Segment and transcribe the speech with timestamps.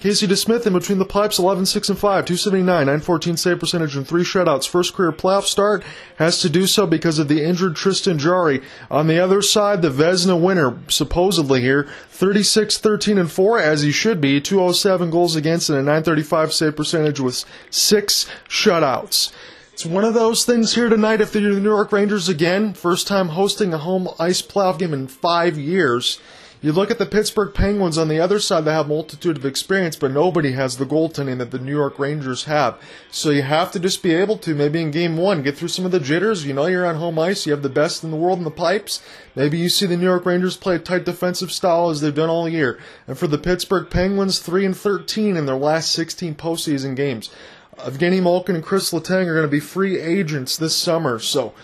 [0.00, 4.06] Casey DeSmith in between the pipes, 11 6 and 5, 279, 914 save percentage, and
[4.06, 4.68] three shutouts.
[4.68, 5.84] First career playoff start
[6.16, 8.62] has to do so because of the injured Tristan Jarry.
[8.90, 13.92] On the other side, the Vezina winner, supposedly here, 36 13 and 4, as he
[13.92, 19.32] should be, 207 goals against, and a 935 save percentage with six shutouts.
[19.72, 23.28] It's one of those things here tonight if the New York Rangers again, first time
[23.28, 26.20] hosting a home ice playoff game in five years.
[26.60, 29.94] You look at the Pittsburgh Penguins on the other side, they have multitude of experience,
[29.94, 32.76] but nobody has the goaltending that the New York Rangers have.
[33.12, 35.84] So you have to just be able to, maybe in game one, get through some
[35.84, 36.44] of the jitters.
[36.44, 38.50] You know you're on home ice, you have the best in the world in the
[38.50, 39.00] pipes.
[39.36, 42.28] Maybe you see the New York Rangers play a tight defensive style as they've done
[42.28, 42.80] all year.
[43.06, 47.30] And for the Pittsburgh Penguins, 3 and 13 in their last 16 postseason games.
[47.78, 51.54] Evgeny Malkin and Chris Letang are going to be free agents this summer, so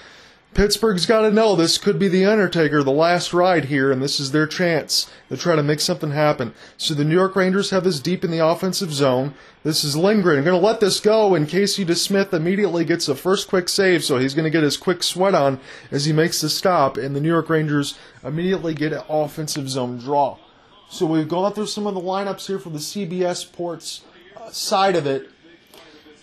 [0.54, 4.20] Pittsburgh's got to know this could be the Undertaker, the last ride here, and this
[4.20, 6.54] is their chance to try to make something happen.
[6.76, 9.34] So the New York Rangers have this deep in the offensive zone.
[9.64, 10.44] This is Lindgren.
[10.44, 14.18] Going to let this go, and Casey DeSmith immediately gets a first quick save, so
[14.18, 15.58] he's going to get his quick sweat on
[15.90, 19.98] as he makes the stop, and the New York Rangers immediately get an offensive zone
[19.98, 20.38] draw.
[20.88, 24.02] So we've gone through some of the lineups here for the CBS Sports
[24.36, 25.30] uh, side of it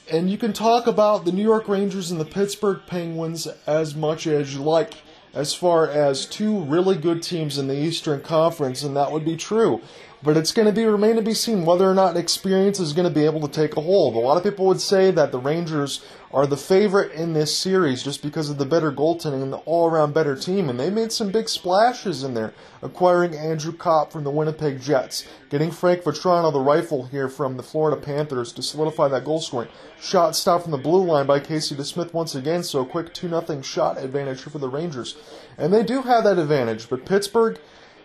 [0.09, 4.27] and you can talk about the New York Rangers and the Pittsburgh Penguins as much
[4.27, 4.95] as you like,
[5.33, 9.37] as far as two really good teams in the Eastern Conference, and that would be
[9.37, 9.81] true.
[10.23, 13.07] But it's going to be remain to be seen whether or not experience is going
[13.07, 14.15] to be able to take a hold.
[14.15, 18.03] A lot of people would say that the Rangers are the favorite in this series
[18.03, 21.31] just because of the better goaltending and the all-around better team, and they made some
[21.31, 26.59] big splashes in there, acquiring Andrew Copp from the Winnipeg Jets, getting Frank Vatrano, the
[26.59, 29.69] rifle here from the Florida Panthers, to solidify that goal scoring.
[29.99, 33.27] Shot stopped from the blue line by Casey DeSmith once again, so a quick 2
[33.27, 35.17] 0 shot advantage for the Rangers.
[35.57, 37.59] And they do have that advantage, but Pittsburgh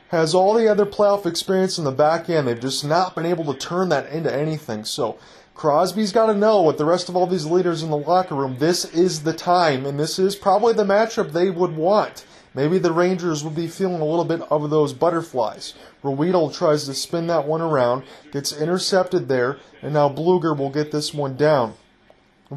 [0.09, 2.47] has all the other playoff experience in the back end.
[2.47, 4.85] They've just not been able to turn that into anything.
[4.85, 5.19] So
[5.55, 8.57] Crosby's got to know with the rest of all these leaders in the locker room,
[8.59, 12.25] this is the time, and this is probably the matchup they would want.
[12.55, 15.75] Maybe the Rangers would be feeling a little bit of those butterflies.
[16.03, 20.91] Ruhwedel tries to spin that one around, gets intercepted there, and now Blueger will get
[20.91, 21.75] this one down.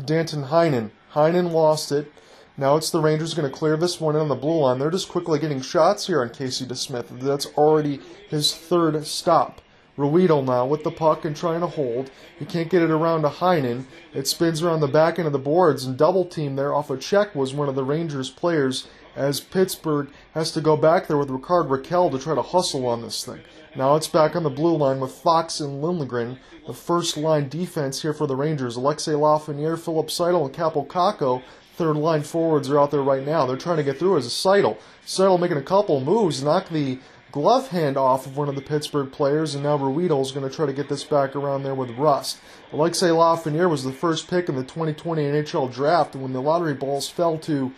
[0.05, 0.91] Danton Heinen.
[1.13, 2.11] Heinen lost it.
[2.59, 4.79] Now it's the Rangers going to clear this one in on the blue line.
[4.79, 7.21] They're just quickly getting shots here on Casey DeSmith.
[7.21, 9.61] That's already his third stop.
[9.97, 12.11] Ruhwedel now with the puck and trying to hold.
[12.37, 13.85] He can't get it around to Heinen.
[14.13, 16.97] It spins around the back end of the boards and double team there off a
[16.97, 21.29] check was one of the Rangers players as Pittsburgh has to go back there with
[21.29, 23.39] Rickard Rakell to try to hustle on this thing.
[23.75, 28.01] Now it's back on the blue line with Fox and Lindgren, the first line defense
[28.01, 28.75] here for the Rangers.
[28.75, 31.41] Alexei Lafreniere, Filip Chytil, and Kaapo Kakko
[31.79, 33.45] third line forwards are out there right now.
[33.45, 34.77] They're trying to get through as a Chytil.
[35.05, 36.99] Chytil making a couple moves, knock the
[37.31, 40.53] glove hand off of one of the Pittsburgh players, and now Ruhwedel is going to
[40.53, 42.39] try to get this back around there with Rust.
[42.73, 46.73] Alexei Lafreniere was the first pick in the 2020 NHL draft, and when the lottery
[46.73, 47.71] balls fell to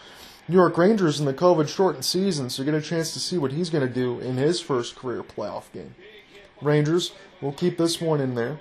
[0.47, 3.37] New York Rangers in the COVID shortened season, so you get a chance to see
[3.37, 5.93] what he's going to do in his first career playoff game.
[6.59, 8.59] Rangers will keep this one in there.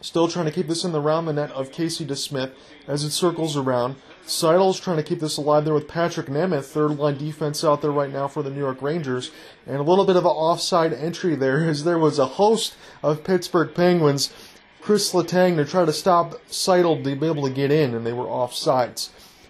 [0.00, 2.52] Still trying to keep this in the round the net of Casey DeSmith
[2.86, 3.96] as it circles around.
[4.28, 7.90] Chytil's trying to keep this alive there with Patrik Nemeth, third line defense out there
[7.90, 9.30] right now for the New York Rangers.
[9.66, 13.24] And a little bit of an offside entry there as there was a host of
[13.24, 14.30] Pittsburgh Penguins,
[14.82, 18.12] Chris Letang, to try to stop Chytil to be able to get in, and they
[18.12, 19.08] were offsides.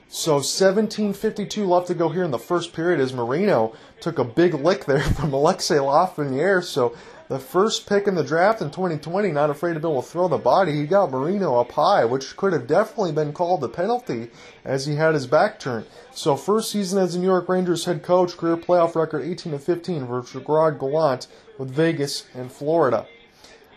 [0.09, 4.55] So 17.52 left to go here in the first period as Marino took a big
[4.55, 6.63] lick there from Alexei Lafreniere.
[6.63, 6.97] So
[7.29, 10.29] the first pick in the draft in 2020, not afraid to be able to throw
[10.29, 10.73] the body.
[10.73, 14.31] He got Marino up high, which could have definitely been called a penalty
[14.65, 15.87] as he had his back turned.
[16.11, 19.59] So first season as a New York Rangers head coach, career playoff record 18 to
[19.59, 21.27] 15 for Gerard Gallant
[21.59, 23.07] with Vegas and Florida.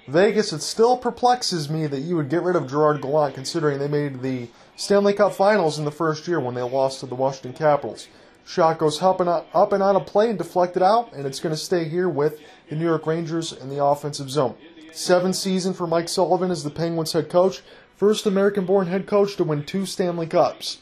[0.08, 3.88] Vegas, it still perplexes me that you would get rid of Gerard Gallant considering they
[3.88, 4.48] made the
[4.78, 8.08] Stanley Cup Finals in the first year when they lost to the Washington Capitals.
[8.46, 11.54] Shot goes up and, up and on a play and deflected out, and it's going
[11.54, 12.40] to stay here with
[12.72, 14.56] the New York Rangers in the offensive zone.
[14.94, 17.62] Seventh season for Mike Sullivan as the Penguins head coach,
[17.97, 20.78] first American born head coach to win two Stanley Cups.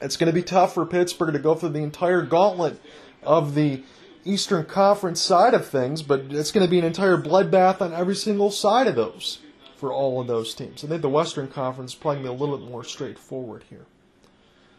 [0.00, 2.80] It's going to be tough for Pittsburgh to go through the entire gauntlet
[3.24, 3.82] of the
[4.24, 8.14] Eastern Conference side of things, but it's going to be an entire bloodbath on every
[8.14, 9.40] single side of those
[9.74, 10.84] for all of those teams.
[10.84, 13.86] I think the Western Conference is probably a little bit more straightforward here.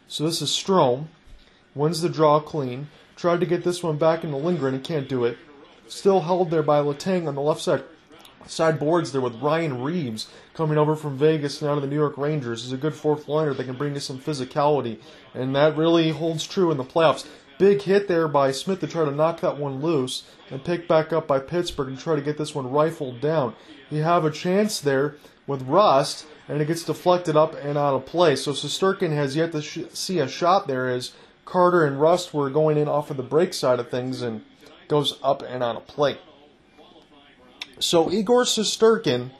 [0.08, 1.08] So this is Strome.
[1.74, 2.88] Wins the draw clean.
[3.16, 5.36] Tried to get this one back into Lindgren and can't do it.
[5.92, 7.84] Still held there by Letang on the left side.
[8.46, 12.16] Side boards there with Ryan Reaves coming over from Vegas now to the New York
[12.16, 12.64] Rangers.
[12.64, 15.00] He's a good fourth liner that can bring you some physicality,
[15.34, 17.26] and that really holds true in the playoffs.
[17.58, 21.12] Big hit there by Smith to try to knock that one loose and pick back
[21.12, 23.54] up by Pittsburgh and try to get this one rifled down.
[23.90, 25.16] You have a chance there
[25.46, 28.34] with Rust, and it gets deflected up and out of play.
[28.36, 31.12] So Shesterkin has yet to sh- see a shot there as
[31.44, 34.42] Carter and Rust were going in off of the break side of things and
[34.92, 36.18] goes up and on a play.
[37.80, 39.30] So Igor Shesterkin,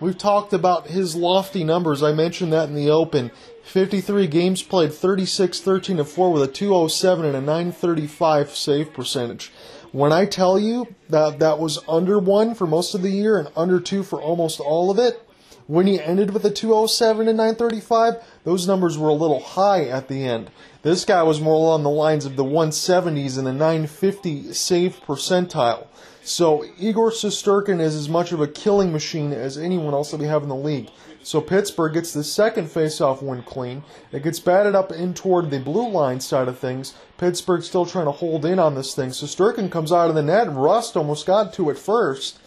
[0.00, 2.02] we've talked about his lofty numbers.
[2.02, 3.30] I mentioned that in the open.
[3.64, 9.50] 53 games played, 36, 13, and 4 with a 207 and a 935 save percentage.
[9.92, 13.48] When I tell you that that was under one for most of the year and
[13.56, 15.26] under two for almost all of it,
[15.68, 20.08] when he ended with a 207 and 935, those numbers were a little high at
[20.08, 20.50] the end.
[20.82, 25.86] This guy was more along the lines of the 170s and the 950 save percentile.
[26.22, 30.26] So Igor Shesterkin is as much of a killing machine as anyone else that we
[30.26, 30.88] have in the league.
[31.22, 33.82] So Pittsburgh gets the second faceoff win clean.
[34.10, 36.94] It gets batted up in toward the blue line side of things.
[37.18, 39.12] Pittsburgh still trying to hold in on this thing.
[39.12, 42.38] So Shesterkin comes out of the net, Rust almost got to it first.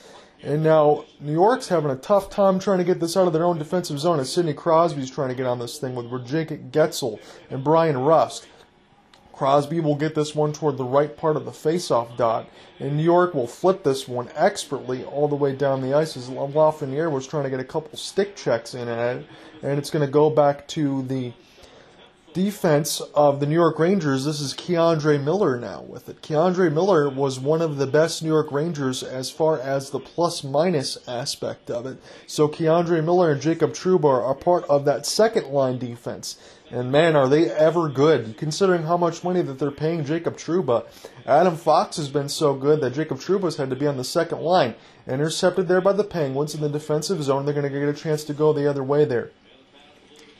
[0.43, 3.45] And now New York's having a tough time trying to get this out of their
[3.45, 7.19] own defensive zone as Sidney Crosby's trying to get on this thing with Jacob Guentzel
[7.49, 8.47] and Bryan Rust.
[9.33, 12.47] Crosby will get this one toward the right part of the faceoff dot,
[12.79, 16.29] and New York will flip this one expertly all the way down the ice as
[16.29, 19.25] Lafreniere was trying to get a couple stick checks in at it,
[19.63, 21.33] and it's going to go back to the
[22.33, 26.21] defense of the New York Rangers, this is K'Andre Miller now with it.
[26.21, 30.43] K'Andre Miller was one of the best New York Rangers as far as the plus
[30.43, 31.97] minus aspect of it.
[32.27, 36.37] So K'Andre Miller and Jacob Trouba are part of that second line defense.
[36.69, 40.85] And man, are they ever good, considering how much money that they're paying Jacob Trouba.
[41.25, 44.39] Adam Fox has been so good that Jacob Trouba's had to be on the second
[44.39, 44.75] line.
[45.05, 47.45] Intercepted there by the Penguins in the defensive zone.
[47.45, 49.31] They're going to get a chance to go the other way there.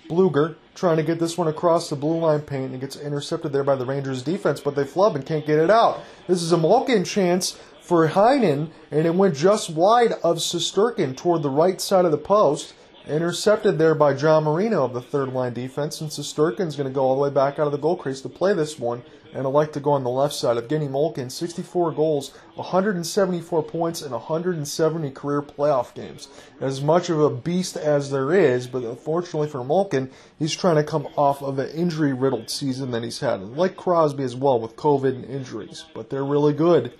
[0.10, 3.64] Blueger trying to get this one across the blue line paint and gets intercepted there
[3.64, 6.02] by the Rangers defense, but they flub and can't get it out.
[6.28, 11.44] This is a Malkin chance for Heinen, and it went just wide of Shesterkin toward
[11.44, 12.74] the right side of the post.
[13.08, 17.02] Intercepted there by John Marino of the third line defense, and Shesterkin's going to go
[17.02, 19.02] all the way back out of the goal crease to play this one
[19.34, 20.58] and I'd like to go on the left side.
[20.58, 26.28] of Evgeny Malkin, 64 goals, 174 points, and 170 career playoff games.
[26.60, 30.84] As much of a beast as there is, but unfortunately for Malkin, he's trying to
[30.84, 33.42] come off of an injury riddled season that he's had.
[33.42, 36.94] like Crosby as well with COVID and injuries, but they're really good.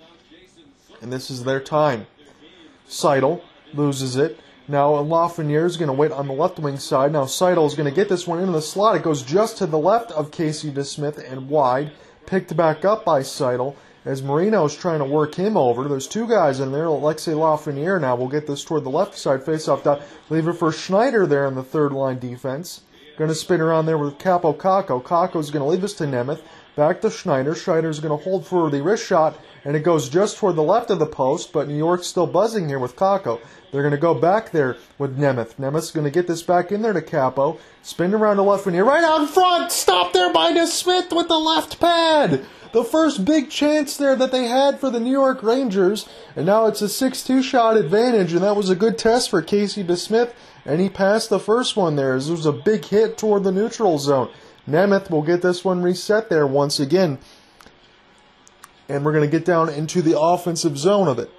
[1.00, 2.06] And this is their time.
[2.86, 3.42] Seidel
[3.74, 4.38] loses it.
[4.68, 7.12] Now Lafreniere is going to wait on the left wing side.
[7.12, 8.94] Now Seidel is going to get this one into the slot.
[8.94, 11.90] It goes just to the left of Casey DeSmith and wide
[12.26, 15.86] picked back up by Seidel as Marino is trying to work him over.
[15.86, 16.86] There's two guys in there.
[16.86, 20.02] Alexei Lafreniere now will get this toward the left side faceoff dot.
[20.28, 22.82] Leave it for Schneider there in the third line defense.
[23.16, 25.02] Going to spin around there with Kaapo Kakko.
[25.02, 26.40] Kakko's going to leave this to Nemeth.
[26.74, 27.54] Back to Schneider.
[27.54, 30.90] Schneider's going to hold for the wrist shot, and it goes just toward the left
[30.90, 33.40] of the post, but New York's still buzzing here with Kakko.
[33.70, 35.56] They're going to go back there with Nemeth.
[35.56, 37.58] Nemeth's going to get this back in there to Kaapo.
[37.82, 39.70] Spin around to left here, right out in front.
[39.70, 42.46] Stop there by DeSmith with the left pad.
[42.72, 46.66] The first big chance there that they had for the New York Rangers, and now
[46.66, 50.32] it's a 6-2 shot advantage, and that was a good test for Casey DeSmith,
[50.64, 52.16] and he passed the first one there.
[52.16, 54.30] It was a big hit toward the neutral zone.
[54.68, 57.18] Nemeth will get this one reset there once again.
[58.88, 61.30] And we're going to get down into the offensive zone of it.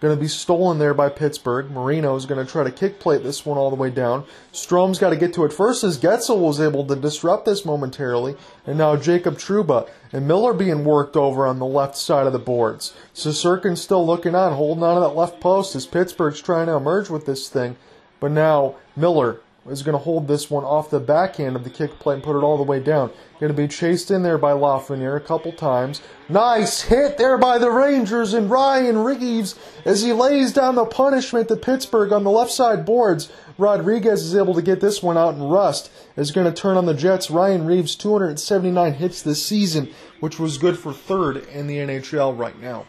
[0.00, 1.72] Going to be stolen there by Pittsburgh.
[1.72, 4.24] Marino is going to try to kick plate this one all the way down.
[4.52, 8.36] Strome's got to get to it first as Guentzel was able to disrupt this momentarily.
[8.64, 12.38] And now Jacob Trouba and Miller being worked over on the left side of the
[12.38, 12.94] boards.
[13.12, 17.10] Shesterkin's still looking on, holding on to that left post as Pittsburgh's trying to emerge
[17.10, 17.76] with this thing.
[18.20, 21.98] But now Miller is going to hold this one off the backhand of the kick
[21.98, 23.10] plate and put it all the way down.
[23.40, 26.00] Going to be chased in there by Lafreniere a couple times.
[26.28, 31.48] Nice hit there by the Rangers and Ryan Reaves as he lays down the punishment
[31.48, 33.30] to Pittsburgh on the left side boards.
[33.56, 36.86] Rodriguez is able to get this one out and Rust is going to turn on
[36.86, 37.30] the Jets.
[37.30, 42.60] Ryan Reaves 279 hits this season, which was good for third in the NHL right
[42.60, 42.86] now.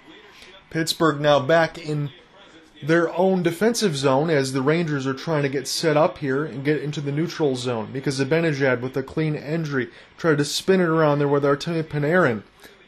[0.70, 2.12] Pittsburgh now back in
[2.82, 6.64] their own defensive zone as the Rangers are trying to get set up here and
[6.64, 10.88] get into the neutral zone because Zibanejad with a clean entry tried to spin it
[10.88, 12.44] around there with Artemi Panarin.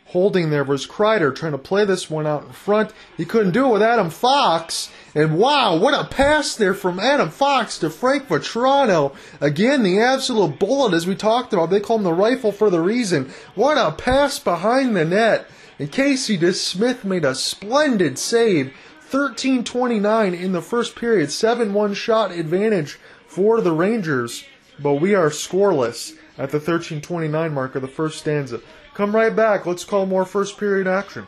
[0.08, 2.92] Holding there was Kreider trying to play this one out in front.
[3.16, 4.92] He couldn't do it with Adam Fox.
[5.16, 9.16] And wow, what a pass there from Adam Fox to Frank Vatrano.
[9.40, 11.70] Again, the absolute bullet as we talked about.
[11.70, 13.32] They call him the rifle for the reason.
[13.56, 15.48] What a pass behind the net.
[15.80, 18.74] And Casey DeSmith made a splendid save
[19.12, 24.46] 13-29 in the first period, 7-1 shot advantage for the Rangers,
[24.80, 28.62] but we are scoreless at the 13-29 mark of the first stanza.
[28.94, 29.66] come right back.
[29.66, 31.28] Let's call more first period action.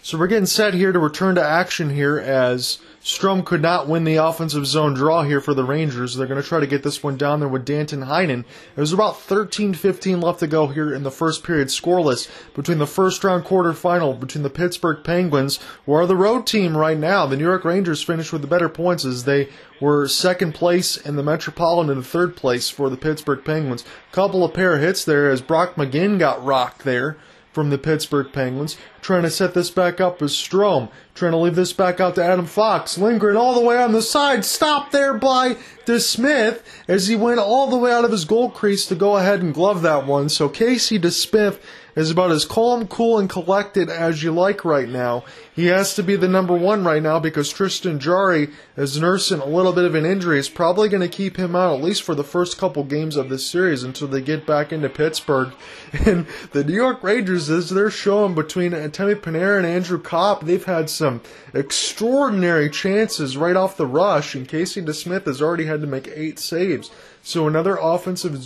[0.00, 4.04] So we're getting set here to return to action here as Strome could not win
[4.04, 6.14] the offensive zone draw here for the Rangers.
[6.14, 8.44] They're going to try to get this one down there with Danton Heinen.
[8.76, 13.24] There's about 13-15 left to go here in the first period scoreless between the first
[13.24, 17.26] round quarterfinal between the Pittsburgh Penguins, who are the road team right now.
[17.26, 19.48] The New York Rangers finished with the better points as they
[19.80, 23.84] were second place in the Metropolitan and third place for the Pittsburgh Penguins.
[24.12, 27.16] Couple of pair hits there as Brock McGinn got rocked there
[27.58, 28.76] from the Pittsburgh Penguins.
[29.00, 30.92] Trying to set this back up is Strome.
[31.16, 32.96] Trying to leave this back out to Adam Fox.
[32.96, 34.44] Lindgren all the way on the side.
[34.44, 38.86] Stopped there by DeSmith as he went all the way out of his goal crease
[38.86, 40.28] to go ahead and glove that one.
[40.28, 41.58] So Casey DeSmith
[41.98, 45.24] is about as calm, cool, and collected as you like right now.
[45.52, 49.46] He has to be the number one right now because Tristan Jarry is nursing a
[49.46, 50.38] little bit of an injury.
[50.38, 53.28] It's probably going to keep him out at least for the first couple games of
[53.28, 55.52] this series until they get back into Pittsburgh.
[56.06, 60.64] And the New York Rangers, as they're showing between Temi Panarin and Andrew Copp, they've
[60.64, 61.22] had some
[61.54, 66.38] extraordinary chances right off the rush, and Casey DeSmith has already had to make eight
[66.38, 66.90] saves.
[67.22, 68.36] So another offensive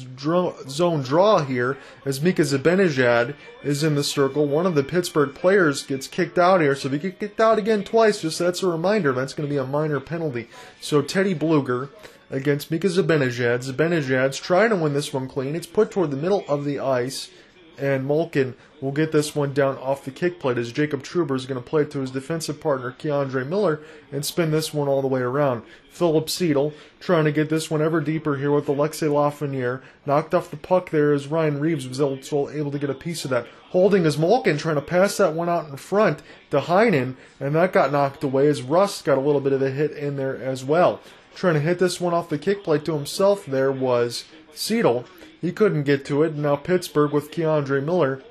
[0.69, 4.47] zone draw here as Mika Zibanejad is in the circle.
[4.47, 6.75] One of the Pittsburgh players gets kicked out here.
[6.75, 9.13] So if he get kicked out again twice, just that's a reminder.
[9.13, 10.49] That's going to be a minor penalty.
[10.81, 11.91] So Teddy Blueger
[12.31, 13.71] against Mika Zibanejad.
[13.71, 15.55] Zibanejad's trying to win this one clean.
[15.55, 17.31] It's put toward the middle of the ice
[17.79, 21.47] and Malkin will get this one down off the kick plate as Jacob Trouba is
[21.47, 25.01] going to play it to his defensive partner K'Andre Miller and spin this one all
[25.01, 25.63] the way around.
[25.91, 29.83] Filip Chytil trying to get this one ever deeper here with Alexei Lafreniere.
[30.05, 33.31] Knocked off the puck there as Ryan Reaves was able to get a piece of
[33.31, 33.47] that.
[33.71, 37.73] Holding as Malkin trying to pass that one out in front to Heinen and that
[37.73, 40.65] got knocked away as Rust got a little bit of a hit in there as
[40.65, 41.01] well.
[41.35, 44.25] Trying to hit this one off the kick plate to himself there was
[44.55, 45.07] Chytil
[45.43, 48.23] he couldn't get to it, and now Pittsburgh with K'Andre Miller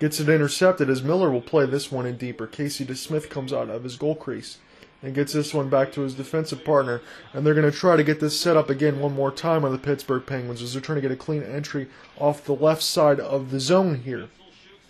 [0.00, 2.46] gets it intercepted as Miller will play this one in deeper.
[2.46, 4.58] Casey DeSmith comes out of his goal crease
[5.02, 7.02] and gets this one back to his defensive partner.
[7.32, 9.72] And they're going to try to get this set up again one more time on
[9.72, 13.20] the Pittsburgh Penguins as they're trying to get a clean entry off the left side
[13.20, 14.28] of the zone here.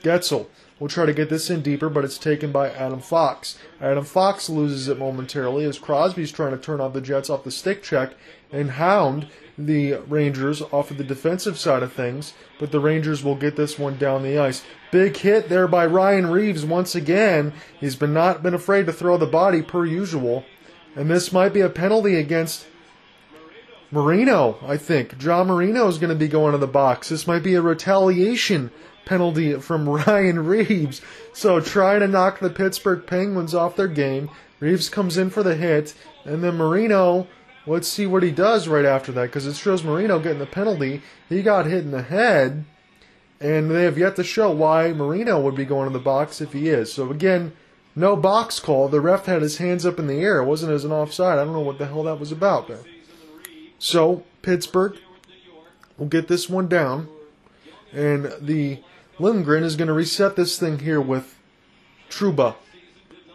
[0.03, 0.47] Guentzel
[0.79, 3.59] will try to get this in deeper, but it's taken by Adam Fox.
[3.81, 7.51] Adam Fox loses it momentarily as Crosby's trying to turn off the Jets off the
[7.51, 8.15] stick check,
[8.51, 13.37] and Hound the Rangers off of the defensive side of things, but the Rangers will
[13.37, 14.65] get this one down the ice.
[14.91, 17.53] Big hit there by Ryan Reaves once again.
[17.79, 20.45] He's been not been afraid to throw the body per usual,
[20.97, 22.67] and this might be a penalty against
[23.91, 24.59] Marino.
[24.67, 27.09] I think John Marino is going to be going to the box.
[27.09, 28.73] This might be a retaliation
[29.05, 31.01] penalty from Ryan Reaves.
[31.33, 34.31] So trying to knock the Pittsburgh Penguins off their game.
[34.61, 35.95] Reaves comes in for the hit,
[36.25, 37.27] and then Marino
[37.67, 41.01] Let's see what he does right after that because it shows Marino getting the penalty.
[41.29, 42.65] He got hit in the head,
[43.41, 46.53] and they have yet to show why Marino would be going to the box if
[46.53, 46.93] he is.
[46.93, 47.53] So again,
[47.97, 48.89] no box call.
[48.89, 50.41] The ref had his hands up in the air.
[50.41, 51.39] It wasn't as an offside.
[51.39, 52.85] I don't know what the hell that was about there.
[53.79, 54.99] So Pittsburgh
[55.97, 57.09] will get this one down,
[57.93, 58.81] and the
[59.19, 61.37] Lindgren is going to reset this thing here with
[62.09, 62.57] Truba.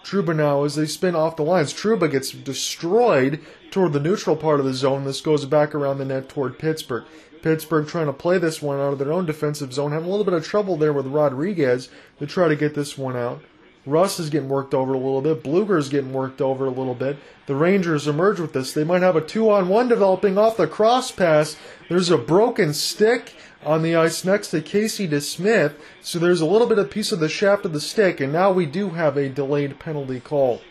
[0.03, 1.74] Trouba now as they spin off the lines.
[1.74, 3.39] Trouba gets destroyed
[3.71, 5.05] toward the neutral part of the zone.
[5.05, 7.05] This goes back around the net toward Pittsburgh.
[7.41, 10.25] Pittsburgh trying to play this one out of their own defensive zone, having a little
[10.25, 13.41] bit of trouble there with Rodriguez to try to get this one out.
[13.86, 15.43] Russ is getting worked over a little bit.
[15.43, 17.17] Blueger is getting worked over a little bit.
[17.45, 18.74] The Rangers emerge with this.
[18.74, 21.55] They might have a two on one developing off the cross pass.
[21.88, 23.33] There's a broken stick
[23.65, 25.73] on the ice next to Casey DeSmith.
[26.01, 28.51] So there's a little bit of piece of the shaft of the stick, and now
[28.51, 30.61] we do have a delayed penalty call.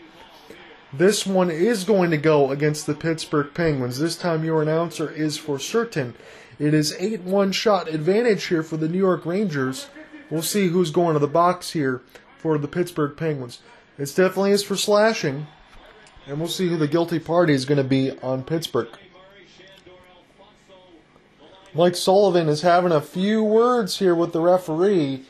[0.91, 3.99] This one is going to go against the Pittsburgh Penguins.
[3.99, 6.15] This time your announcer is for certain.
[6.57, 9.87] It is 8 1 shot advantage here for the New York Rangers.
[10.31, 12.01] We'll see who's going to the box here
[12.37, 13.61] for the Pittsburgh Penguins.
[13.99, 15.47] It definitely is for slashing,
[16.25, 18.89] and we'll see who the guilty party is going to be on Pittsburgh.
[21.73, 25.25] Mike Sullivan is having a few words here with the referee.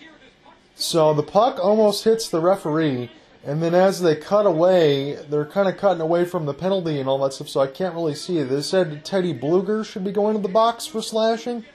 [0.75, 3.11] So the puck almost hits the referee.
[3.43, 7.09] And then as they cut away, they're kind of cutting away from the penalty and
[7.09, 8.45] all that stuff, so I can't really see it.
[8.45, 11.65] They said Teddy Blueger should be going to the box for slashing,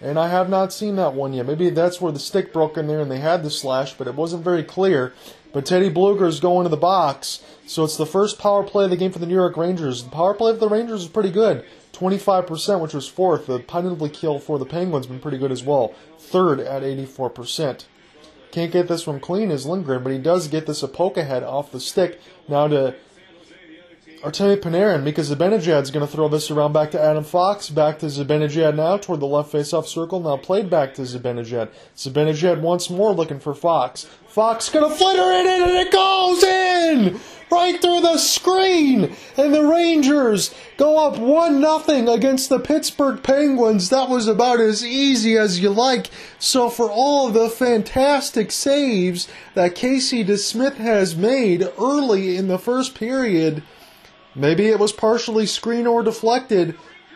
[0.00, 1.46] and I have not seen that one yet.
[1.46, 4.14] Maybe that's where the stick broke in there and they had the slash, but it
[4.14, 5.14] wasn't very clear.
[5.52, 8.90] But Teddy Blueger is going to the box, so it's the first power play of
[8.90, 10.04] the game for the New York Rangers.
[10.04, 11.64] The power play of the Rangers is pretty good.
[11.96, 13.46] 25%, which was fourth.
[13.46, 15.94] The penalty kill for the Penguins been pretty good as well.
[16.18, 17.84] Third at 84%.
[18.52, 21.42] Can't get this one clean as Lindgren, but he does get this a poke ahead
[21.42, 22.94] off the stick now to
[24.22, 28.06] Artemi Panarin, Mika Zibanejad's going to throw this around back to Adam Fox, back to
[28.06, 31.68] Zibanejad now toward the left face-off circle, now played back to Zibanejad.
[31.94, 34.04] Zibanejad once more looking for Fox.
[34.26, 37.20] Fox going to flitter it in and it goes in!
[37.50, 39.14] Right through the screen!
[39.36, 43.88] And the Rangers go up 1 nothing against the Pittsburgh Penguins.
[43.88, 46.10] That was about as easy as you like.
[46.38, 52.94] So for all the fantastic saves that Casey DeSmith has made early in the first
[52.94, 53.62] period,
[54.36, 56.74] Maybe it was partially screen or deflected,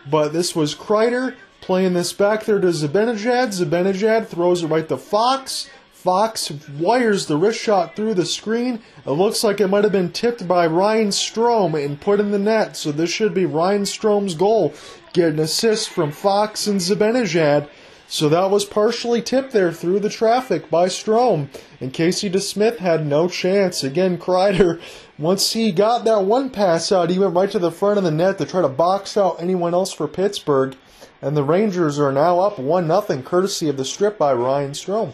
[0.09, 3.49] but this was Kreider playing this back there to Zibanejad.
[3.49, 5.69] Zibanejad throws it right to Fox.
[6.01, 8.81] Fox wires the wrist shot through the screen.
[9.05, 12.39] It looks like it might have been tipped by Ryan Strome and put in the
[12.39, 12.75] net.
[12.75, 14.73] So this should be Ryan Strome's goal.
[15.13, 17.69] Get an assist from Fox and Zibanejad.
[18.07, 21.49] So that was partially tipped there through the traffic by Strome.
[21.79, 23.83] And Casey DeSmith had no chance.
[23.83, 24.81] Again, Kreider
[25.21, 28.09] once he got that one pass out, he went right to the front of the
[28.09, 30.75] net to try to box out anyone else for Pittsburgh.
[31.21, 35.13] And the Rangers are now up 1 0, courtesy of the strip by Ryan Strome.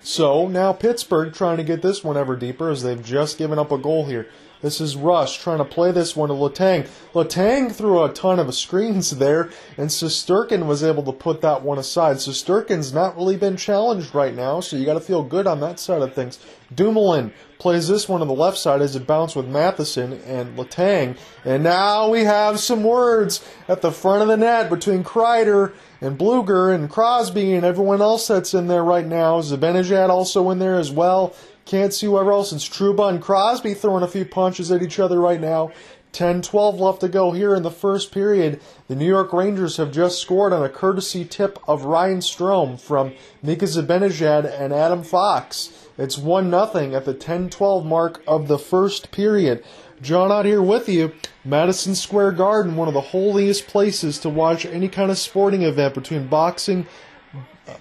[0.00, 3.72] So now Pittsburgh trying to get this one ever deeper as they've just given up
[3.72, 4.28] a goal here.
[4.60, 6.88] This is Rush trying to play this one to Letang.
[7.14, 11.78] Letang threw a ton of screens there, and Shesterkin was able to put that one
[11.78, 12.16] aside.
[12.16, 15.78] Shesterkin's not really been challenged right now, so you got to feel good on that
[15.78, 16.40] side of things.
[16.74, 21.16] Dumoulin plays this one on the left side as it bounced with Matheson and Letang.
[21.44, 26.18] And now we have some words at the front of the net between Kreider and
[26.18, 29.40] Blueger and Crosby and everyone else that's in there right now.
[29.40, 31.34] Zibanejad also in there as well.
[31.64, 32.52] Can't see whoever else.
[32.52, 35.72] It's Trouba and Crosby throwing a few punches at each other right now.
[36.12, 38.60] 10 12 left to go here in the first period.
[38.88, 43.12] The New York Rangers have just scored on a courtesy tip of Ryan Strome from
[43.42, 45.88] Mika Zibanejad and Adam Fox.
[45.98, 49.62] It's 1 0 at the 10 12 mark of the first period.
[50.00, 51.12] John out here with you.
[51.44, 55.94] Madison Square Garden, one of the holiest places to watch any kind of sporting event
[55.94, 56.86] between boxing,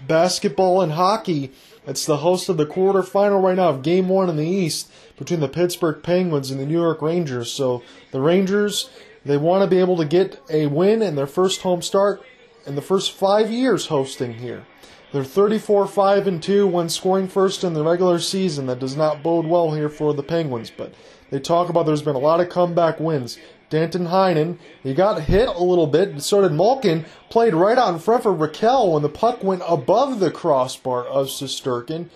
[0.08, 1.52] basketball, and hockey.
[1.86, 5.40] It's the host of the quarterfinal right now of Game 1 in the East between
[5.40, 7.52] the Pittsburgh Penguins and the New York Rangers.
[7.52, 8.90] So the Rangers,
[9.24, 12.22] they want to be able to get a win in their first home start
[12.65, 14.65] in the first five years hosting here.
[15.13, 18.65] They're 34 5 and 2 when scoring first in the regular season.
[18.65, 20.94] That does not bode well here for the Penguins, but
[21.30, 23.38] they talk about there's been a lot of comeback wins.
[23.70, 24.58] Danton Heinen.
[24.82, 27.06] He got hit a little bit, so did Malkin.
[27.30, 31.28] Played right out in front for Rakell when the puck went above the crossbar of
[31.28, 32.10] Shesterkin.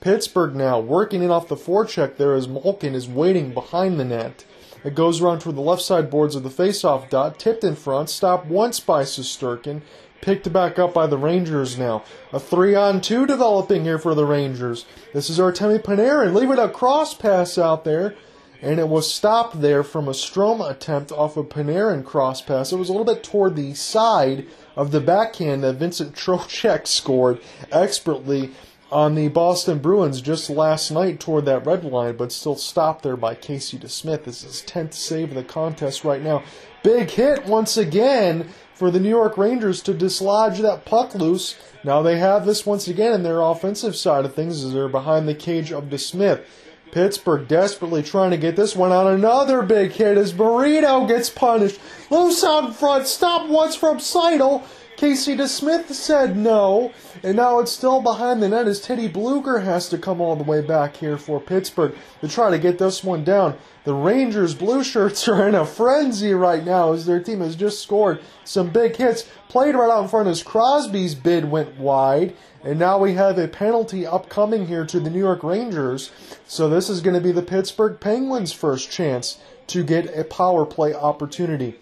[0.00, 4.44] Pittsburgh now working it off the forecheck there as Malkin is waiting behind the net.
[4.84, 8.10] It goes around toward the left side boards of the faceoff dot, tipped in front,
[8.10, 9.80] stopped once by Shesterkin,
[10.20, 12.02] picked back up by the Rangers now.
[12.32, 14.84] A three on two developing here for the Rangers.
[15.14, 18.16] This is Artemi Panarin, leaving a cross pass out there
[18.62, 22.72] and it was stopped there from a Strome attempt off a Panarin cross pass.
[22.72, 24.46] It was a little bit toward the side
[24.76, 27.40] of the backhand that Vincent Trocheck scored
[27.72, 28.52] expertly
[28.92, 33.16] on the Boston Bruins just last night toward that red line, but still stopped there
[33.16, 34.24] by Casey DeSmith.
[34.24, 36.44] This is 10th save of the contest right now.
[36.84, 41.56] Big hit once again for the New York Rangers to dislodge that puck loose.
[41.82, 45.26] Now they have this once again in their offensive side of things as they're behind
[45.26, 46.44] the cage of DeSmith.
[46.92, 49.06] Pittsburgh desperately trying to get this one on.
[49.06, 51.80] Another big hit as Burrito gets punished.
[52.10, 53.06] Loose out front.
[53.06, 54.62] Stop once from Seidel.
[54.98, 56.92] Casey DeSmith said no.
[57.22, 60.44] And now it's still behind the net as Teddy Blueger has to come all the
[60.44, 63.56] way back here for Pittsburgh to try to get this one down.
[63.84, 67.82] The Rangers blue shirts are in a frenzy right now as their team has just
[67.82, 69.28] scored some big hits.
[69.48, 72.36] Played right out in front as Crosby's bid went wide.
[72.64, 76.12] And now we have a penalty upcoming here to the New York Rangers.
[76.46, 80.64] So this is going to be the Pittsburgh Penguins' first chance to get a power
[80.64, 81.78] play opportunity.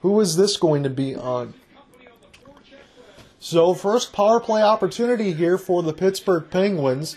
[0.00, 1.54] Who is this going to be on?
[3.38, 7.16] So, first power play opportunity here for the Pittsburgh Penguins.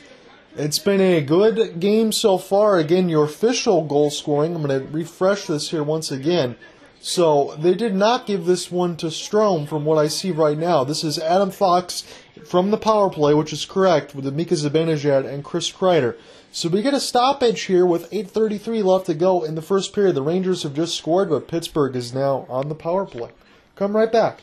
[0.58, 2.78] It's been a good game so far.
[2.78, 6.58] Again, your official goal scoring, I'm going to refresh this here once again.
[7.00, 10.84] So, they did not give this one to Strome from what I see right now.
[10.84, 12.04] This is Adam Fox
[12.46, 16.16] from the power play, which is correct, with Mika Zibanejad and Chris Kreider.
[16.52, 20.16] So we get a stoppage here with 8.33 left to go in the first period.
[20.16, 23.32] The Rangers have just scored, but Pittsburgh is now on the power play.
[23.76, 24.42] Come right back.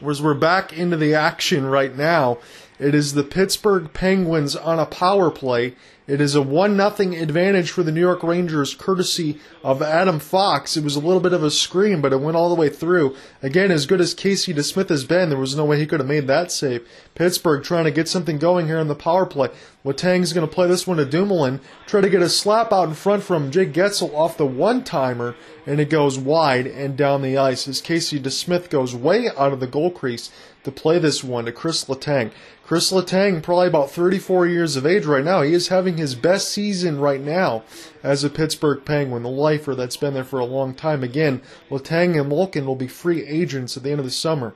[0.00, 2.38] Whereas we're back into the action right now,
[2.78, 5.74] it is the Pittsburgh Penguins on a power play
[6.10, 10.76] It is a 1 nothing advantage for the New York Rangers, courtesy of Adam Fox.
[10.76, 13.14] It was a little bit of a scream, but it went all the way through.
[13.44, 16.08] Again, as good as Casey DeSmith has been, there was no way he could have
[16.08, 16.84] made that save.
[17.14, 19.50] Pittsburgh trying to get something going here in the power play.
[19.84, 22.94] Letang's going to play this one to Dumoulin, try to get a slap out in
[22.94, 27.38] front from Jake Guentzel off the one timer, and it goes wide and down the
[27.38, 30.32] ice as Casey DeSmith goes way out of the goal crease
[30.64, 32.32] to play this one to Chris Letang.
[32.66, 35.42] Chris Letang, probably about 34 years of age right now.
[35.42, 37.62] He is having his best season right now
[38.02, 41.04] as a Pittsburgh Penguin, the lifer that's been there for a long time.
[41.04, 44.54] Again, Letang and Malkin will be free agents at the end of the summer.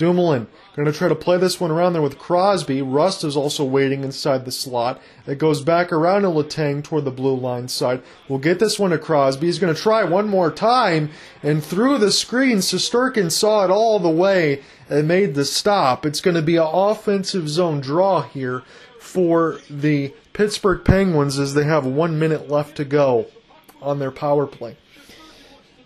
[0.00, 2.80] Dumoulin going to try to play this one around there with Crosby.
[2.80, 4.98] Rust is also waiting inside the slot.
[5.26, 8.02] It goes back around to Letang toward the blue line side.
[8.26, 9.46] We'll get this one to Crosby.
[9.46, 11.10] He's going to try one more time,
[11.42, 16.06] and through the screen, Shesterkin saw it all the way and made the stop.
[16.06, 18.62] It's going to be an offensive zone draw here
[18.98, 23.26] for the Pittsburgh Penguins as they have one minute left to go
[23.82, 24.76] on their power play.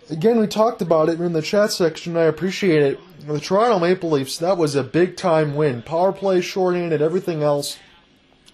[0.09, 2.15] Again, we talked about it in the chat section.
[2.15, 2.99] I appreciate it.
[3.25, 5.81] The Toronto Maple Leafs, that was a big time win.
[5.81, 7.79] Power play, shorthanded, everything else.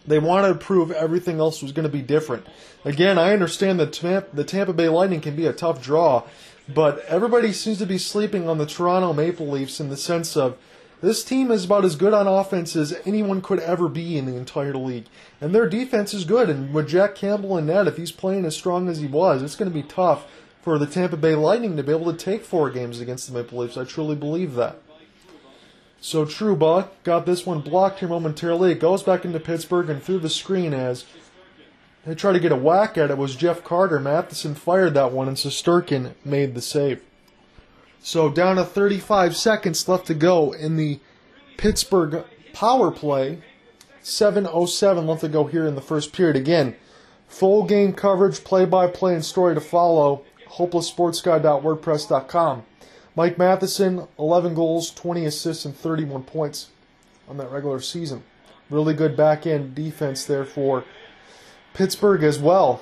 [0.07, 2.47] They wanted to prove everything else was going to be different.
[2.85, 3.91] Again, I understand that
[4.33, 6.23] the Tampa Bay Lightning can be a tough draw,
[6.73, 10.57] but everybody seems to be sleeping on the Toronto Maple Leafs in the sense of
[11.01, 14.35] this team is about as good on offense as anyone could ever be in the
[14.35, 15.05] entire league.
[15.39, 16.49] And their defense is good.
[16.49, 19.55] And with Jack Campbell in net, if he's playing as strong as he was, it's
[19.55, 20.27] going to be tough
[20.61, 23.59] for the Tampa Bay Lightning to be able to take four games against the Maple
[23.59, 23.77] Leafs.
[23.77, 24.77] I truly believe that.
[25.99, 28.71] So Trouba got this one blocked here momentarily.
[28.71, 31.05] It goes back into Pittsburgh and through the screen as
[32.05, 33.99] they try to get a whack at it was Jeff Carter.
[33.99, 37.01] Matheson fired that one and Shesterkin made the save.
[38.01, 40.99] So down to 35 seconds left to go in the
[41.57, 43.43] Pittsburgh power play.
[44.03, 46.35] 7.07 left to go here in the first period.
[46.35, 46.75] Again,
[47.27, 50.23] full game coverage, play by play, and story to follow.
[50.53, 52.63] HopelessSportsGuy.wordpress.com.
[53.15, 56.69] Mike Matheson, 11 goals, 20 assists, and 31 points
[57.29, 58.23] on that regular season.
[58.71, 60.83] Really good back end defense there for
[61.73, 62.81] Pittsburgh as well.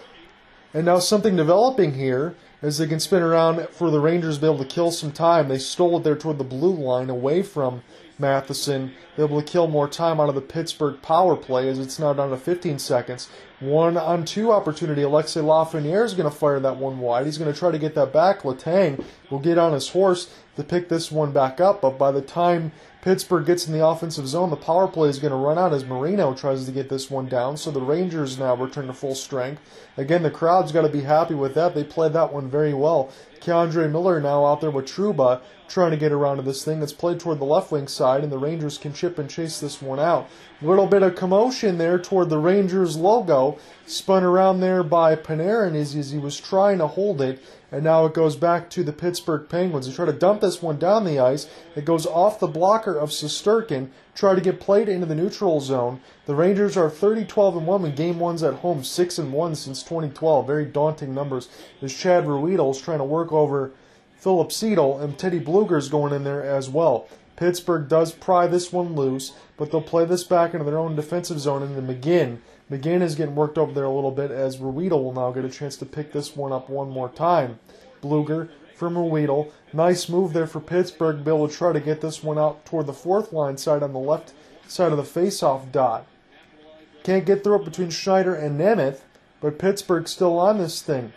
[0.74, 4.48] And now something developing here as they can spin around for the Rangers to be
[4.48, 5.48] able to kill some time.
[5.48, 7.84] They stole it there toward the blue line away from
[8.20, 12.00] Matheson, be able to kill more time out of the Pittsburgh power play as it's
[12.00, 13.30] now down to 15 seconds.
[13.62, 15.02] One on two opportunity.
[15.02, 17.26] Alexis Lafreniere is going to fire that one wide.
[17.26, 18.42] He's going to try to get that back.
[18.42, 22.22] Letang will get on his horse to pick this one back up, but by the
[22.22, 24.50] time Pittsburgh gets in the offensive zone.
[24.50, 27.28] The power play is going to run out as Marino tries to get this one
[27.28, 27.56] down.
[27.56, 29.62] So the Rangers now return to full strength.
[29.96, 31.76] Again, the crowd's got to be happy with that.
[31.76, 33.10] They played that one very well.
[33.40, 36.82] K'Andre Miller now out there with Trouba trying to get around to this thing.
[36.82, 39.82] It's played toward the left wing side, and the Rangers can chip and chase this
[39.82, 40.28] one out.
[40.62, 45.76] A little bit of commotion there toward the Rangers logo, spun around there by Panarin
[45.76, 48.94] as, as he was trying to hold it and now it goes back to the
[48.94, 49.88] Pittsburgh Penguins.
[49.88, 51.48] They try to dump this one down the ice.
[51.76, 56.02] It goes off the blocker of Shesterkin, try to get played into the neutral zone.
[56.26, 59.56] The Rangers are 30 12 and 1 when game one's at home, 6 and 1
[59.56, 60.48] since 2012.
[60.48, 61.50] Very daunting numbers.
[61.82, 63.72] As Chad is trying to work over
[64.20, 67.08] Philip Seidel, and Teddy Blueger's going in there as well.
[67.40, 71.40] Pittsburgh does pry this one loose, but they'll play this back into their own defensive
[71.40, 75.14] zone, then McGinn McGinn is getting worked over there a little bit as Ruhwedel will
[75.14, 77.60] now get a chance to pick this one up one more time.
[78.02, 79.52] Blueger from Ruhwedel.
[79.74, 81.24] Nice move there for Pittsburgh.
[81.24, 84.00] Bill will try to get this one out toward the fourth line side on the
[84.00, 84.34] left
[84.68, 86.06] side of the faceoff dot.
[87.04, 89.00] Can't get through it between Schneider and Nemeth,
[89.42, 91.14] but Pittsburgh's still on this thing.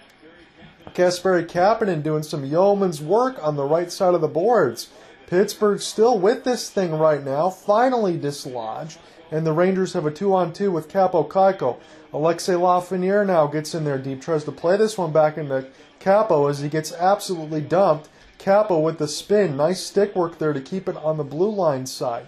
[0.94, 4.88] Kasperi Kapanen doing some yeoman's work on the right side of the boards.
[5.26, 8.98] Pittsburgh still with this thing right now, finally dislodged
[9.32, 11.78] and the Rangers have a two on two with Kaapo Kakko.
[12.12, 15.66] Alexis Lafreniere now gets in there deep, tries to play this one back into
[16.00, 18.10] Kaapo as he gets absolutely dumped.
[18.38, 21.86] Kaapo with the spin, nice stick work there to keep it on the blue line
[21.86, 22.26] side.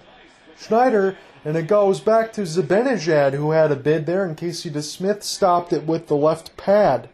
[0.57, 5.23] Schneider, and it goes back to Zibanejad, who had a bid there, and Casey DeSmith
[5.23, 7.11] stopped it with the left pad.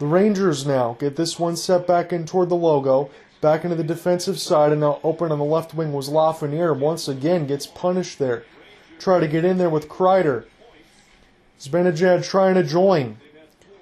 [0.00, 3.08] The Rangers now get this one set back in toward the logo.
[3.42, 6.78] Back into the defensive side, and now open on the left wing was Lafreniere.
[6.78, 8.44] Once again, gets punished there.
[9.00, 10.44] Try to get in there with Kreider.
[11.60, 13.16] Zibanejad trying to join.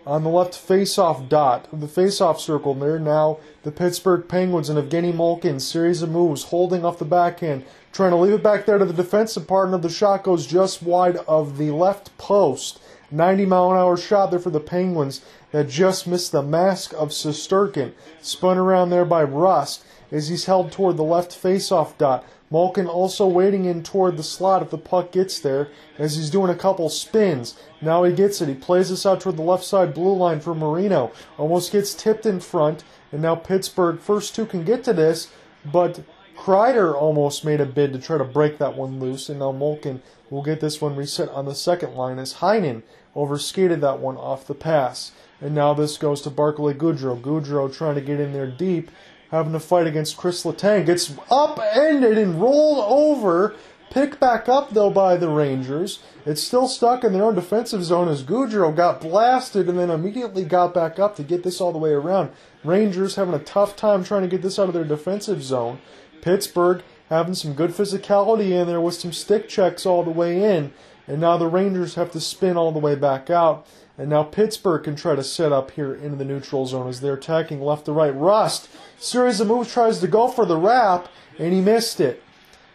[0.07, 4.79] On the left face-off dot of the face-off circle there now the Pittsburgh Penguins and
[4.79, 8.79] Evgeny Malkin series of moves holding off the backhand trying to leave it back there
[8.79, 13.73] to the defensive partner the shot goes just wide of the left post 90 mile
[13.73, 15.21] an hour shot there for the Penguins
[15.53, 17.93] that just missed the mask of Shesterkin.
[18.21, 22.25] Spun around there by Rust as he's held toward the left faceoff dot.
[22.51, 25.69] Malkin also waiting in toward the slot if the puck gets there
[25.99, 27.57] as he's doing a couple spins.
[27.81, 28.49] Now he gets it.
[28.49, 31.13] He plays this out toward the left side blue line for Marino.
[31.39, 32.83] Almost gets tipped in front.
[33.13, 35.29] And now Pittsburgh, first two can get to this,
[35.65, 36.01] but
[36.37, 39.29] Kreider almost made a bid to try to break that one loose.
[39.29, 42.83] And now Malkin will get this one reset on the second line as Heinen
[43.15, 45.13] overskated that one off the pass.
[45.41, 47.21] And now this goes to Barclay Goodrow.
[47.21, 48.91] Goodrow trying to get in there deep
[49.31, 50.87] having to fight against Chris Letang.
[50.87, 53.55] Gets upended and rolled over.
[53.91, 55.99] Picked back up though by the Rangers.
[56.25, 60.45] It's still stuck in their own defensive zone as Goodrow got blasted and then immediately
[60.45, 62.31] got back up to get this all the way around.
[62.63, 65.81] Rangers having a tough time trying to get this out of their defensive zone.
[66.23, 70.73] Pittsburgh having some good physicality in there with some stick checks all the way in.
[71.07, 73.67] And now the Rangers have to spin all the way back out.
[73.99, 77.15] And now Pittsburgh can try to set up here into the neutral zone as they're
[77.15, 78.15] attacking left to right.
[78.15, 81.09] Rust, series of moves, tries to go for the wrap,
[81.39, 82.23] and he missed it.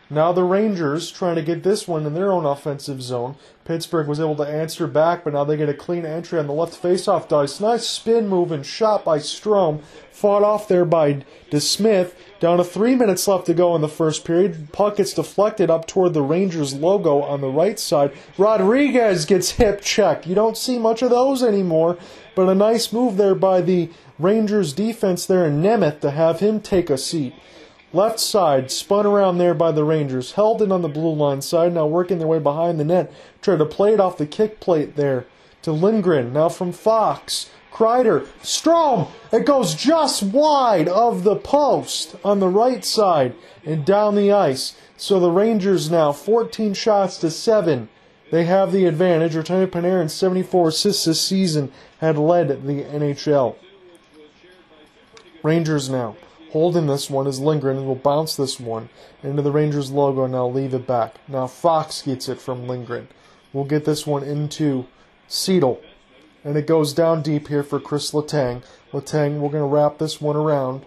[0.07, 3.37] Now the Rangers trying to get this one in their own offensive zone.
[3.63, 6.53] Pittsburgh was able to answer back, but now they get a clean entry on the
[6.53, 7.59] left faceoff dice.
[7.59, 12.13] Nice spin move and shot by Strome, Fought off there by DeSmith.
[12.39, 14.73] Down to three minutes left to go in the first period.
[14.73, 18.11] Puck gets deflected up toward the Rangers logo on the right side.
[18.37, 20.27] Rodriguez gets hip checked.
[20.27, 21.97] You don't see much of those anymore,
[22.35, 26.59] but a nice move there by the Rangers defense there in Nemeth to have him
[26.59, 27.33] take a seat.
[27.93, 31.73] Left side, spun around there by the Rangers, held it on the blue line side,
[31.73, 34.97] now working their way behind the net, tried to play it off the kick plate
[34.97, 35.25] there
[35.61, 37.49] to Lindgren, now from Fox.
[37.75, 43.35] Kreider, Strome, it goes just wide of the post on the right side
[43.65, 44.77] and down the ice.
[44.95, 47.89] So the Rangers now 14 shots to 7.
[48.31, 49.33] They have the advantage.
[49.33, 53.57] Artemi Panarin, 74 assists this season, had led the NHL.
[55.43, 56.15] Rangers now
[56.51, 58.87] holding this one is Lindgren will bounce this one
[59.21, 61.15] into the Rangers logo and now leave it back.
[61.27, 63.09] Now Fox gets it from Lindgren.
[63.51, 64.85] We'll get this one into
[65.27, 65.81] Seidel.
[66.45, 68.63] And it goes down deep here for Chris Letang.
[68.93, 70.85] Letang, we're going to wrap this one around.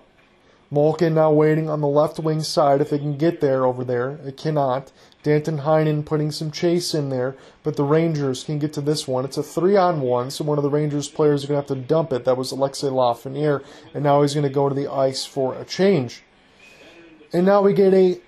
[0.71, 4.21] Malkin now waiting on the left wing side if it can get there over there.
[4.25, 4.93] It cannot.
[5.23, 9.25] Danton Heinen putting some chase in there, but the Rangers can get to this one.
[9.25, 11.79] It's a three on one, so one of the Rangers players is going to have
[11.79, 12.25] to dump it.
[12.25, 15.65] That was Alexei Lafreniere, and now he's going to go to the ice for a
[15.65, 16.23] change.
[17.33, 18.21] And now we get a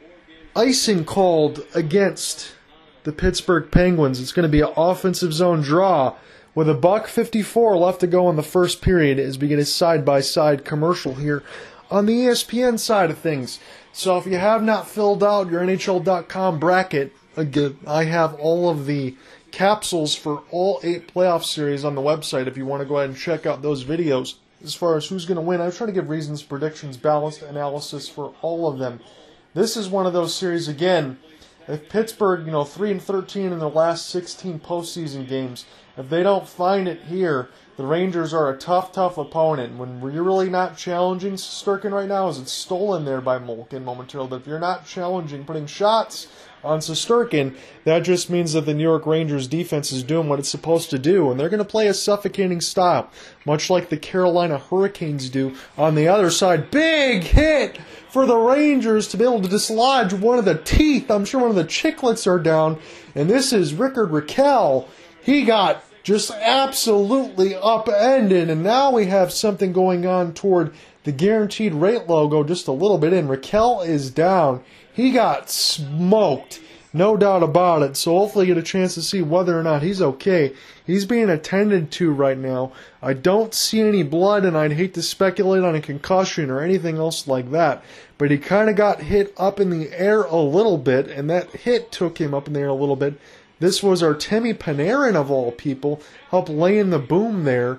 [0.57, 2.55] icing called against
[3.05, 4.21] the Pittsburgh Penguins.
[4.21, 6.17] It's going to be an offensive zone draw
[6.55, 9.65] with a buck 54 left to go in the first period as we get a
[9.65, 11.43] side by side commercial here
[11.91, 13.59] on the ESPN side of things.
[13.93, 18.87] So if you have not filled out your NHL.com bracket, again, I have all of
[18.87, 19.17] the
[19.51, 23.11] capsules for all eight playoff series on the website if you want to go ahead
[23.11, 24.35] and check out those videos.
[24.63, 28.09] As far as who's going to win, I'm trying to give reasons, predictions, balanced analysis
[28.09, 29.01] for all of them.
[29.55, 31.19] This is one of those series again.
[31.67, 35.65] If Pittsburgh, you know, three and thirteen in their last sixteen postseason games,
[35.97, 39.79] if they don't find it here, the Rangers are a tough, tough opponent.
[39.79, 44.29] When you're really not challenging Shesterkin right now, is it's stolen there by Malkin momentarily.
[44.29, 46.27] But if you're not challenging, putting shots
[46.63, 50.51] on Shesterkin, that just means that the New York Rangers defense is doing what it's
[50.51, 53.11] supposed to do, and they're going to play a suffocating style,
[53.47, 56.71] much like the Carolina Hurricanes do on the other side.
[56.71, 57.79] Big hit
[58.11, 61.11] for the Rangers to be able to dislodge one of the teeth.
[61.11, 62.79] I'm sure one of the chicklets are down,
[63.15, 64.87] and this is Rickard Rakell.
[65.23, 68.51] He got just absolutely upended.
[68.51, 72.99] And now we have something going on toward the guaranteed rate logo just a little
[72.99, 73.29] bit in.
[73.29, 74.63] Rakell is down.
[74.93, 76.61] He got smoked.
[76.93, 77.97] No doubt about it.
[77.97, 80.55] So hopefully get a chance to see whether or not he's okay.
[80.85, 82.73] He's being attended to right now.
[83.01, 86.97] I don't see any blood and I'd hate to speculate on a concussion or anything
[86.97, 87.85] else like that.
[88.19, 91.51] But he kind of got hit up in the air a little bit and that
[91.51, 93.15] hit took him up in the air a little bit.
[93.61, 97.79] This was our Artemi Panarin, of all people, helped lay in the boom there.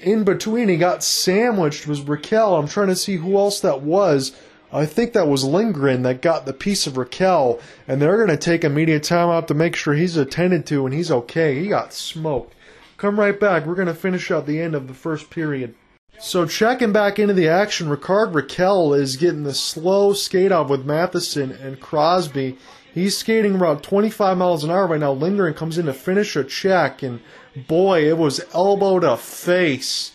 [0.00, 2.58] In between, he got sandwiched was Rakell.
[2.58, 4.32] I'm trying to see who else that was.
[4.72, 8.36] I think that was Lindgren that got the piece of Rakell, and they're going to
[8.36, 11.58] take immediate time out to make sure he's attended to and he's okay.
[11.60, 12.54] He got smoked.
[12.98, 13.64] Come right back.
[13.64, 15.74] We're going to finish out the end of the first period.
[16.18, 20.84] So checking back into the action, Rickard Rakell is getting the slow skate off with
[20.84, 22.58] Matheson and Crosby.
[22.96, 25.12] He's skating about 25 miles an hour right now.
[25.12, 27.20] Lindgren comes in to finish a check, and
[27.68, 30.12] boy, it was elbow to face.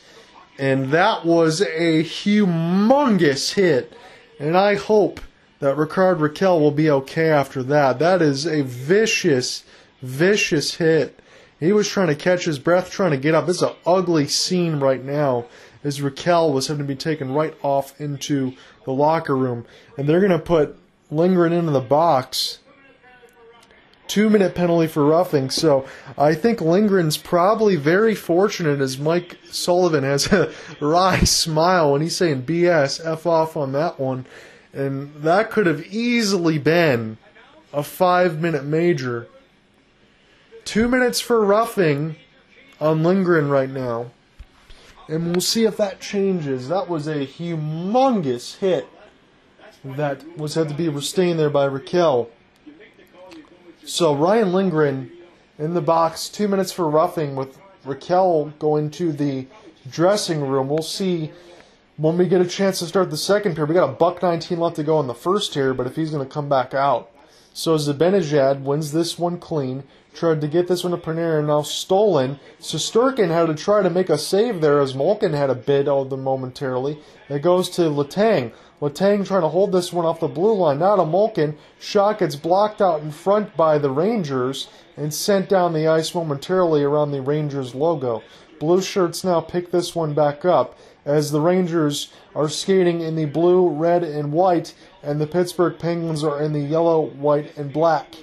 [0.57, 3.95] And that was a humongous hit.
[4.39, 5.21] And I hope
[5.59, 7.99] that Rickard Rakell will be okay after that.
[7.99, 9.63] That is a vicious,
[10.01, 11.19] vicious hit.
[11.59, 13.45] He was trying to catch his breath, trying to get up.
[13.45, 15.45] This is an ugly scene right now
[15.83, 18.53] as Rakell was having to be taken right off into
[18.85, 19.67] the locker room.
[19.99, 20.79] And they're going to put
[21.11, 22.57] Lindgren into the box.
[24.07, 25.49] Two minute penalty for roughing.
[25.49, 25.85] So
[26.17, 32.15] I think Lindgren's probably very fortunate as Mike Sullivan has a wry smile when he's
[32.15, 34.25] saying BS, F off on that one.
[34.73, 37.17] And that could have easily been
[37.73, 39.27] a five minute major.
[40.65, 42.15] Two minutes for roughing
[42.79, 44.11] on Lindgren right now.
[45.07, 46.69] And we'll see if that changes.
[46.69, 48.87] That was a humongous hit
[49.83, 52.29] that was had to be restrained there by Rakell.
[53.85, 55.11] So Ryan Lindgren
[55.57, 59.47] in the box, two minutes for roughing with Rakell going to the
[59.89, 60.69] dressing room.
[60.69, 61.31] We'll see
[61.97, 63.69] when we get a chance to start the second period.
[63.69, 66.11] We got a buck 19 left to go in the first here, but if he's
[66.11, 67.09] going to come back out.
[67.53, 69.83] So Zibanejad wins this one clean.
[70.13, 72.39] Tried to get this one to Panarin, now stolen.
[72.59, 76.09] Shesterkin had to try to make a save there as Malkin had a bid of
[76.11, 76.99] them momentarily.
[77.29, 78.51] It goes to Letang.
[78.81, 80.79] Letang trying to hold this one off the blue line.
[80.79, 81.55] Now to Malkin.
[81.79, 86.81] Shot gets blocked out in front by the Rangers and sent down the ice momentarily
[86.81, 88.23] around the Rangers logo.
[88.59, 93.25] Blue shirts now pick this one back up as the Rangers are skating in the
[93.25, 98.15] blue, red, and white, and the Pittsburgh Penguins are in the yellow, white, and black.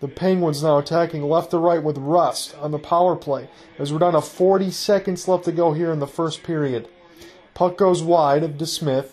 [0.00, 3.98] The Penguins now attacking left to right with Rust on the power play as we're
[4.00, 6.88] down to 40 seconds left to go here in the first period.
[7.54, 9.10] Puck goes wide of DeSmith,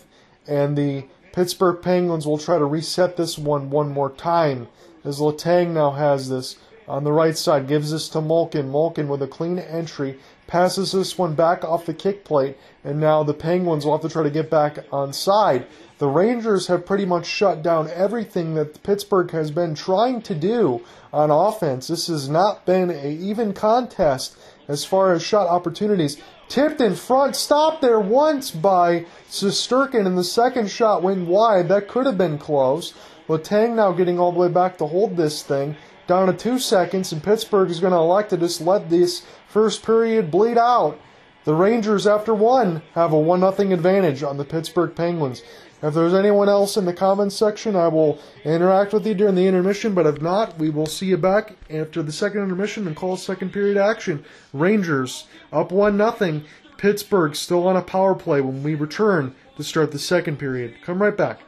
[0.48, 4.68] and the Pittsburgh Penguins will try to reset this one one more time
[5.04, 6.56] as Letang now has this
[6.88, 8.72] on the right side, gives this to Malkin.
[8.72, 13.22] Malkin with a clean entry passes this one back off the kick plate, and now
[13.22, 15.66] the Penguins will have to try to get back on side.
[15.98, 20.82] The Rangers have pretty much shut down everything that Pittsburgh has been trying to do
[21.12, 21.88] on offense.
[21.88, 26.16] This has not been an even contest as far as shot opportunities.
[26.48, 31.68] Tipped in front, stopped there once by Shesterkin, and the second shot went wide.
[31.68, 32.94] That could have been close.
[33.28, 37.12] Letang now getting all the way back to hold this thing down to two seconds,
[37.12, 40.98] and Pittsburgh is going to elect to just let this first period bleed out.
[41.44, 45.42] The Rangers, after one, have a 1 0 advantage on the Pittsburgh Penguins.
[45.80, 49.46] If there's anyone else in the comments section, I will interact with you during the
[49.46, 53.16] intermission, but if not, we will see you back after the second intermission and call
[53.16, 54.24] second period action.
[54.52, 56.40] Rangers up 1 0.
[56.78, 60.74] Pittsburgh still on a power play when we return to start the second period.
[60.84, 61.40] Come right back.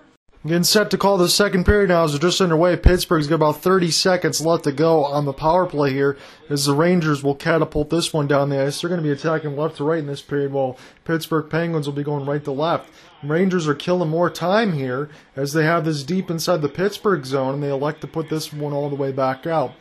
[0.46, 2.74] Getting set to call the second period now as we're just underway.
[2.76, 6.16] Pittsburgh's got about 30 seconds left to go on the power play here
[6.48, 8.80] as the Rangers will catapult this one down the ice.
[8.80, 11.94] They're going to be attacking left to right in this period while Pittsburgh Penguins will
[11.94, 12.90] be going right to left.
[13.22, 17.54] Rangers are killing more time here as they have this deep inside the Pittsburgh zone
[17.54, 19.72] and they elect to put this one all the way back out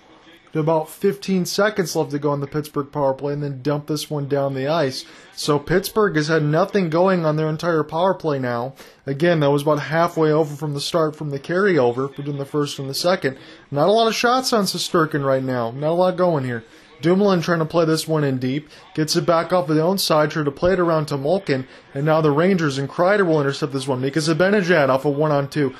[0.57, 4.09] about 15 seconds left to go on the Pittsburgh power play and then dump this
[4.09, 5.05] one down the ice.
[5.35, 8.73] So Pittsburgh has had nothing going on their entire power play now.
[9.05, 12.79] Again, that was about halfway over from the start from the carryover between the first
[12.79, 13.37] and the second.
[13.69, 15.71] Not a lot of shots on Shesterkin right now.
[15.71, 16.63] Not a lot going here.
[17.01, 19.97] Dumoulin trying to play this one in deep, gets it back off of the own
[19.97, 23.39] side, trying to play it around to Malkin, and now the Rangers and Kreider will
[23.39, 24.01] intercept this one.
[24.01, 25.73] Mika Zibanejad off a of one on two.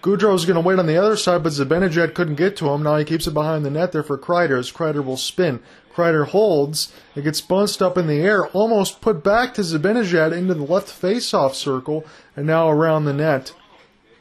[0.00, 2.82] Goodrow is going to wait on the other side, but Zibanejad couldn't get to him.
[2.84, 5.60] Now he keeps it behind the net there for Kreider as Kreider will spin.
[5.92, 6.92] Kreider holds.
[7.16, 10.88] It gets bounced up in the air, almost put back to Zibanejad into the left
[10.88, 13.52] face-off circle, and now around the net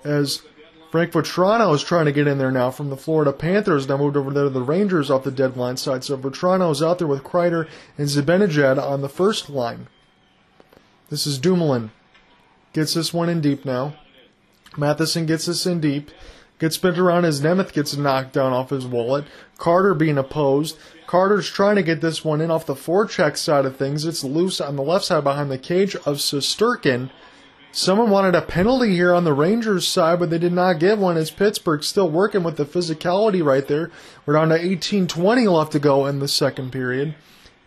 [0.04, 0.42] as
[0.90, 3.88] Frank Vatrano is trying to get in there now from the Florida Panthers.
[3.88, 6.04] Now moved over there to the Rangers off the deadline side.
[6.04, 9.88] So Vatrano is out there with Kreider and Zibanejad on the first line.
[11.10, 11.92] This is Dumoulin.
[12.72, 13.96] Gets this one in deep now.
[14.78, 16.12] Matheson gets this in deep.
[16.60, 19.26] Gets spent around as Nemeth gets knocked down off his wallet.
[19.58, 20.78] Carter being opposed.
[21.06, 24.06] Carter's trying to get this one in off the forecheck side of things.
[24.06, 27.10] It's loose on the left side behind the cage of Shesterkin.
[27.78, 31.16] Someone wanted a penalty here on the Rangers side, but they did not give one
[31.16, 33.92] as Pittsburgh still working with the physicality right there.
[34.26, 37.14] We're down to 18-20 left to go in the second period.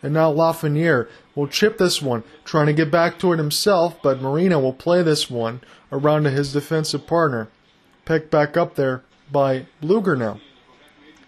[0.03, 4.21] And now Lafreniere will chip this one, trying to get back to it himself, but
[4.21, 5.61] Marino will play this one
[5.93, 7.47] around to his defensive partner.
[8.05, 10.41] Picked back up there by Blueger now.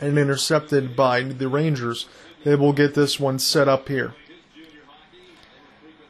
[0.00, 2.08] And intercepted by the Rangers.
[2.42, 4.16] They will get this one set up here.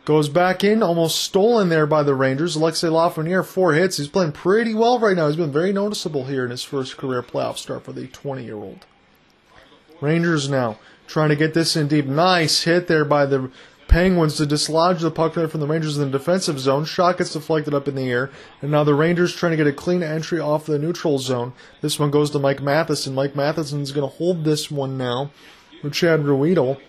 [0.05, 2.57] Goes back in, almost stolen there by the Rangers.
[2.57, 3.99] Alexei Lafreniere, four hits.
[3.99, 5.29] He's playing pretty well right now.
[5.29, 8.57] He's been very noticeable here in his first career playoff start for the 20 year
[8.57, 8.85] old.
[10.01, 12.07] Rangers now trying to get this in deep.
[12.07, 13.51] Nice hit there by the
[13.87, 16.85] Penguins to dislodge the puck there from the Rangers in the defensive zone.
[16.85, 19.73] Shot gets deflected up in the air, and now the Rangers trying to get a
[19.73, 21.53] clean entry off the neutral zone.
[21.81, 23.15] This one goes to Mike Matheson.
[23.15, 25.31] Mike Matheson's going to hold this one now
[25.83, 26.81] with Chad Ruhwedel,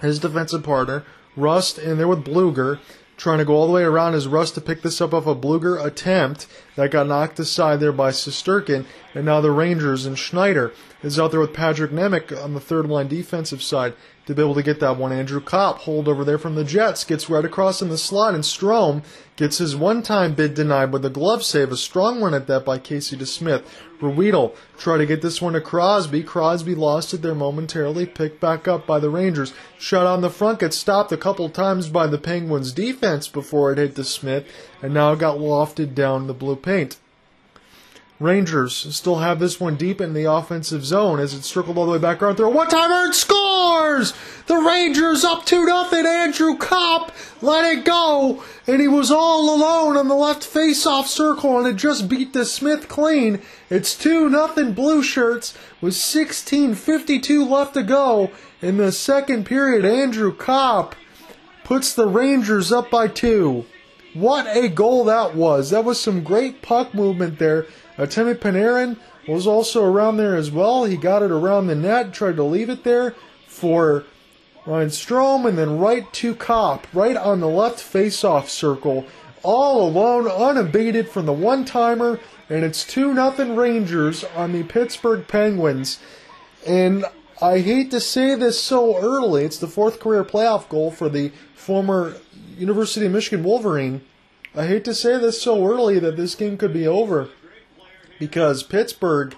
[0.00, 1.04] his defensive partner.
[1.38, 2.80] Rust in there with Blueger,
[3.16, 5.34] trying to go all the way around as Rust to pick this up off a
[5.34, 8.84] Blueger attempt that got knocked aside there by Shesterkin,
[9.14, 10.72] and now the Rangers and Schneider
[11.02, 13.94] is out there with Patrik Nemeth on the third line defensive side
[14.28, 15.10] to be able to get that one.
[15.10, 18.44] Andrew Copp hold over there from the Jets gets right across in the slot, and
[18.44, 19.02] Strome
[19.36, 21.72] gets his one-time bid denied with a glove save.
[21.72, 23.64] A strong one at that by Casey DeSmith.
[24.02, 26.22] Ruhwedel try to get this one to Crosby.
[26.22, 29.54] Crosby lost it there momentarily, picked back up by the Rangers.
[29.78, 33.78] Shot on the front, gets stopped a couple times by the Penguins defense before it
[33.78, 34.44] hit DeSmith,
[34.82, 36.98] and now got lofted down the blue paint.
[38.20, 41.92] Rangers still have this one deep in the offensive zone as it's circled all the
[41.92, 44.12] way back around through a one-timer and scores!
[44.46, 46.04] The Rangers up 2 nothing.
[46.04, 51.58] Andrew Copp let it go, and he was all alone on the left face-off circle,
[51.58, 53.40] and it just beat DeSmith clean.
[53.70, 59.84] It's 2 nothing Blue Shirts with 16:52 left to go in the second period.
[59.84, 60.96] Andrew Copp
[61.62, 63.64] puts the Rangers up by two.
[64.12, 65.70] What a goal that was!
[65.70, 67.66] That was some great puck movement there
[68.06, 68.96] Timmy Panarin
[69.26, 70.84] was also around there as well.
[70.84, 73.14] He got it around the net, tried to leave it there
[73.46, 74.04] for
[74.66, 79.06] Ryan Strome, and then right to Copp, right on the left face-off circle,
[79.42, 85.98] all alone, unabated from the one-timer, and it's 2 nothing Rangers on the Pittsburgh Penguins.
[86.66, 87.04] And
[87.40, 91.32] I hate to say this so early, it's the fourth career playoff goal for the
[91.54, 92.16] former
[92.56, 94.02] University of Michigan Wolverine.
[94.54, 97.28] I hate to say this so early that this game could be over
[98.18, 99.36] because Pittsburgh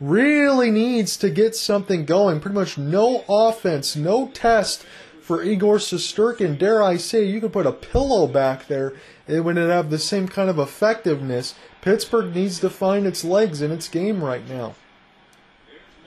[0.00, 2.40] really needs to get something going.
[2.40, 4.84] Pretty much no offense, no test
[5.20, 6.58] for Igor Shesterkin.
[6.58, 8.92] Dare I say, you could put a pillow back there,
[9.26, 11.54] it wouldn't have the same kind of effectiveness.
[11.80, 14.74] Pittsburgh needs to find its legs in its game right now.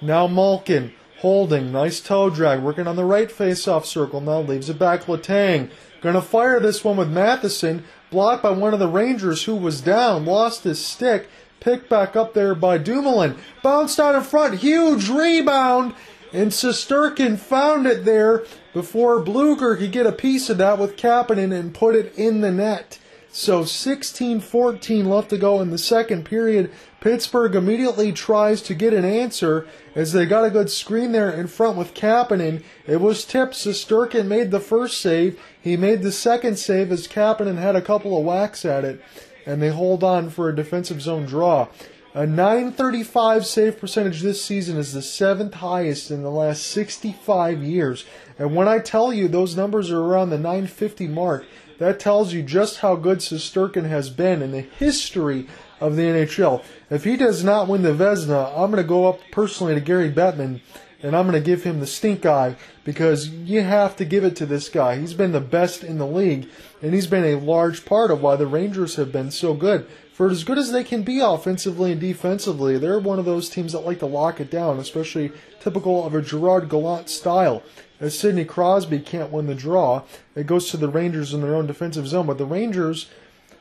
[0.01, 4.22] Now Malkin holding, nice toe drag, working on the right face-off circle.
[4.22, 5.05] Now leaves it back.
[5.05, 9.82] Letang gonna fire this one with Matheson, blocked by one of the Rangers who was
[9.82, 11.28] down, lost his stick.
[11.68, 13.36] Picked back up there by Dumoulin.
[13.61, 14.59] Bounced out in front.
[14.59, 15.93] Huge rebound.
[16.32, 21.51] And Shesterkin found it there before Blueger could get a piece of that with Kapanen
[21.51, 22.99] and put it in the net.
[23.34, 26.72] So 16-14 left to go in the second period.
[27.01, 31.47] Pittsburgh immediately tries to get an answer as they got a good screen there in
[31.47, 32.63] front with Kapanen.
[32.86, 33.55] It was tipped.
[33.55, 35.38] Shesterkin made the first save.
[35.61, 39.01] He made the second save as Kapanen had a couple of whacks at it
[39.48, 41.68] and they hold on for a defensive zone draw.
[42.14, 48.06] A 935 save percentage this season is the seventh highest in the last 65 years.
[48.38, 51.45] And when I tell you those numbers are around the 950 mark,
[51.80, 55.48] that tells you just how good Shesterkin has been in the history
[55.80, 56.64] of the NHL.
[56.89, 60.12] If he does not win the Vezina, I'm going to go up personally to Gary
[60.12, 60.62] Bettman
[61.02, 64.36] and I'm going to give him the stink eye because you have to give it
[64.38, 64.98] to this guy.
[64.98, 66.50] He's been the best in the league,
[66.82, 69.88] and he's been a large part of why the Rangers have been so good.
[70.14, 73.74] For as good as they can be offensively and defensively, they're one of those teams
[73.74, 77.62] that like to lock it down, especially typical of a Gerard Gallant style.
[78.00, 80.04] As Sidney Crosby can't win the draw,
[80.36, 82.26] it goes to the Rangers in their own defensive zone.
[82.26, 83.12] But the Rangers,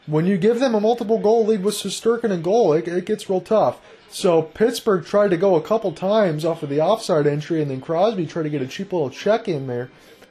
[0.06, 3.28] when you give them a multiple goal lead with Shesterkin and goal, it, it gets
[3.28, 3.78] real tough.
[4.16, 7.82] So Pittsburgh tried to go a couple times off of the offside entry, and then
[7.82, 9.90] Crosby tried to get a cheap little check in there.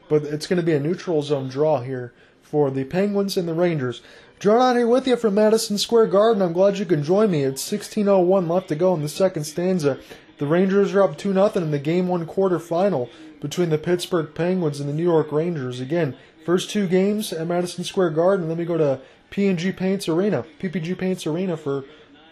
[0.09, 2.11] But it's going to be a neutral zone draw here
[2.41, 4.01] for the Penguins and the Rangers.
[4.39, 6.41] John on here with you from Madison Square Garden.
[6.41, 7.43] I'm glad you can join me.
[7.43, 9.99] It's 16:01 left to go in the second stanza.
[10.39, 14.33] The Rangers are up 2 0 in the game one quarter final between the Pittsburgh
[14.33, 15.79] Penguins and the New York Rangers.
[15.79, 18.47] Again, first two games at Madison Square Garden.
[18.47, 21.83] Then we go to P&G Paints Arena, PPG Paints Arena for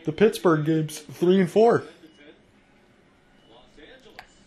[0.05, 1.83] the Pittsburgh games three and four.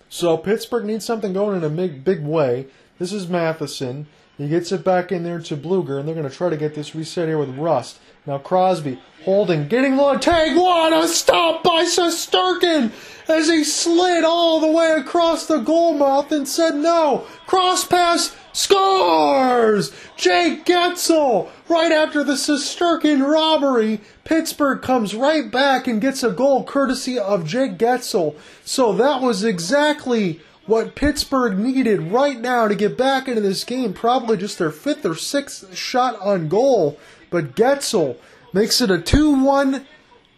[0.09, 2.67] So Pittsburgh needs something going in a big, big way.
[2.99, 4.07] This is Matheson.
[4.39, 6.75] He gets it back in there to Blueger, and they're going to try to get
[6.75, 7.99] this reset here with Rust.
[8.27, 12.93] Now Crosby holding, getting low, tag one, a stop by Shesterkin
[13.29, 17.27] as he slid all the way across the goal mouth and said no.
[17.47, 19.93] Cross pass scores!
[20.17, 24.01] Jake Guentzel right after the Shesterkin robbery.
[24.27, 28.35] Pittsburgh comes right back and gets a goal courtesy of Jake Guentzel.
[28.65, 33.95] So that was exactly what Pittsburgh needed right now to get back into this game.
[33.95, 36.99] Probably just their fifth or sixth shot on goal.
[37.31, 38.17] But Guentzel
[38.53, 39.87] makes it a 2 1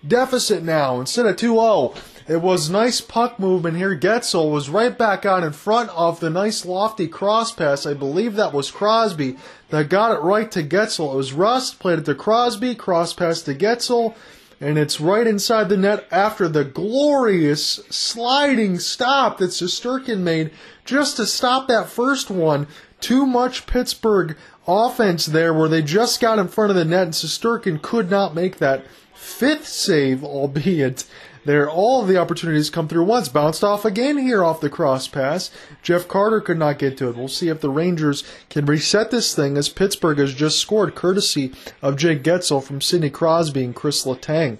[0.06, 1.94] deficit now instead of 2 0.
[2.28, 3.98] It was nice puck movement here.
[3.98, 7.86] Guentzel was right back out in front of the nice lofty cross pass.
[7.86, 9.38] I believe that was Crosby
[9.70, 11.14] that got it right to Guentzel.
[11.14, 14.14] It was Rust, played it to Crosby, cross pass to Guentzel,
[14.60, 20.50] and it's right inside the net after the glorious sliding stop that Shesterkin made
[20.84, 22.66] just to stop that first one.
[23.00, 27.14] Too much Pittsburgh offense there where they just got in front of the net and
[27.14, 31.06] Shesterkin could not make that fifth save, albeit
[31.48, 33.30] there all the opportunities come through once.
[33.30, 35.50] Bounced off again here off the cross pass.
[35.82, 37.16] Jeff Carter could not get to it.
[37.16, 41.54] We'll see if the Rangers can reset this thing as Pittsburgh has just scored courtesy
[41.80, 44.58] of Jake Guentzel from Sidney Crosby and Chris Letang.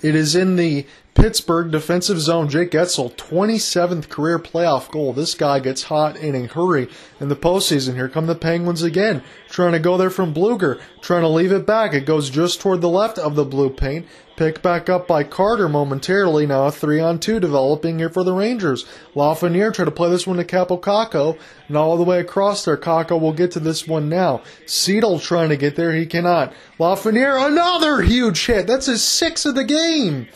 [0.00, 2.48] It is in the Pittsburgh defensive zone.
[2.48, 5.12] Jake Guentzel, 27th career playoff goal.
[5.12, 6.88] This guy gets hot in a hurry
[7.20, 7.94] in the postseason.
[7.94, 11.66] Here come the Penguins again, trying to go there from Blueger, trying to leave it
[11.66, 11.92] back.
[11.92, 14.06] It goes just toward the left of the blue paint.
[14.38, 16.46] Picked back up by Carter momentarily.
[16.46, 18.86] Now a three on two developing here for the Rangers.
[19.16, 21.36] Lafreniere try to play this one to Kaapo Kakko.
[21.66, 22.76] And all the way across there.
[22.76, 24.42] Kakko will get to this one now.
[24.64, 25.92] Chytil trying to get there.
[25.92, 26.52] He cannot.
[26.78, 28.68] Lafreniere, another huge hit.
[28.68, 30.28] That's his sixth of the game.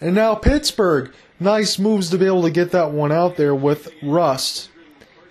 [0.00, 1.12] And now Pittsburgh.
[1.38, 4.70] Nice moves to be able to get that one out there with Rust.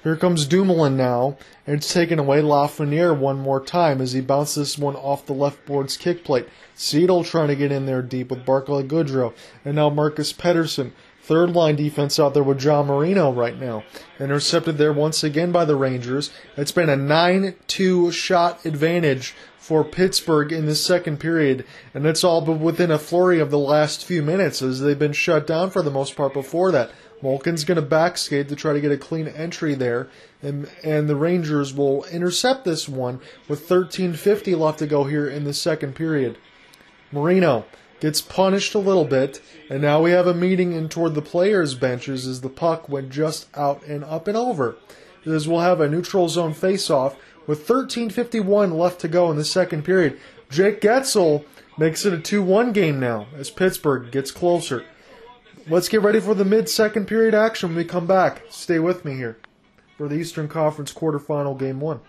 [0.04, 4.56] Here comes Dumoulin now, and it's taken away Lafreniere one more time as he bounces
[4.56, 6.46] this one off the left board's kick plate.
[6.76, 9.34] Chytil trying to get in there deep with Barclay Goodrow,
[9.64, 10.92] and now Marcus Pettersson.
[11.22, 13.86] Third line defense out there with John Marino right now.
[14.20, 16.32] Intercepted there once again by the Rangers.
[16.58, 22.26] It's been a 9 2 shot advantage for Pittsburgh in the second period, and it's
[22.26, 25.70] all but within a flurry of the last few minutes as they've been shut down
[25.70, 26.92] for the most part before that.
[27.24, 30.10] Malkin's going to backskate to try to get a clean entry there,
[30.42, 35.46] and, and the Rangers will intercept this one with 13.50 left to go here in
[35.46, 36.38] the second period.
[37.14, 37.64] Marino
[38.02, 41.76] gets punished a little bit, and now we have a meeting in toward the players'
[41.76, 44.76] benches as the puck went just out and up and over.
[45.26, 47.16] As we'll have a neutral zone face-off
[47.48, 50.20] with 13.51 left to go in the second period.
[50.50, 51.46] Jake Guentzel
[51.78, 54.84] makes it a 2-1 game now as Pittsburgh gets closer.
[55.70, 58.44] Let's get ready for the mid-second period action when we come back.
[58.50, 59.38] Stay with me here
[59.98, 62.02] for the Eastern Conference quarterfinal game one.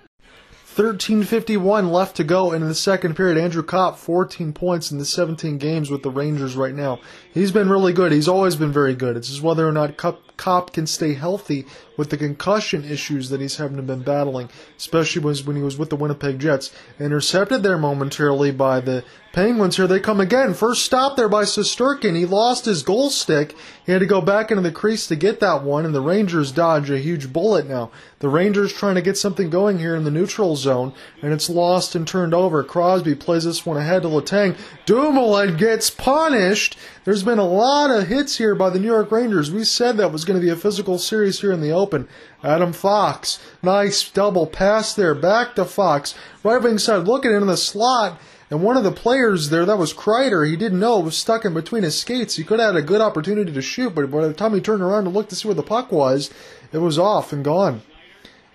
[0.75, 3.39] 13.51 left to go in the second period.
[3.39, 6.99] Andrew Copp, 14 points in the 17 games with the Rangers right now.
[7.35, 8.13] He's been really good.
[8.13, 9.17] He's always been very good.
[9.17, 11.67] It's just whether or not Copp can stay healthy
[11.97, 15.97] with the concussion issues that he's having been battling, especially when he was with the
[15.97, 16.73] Winnipeg Jets.
[17.01, 19.77] Intercepted there momentarily by the Penguins.
[19.77, 20.55] Here they come again.
[20.55, 22.17] First stop there by Shesterkin.
[22.17, 23.57] He lost his goal stick.
[23.85, 26.53] He had to go back into the crease to get that one, and the Rangers
[26.53, 27.91] dodge a huge bullet now.
[28.21, 31.97] The Rangers trying to get something going here in the neutral zone, and it's lost
[31.97, 32.63] and turned over.
[32.63, 34.57] Crosby plays this one ahead to Letang.
[34.87, 36.79] Dumoulin gets punished.
[37.05, 39.53] There's been a lot of hits here by the New York Rangers.
[39.53, 42.09] We said that was going to be a physical series here in the open.
[42.43, 46.15] Adam Fox, nice double pass there, back to Fox.
[46.43, 48.19] Right wing side, looking into the slot.
[48.51, 51.45] And one of the players there, that was Kreider, he didn't know it was stuck
[51.45, 52.37] in between his skates.
[52.37, 54.83] He could have had a good opportunity to shoot, but by the time he turned
[54.83, 56.31] around to look to see where the puck was,
[56.73, 57.83] it was off and gone.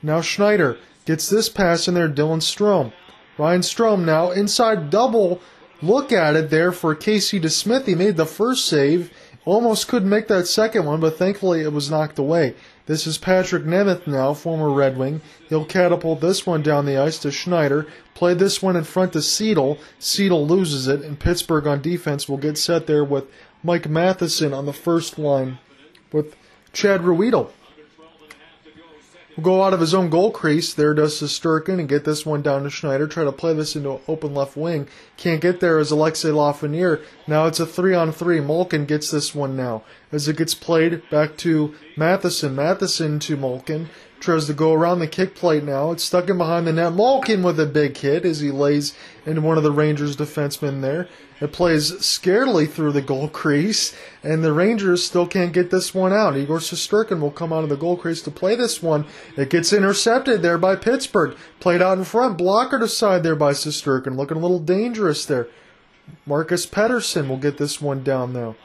[0.01, 2.93] Now Schneider gets this pass in there, Dylan Strome.
[3.37, 5.39] Ryan Strome now inside double
[5.81, 7.85] look at it there for Casey DeSmith.
[7.85, 9.11] He made the first save,
[9.45, 12.55] almost couldn't make that second one, but thankfully it was knocked away.
[12.85, 15.21] This is Patrik Nemeth now, former Red Wing.
[15.47, 17.85] He'll catapult this one down the ice to Schneider.
[18.15, 19.77] Play this one in front to Chytil.
[19.99, 23.25] Chytil loses it, and Pittsburgh on defense will get set there with
[23.63, 25.59] Mike Matheson on the first line
[26.11, 26.35] with
[26.73, 27.51] Chad Ruhwedel
[29.39, 30.73] will go out of his own goal crease.
[30.73, 33.07] There does Shesterkin and get this one down to Schneider.
[33.07, 34.89] Try to play this into open left wing.
[35.15, 37.01] Can't get there as Alexei Lafreniere.
[37.25, 38.41] Now it's a three on three.
[38.41, 39.83] Malkin gets this one now.
[40.11, 42.53] As it gets played back to Matheson.
[42.53, 43.89] Matheson to Malkin.
[44.19, 45.91] Tries to go around the kick plate now.
[45.91, 46.93] It's stuck in behind the net.
[46.93, 48.93] Malkin with a big hit as he lays
[49.25, 51.07] into one of the Rangers defensemen there.
[51.39, 56.11] It plays scarily through the goal crease, and the Rangers still can't get this one
[56.11, 56.35] out.
[56.35, 59.05] Igor Shesterkin will come out of the goal crease to play this one.
[59.37, 61.37] It gets intercepted there by Pittsburgh.
[61.61, 62.37] Played out in front.
[62.37, 64.17] Blocker to side there by Shesterkin.
[64.17, 65.47] Looking a little dangerous there.
[66.25, 68.55] Marcus Pettersson will get this one down though.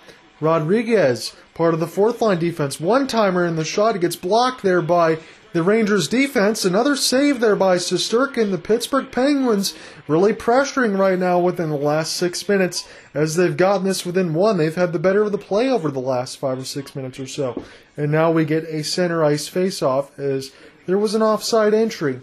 [0.41, 2.81] Rodrigues, part of the fourth line defense.
[2.81, 3.95] One timer in the shot.
[3.95, 5.19] He gets blocked there by
[5.55, 6.65] the Rangers defense.
[6.65, 8.51] Another save there by Shesterkin.
[8.51, 9.73] The Pittsburgh Penguins
[10.09, 14.59] really pressuring right now within the last six minutes as they've gotten this within one.
[14.59, 17.29] They've had the better of the play over the last five or six minutes or
[17.29, 17.63] so.
[17.97, 20.51] And now we get a center ice face-off as
[20.87, 22.21] there was an offside entry.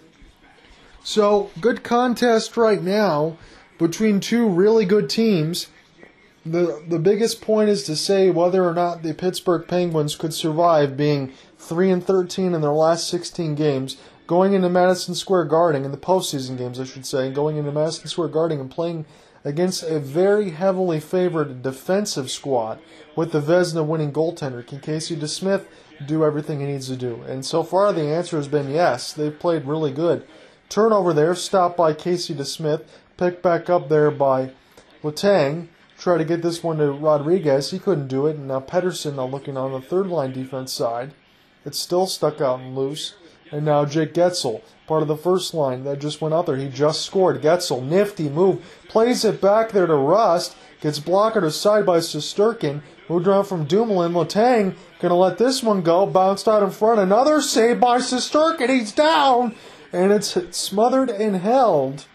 [1.01, 3.37] So, good contest right now
[3.79, 5.67] between two really good teams.
[6.45, 10.97] The the biggest point is to say whether or not the Pittsburgh Penguins could survive
[10.97, 13.97] being 3 and 13 in their last 16 games,
[14.27, 18.07] going into Madison Square Garden in the postseason games, I should say, going into Madison
[18.07, 19.05] Square Garden and playing
[19.43, 22.79] against a very heavily favored defensive squad
[23.15, 24.65] with the Vezina winning goaltender.
[24.65, 25.65] Can Casey DeSmith
[26.05, 27.21] do everything he needs to do?
[27.27, 29.13] And so far, the answer has been yes.
[29.13, 30.25] They've played really good.
[30.69, 32.83] Turnover there, stopped by Casey DeSmith,
[33.17, 34.51] picked back up there by
[35.03, 35.67] Letang.
[35.97, 37.71] Try to get this one to Rodrigues.
[37.71, 38.35] He couldn't do it.
[38.35, 41.13] And now Pettersson now looking on the third line defense side.
[41.65, 43.15] It's still stuck out and loose.
[43.51, 46.55] And now Jake Guentzel, part of the first line that just went out there.
[46.55, 47.41] He just scored.
[47.41, 48.63] Guentzel, nifty move.
[48.87, 50.55] Plays it back there to Rust.
[50.79, 52.81] Gets blocked aside by Shesterkin.
[53.09, 54.13] Moved around from Dumoulin.
[54.13, 56.05] Letang gonna let this one go.
[56.05, 56.99] Bounced out in front.
[56.99, 58.69] Another save by Shesterkin.
[58.69, 59.55] He's down.
[59.93, 62.05] And it's smothered and held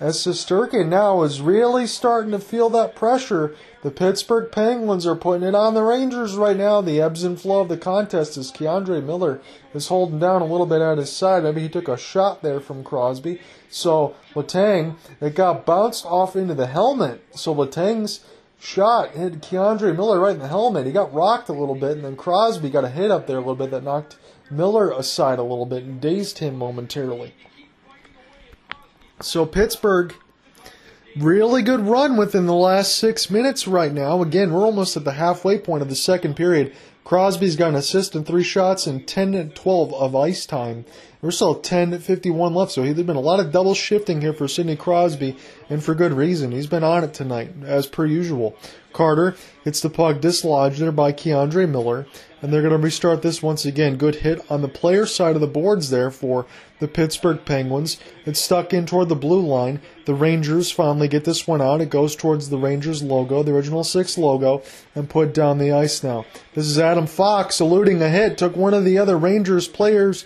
[0.00, 3.54] as Shesterkin now is really starting to feel that pressure.
[3.82, 6.80] The Pittsburgh Penguins are putting it on the Rangers right now.
[6.80, 9.40] The ebbs and flow of the contest is K'Andre Miller
[9.74, 11.42] is holding down a little bit at his side.
[11.42, 13.40] Maybe he took a shot there from Crosby.
[13.70, 17.24] So Letang, it got bounced off into the helmet.
[17.34, 18.20] So Letang's
[18.60, 20.86] shot hit K'Andre Miller right in the helmet.
[20.86, 23.40] He got rocked a little bit, and then Crosby got a hit up there a
[23.40, 24.16] little bit that knocked
[24.50, 27.34] Miller aside a little bit and dazed him momentarily.
[29.20, 30.14] So Pittsburgh,
[31.16, 34.22] really good run within the last six minutes right now.
[34.22, 36.72] Again, we're almost at the halfway point of the second period.
[37.02, 40.84] Crosby's got an assist and three shots and 10 and 12 of ice time.
[41.20, 44.46] We're still 10 51 left, so there's been a lot of double shifting here for
[44.46, 45.34] Sidney Crosby,
[45.68, 46.52] and for good reason.
[46.52, 48.54] He's been on it tonight, as per usual.
[48.92, 52.06] Carter gets the puck dislodged there by K'Andre Miller
[52.40, 53.96] and they're going to restart this once again.
[53.96, 56.46] Good hit on the player side of the boards there for
[56.78, 57.98] the Pittsburgh Penguins.
[58.24, 59.80] It's stuck in toward the blue line.
[60.04, 61.80] The Rangers finally get this one out.
[61.80, 64.62] It goes towards the Rangers logo, the original six logo,
[64.94, 66.24] and put down the ice now.
[66.54, 70.24] This is Adam Fox eluding a hit, took one of the other Rangers players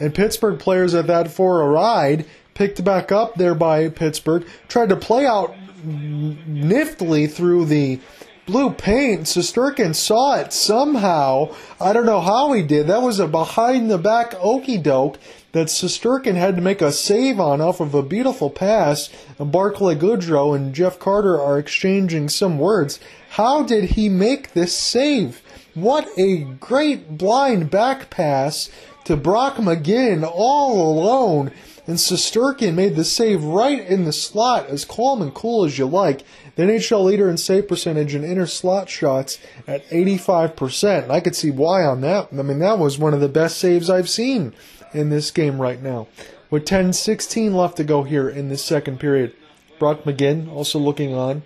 [0.00, 2.26] and Pittsburgh players at that for a ride.
[2.54, 7.98] Picked back up there by Pittsburgh, tried to play out niftily through the
[8.46, 9.22] blue paint.
[9.22, 11.54] Shesterkin saw it somehow.
[11.80, 12.86] I don't know how he did.
[12.86, 15.18] That was a behind the back okey doke
[15.52, 19.10] that Shesterkin had to make a save on off of a beautiful pass.
[19.38, 22.98] And Barclay Goodrow and Jeff Carter are exchanging some words.
[23.30, 25.42] How did he make this save?
[25.74, 28.70] What a great blind back pass
[29.04, 31.52] to Brock McGinn all alone.
[31.86, 35.86] And Shesterkin made the save right in the slot, as calm and cool as you
[35.86, 36.22] like.
[36.54, 41.04] The NHL leader in save percentage and inner slot shots at 85%.
[41.04, 42.28] And I could see why on that.
[42.32, 44.54] I mean, that was one of the best saves I've seen
[44.92, 46.08] in this game right now.
[46.50, 49.34] With 10 16 left to go here in this second period.
[49.78, 51.42] Brock McGinn also looking on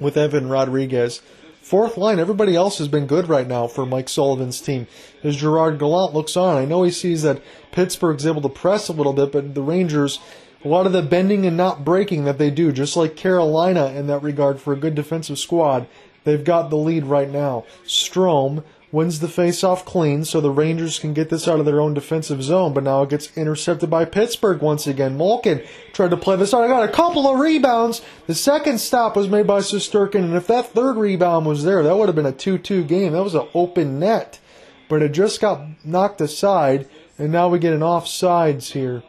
[0.00, 1.20] with Evan Rodrigues.
[1.60, 4.86] Fourth line, everybody else has been good right now for Mike Sullivan's team.
[5.22, 7.40] As Gerard Gallant looks on, I know he sees that
[7.72, 10.18] Pittsburgh's able to press a little bit, but the Rangers
[10.64, 14.06] a lot of the bending and not breaking that they do, just like Carolina in
[14.06, 15.86] that regard for a good defensive squad,
[16.24, 17.64] they've got the lead right now.
[17.86, 21.92] Strome wins the faceoff clean, so the Rangers can get this out of their own
[21.92, 25.18] defensive zone, but now it gets intercepted by Pittsburgh once again.
[25.18, 25.62] Malkin
[25.92, 26.62] tried to play this out.
[26.62, 28.02] I got a couple of rebounds.
[28.28, 31.96] The second stop was made by Shesterkin, and if that third rebound was there, that
[31.96, 33.12] would have been a 2 2 game.
[33.12, 34.38] That was an open net.
[34.88, 36.86] But it just got knocked aside,
[37.18, 39.02] and now we get an offsides here.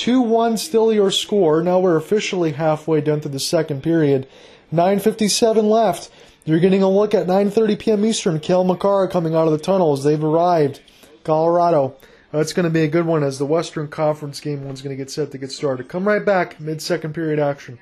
[0.00, 1.62] 2 1 still your score.
[1.62, 4.26] Now we're officially halfway done through the second period.
[4.72, 6.10] 9.57 left.
[6.46, 8.06] You're getting a look at 9.30 p.m.
[8.06, 8.40] Eastern.
[8.40, 10.02] Cale Makar coming out of the tunnels.
[10.02, 10.80] They've arrived.
[11.22, 11.96] Colorado.
[12.32, 15.02] That's going to be a good one as the Western Conference game one's going to
[15.02, 15.90] get set to get started.
[15.90, 17.78] Come right back, mid second period action.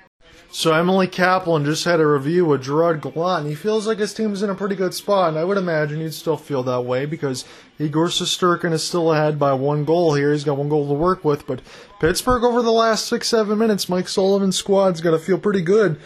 [0.50, 4.42] So Emily Kaplan just had a review with Gerard Gallant, he feels like his team's
[4.42, 7.44] in a pretty good spot, and I would imagine he'd still feel that way because
[7.78, 10.32] Igor Shesterkin is still ahead by one goal here.
[10.32, 11.60] He's got one goal to work with, but
[12.00, 15.98] Pittsburgh over the last six, seven minutes, Mike Sullivan's squad's got to feel pretty good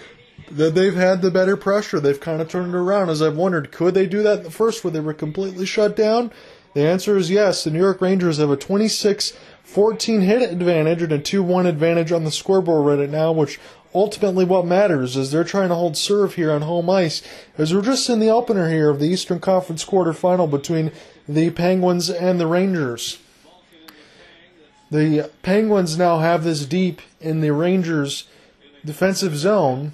[0.51, 2.01] that they've had the better pressure.
[2.01, 4.51] They've kind of turned it around, as I've wondered, could they do that in the
[4.51, 6.31] first where they were completely shut down?
[6.75, 7.65] The answer is yes.
[7.65, 9.35] The New York Rangers have a 26
[9.65, 13.61] 14 hit advantage and a 2 1 advantage on the scoreboard right now, which
[13.95, 17.23] ultimately what matters is they're trying to hold serve here on home ice
[17.59, 20.91] as we're just in the opener here of the Eastern Conference quarterfinal between
[21.29, 23.19] the Penguins and the Rangers.
[24.93, 28.29] The Penguins now have this deep in the Rangers
[28.85, 29.93] defensive zone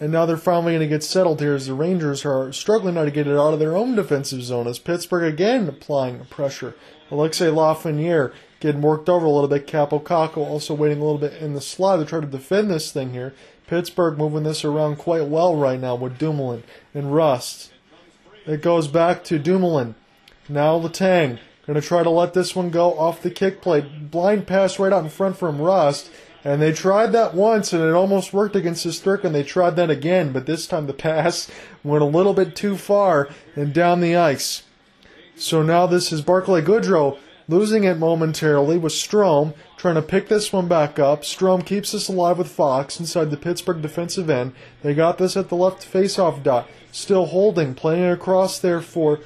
[0.00, 3.04] and now they're finally going to get settled here as the Rangers are struggling now
[3.04, 6.74] to get it out of their own defensive zone as Pittsburgh again applying pressure.
[7.10, 9.66] Alexei Lafreniere getting worked over a little bit.
[9.66, 13.12] Kakko also waiting a little bit in the slot to try to defend this thing
[13.12, 13.34] here.
[13.66, 16.62] Pittsburgh moving this around quite well right now with Dumoulin
[16.94, 17.72] and Rust.
[18.46, 19.96] It goes back to Dumoulin.
[20.48, 21.40] Now Letang.
[21.68, 24.10] Going to try to let this one go off the kick plate.
[24.10, 26.10] Blind pass right out in front from Rust.
[26.42, 29.32] And they tried that once, and it almost worked against Shesterkin.
[29.32, 31.50] They tried that again, but this time the pass
[31.84, 34.62] went a little bit too far and down the ice.
[35.36, 40.50] So now this is Barclay Goodrow losing it momentarily with Strome trying to pick this
[40.50, 41.20] one back up.
[41.20, 44.54] Strome keeps this alive with Fox inside the Pittsburgh defensive end.
[44.82, 46.66] They got this at the left faceoff dot.
[46.92, 49.20] Still holding, playing it across there for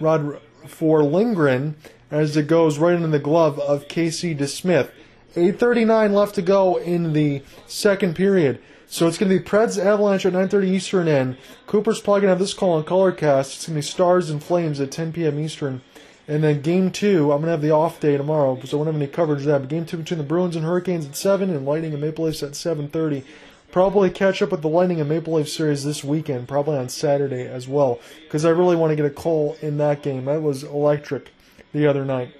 [0.00, 1.76] Rod for Lindgren
[2.10, 4.90] as it goes right into the glove of Casey DeSmith.
[5.34, 8.60] 8.39 left to go in the second period.
[8.86, 12.34] So it's going to be Preds Avalanche at 9.30 Eastern, and Cooper's probably going to
[12.34, 13.54] have this call on Colorcast.
[13.54, 15.40] It's going to be Stars and Flames at 10 p.m.
[15.40, 15.80] Eastern.
[16.28, 18.88] And then game two, I'm going to have the off day tomorrow, so I won't
[18.88, 19.60] have any coverage of that.
[19.60, 22.42] But game two between the Bruins and Hurricanes at 7 and Lightning and Maple Leafs
[22.42, 23.24] at 7.30.
[23.72, 27.46] Probably catch up with the Lightning and Maple Leaf series this weekend, probably on Saturday
[27.46, 30.26] as well, because I really want to get a call in that game.
[30.26, 31.32] That was electric
[31.72, 32.36] the other night.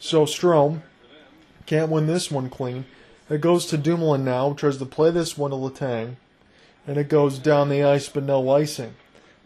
[0.00, 0.82] So Strome
[1.66, 2.84] can't win this one clean.
[3.30, 6.16] It goes to Dumoulin now, tries to play this one to Letang,
[6.84, 8.94] and it goes down the ice but no icing.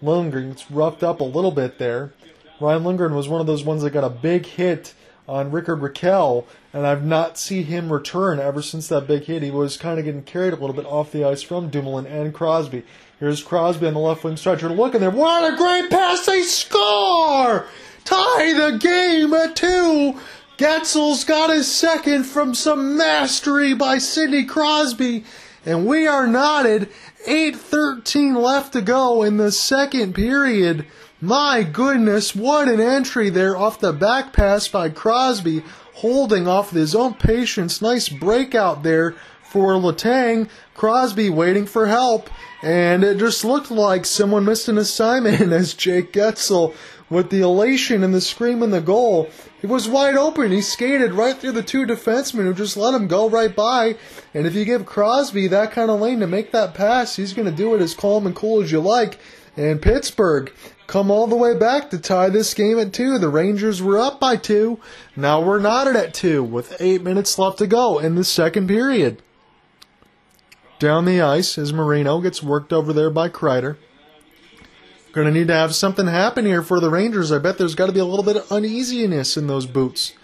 [0.00, 2.14] Lindgren gets roughed up a little bit there.
[2.62, 4.94] Ryan Lindgren was one of those ones that got a big hit
[5.30, 9.44] on Rickard Rakell, and I've not seen him return ever since that big hit.
[9.44, 12.34] He was kind of getting carried a little bit off the ice from Dumoulin and
[12.34, 12.82] Crosby.
[13.20, 14.68] Here's Crosby on the left wing stretcher.
[14.68, 15.10] Look at there.
[15.10, 16.26] What a great pass.
[16.26, 17.66] They score!
[18.04, 20.18] Tie the game at two.
[20.58, 25.24] Guentzel's got his second from some mastery by Sidney Crosby.
[25.64, 26.88] And we are knotted.
[27.28, 30.86] 8.13 left to go in the second period.
[31.22, 35.62] My goodness, what an entry there off the back pass by Crosby,
[35.96, 37.82] holding off his own patience.
[37.82, 40.48] Nice breakout there for Letang.
[40.74, 42.30] Crosby waiting for help,
[42.62, 46.74] and it just looked like someone missed an assignment as Jake Guentzel,
[47.10, 49.28] with the elation and the scream and the goal,
[49.60, 50.52] he was wide open.
[50.52, 53.96] He skated right through the two defensemen who just let him go right by.
[54.32, 57.50] And if you give Crosby that kind of lane to make that pass, he's going
[57.50, 59.18] to do it as calm and cool as you like.
[59.56, 60.52] And Pittsburgh
[60.90, 63.16] come all the way back to tie this game at two.
[63.16, 64.80] The Rangers were up by two.
[65.14, 69.22] Now we're knotted at two with eight minutes left to go in the second period.
[70.80, 73.76] Down the ice as Marino gets worked over there by Kreider.
[75.12, 77.30] Going to need to have something happen here for the Rangers.
[77.30, 80.14] I bet there's got to be a little bit of uneasiness in those boots.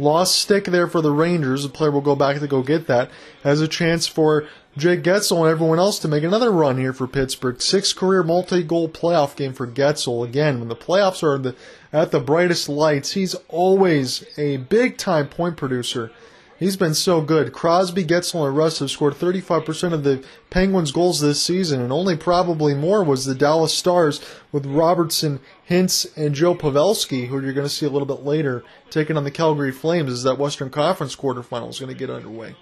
[0.00, 1.62] Lost stick there for the Rangers.
[1.62, 3.08] The player will go back to go get that.
[3.44, 4.48] Has a chance for
[4.78, 7.60] Jake Guentzel and everyone else to make another run here for Pittsburgh.
[7.60, 10.24] Six career multi-goal playoff game for Guentzel.
[10.24, 11.56] Again, when the playoffs are the,
[11.92, 16.12] at the brightest lights, he's always a big-time point producer.
[16.58, 17.52] He's been so good.
[17.52, 22.16] Crosby, Guentzel, and Rust have scored 35% of the Penguins' goals this season, and only
[22.16, 24.20] probably more was the Dallas Stars
[24.52, 28.64] with Robertson, Hintz, and Joe Pavelski, who you're going to see a little bit later,
[28.90, 32.54] taking on the Calgary Flames as that Western Conference quarterfinal is going to get underway.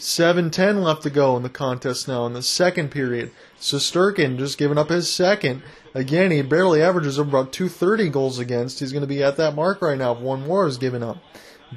[0.00, 3.30] 7-10 left to go in the contest now in the second period.
[3.60, 5.62] Shesterkin just giving up his second.
[5.94, 8.80] Again, he barely averages about 230 goals against.
[8.80, 11.18] He's going to be at that mark right now if one more is given up.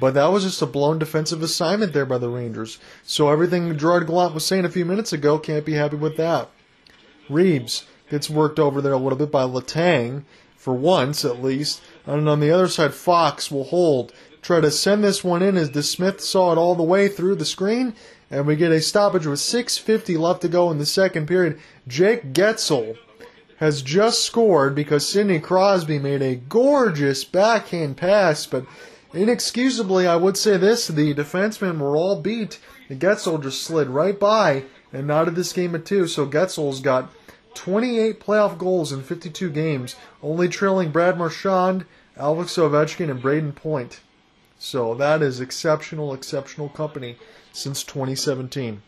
[0.00, 2.78] But that was just a blown defensive assignment there by the Rangers.
[3.02, 6.48] So everything Gerard Gallant was saying a few minutes ago can't be happy with that.
[7.28, 10.24] Reaves gets worked over there a little bit by Letang,
[10.56, 11.82] for once at least.
[12.06, 14.14] And on the other side, Fox will hold.
[14.44, 17.44] Try to send this one in as DeSmith saw it all the way through the
[17.44, 17.96] screen.
[18.30, 21.58] And we get a stoppage with 6.50 left to go in the second period.
[21.88, 22.96] Jake Guentzel
[23.56, 28.66] has just scored because Sidney Crosby made a gorgeous backhand pass, but
[29.14, 32.58] Inexcusably, I would say this: the defensemen were all beat.
[32.88, 36.08] And Guentzel just slid right by and knotted this game at two.
[36.08, 37.12] So Guentzel's got
[37.54, 41.86] 28 playoff goals in 52 games, only trailing Brad Marchand,
[42.16, 44.00] Alex Ovechkin, and Brayden Point.
[44.64, 47.18] So that is exceptional, exceptional company
[47.52, 48.80] since 2017.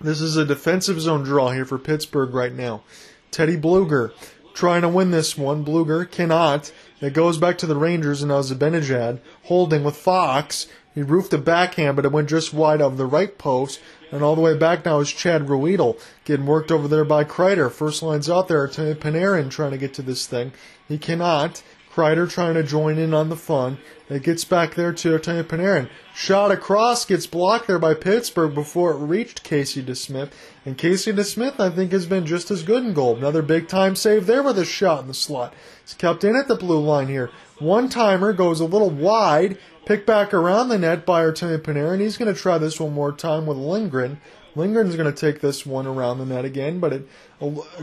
[0.00, 2.82] This is a defensive zone draw here for Pittsburgh right now.
[3.30, 4.14] Teddy Blueger
[4.54, 5.66] trying to win this one.
[5.66, 6.72] Blueger cannot.
[7.02, 10.66] It goes back to the Rangers and now Zibanejad holding with Fox.
[10.94, 13.80] He roofed a backhand, but it went just wide of the right post.
[14.10, 17.70] And all the way back now is Chad Ruhwedel getting worked over there by Kreider.
[17.70, 18.66] First line's out there.
[18.66, 20.52] Panarin trying to get to this thing.
[20.88, 21.62] He cannot.
[21.94, 23.78] Kreider trying to join in on the fun.
[24.08, 25.88] It gets back there to Artemi Panarin.
[26.14, 30.30] Shot across, gets blocked there by Pittsburgh before it reached Casey DeSmith.
[30.64, 33.16] And Casey DeSmith, I think, has been just as good in goal.
[33.16, 35.54] Another big time save there with a shot in the slot.
[35.82, 37.30] It's kept in at the blue line here.
[37.58, 42.00] One timer goes a little wide, picked back around the net by Artemi Panarin.
[42.00, 44.20] He's going to try this one more time with Lindgren.
[44.54, 47.08] Lindgren's going to take this one around the net again, but it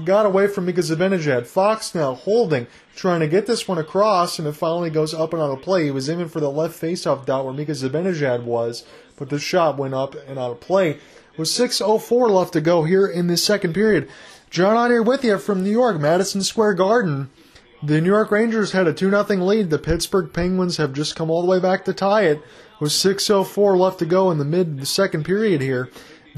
[0.05, 1.45] got away from Mika Zibanejad.
[1.45, 5.41] Fox now holding, trying to get this one across, and it finally goes up and
[5.41, 5.86] out of play.
[5.86, 8.86] He was aiming for the left faceoff dot where Mika Zibanejad was,
[9.18, 10.97] but the shot went up and out of play.
[11.38, 14.10] With 6.04 left to go here in the second period.
[14.49, 17.30] John on here with you from New York, Madison Square Garden.
[17.82, 19.70] The New York Rangers had a 2 0 lead.
[19.70, 22.41] The Pittsburgh Penguins have just come all the way back to tie it
[22.80, 25.89] with 6.04 left to go in the mid second period here.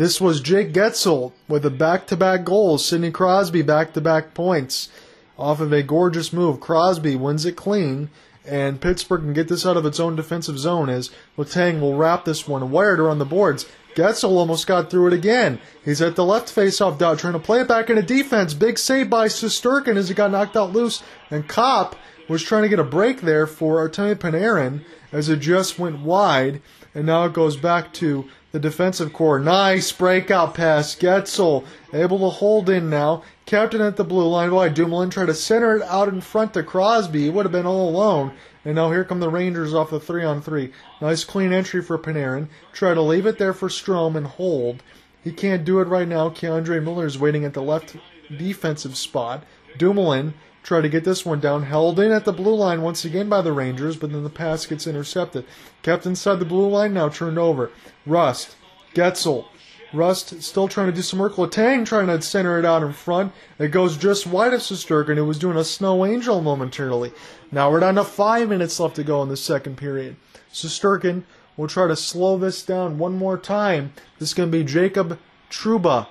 [0.01, 2.79] This was Jake Guentzel with a back to back goal.
[2.79, 4.89] Sidney Crosby back to back points
[5.37, 6.59] off of a gorgeous move.
[6.59, 8.09] Crosby wins it clean,
[8.43, 12.25] and Pittsburgh can get this out of its own defensive zone as Letang will wrap
[12.25, 13.67] this one wired around the boards.
[13.93, 15.61] Guentzel almost got through it again.
[15.85, 18.55] He's at the left face-off dot, trying to play it back into defense.
[18.55, 21.03] Big save by Shesterkin as he got knocked out loose.
[21.29, 21.95] And Copp
[22.27, 26.63] was trying to get a break there for Artemi Panarin as it just went wide.
[26.95, 29.39] And now it goes back to the defensive core.
[29.39, 30.95] Nice breakout pass.
[30.95, 33.23] Guentzel able to hold in now.
[33.45, 34.53] Captain at the blue line.
[34.53, 37.23] Why Dumoulin tried to center it out in front to Crosby.
[37.23, 38.33] He would have been all alone.
[38.63, 40.71] And now here come the Rangers off the three on three.
[41.01, 42.47] Nice clean entry for Panarin.
[42.73, 44.83] Try to leave it there for Strome and hold.
[45.23, 46.29] He can't do it right now.
[46.29, 47.95] K'Andre Miller is waiting at the left
[48.29, 49.43] defensive spot.
[49.77, 50.33] Dumoulin
[50.63, 51.63] try to get this one down.
[51.63, 54.65] Held in at the blue line once again by the Rangers, but then the pass
[54.65, 55.45] gets intercepted.
[55.81, 57.71] Kept inside the blue line, now turned over.
[58.05, 58.55] Rust.
[58.93, 59.45] Guentzel.
[59.93, 61.33] Rust still trying to do some work.
[61.33, 63.33] Letang trying to center it out in front.
[63.59, 67.11] It goes just wide of Shesterkin, who was doing a snow angel momentarily.
[67.51, 70.15] Now we're down to five minutes left to go in the second period.
[70.53, 71.23] Shesterkin
[71.57, 73.93] will try to slow this down one more time.
[74.17, 76.07] This is going to be Jacob Trouba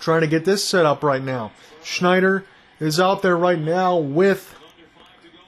[0.00, 1.52] trying to get this set up right now.
[1.82, 2.44] Schneider
[2.80, 4.54] is out there right now with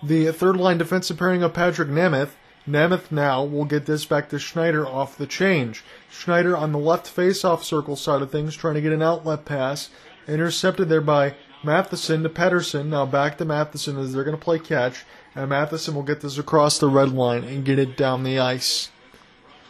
[0.03, 2.31] the third line defensive pairing of Patrik Nemeth.
[2.69, 5.83] Nemeth now will get this back to Schneider off the change.
[6.11, 9.91] Schneider on the left face-off circle side of things, trying to get an outlet pass.
[10.29, 12.87] Intercepted there by Matheson to Pettersson.
[12.87, 15.05] Now back to Matheson as they're going to play catch.
[15.35, 18.91] And Matheson will get this across the red line and get it down the ice.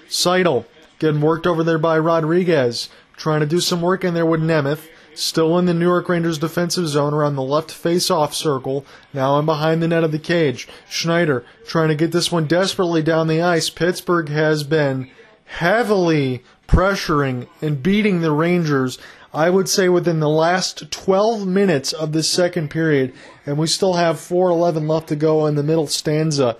[0.08, 0.66] Seidel
[0.98, 2.88] getting worked over there by Rodrigues.
[3.16, 4.88] Trying to do some work in there with Nemeth.
[5.20, 8.86] Still in the New York Rangers defensive zone around the left face-off circle.
[9.12, 10.66] Now I'm behind the net of the cage.
[10.88, 13.68] Schneider trying to get this one desperately down the ice.
[13.68, 15.10] Pittsburgh has been
[15.44, 18.98] heavily pressuring and beating the Rangers.
[19.34, 23.12] I would say within the last 12 minutes of this second period,
[23.44, 26.56] and we still have 4:11 left to go in the middle stanza.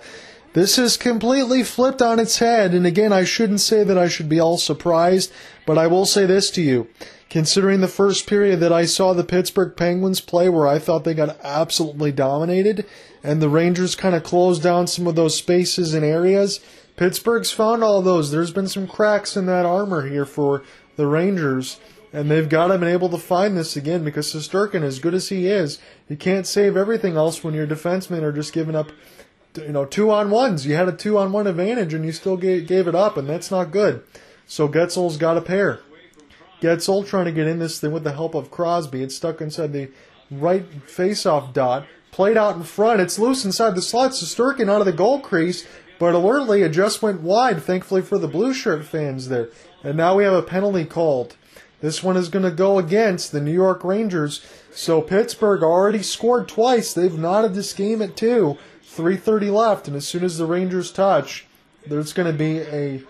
[0.53, 4.29] This is completely flipped on its head, and again, I shouldn't say that I should
[4.29, 5.31] be all surprised,
[5.65, 6.89] but I will say this to you.
[7.31, 11.13] Considering the first period that I saw the Pittsburgh Penguins play, where I thought they
[11.13, 12.85] got absolutely dominated,
[13.23, 16.59] and the Rangers kind of closed down some of those spaces and areas,
[16.97, 18.31] Pittsburgh's found all those.
[18.31, 20.63] There's been some cracks in that armor here for
[20.97, 21.79] the Rangers,
[22.11, 25.29] and they've got to be able to find this again because Shesterkin, as good as
[25.29, 25.79] he is,
[26.09, 28.91] you can't save everything else when your defensemen are just giving up
[29.55, 30.65] you know, two on ones.
[30.65, 33.29] You had a two on one advantage and you still gave, gave it up, and
[33.29, 34.03] that's not good.
[34.47, 35.79] So Guentzel's got a pair.
[36.61, 39.01] Guentzel trying to get in this thing with the help of Crosby.
[39.03, 39.89] It's stuck inside the
[40.29, 41.87] right face-off dot.
[42.11, 43.01] Played out in front.
[43.01, 44.11] It's loose inside the slot.
[44.11, 45.65] Shesterkin out of the goal crease,
[45.97, 49.49] but alertly it just went wide, thankfully for the blue shirt fans there.
[49.83, 51.35] And now we have a penalty called.
[51.79, 54.45] This one is going to go against the New York Rangers.
[54.71, 56.93] So Pittsburgh already scored twice.
[56.93, 58.57] They've knotted this game at two.
[58.95, 61.47] 3.30 left, and as soon as the Rangers touch,
[61.87, 63.01] there's going to be a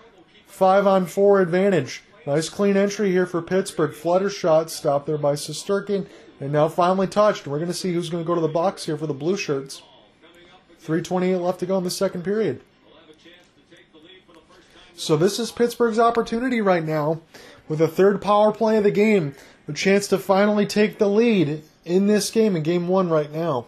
[0.46, 2.02] five on four advantage.
[2.26, 3.92] Nice clean entry here for Pittsburgh.
[3.92, 6.06] Flutter shot stopped there by Shesterkin,
[6.40, 7.46] and now finally touched.
[7.46, 9.36] We're going to see who's going to go to the box here for the blue
[9.36, 9.82] shirts.
[10.84, 12.60] 3.28 left to go in the second period.
[14.94, 17.20] So this is Pittsburgh's opportunity right now
[17.68, 19.34] with a third power play of the game.
[19.66, 23.66] A chance to finally take the lead in this game, in game one right now.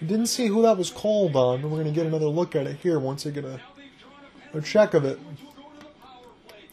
[0.00, 1.62] We didn't see who that was called on.
[1.62, 3.60] We're going to get another look at it here once I get a,
[4.52, 5.18] a check of it.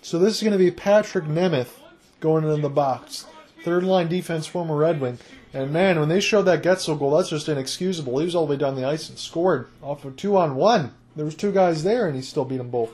[0.04, 1.80] So this is going to be Patrik Nemeth
[2.20, 3.26] going into the box.
[3.64, 5.18] Third line defense, former Red Wing.
[5.54, 8.20] And man, when they showed that Guentzel goal, that's just inexcusable.
[8.20, 10.94] He was all the way down the ice and scored off of two on one.
[11.16, 12.94] There was two guys there, and he still beat them both.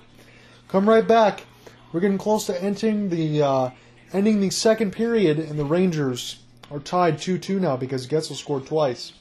[0.67, 1.45] Come right back.
[1.91, 3.69] We're getting close to ending the uh,
[4.13, 9.13] ending the second period, and the Rangers are tied 2-2 now because Guentzel scored twice.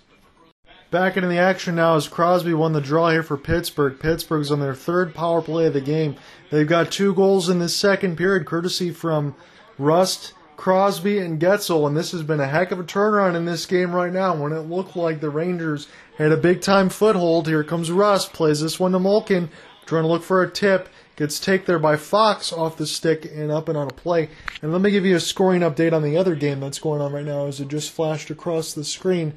[0.90, 3.98] Back into the action now as Crosby won the draw here for Pittsburgh.
[4.00, 6.16] Pittsburgh's on their third power play of the game.
[6.50, 9.34] They've got two goals in the second period, courtesy from
[9.76, 13.66] Rust, Crosby, and Guentzel, and this has been a heck of a turnaround in this
[13.66, 14.34] game right now.
[14.34, 18.62] When it looked like the Rangers had a big time foothold, here comes Rust, plays
[18.62, 19.50] this one to Malkin,
[19.84, 23.52] trying to look for a tip, gets taken there by Fox off the stick and
[23.52, 24.30] up and on a play.
[24.62, 27.12] And let me give you a scoring update on the other game that's going on
[27.12, 29.34] right now as it just flashed across the screen.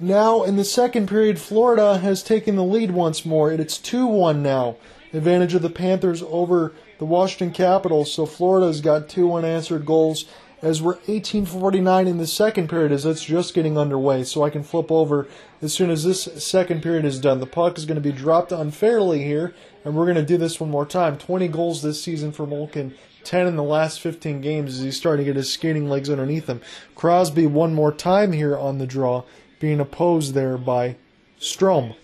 [0.00, 3.52] Now, in the second period, Florida has taken the lead once more.
[3.52, 4.76] It's 2 1 now.
[5.12, 8.12] advantage of the Panthers over the Washington Capitals.
[8.12, 10.24] So Florida's got two unanswered goals
[10.60, 14.24] as we're 1849 in the second period as it's just getting underway.
[14.24, 15.28] So I can flip over
[15.62, 17.38] as soon as this second period is done.
[17.38, 20.58] The puck is going to be dropped unfairly here, and we're going to do this
[20.58, 21.18] one more time.
[21.18, 22.94] 20 goals this season for Malkin.
[23.24, 26.46] 10 in the last 15 games as he's starting to get his skating legs underneath
[26.46, 26.60] him.
[26.94, 29.22] Crosby one more time here on the draw,
[29.60, 30.96] being opposed there by
[31.40, 31.94] Strome.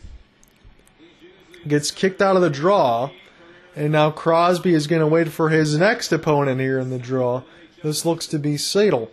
[1.67, 3.11] Gets kicked out of the draw,
[3.77, 7.43] and now Crosby is going to wait for his next opponent here in the draw.
[7.83, 9.11] This looks to be Sadel.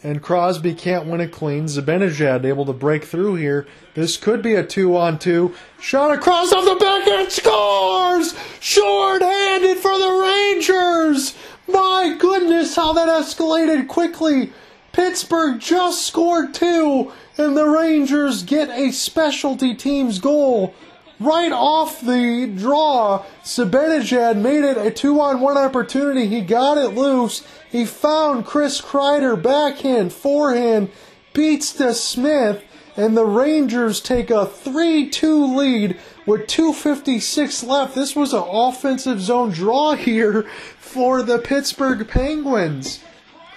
[0.00, 1.64] And Crosby can't win it clean.
[1.64, 3.66] Zibanejad able to break through here.
[3.94, 5.56] This could be a two on two.
[5.80, 8.34] Shot across off the back backhand, scores!
[8.60, 11.34] Short-handed for the Rangers!
[11.66, 14.52] My goodness, how that escalated quickly.
[14.98, 20.74] Pittsburgh just scored two, and the Rangers get a specialty teams goal
[21.20, 23.24] right off the draw.
[23.44, 26.26] Zibanejad made it a two on one opportunity.
[26.26, 27.46] He got it loose.
[27.70, 30.90] He found Chris Kreider backhand, forehand,
[31.32, 32.62] beats DeSmith,
[32.96, 35.96] and the Rangers take a 3 2 lead
[36.26, 37.94] with 2.56 left.
[37.94, 40.42] This was an offensive zone draw here
[40.80, 42.98] for the Pittsburgh Penguins.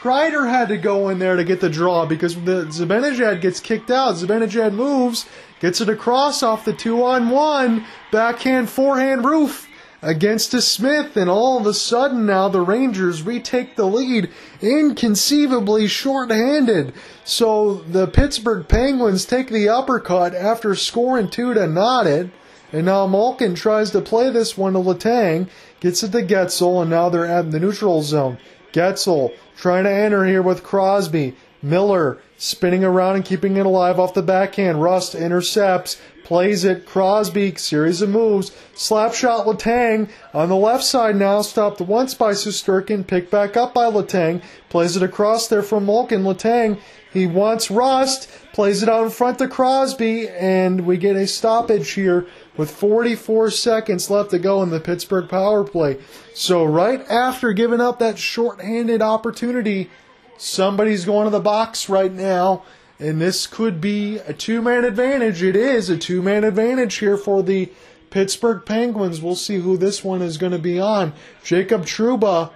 [0.02, 3.92] Kreider had to go in there to get the draw because the Zibanejad gets kicked
[3.92, 4.16] out.
[4.16, 5.28] Zibanejad moves,
[5.60, 9.68] gets it across off the two on one, backhand forehand roof
[10.02, 16.94] against DeSmith, and all of a sudden now the Rangers retake the lead, inconceivably short-handed.
[17.24, 22.32] So the Pittsburgh Penguins take the uppercut after scoring two to knot it.
[22.74, 25.48] And now Malkin tries to play this one to Letang,
[25.80, 28.40] gets it to Guentzel, and now they're at the neutral zone.
[28.74, 31.36] Guentzel trying to enter here with Crosby.
[31.62, 34.82] Miller spinning around and keeping it alive off the backhand.
[34.82, 36.88] Rust intercepts, plays it.
[36.88, 38.52] Crosby, series of moves.
[38.74, 43.76] Slap shot Letang on the left side now, stopped once by Shesterkin, picked back up
[43.76, 46.24] by Letang, plays it across there from Malkin.
[46.24, 46.80] Letang,
[47.14, 51.92] he wants Rust, plays it out in front to Crosby, and we get a stoppage
[51.92, 52.26] here
[52.58, 56.00] with 44 seconds left to go in the Pittsburgh power play.
[56.34, 59.90] So right after giving up that short-handed opportunity,
[60.38, 62.64] somebody's going to the box right now,
[63.00, 65.42] and this could be a two man advantage.
[65.42, 67.72] It is a two man advantage here for the
[68.10, 69.22] Pittsburgh Penguins.
[69.22, 71.14] We'll see who this one is going to be on.
[71.44, 72.52] Jacob Trouba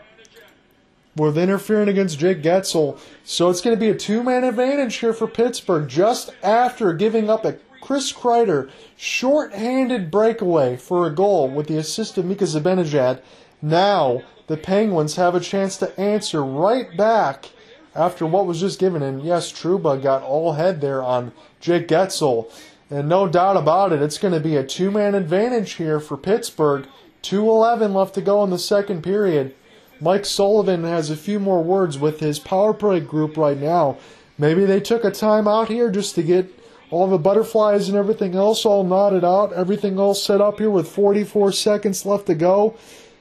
[1.16, 3.00] with interfering against Jake Guentzel.
[3.24, 7.30] So it's going to be a two man advantage here for Pittsburgh just after giving
[7.30, 7.54] up a
[7.86, 13.22] Chris Kreider short-handed breakaway for a goal with the assist of Mika Zibanejad.
[13.62, 17.52] Now the Penguins have a chance to answer right back
[17.94, 19.04] after what was just given.
[19.04, 22.52] And yes, Trouba got all head there on Jake Guentzel.
[22.90, 26.18] And no doubt about it, it's going to be a two man advantage here for
[26.18, 26.88] Pittsburgh.
[27.22, 29.54] 2.11 left to go in the second period.
[30.02, 33.98] Mike Sullivan has a few more words with his power play group right now.
[34.40, 36.52] Maybe they took a time out here just to get
[36.92, 40.88] all the butterflies and everything else all knotted out, everything all set up here with
[40.88, 42.76] 44 seconds left to go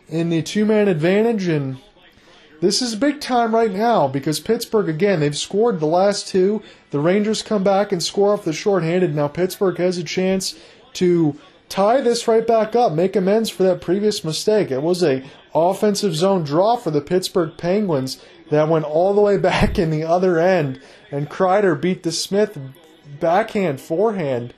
[0.08, 1.48] in the two man advantage.
[1.48, 1.78] And
[2.60, 6.62] this is big time right now because Pittsburgh, again, they've scored the last two.
[6.90, 9.14] The Rangers come back and score off the shorthanded.
[9.14, 10.58] Now Pittsburgh has a chance
[10.94, 11.36] to
[11.68, 14.70] tie this right back up, make amends for that previous mistake.
[14.70, 19.36] It was a offensive zone draw for the Pittsburgh Penguins that went all the way
[19.38, 22.56] back in the other end, and Kreider beat DeSmith
[23.20, 24.54] backhand forehand.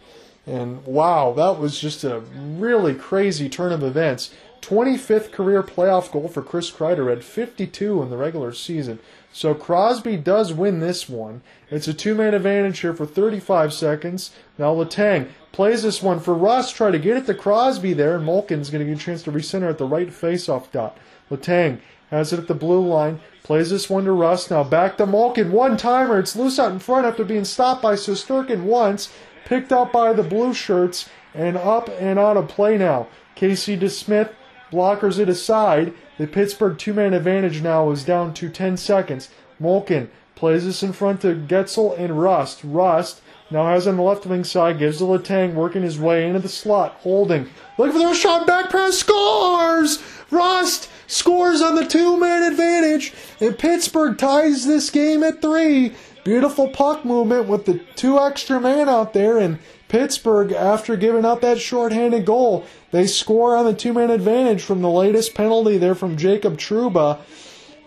[0.46, 4.32] And wow, that was just a really crazy turn of events.
[4.60, 8.98] 25th career playoff goal for Chris Kreider at 52 in the regular season.
[9.32, 11.42] So Crosby does win this one.
[11.70, 14.32] It's a two-man advantage here for 35 seconds.
[14.58, 18.24] Now Letang plays this one for Rust, try to get it to Crosby there, and
[18.24, 20.96] Malkin's going to get a chance to recenter at the right face-off dot.
[21.30, 21.80] Letang
[22.10, 24.50] has it at the blue line, plays this one to Rust.
[24.50, 26.18] Now back to Malkin, one-timer.
[26.18, 29.12] It's loose out in front after being stopped by Shesterkin once,
[29.44, 33.06] picked up by the blue shirts, and up and out of play now.
[33.36, 34.30] Casey DeSmith
[34.72, 35.94] blockers it aside.
[36.18, 39.28] The Pittsburgh two man advantage now is down to 10 seconds.
[39.60, 42.62] Malkin plays this in front to Guentzel and Rust.
[42.64, 46.40] Rust now has on the left wing side, gives to Letang, working his way into
[46.40, 47.48] the slot, holding.
[47.78, 50.02] Looking for the shot, back pass, scores!
[50.32, 55.94] Rust scores on the two man advantage, and Pittsburgh ties this game at three.
[56.24, 61.40] Beautiful puck movement with the two extra men out there, and Pittsburgh, after giving up
[61.42, 65.94] that shorthanded goal, they score on the two man advantage from the latest penalty there
[65.94, 67.20] from Jacob Trouba.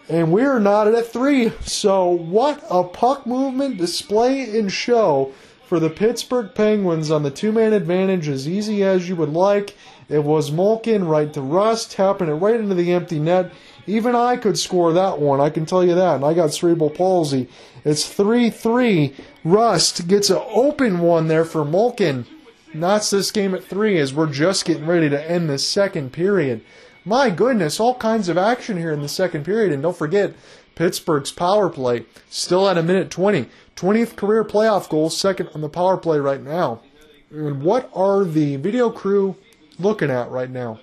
[0.07, 1.51] And we're knotted at three.
[1.61, 5.33] So, what a puck movement display and show
[5.67, 9.75] for the Pittsburgh Penguins on the two man advantage, as easy as you would like.
[10.09, 13.51] It was Malkin right to Rust, tapping it right into the empty net.
[13.85, 16.15] Even I could score that one, I can tell you that.
[16.15, 17.47] And I got cerebral palsy.
[17.85, 19.15] It's 3 3.
[19.43, 22.25] Rust gets an open one there for Malkin.
[22.73, 26.61] Knocks this game at 3 as we're just getting ready to end the second period.
[27.05, 29.71] My goodness, all kinds of action here in the second period.
[29.71, 30.33] And don't forget,
[30.75, 33.47] Pittsburgh's power play still at a minute 20.
[33.75, 36.81] 20th career playoff goal, second on the power play right now.
[37.31, 39.35] And what are the video crew
[39.79, 40.79] looking at right now?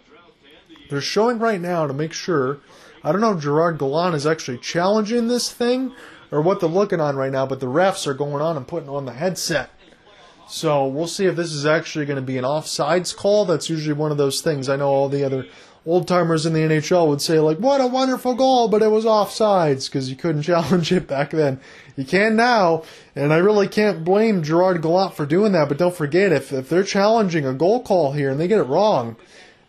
[0.89, 2.61] They're showing right now to make sure.
[3.05, 5.93] I don't know if Gerard Gallant is actually challenging this thing
[6.31, 8.89] or what they're looking on right now, but the refs are going on and putting
[8.89, 9.71] on the headset.
[10.49, 13.45] So we'll see if this is actually going to be an offsides call.
[13.45, 14.69] That's usually one of those things.
[14.69, 15.47] I know all the other
[15.87, 19.05] old timers in the NHL would say like, "What a wonderful goal," but it was
[19.05, 21.61] offsides because you couldn't challenge it back then.
[21.97, 22.83] You can now,
[23.15, 25.69] and I really can't blame Gerard Gallant for doing that.
[25.69, 28.65] But don't forget, if if they're challenging a goal call here and they get it
[28.65, 29.17] wrong,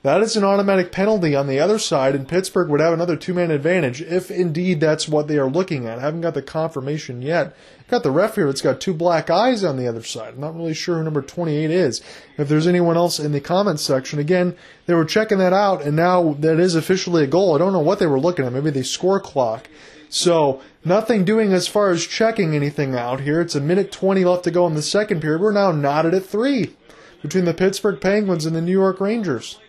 [0.08, 3.34] that is an automatic penalty on the other side, and Pittsburgh would have another two
[3.34, 6.00] man advantage if indeed that's what they are looking at.
[6.00, 7.54] I haven't got the confirmation yet.
[7.90, 10.36] Got the ref here, it's got two black eyes on the other side.
[10.36, 12.02] I'm not really sure who number 28 is.
[12.38, 14.56] If there's anyone else in the comments section, again,
[14.86, 17.54] they were checking that out, and now that is officially a goal.
[17.54, 18.54] I don't know what they were looking at.
[18.54, 19.68] Maybe the score clock.
[20.08, 23.42] So, nothing doing as far as checking anything out here.
[23.42, 25.42] It's a minute 20 left to go in the second period.
[25.42, 26.78] We're now knotted at three
[27.22, 29.60] between the Pittsburgh Penguins and the New York Rangers.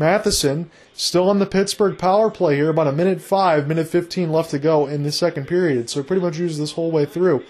[0.00, 4.50] Matheson still on the Pittsburgh power play here, about a minute five, minute 15 left
[4.50, 5.90] to go in the second period.
[5.90, 7.44] So pretty much used this whole way through.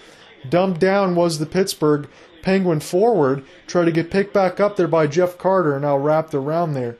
[0.49, 2.09] Dumped down was the Pittsburgh
[2.41, 6.73] Penguin forward, tried to get picked back up there by Jeff Carter, now wrapped around
[6.73, 6.97] there.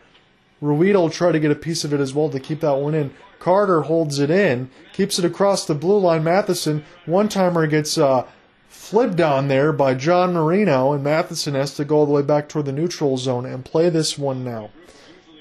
[0.64, 3.14] Ruhwedel tried to get a piece of it as well to keep that one in.
[3.39, 6.24] Carter holds it in, keeps it across the blue line.
[6.24, 8.26] Matheson, one timer gets uh,
[8.70, 12.47] flipped down there by John Marino, and Matheson has to go all the way back
[12.47, 14.70] toward the neutral zone and play this one now.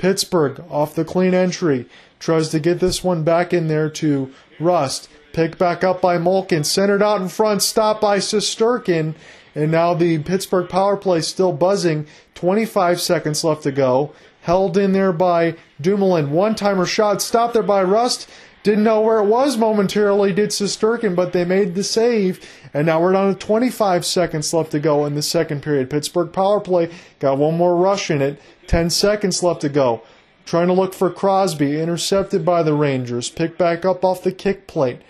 [0.00, 1.84] Pittsburgh off the clean entry
[2.18, 5.10] tries to get this one back in there to Rust.
[5.34, 9.14] Picked back up by Malkin, centered out in front, stopped by Shesterkin,
[9.54, 12.06] and now the Pittsburgh power play still buzzing.
[12.34, 14.14] 25 seconds left to go.
[14.40, 16.30] Held in there by Dumoulin.
[16.30, 18.26] One timer shot, stopped there by Rust.
[18.62, 22.46] Didn't know where it was momentarily, did Shesterkin, but they made the save.
[22.74, 25.88] And now we're down to 25 seconds left to go in the second period.
[25.88, 26.90] Pittsburgh power play
[27.20, 28.40] got one more rush in it.
[28.66, 30.02] 10 seconds left to go.
[30.44, 33.30] Trying to look for Crosby, intercepted by the Rangers.
[33.30, 35.00] Picked back up off the kick plate.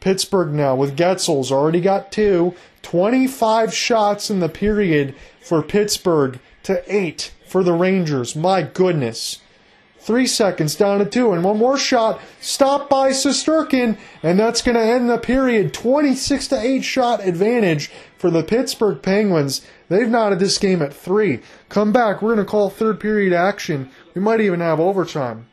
[0.00, 2.54] Pittsburgh now with Guentzel's already got two.
[2.82, 8.34] 25 shots in the period for Pittsburgh to eight for the Rangers.
[8.34, 9.40] My goodness.
[10.04, 14.74] Three seconds down to two, and one more shot stopped by Shesterkin, and that's going
[14.74, 15.72] to end the period.
[15.72, 19.62] 26 to 8 shot advantage for the Pittsburgh Penguins.
[19.88, 21.40] They've knotted this game at three.
[21.70, 23.88] Come back, we're going to call third period action.
[24.14, 25.46] We might even have overtime.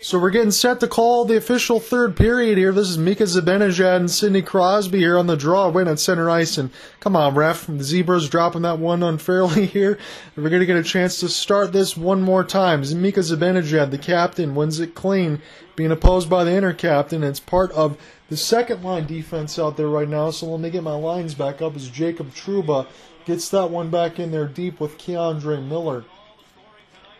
[0.00, 2.70] So we're getting set to call the official third period here.
[2.70, 6.56] This is Mika Zibanejad and Sidney Crosby here on the draw, win at center ice.
[6.56, 6.70] And
[7.00, 9.98] come on, ref, the Zebras dropping that one unfairly here.
[10.36, 12.82] We're going to get a chance to start this one more time.
[13.02, 15.42] Mika Zibanejad, the captain, wins it clean,
[15.74, 17.24] being opposed by the inner captain.
[17.24, 20.30] It's part of the second line defense out there right now.
[20.30, 22.86] So let me get my lines back up as Jacob Trouba
[23.24, 26.04] gets that one back in there deep with K'Andre Miller.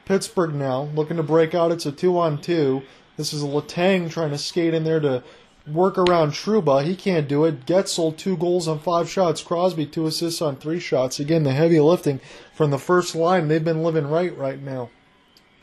[0.09, 1.71] Pittsburgh now looking to break out.
[1.71, 2.83] It's a two on two.
[3.19, 5.23] This is Letang trying to skate in there to
[5.71, 6.83] work around Trouba.
[6.83, 7.67] He can't do it.
[7.67, 9.43] Guentzel, two goals on five shots.
[9.43, 11.21] Crosby, two assists on three shots.
[11.21, 12.21] Again, the heavy lifting
[12.55, 13.49] from the first line.
[13.49, 14.89] They've been living right right now.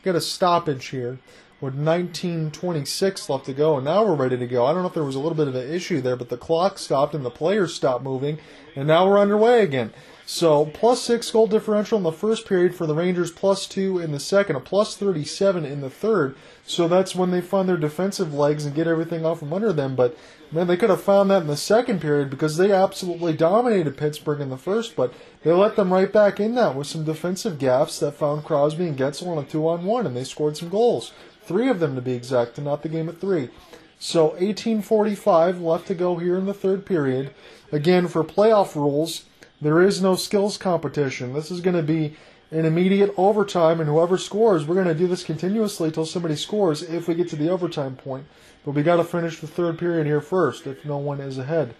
[0.04, 1.18] Got a stoppage here
[1.60, 4.64] with 19.26 left to go, and now we're ready to go.
[4.64, 6.36] I don't know if there was a little bit of an issue there, but the
[6.36, 8.38] clock stopped and the players stopped moving,
[8.76, 9.92] and now we're underway again.
[10.28, 14.10] So plus six goal differential in the first period for the Rangers, plus two in
[14.10, 16.34] the second, a plus 37 in the third.
[16.66, 19.94] So that's when they find their defensive legs and get everything off from under them.
[19.94, 20.18] But
[20.50, 24.40] man, they could have found that in the second period because they absolutely dominated Pittsburgh
[24.40, 25.14] in the first, but
[25.44, 28.98] they let them right back in that with some defensive gaffes that found Crosby and
[28.98, 31.12] Guentzel on a two on one, and they scored some goals.
[31.44, 33.50] Three of them to be exact, and knot the game at three.
[34.00, 37.32] So 18:45 left to go here in the third period.
[37.70, 39.24] Again, for playoff rules,
[39.60, 41.32] there is no skills competition.
[41.32, 42.16] This is going to be
[42.50, 46.82] an immediate overtime, and whoever scores, we're going to do this continuously until somebody scores
[46.82, 48.26] if we get to the overtime point.
[48.64, 51.74] But we got to finish the third period here first if no one is ahead.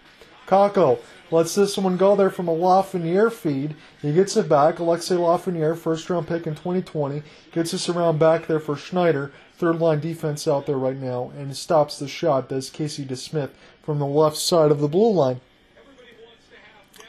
[0.47, 0.99] Kakko
[1.29, 3.75] lets this one go there from a Lafreniere feed.
[4.01, 4.79] He gets it back.
[4.79, 7.21] Alexei Lafreniere, first round pick in 2020,
[7.51, 9.31] gets us around back there for Schneider.
[9.57, 12.47] Third line defense out there right now, and stops the shot.
[12.47, 13.49] Does Casey DeSmith
[13.83, 15.41] from the left side of the blue line.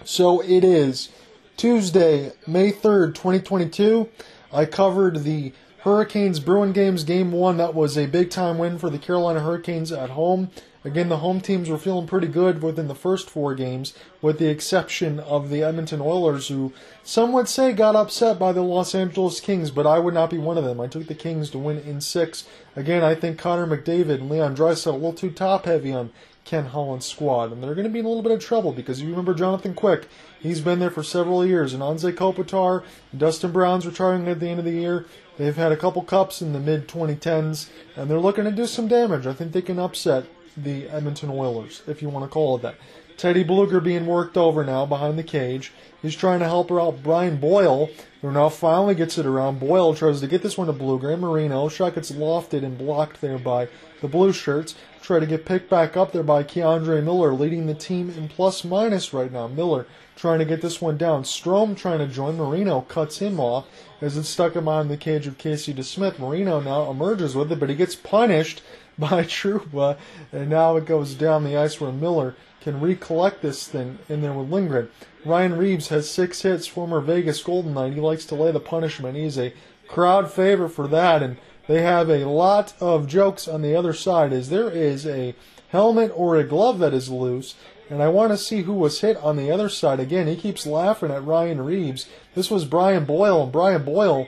[0.05, 1.09] So it is
[1.57, 4.09] Tuesday, May 3rd, 2022.
[4.53, 7.57] I covered the Hurricanes Bruin games, game one.
[7.57, 10.51] That was a big time win for the Carolina Hurricanes at home.
[10.85, 13.93] Again, the home teams were feeling pretty good within the first four games,
[14.23, 16.73] with the exception of the Edmonton Oilers, who
[17.03, 20.39] some would say got upset by the Los Angeles Kings, but I would not be
[20.39, 20.81] one of them.
[20.81, 22.45] I took the Kings to win in six.
[22.77, 26.11] Again, I think Connor McDavid and Leon Draisaitl a little too top heavy on
[26.49, 29.03] Ken Holland's squad, and they're going to be in a little bit of trouble because
[29.03, 30.09] you remember Jonathan Quick.
[30.41, 32.85] He's been there for several years, and Anze Kopitar,
[33.15, 35.05] Dustin Brown's retiring at the end of the year.
[35.37, 38.89] They've had a couple cups in the mid 2010s, and they're looking to do some
[38.89, 39.27] damage.
[39.27, 40.25] I think they can upset
[40.57, 42.77] the Edmonton Oilers, if you want to call it that.
[43.19, 45.73] Teddy Blueger being worked over now behind the cage.
[46.01, 47.03] He's trying to help her out.
[47.03, 47.91] Brian Boyle,
[48.23, 49.59] who now finally gets it around.
[49.59, 51.69] Boyle tries to get this one to Blueger and Marino.
[51.69, 53.69] Shot gets lofted and blocked there by
[54.01, 54.77] the blue shirts.
[55.09, 58.63] Try to get picked back up there by K'Andre Miller, leading the team in plus
[58.63, 59.49] minus right now.
[59.49, 59.87] Miller
[60.17, 61.23] trying to get this one down.
[61.23, 62.37] Strome trying to join.
[62.37, 63.67] Marino cuts him off
[64.03, 66.19] as it stuck him on the cage of Casey DeSmith.
[66.19, 68.61] Marino now emerges with it, but he gets punished
[68.99, 69.97] by Trouba,
[70.31, 74.35] and now it goes down the ice where Miller can recollect this thing in there
[74.35, 74.91] with Lindgren.
[75.25, 77.95] Ryan Reaves has six hits, former Vegas Golden Knight.
[77.95, 79.17] He likes to lay the punishment.
[79.17, 79.55] He's a
[79.89, 84.33] crowd favorite for that, and they have a lot of jokes on the other side
[84.33, 85.37] as there is a
[85.69, 87.55] helmet or a glove that is loose,
[87.89, 90.01] and I want to see who was hit on the other side.
[90.01, 92.09] Again, he keeps laughing at Ryan Reaves.
[92.35, 94.27] This was Brian Boyle, and Brian Boyle,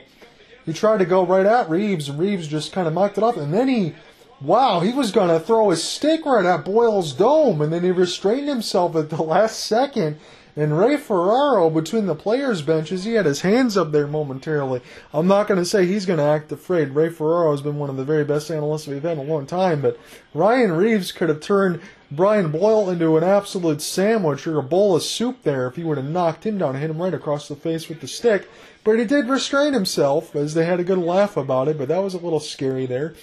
[0.65, 3.35] he tried to go right at Reaves, and Reaves just kind of mocked it off,
[3.35, 3.95] and then he
[4.41, 7.91] Wow, he was going to throw his stick right at Boyle's dome, and then he
[7.91, 10.17] restrained himself at the last second.
[10.55, 14.81] And Ray Ferraro, between the players' benches, he had his hands up there momentarily.
[15.13, 16.89] I'm not going to say he's going to act afraid.
[16.89, 19.45] Ray Ferraro has been one of the very best analysts we've had in a long
[19.45, 19.97] time, but
[20.33, 21.79] Ryan Reaves could have turned
[22.11, 25.97] Brian Boyle into an absolute sandwich or a bowl of soup there if he would
[25.97, 28.49] have knocked him down and hit him right across the face with the stick.
[28.83, 32.03] But he did restrain himself, as they had a good laugh about it, but that
[32.03, 33.13] was a little scary there.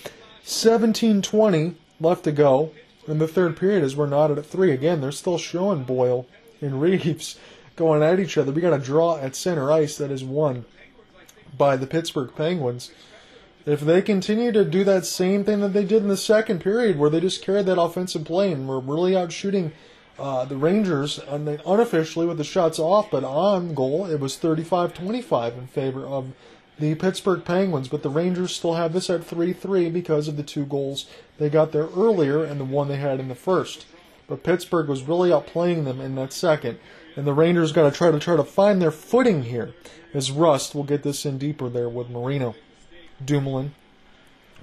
[0.45, 2.71] 17:20 left to go
[3.07, 4.71] in the third period as we're knotted at three.
[4.71, 6.27] Again, they're still showing Boyle
[6.61, 7.39] and Reaves
[7.77, 8.53] going at each other.
[8.53, 10.65] We got a draw at center ice that is won
[11.57, 12.91] by the Pittsburgh Penguins.
[13.67, 16.99] If they continue to do that same thing that they did in the second period,
[16.99, 19.73] where they just carried that offensive play and were really out shooting
[20.19, 24.95] uh, the Rangers and unofficially with the shots off, but on goal, it was 35
[24.95, 26.33] 25 in favor of
[26.79, 30.43] the Pittsburgh Penguins, but the Rangers still have this at 3 3 because of the
[30.43, 31.07] two goals
[31.39, 33.85] they got there earlier and the one they had in the first.
[34.29, 36.79] But Pittsburgh was really outplaying them in that second,
[37.17, 39.75] and the Rangers got to try to try to find their footing here.
[40.15, 42.55] As Rust will get this in deeper there with Marino,
[43.25, 43.75] Dumoulin.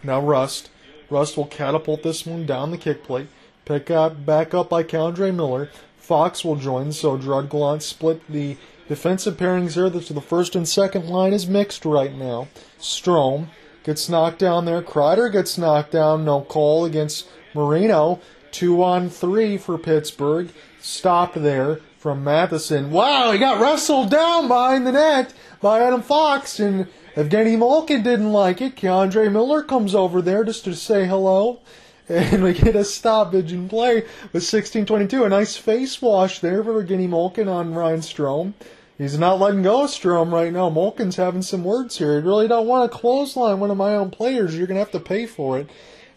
[0.03, 0.69] Now Rust,
[1.09, 3.27] Rust will catapult this one down the kick plate,
[3.65, 5.69] pick up back up by K'Andre Miller.
[5.97, 10.67] Fox will join, so Gerard Gallant split the Defensive pairings here, so the first and
[10.67, 12.47] second line is mixed right now.
[12.79, 13.47] Strome
[13.83, 14.83] gets knocked down there.
[14.83, 16.23] Kreider gets knocked down.
[16.23, 18.19] No call against Marino.
[18.55, 20.47] Two on three for Pittsburgh.
[20.79, 22.89] Stop there from Matheson.
[22.89, 26.87] Wow, he got wrestled down behind the net by Adam Fox, and
[27.17, 28.77] Evgeny Malkin didn't like it.
[28.77, 31.59] K'Andre Miller comes over there just to say hello.
[32.07, 35.25] And we get a stoppage in play with 16:22.
[35.25, 38.53] A nice face wash there for Evgeny Malkin on Ryan Strome.
[38.97, 40.69] He's not letting go of Strome right now.
[40.69, 42.21] Malkin's having some words here.
[42.21, 44.57] He really don't want to clothesline one of my own players.
[44.57, 45.69] You're going to have to pay for it.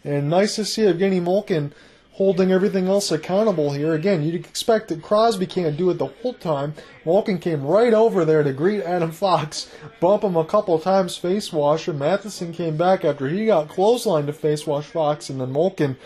[0.04, 1.72] And nice to see Evgeny Malkin
[2.18, 3.94] holding everything else accountable here.
[3.94, 6.74] Again, you'd expect that Crosby can't do it the whole time.
[7.06, 9.70] Malkin came right over there to greet Adam Fox,
[10.00, 14.26] bump him a couple times face wash, and Matheson came back after he got clothesline
[14.26, 15.96] to face wash Fox, and then Malkin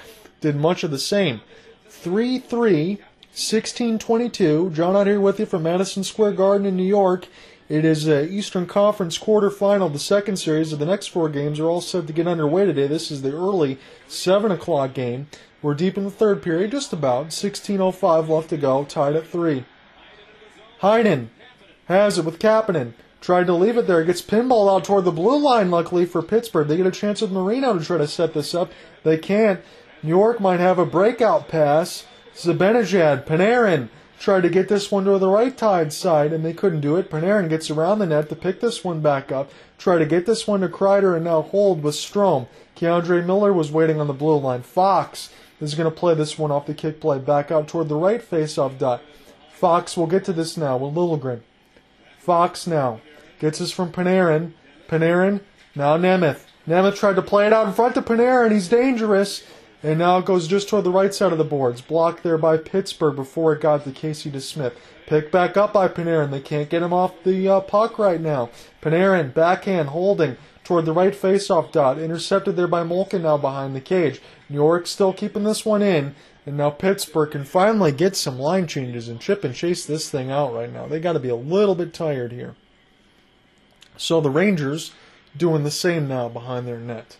[0.43, 1.41] did much of the same.
[1.89, 2.89] 3 3
[3.33, 4.71] 1622.
[4.75, 7.27] John out here with you from Madison Square Garden in New York.
[7.71, 9.91] It is a Eastern Conference quarterfinal.
[9.91, 12.87] The second series of the next four games are all set to get underway today.
[12.87, 13.79] This is the early
[14.09, 15.29] 7 o'clock game.
[15.63, 17.29] We're deep in the third period, just about.
[17.29, 19.65] 16.05 left to go, tied at 3.
[20.81, 21.29] Heinen
[21.87, 22.95] has it with Kapanen.
[23.21, 24.03] Tried to leave it there.
[24.03, 26.67] Gets pinball out toward the blue line, luckily for Pittsburgh.
[26.67, 28.73] They get a chance with Marino to try to set this up.
[29.05, 29.61] They can't.
[30.03, 32.05] New York might have a breakout pass.
[32.35, 36.81] Zibanejad, Panarin tried to get this one to the right tide side, and they couldn't
[36.81, 37.11] do it.
[37.11, 40.47] Panarin gets around the net to pick this one back up, try to get this
[40.47, 42.49] one to Kreider, and now hold with Strome.
[42.77, 44.63] K'Andre Miller was waiting on the blue line.
[44.63, 45.31] Fox
[45.63, 48.23] is going to play this one off the kick play back out toward the right
[48.23, 49.03] face-off dot.
[49.53, 51.43] Fox will get to this now with Lindgren.
[52.19, 53.01] Fox now
[53.39, 54.53] gets this from Panarin.
[54.89, 55.41] Panarin,
[55.75, 56.45] now Nemeth.
[56.67, 58.53] Nemeth tried to play it out in front of Panarin.
[58.53, 59.45] He's dangerous.
[59.85, 61.81] And now it goes just toward the right side of the boards.
[61.81, 64.75] Blocked there by Pittsburgh before it got to Casey DeSmith.
[65.07, 66.31] Picked back up by Panarin.
[66.31, 68.51] They can't get him off the uh, puck right now.
[68.81, 71.99] Panarin, backhand, holding toward the right faceoff dot.
[71.99, 74.23] Intercepted there by Malkin now behind the cage.
[74.53, 76.15] New York still keeping this one in.
[76.45, 80.31] And now Pittsburgh can finally get some line changes and chip and chase this thing
[80.31, 80.87] out right now.
[80.87, 82.55] They got to be a little bit tired here.
[83.97, 84.93] So the Rangers
[85.37, 87.17] doing the same now behind their net.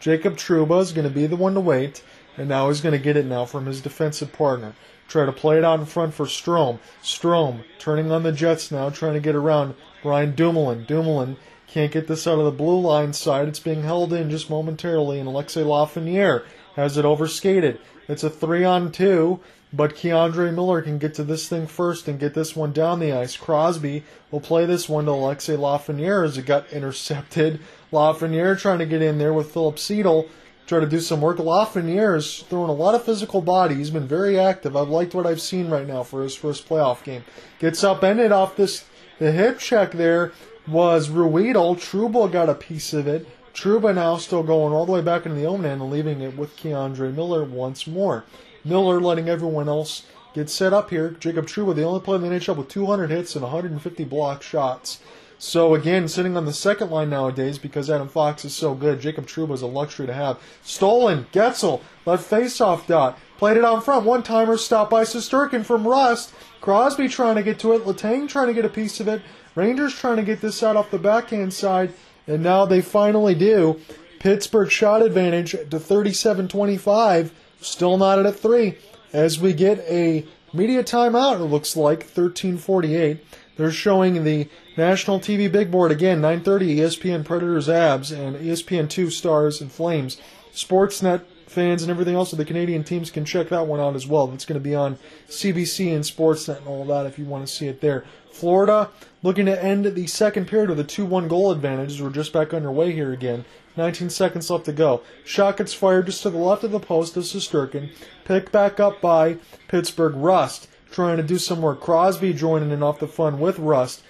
[0.00, 2.02] Jacob Trouba is going to be the one to wait,
[2.36, 4.74] and now he's going to get it now from his defensive partner.
[5.08, 6.78] Try to play it out in front for Strome.
[7.02, 10.84] Strome turning on the Jets now, trying to get around Ryan Dumoulin.
[10.84, 11.36] Dumoulin
[11.68, 13.48] can't get this out of the blue line side.
[13.48, 16.44] It's being held in just momentarily, and Alexei Lafreniere
[16.76, 17.78] has it overskated.
[18.08, 19.40] It's a three on two,
[19.72, 23.12] but K'Andre Miller can get to this thing first and get this one down the
[23.12, 23.36] ice.
[23.36, 27.60] Crosby will play this one to Alexei Lafreniere as it got intercepted.
[27.92, 30.28] Lafreniere trying to get in there with Filip Chytil,
[30.66, 31.38] try to do some work.
[31.38, 33.76] Lafreniere is throwing a lot of physical body.
[33.76, 34.76] He's been very active.
[34.76, 37.24] I've liked what I've seen right now for his first playoff game.
[37.58, 38.84] Gets upended off this
[39.18, 40.32] the hip check there
[40.66, 41.76] was Ruhwedel.
[41.76, 43.28] Trouba got a piece of it.
[43.54, 46.36] Trouba now still going all the way back into the own end and leaving it
[46.36, 48.24] with K'Andre Miller once more.
[48.64, 50.04] Miller letting everyone else
[50.34, 51.10] get set up here.
[51.20, 55.00] Jacob Trouba, the only player in the NHL with 200 hits and 150 block shots.
[55.38, 59.00] So again, sitting on the second line nowadays because Adam Fox is so good.
[59.00, 60.38] Jacob Trouba is a luxury to have.
[60.62, 63.18] Stolen, Guentzel, left face-off dot.
[63.38, 64.04] Played it on front.
[64.04, 66.32] One timer stopped by Shesterkin from Rust.
[66.60, 67.84] Crosby trying to get to it.
[67.84, 69.22] Letang trying to get a piece of it.
[69.54, 71.92] Rangers trying to get this out off the backhand side.
[72.26, 73.80] And now they finally do.
[74.18, 77.32] Pittsburgh shot advantage to 37 25.
[77.60, 78.78] Still not at a three.
[79.12, 83.24] As we get a media timeout, it looks like 1348.
[83.56, 89.10] They're showing the national TV big board again, 9:30 ESPN Predators Avs and ESPN 2
[89.10, 90.16] Stars and Flames.
[90.52, 94.06] Sportsnet fans and everything else of the Canadian teams can check that one out as
[94.06, 94.32] well.
[94.32, 94.98] It's going to be on
[95.28, 98.04] CBC and Sportsnet and all that if you want to see it there.
[98.34, 98.90] Florida
[99.22, 102.00] looking to end the second period with a 2-1 goal advantage.
[102.00, 103.44] We're just back underway here again.
[103.76, 105.02] 19 seconds left to go.
[105.24, 107.90] Shot gets fired just to the left of the post of Shesterkin.
[108.24, 109.38] Picked back up by
[109.68, 110.68] Pittsburgh Rust.
[110.90, 111.74] Trying to do some more.
[111.74, 114.02] Crosby joining in off the fun with Rust.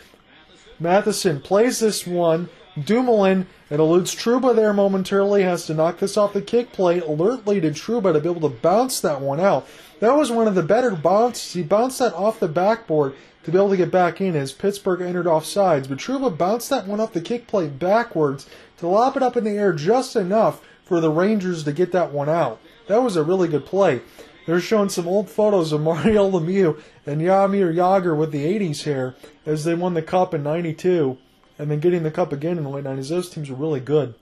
[0.80, 2.48] Matheson plays this one.
[2.82, 7.04] Dumoulin, it eludes Trouba there momentarily, has to knock this off the kick plate.
[7.04, 9.68] Alertly to Trouba to be able to bounce that one out.
[10.00, 11.52] That was one of the better bounces.
[11.52, 13.14] He bounced that off the backboard
[13.44, 15.86] to be able to get back in as Pittsburgh entered off sides.
[15.86, 18.48] But Trouba bounced that one off the kick plate backwards
[18.78, 22.12] to lob it up in the air just enough for the Rangers to get that
[22.12, 22.60] one out.
[22.88, 24.02] That was a really good play.
[24.46, 29.14] They're showing some old photos of Mario Lemieux and Jaromir Jagr with the 80s hair
[29.46, 31.18] as they won the Cup in 92
[31.58, 33.08] and then getting the Cup again in the late 90s.
[33.08, 34.14] Those teams were really good.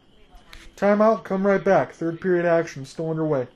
[0.77, 1.93] Timeout, come right back.
[1.93, 3.47] Third period action still underway.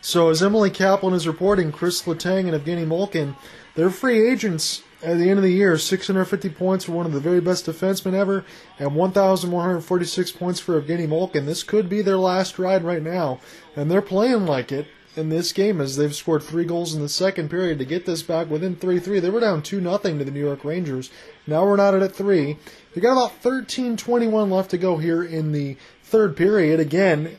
[0.00, 3.36] So, as Emily Kaplan is reporting, Chris Letang and Evgeny Malkin,
[3.74, 5.76] they're free agents at the end of the year.
[5.76, 8.44] 650 points for one of the very best defensemen ever,
[8.78, 11.46] and 1,146 points for Evgeny Malkin.
[11.46, 13.40] This could be their last ride right now,
[13.74, 14.86] and they're playing like it
[15.16, 18.22] in this game as they've scored three goals in the second period to get this
[18.22, 19.20] back within 3 3.
[19.20, 21.10] They were down 2 0 to the New York Rangers.
[21.46, 22.58] Now we're not at a 3.
[22.94, 26.80] We got about 13 21 left to go here in the third period.
[26.80, 27.38] Again,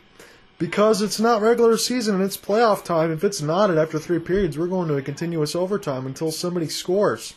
[0.59, 4.19] because it's not regular season and it's playoff time, if it's not at after three
[4.19, 7.35] periods, we're going to a continuous overtime until somebody scores.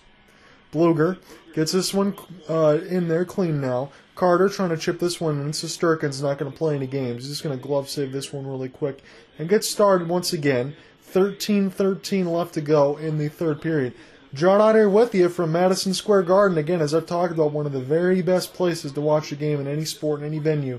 [0.73, 1.19] Blueger
[1.55, 2.15] gets this one
[2.49, 3.91] uh, in there clean now.
[4.15, 7.23] Carter trying to chip this one and Shesterkin's not going to play any games.
[7.23, 9.03] He's just going to glove save this one really quick
[9.39, 10.77] and get started once again.
[11.13, 13.95] 13-13 left to go in the third period.
[14.33, 17.67] John out here with you from Madison Square Garden again, as I've talked about, one
[17.67, 20.79] of the very best places to watch a game in any sport in any venue,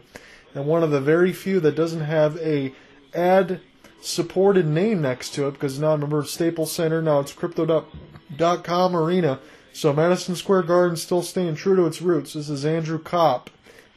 [0.55, 2.73] and one of the very few that doesn't have a
[3.13, 3.59] ad
[4.01, 9.39] supported name next to it because now I remember Staples Center, now it's Crypto.com Arena.
[9.73, 12.34] So Madison Square Garden still staying true to its roots.
[12.34, 13.49] This is Andrew Copp,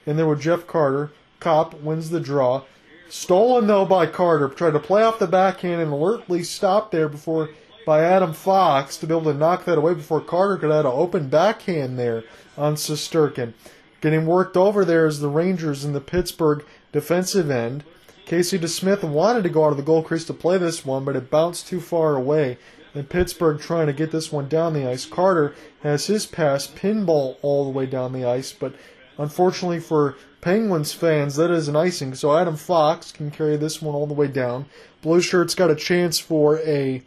[0.06, 1.10] and there with Jeff Carter.
[1.40, 2.62] Copp wins the draw.
[3.08, 7.50] Stolen though by Carter, tried to play off the backhand and alertly stopped there before
[7.84, 10.92] by Adam Fox to be able to knock that away before Carter could add an
[10.92, 12.24] open backhand there
[12.56, 13.52] on Shesterkin.
[14.00, 17.84] Getting worked over there is the Rangers in the Pittsburgh defensive end.
[18.26, 21.16] Casey DeSmith wanted to go out of the goal crease to play this one, but
[21.16, 22.58] it bounced too far away.
[22.94, 25.04] And Pittsburgh trying to get this one down the ice.
[25.04, 28.74] Carter has his pass pinball all the way down the ice, but
[29.18, 32.14] unfortunately for Penguins fans, that is an icing.
[32.14, 34.66] So Adam Fox can carry this one all the way down.
[35.02, 37.02] Blue shirts got a chance for a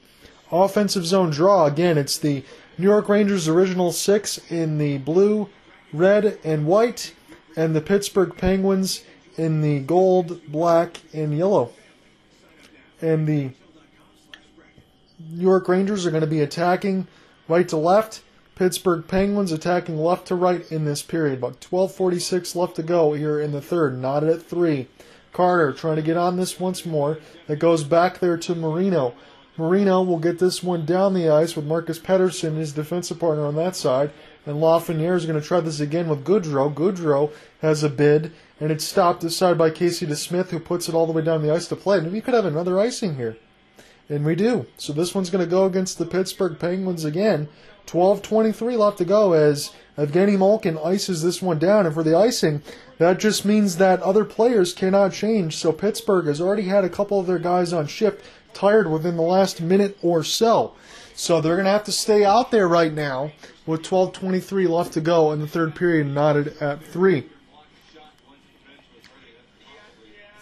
[0.52, 1.66] offensive zone draw.
[1.66, 2.44] Again, it's the
[2.78, 5.50] New York Rangers original six in the blue,
[5.94, 7.14] red, and white,
[7.56, 9.04] and the Pittsburgh Penguins
[9.38, 11.72] in the gold, black, and yellow.
[13.02, 13.52] and the
[15.20, 17.08] York Rangers are going to be attacking
[17.48, 18.22] right to left.
[18.56, 21.40] Pittsburgh Penguins attacking left to right in this period.
[21.40, 24.00] About 12:46 left to go here in the third.
[24.00, 24.88] Knotted at three.
[25.34, 27.20] Carter trying to get on this once more.
[27.48, 29.14] That goes back there to Marino.
[29.58, 33.56] Marino will get this one down the ice with Marcus Pettersson, his defensive partner on
[33.56, 34.12] that side.
[34.46, 36.72] And Lafreniere is going to try this again with Goodrow.
[36.72, 37.32] Goodrow
[37.62, 41.12] has a bid, and it's stopped aside by Casey DeSmith, who puts it all the
[41.12, 41.98] way down the ice to play.
[41.98, 43.38] And we could have another icing here.
[44.10, 44.66] And we do.
[44.78, 47.50] So this one's going to go against the Pittsburgh Penguins again.
[47.88, 51.86] 12:23 left to go as Evgeny Malkin ices this one down.
[51.86, 52.62] And for the icing,
[53.00, 55.58] that just means that other players cannot change.
[55.58, 58.24] So Pittsburgh has already had a couple of their guys on shift
[58.54, 60.74] tired within the last minute or so.
[61.14, 63.32] So they're going to have to stay out there right now
[63.66, 67.26] with 12:23 left to go in the third period, knotted at three.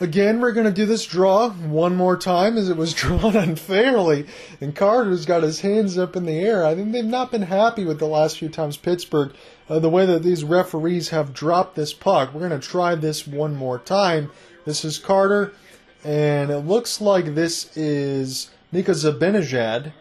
[0.02, 4.26] Again, we're going to do this draw one more time as it was drawn unfairly.
[4.60, 6.66] And Carter's got his hands up in the air.
[6.66, 9.34] I think they've not been happy with the last few times Pittsburgh,
[9.70, 12.34] uh, the way that these referees have dropped this puck.
[12.34, 14.32] We're going to try this one more time.
[14.66, 15.54] This is Carter,
[16.04, 19.94] and it looks like this is Mika Zibanejad.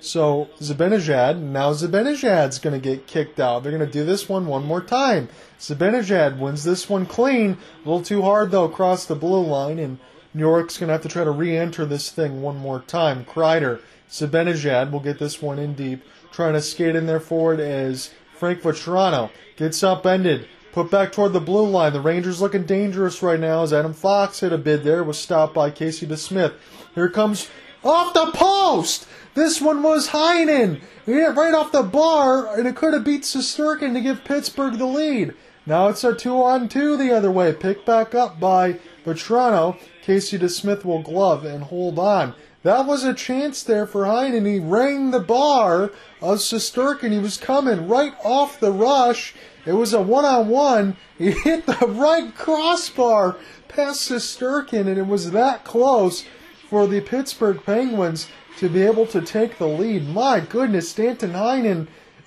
[0.00, 3.62] So Zibanejad, now Zibanejad's going to get kicked out.
[3.62, 5.28] They're going to do this one one more time.
[5.58, 7.58] Zibanejad wins this one clean.
[7.84, 9.98] A little too hard though across the blue line, and
[10.34, 13.24] New York's going to have to try to re-enter this thing one more time.
[13.24, 18.10] Kreider, Zibanejad will get this one in deep, trying to skate in there forward as
[18.34, 20.46] Frank Vatrano gets upended.
[20.70, 21.92] Put back toward the blue line.
[21.92, 25.02] The Rangers looking dangerous right now as Adam Fox hit a bid there.
[25.02, 26.52] Was stopped by Casey DeSmith.
[26.94, 27.48] Here comes
[27.82, 29.08] off the post.
[29.38, 30.80] This one was Heinen.
[31.06, 34.76] He hit right off the bar, and it could have beat Shesterkin to give Pittsburgh
[34.76, 35.32] the lead.
[35.64, 37.52] Now it's a two on two the other way.
[37.52, 39.78] Picked back up by Vatrano.
[40.02, 42.34] Casey DeSmith will glove and hold on.
[42.64, 44.44] That was a chance there for Heinen.
[44.44, 47.12] He rang the bar of Shesterkin.
[47.12, 49.36] He was coming right off the rush.
[49.64, 50.96] It was a one on one.
[51.16, 53.36] He hit the right crossbar
[53.68, 56.24] past Shesterkin, and it was that close
[56.68, 58.26] for the Pittsburgh Penguins
[58.58, 60.08] to be able to take the lead.
[60.08, 61.86] My goodness, Danton Heinen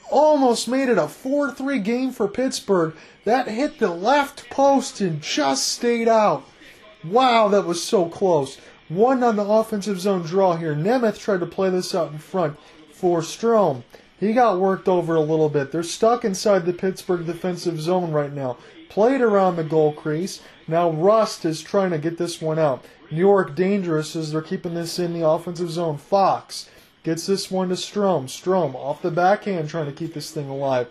[0.09, 2.95] almost made it a 4 3 game for Pittsburgh.
[3.25, 6.43] That hit the left post and just stayed out.
[7.03, 8.59] Wow, that was so close.
[8.87, 10.75] One on the offensive zone draw here.
[10.75, 12.57] Nemeth tried to play this out in front
[12.91, 13.83] for Strome.
[14.19, 15.71] He got worked over a little bit.
[15.71, 18.57] They're stuck inside the Pittsburgh defensive zone right now.
[18.89, 20.41] Played around the goal crease.
[20.67, 22.85] Now Rust is trying to get this one out.
[23.11, 25.97] New York dangerous as they're keeping this in the offensive zone.
[25.97, 26.69] Fox
[27.03, 28.25] gets this one to Strome.
[28.25, 30.87] Strome off the backhand trying to keep this thing alive.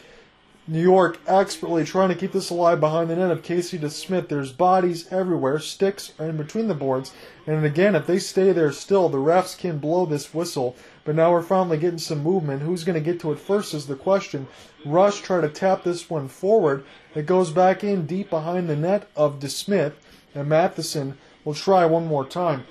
[0.69, 4.29] New York expertly trying to keep this alive behind the net of Casey to DeSmith.
[4.29, 5.59] There's bodies everywhere.
[5.59, 7.13] Sticks in between the boards.
[7.47, 10.77] And again, if they stay there still, the refs can blow this whistle.
[11.05, 12.63] But now we're finally getting some movement.
[12.63, 14.47] Who's going to get to it first is the question.
[14.85, 16.85] Rust try to tap this one forward.
[17.15, 19.95] It goes back in deep behind the net of DeSmith.
[20.35, 22.65] And Matheson We'll try one more time.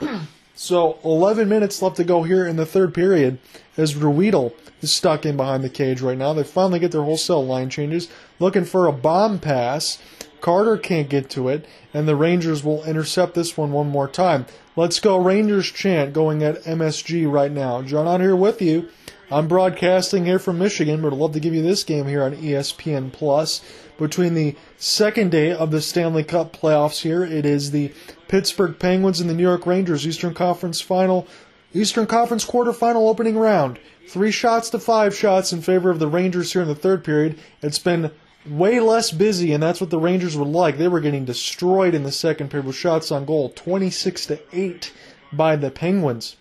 [0.54, 3.38] so, 11 minutes left to go here in the third period
[3.76, 6.32] as Ruhwedel is stuck in behind the cage right now.
[6.32, 8.08] They finally get their wholesale line changes,
[8.38, 9.98] looking for a bomb pass.
[10.40, 14.46] Carter can't get to it, and the Rangers will intercept this one one more time.
[14.76, 17.82] Let's go Rangers chant going at MSG right now.
[17.82, 18.88] John on here with you.
[19.30, 22.36] I'm broadcasting here from Michigan, but I'd love to give you this game here on
[22.36, 23.60] ESPN Plus
[23.98, 27.24] between the second day of the Stanley Cup playoffs here.
[27.24, 27.92] It is the
[28.28, 31.26] Pittsburgh Penguins and the New York Rangers Eastern Conference final
[31.72, 33.78] Eastern Conference quarterfinal opening round.
[34.08, 37.38] Three shots to five shots in favor of the Rangers here in the third period.
[37.60, 38.10] It's been
[38.48, 40.78] way less busy, and that's what the Rangers were like.
[40.78, 44.92] They were getting destroyed in the second period with shots on goal, 26 to 8
[45.32, 46.36] by the Penguins.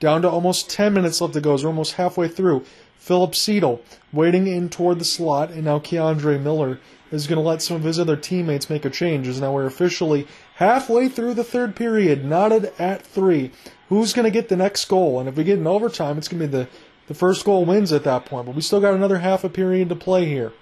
[0.00, 1.56] Down to almost 10 minutes left to go.
[1.56, 2.64] We're almost halfway through.
[3.04, 3.80] Filip Chytil
[4.14, 6.80] waiting in toward the slot, and now K'Andre Miller
[7.12, 9.28] is going to let some of his other teammates make a change.
[9.28, 13.50] As now we're officially halfway through the third period, knotted at three.
[13.90, 15.20] Who's going to get the next goal?
[15.20, 16.68] And if we get an overtime, it's going to be the
[17.06, 18.46] the first goal wins at that point.
[18.46, 20.54] But we still got another half a period to play here.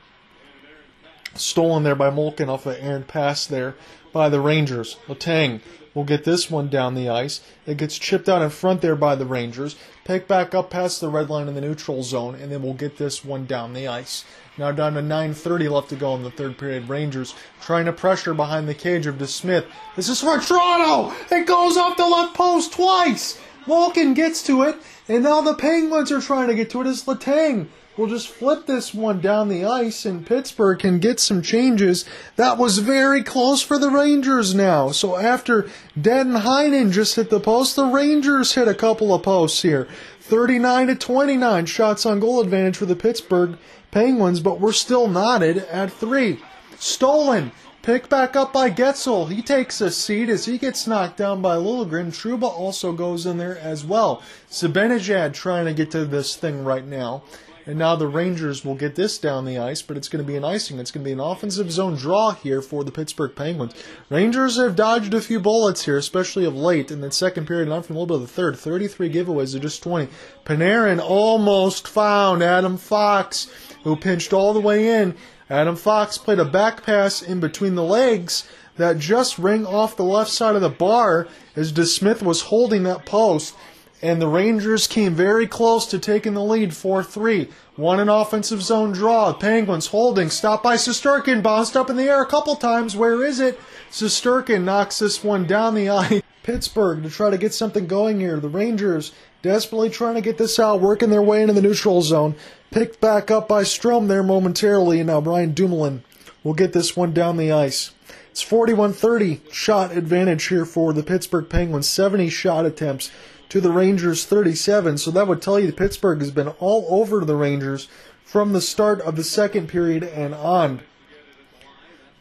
[1.36, 3.76] Stolen there by Malkin off an errant pass there
[4.12, 4.96] by the Rangers.
[5.08, 5.60] Letang
[5.94, 7.40] will get this one down the ice.
[7.66, 9.76] It gets chipped out in front there by the Rangers.
[10.04, 12.98] Pick back up past the red line in the neutral zone, and then we'll get
[12.98, 14.24] this one down the ice.
[14.58, 16.88] Now down to 9.30 left to go in the third period.
[16.88, 19.66] Rangers trying to pressure behind the cage of DeSmith.
[19.96, 21.12] This is Vatrano!
[21.30, 23.40] It goes off the left post twice!
[23.66, 24.76] Malkin gets to it,
[25.08, 28.66] and now the Penguins are trying to get to it as Letang will just flip
[28.66, 32.04] this one down the ice and Pittsburgh can get some changes.
[32.36, 34.92] That was very close for the Rangers now.
[34.92, 35.68] So after
[36.00, 39.88] Den Heinen just hit the post, the Rangers hit a couple of posts here.
[40.20, 43.58] 39 to 29 shots on goal advantage for the Pittsburgh
[43.90, 46.40] Penguins, but we're still knotted at three.
[46.78, 47.52] Stolen.
[47.82, 49.28] Picked back up by Guentzel.
[49.28, 52.12] He takes a seat as he gets knocked down by Lindgren.
[52.12, 54.22] Trouba also goes in there as well.
[54.48, 57.24] Zibanejad trying to get to this thing right now.
[57.64, 60.36] And now the Rangers will get this down the ice, but it's going to be
[60.36, 60.78] an icing.
[60.78, 63.74] It's going to be an offensive zone draw here for the Pittsburgh Penguins.
[64.10, 67.72] Rangers have dodged a few bullets here, especially of late in the second period and
[67.72, 68.58] on from a little bit of the third.
[68.58, 70.08] 33 giveaways to just 20.
[70.44, 73.48] Panarin almost found Adam Fox,
[73.84, 75.14] who pinched all the way in.
[75.48, 80.04] Adam Fox played a back pass in between the legs that just rang off the
[80.04, 83.54] left side of the bar as DeSmith was holding that post
[84.02, 87.48] and the Rangers came very close to taking the lead 4 3.
[87.76, 89.32] Won an offensive zone draw.
[89.32, 90.28] Penguins holding.
[90.28, 91.42] Stopped by Shesterkin.
[91.42, 92.96] Bounced up in the air a couple times.
[92.96, 93.60] Where is it?
[93.90, 96.22] Shesterkin knocks this one down the ice.
[96.42, 98.40] Pittsburgh to try to get something going here.
[98.40, 99.12] The Rangers
[99.42, 102.34] desperately trying to get this out, working their way into the neutral zone.
[102.72, 106.02] Picked back up by Strome there momentarily, and now Brian Dumoulin
[106.42, 107.92] will get this one down the ice.
[108.32, 111.88] It's 41 30 shot advantage here for the Pittsburgh Penguins.
[111.88, 113.12] 70 shot attempts
[113.52, 114.96] to the Rangers 37.
[114.96, 117.86] So that would tell you Pittsburgh has been all over the Rangers
[118.24, 120.80] from the start of the second period and on.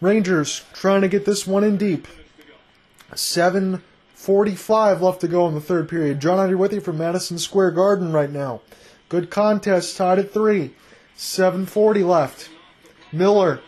[0.01, 2.05] Rangers trying to get this one in deep.
[3.13, 6.19] 7.45 left to go in the third period.
[6.19, 8.59] John Under with you from Madison Square Garden right now.
[9.07, 10.73] Good contest, tied at 3.
[11.17, 12.49] 7.40 left.
[13.13, 13.61] Miller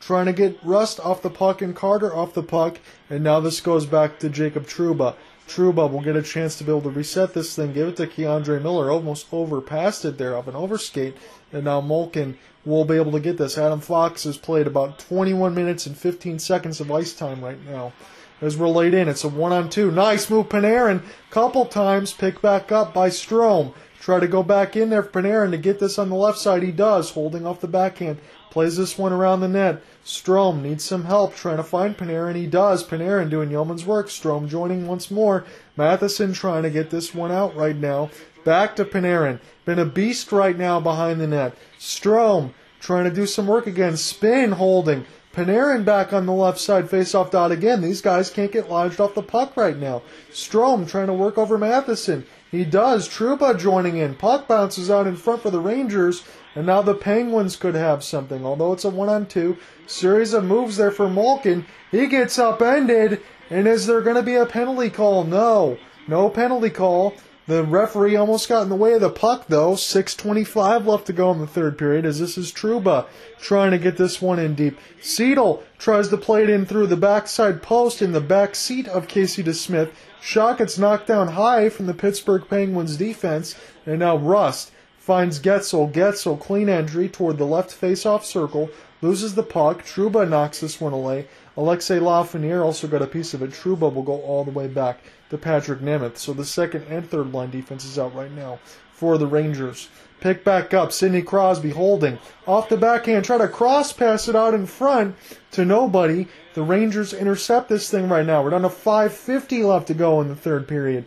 [0.00, 2.78] trying to get Rust off the puck and Carter off the puck.
[3.08, 5.14] And now this goes back to Jacob Trouba.
[5.48, 8.06] Trouba will get a chance to be able to reset this thing, give it to
[8.06, 11.14] K'Andre Miller, almost overpassed it there of an overskate,
[11.52, 13.56] and now Malkin will be able to get this.
[13.56, 17.92] Adam Fox has played about 21 minutes and 15 seconds of ice time right now.
[18.40, 19.90] As we're laid in, it's a one on two.
[19.90, 21.02] Nice move, Panarin.
[21.30, 23.72] Couple times, picked back up by Strome.
[23.98, 26.62] Try to go back in there for Panarin to get this on the left side.
[26.62, 28.18] He does, holding off the backhand.
[28.50, 29.82] Plays this one around the net.
[30.06, 32.36] Strome needs some help trying to find Panarin.
[32.36, 32.86] He does.
[32.86, 34.06] Panarin doing yeoman's work.
[34.06, 35.44] Strome joining once more.
[35.76, 38.10] Matheson trying to get this one out right now.
[38.44, 39.40] Back to Panarin.
[39.64, 41.56] Been a beast right now behind the net.
[41.80, 43.96] Strome trying to do some work again.
[43.96, 45.04] Spin holding.
[45.34, 47.82] Panarin back on the left side, face-off dot again.
[47.82, 50.02] These guys can't get lodged off the puck right now.
[50.30, 52.24] Strome trying to work over Matheson.
[52.52, 53.08] He does.
[53.08, 54.14] Trouba joining in.
[54.14, 56.22] Puck bounces out in front for the Rangers.
[56.56, 58.44] And now the Penguins could have something.
[58.44, 61.66] Although it's a one on two, series of moves there for Malkin.
[61.90, 63.20] He gets upended.
[63.50, 65.24] And is there going to be a penalty call?
[65.24, 65.76] No.
[66.08, 67.14] No penalty call.
[67.46, 69.74] The referee almost got in the way of the puck, though.
[69.74, 73.06] 6.25 left to go in the third period as this is Trouba
[73.38, 74.78] trying to get this one in deep.
[75.00, 79.08] Seidel tries to play it in through the backside post in the back seat of
[79.08, 79.90] Casey DeSmith.
[80.22, 83.54] Shot gets knocked down high from the Pittsburgh Penguins defense.
[83.84, 84.72] And now Rust
[85.06, 85.92] finds Guentzel.
[85.92, 88.68] Guentzel, clean entry toward the left face-off circle,
[89.00, 89.84] loses the puck.
[89.84, 91.28] Trouba knocks this one away.
[91.56, 93.52] Alexei Lafreniere also got a piece of it.
[93.52, 96.18] Trouba will go all the way back to Patrik Nemeth.
[96.18, 98.58] So the second and third line defense is out right now
[98.90, 99.88] for the Rangers.
[100.18, 100.90] Pick back up.
[100.90, 102.18] Sidney Crosby holding.
[102.48, 103.24] Off the backhand.
[103.24, 105.14] Try to cross pass it out in front
[105.52, 106.26] to nobody.
[106.54, 108.42] The Rangers intercept this thing right now.
[108.42, 111.04] We're down to 5.50 left to go in the third period.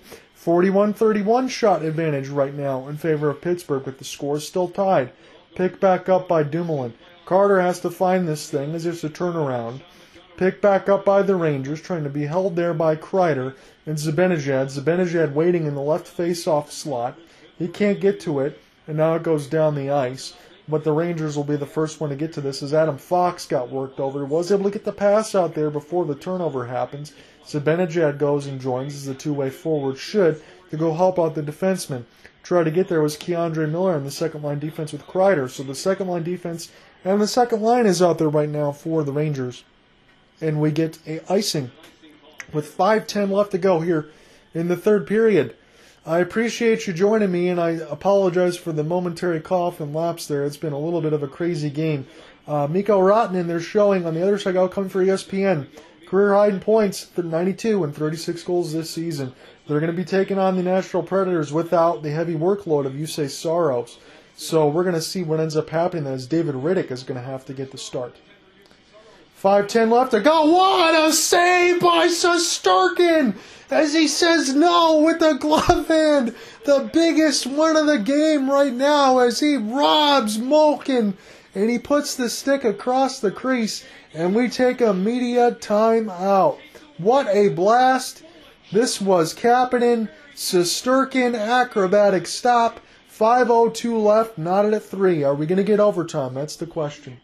[0.50, 5.12] 41 31 shot advantage right now in favor of Pittsburgh, with the score still tied.
[5.54, 6.96] Pick back up by Dumoulin.
[7.24, 9.82] Carter has to find this thing as it's a turnaround.
[10.38, 13.54] Pick back up by the Rangers, trying to be held there by Kreider
[13.86, 14.76] and Zibanejad.
[14.76, 17.20] Zibanejad waiting in the left face-off slot.
[17.60, 20.34] He can't get to it, and now it goes down the ice.
[20.68, 23.46] But the Rangers will be the first one to get to this as Adam Fox
[23.46, 24.26] got worked over.
[24.26, 27.14] Was able to get the pass out there before the turnover happens.
[27.50, 32.04] Zibanejad goes and joins as the two-way forward should to go help out the defenseman.
[32.44, 35.50] Try to get there was K'Andre Miller in the second line defense with Kreider.
[35.50, 36.72] So the second line defense
[37.04, 39.64] and the second line is out there right now for the Rangers.
[40.42, 41.72] And we get a icing
[42.54, 44.10] with 5:10 left to go here
[44.54, 45.56] in the third period.
[46.06, 50.46] I appreciate you joining me, and I apologize for the momentary cough and lapse there.
[50.46, 52.08] It's been a little bit of a crazy game.
[52.48, 55.68] Uh, Rotten Rantanen, they're showing on the other side, coming for ESPN.
[56.10, 59.32] Career high in points, 92 and 36 goals this season.
[59.68, 63.30] They're going to be taking on the Nashville Predators without the heavy workload of Juuse
[63.30, 64.00] Saros.
[64.36, 67.26] So we're going to see what ends up happening as David Rittich is going to
[67.26, 68.16] have to get the start.
[69.40, 73.36] 5-10 left I got What a save by Shesterkin!
[73.70, 76.36] As he says no with the glove hand.
[76.66, 81.16] The biggest one of the game right now as he robs Malkin.
[81.54, 83.86] And he puts the stick across the crease.
[84.14, 86.58] And we take a media timeout.
[86.98, 88.24] What a blast.
[88.72, 92.80] This was Kapanen, Shesterkin acrobatic stop.
[93.12, 95.24] 5.02 left, knotted at 3.
[95.24, 96.34] Are we going to get overtime?
[96.34, 97.20] That's the question.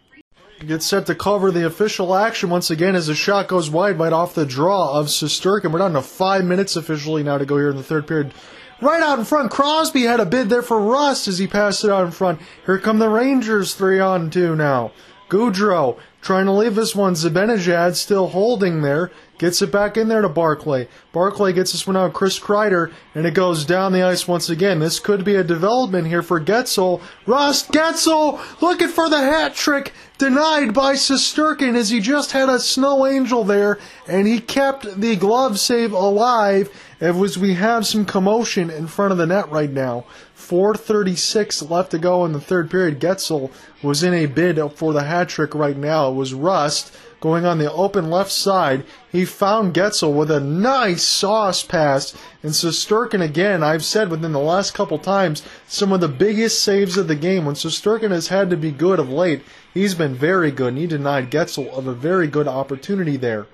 [0.59, 4.13] Gets set to cover the official action once again as the shot goes wide right
[4.13, 5.71] off the draw of Shesterkin.
[5.71, 8.33] We're down to five minutes officially now to go here in the third period.
[8.81, 11.91] Right out in front, Crosby had a bid there for Rust as he passed it
[11.91, 12.41] out in front.
[12.65, 14.91] Here come the Rangers, three on two now.
[15.29, 17.13] Goodrow trying to leave this one.
[17.13, 19.11] Zibanejad still holding there.
[19.37, 20.87] Gets it back in there to Barclay.
[21.11, 22.13] Barclay gets this one out.
[22.13, 24.79] Chris Kreider, and it goes down the ice once again.
[24.79, 27.01] This could be a development here for Guentzel.
[27.27, 29.93] Rust Guentzel looking for the hat trick.
[30.17, 33.77] Denied by Shesterkin as he just had a snow angel there,
[34.07, 36.71] and he kept the glove save alive
[37.01, 40.05] It was we have some commotion in front of the net right now.
[40.37, 43.01] 4.36 left to go in the third period.
[43.01, 43.51] Guentzel
[43.85, 46.09] was in a bid for the hat trick right now.
[46.09, 48.83] It was Rust going on the open left side.
[49.11, 52.13] He found Guentzel with a nice sauce pass.
[52.43, 56.97] And Shesterkin, again, I've said within the last couple times, some of the biggest saves
[56.97, 57.45] of the game.
[57.45, 59.43] When Shesterkin has had to be good of late,
[59.73, 60.69] he's been very good.
[60.69, 63.47] And he denied Guentzel of a very good opportunity there.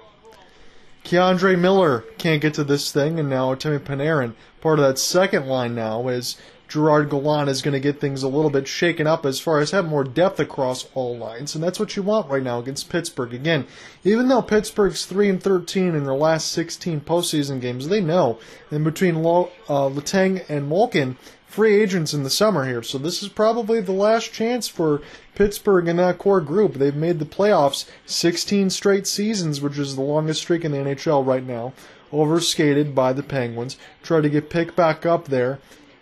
[1.04, 5.48] K'Andre Miller can't get to this thing, and now Timmy Panarin, part of that second
[5.48, 6.38] line now, is
[6.72, 9.72] Gerard Gallant is going to get things a little bit shaken up as far as
[9.72, 13.34] have more depth across all lines, and that's what you want right now against Pittsburgh.
[13.34, 13.68] Again,
[14.06, 18.40] even though Pittsburgh's three and thirteen in their last sixteen postseason games, they know
[18.72, 23.22] in between Lo, uh, Letang and Malkin, free agents in the summer here, so this
[23.22, 25.02] is probably the last chance for
[25.36, 26.76] Pittsburgh in that core group.
[26.76, 31.28] They've made the playoffs 16 straight seasons, which is the longest streak in the NHL
[31.28, 31.74] right now.
[32.14, 33.78] Overskated by the Penguins.
[34.04, 35.60] Try to get picked back up there.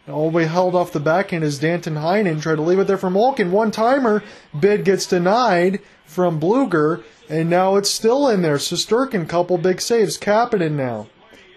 [0.10, 2.42] All way held off the backhand is Danton Heinen.
[2.42, 3.52] Tried to leave it there for Malkin.
[3.52, 4.24] One timer.
[4.58, 7.04] Bid gets denied from Blueger.
[7.30, 8.58] And now it's still in there.
[8.58, 10.18] Shesterkin, couple big saves.
[10.18, 11.08] Kapanen now.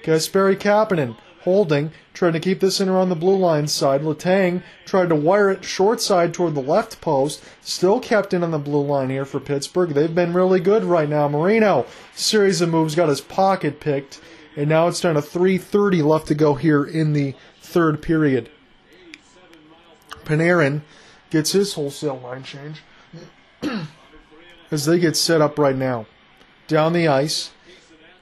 [0.03, 1.93] Kasperi Kapanen holding.
[2.15, 4.03] Trying to keep this in around the blue line side.
[4.03, 7.43] Letang tried to wire it short side toward the left post.
[7.63, 9.91] Still kept in on the blue line here for Pittsburgh.
[9.91, 11.29] They've been really good right now.
[11.29, 14.21] Marino, series of moves, got his pocket picked.
[14.55, 17.35] And now it's down to 3.30 left to go here in the
[17.73, 18.51] third period.
[20.25, 20.83] Panarin
[21.31, 22.83] gets his wholesale line change
[24.71, 26.07] as they get set up right now.
[26.69, 27.51] Down the ice.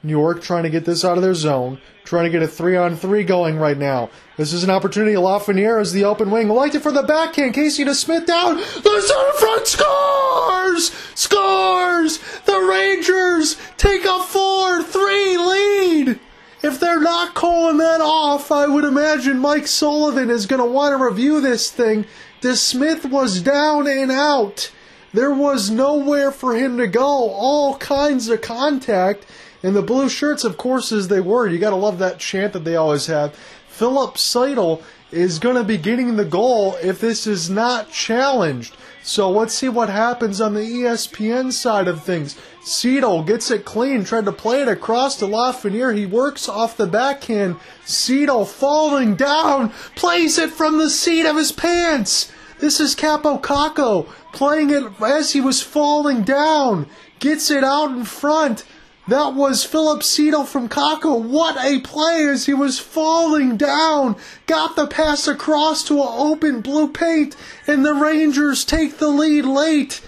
[0.03, 2.75] New York trying to get this out of their zone, trying to get a three
[2.75, 4.09] on three going right now.
[4.35, 5.13] This is an opportunity.
[5.13, 6.47] Lafreniere is the open wing.
[6.47, 7.53] Liked it for the backhand.
[7.53, 8.55] Casey DeSmith down.
[8.55, 10.91] The center front scores!
[11.13, 12.17] Scores!
[12.45, 16.19] The Rangers take a 4 3 lead!
[16.63, 20.95] If they're not calling that off, I would imagine Mike Sullivan is going to want
[20.95, 22.05] to review this thing.
[22.41, 24.71] DeSmith was down and out.
[25.11, 27.29] There was nowhere for him to go.
[27.31, 29.25] All kinds of contact.
[29.63, 31.47] And the blue shirts, of course, as they were.
[31.47, 33.35] You got to love that chant that they always have.
[33.67, 38.75] Filip Chytil is going to be getting the goal if this is not challenged.
[39.03, 42.37] So let's see what happens on the ESPN side of things.
[42.63, 45.97] Chytil gets it clean, tried to play it across to Lafreniere.
[45.97, 47.55] He works off the backhand.
[47.85, 52.31] Chytil falling down, plays it from the seat of his pants.
[52.59, 56.87] This is Kaapo Kakko playing it as he was falling down.
[57.19, 58.63] Gets it out in front.
[59.11, 61.21] That was Filip Chytil from Kakko.
[61.21, 64.15] What a play as he was falling down.
[64.47, 67.35] Got the pass across to an open blue paint,
[67.67, 69.99] and the Rangers take the lead late.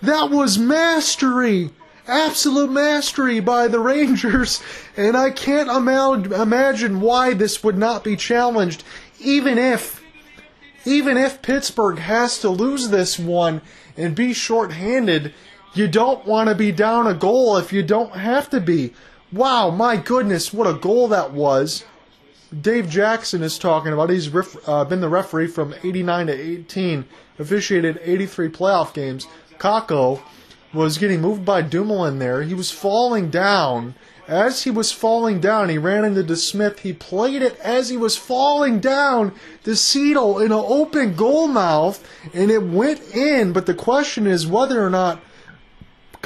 [0.00, 1.68] That was mastery.
[2.08, 4.62] Absolute mastery by the Rangers,
[4.96, 8.84] and I can't imagine why this would not be challenged,
[9.20, 10.02] even if,
[10.86, 13.60] even if Pittsburgh has to lose this one
[13.98, 15.34] and be shorthanded
[15.76, 18.92] you don't want to be down a goal if you don't have to be.
[19.32, 21.84] Wow, my goodness, what a goal that was.
[22.58, 24.10] Dave Jackson is talking about.
[24.10, 27.04] He's ref, uh, been the referee from 89 to 18,
[27.38, 29.26] officiated 83 playoff games.
[29.58, 30.22] Kakko
[30.72, 32.42] was getting moved by Dumoulin there.
[32.42, 33.94] He was falling down.
[34.28, 36.80] As he was falling down, he ran into DeSmith.
[36.80, 39.32] He played it as he was falling down
[39.64, 42.04] to Chytil in an open goal mouth,
[42.34, 43.52] and it went in.
[43.52, 45.20] But the question is whether or not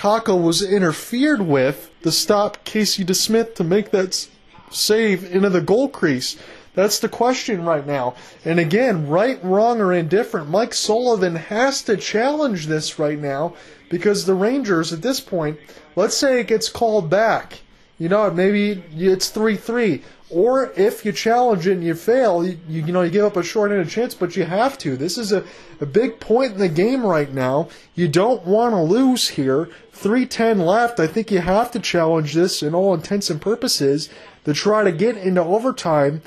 [0.00, 4.28] Kakko was interfered with to stop Casey DeSmith to make that
[4.70, 6.38] save into the goal crease.
[6.74, 8.14] That's the question right now.
[8.42, 13.52] And again, right, wrong, or indifferent, Mike Sullivan has to challenge this right now
[13.90, 15.60] because the Rangers, at this point,
[15.94, 17.60] let's say it gets called back.
[17.98, 20.02] You know, maybe it's 3 3.
[20.30, 23.42] Or if you challenge it and you fail, you, you, know, you give up a
[23.42, 24.96] short-handed chance, but you have to.
[24.96, 25.44] This is a,
[25.80, 27.68] a big point in the game right now.
[27.96, 29.68] You don't want to lose here.
[30.00, 30.98] 310 left.
[30.98, 34.08] I think you have to challenge this in all intents and purposes
[34.44, 36.22] to try to get into overtime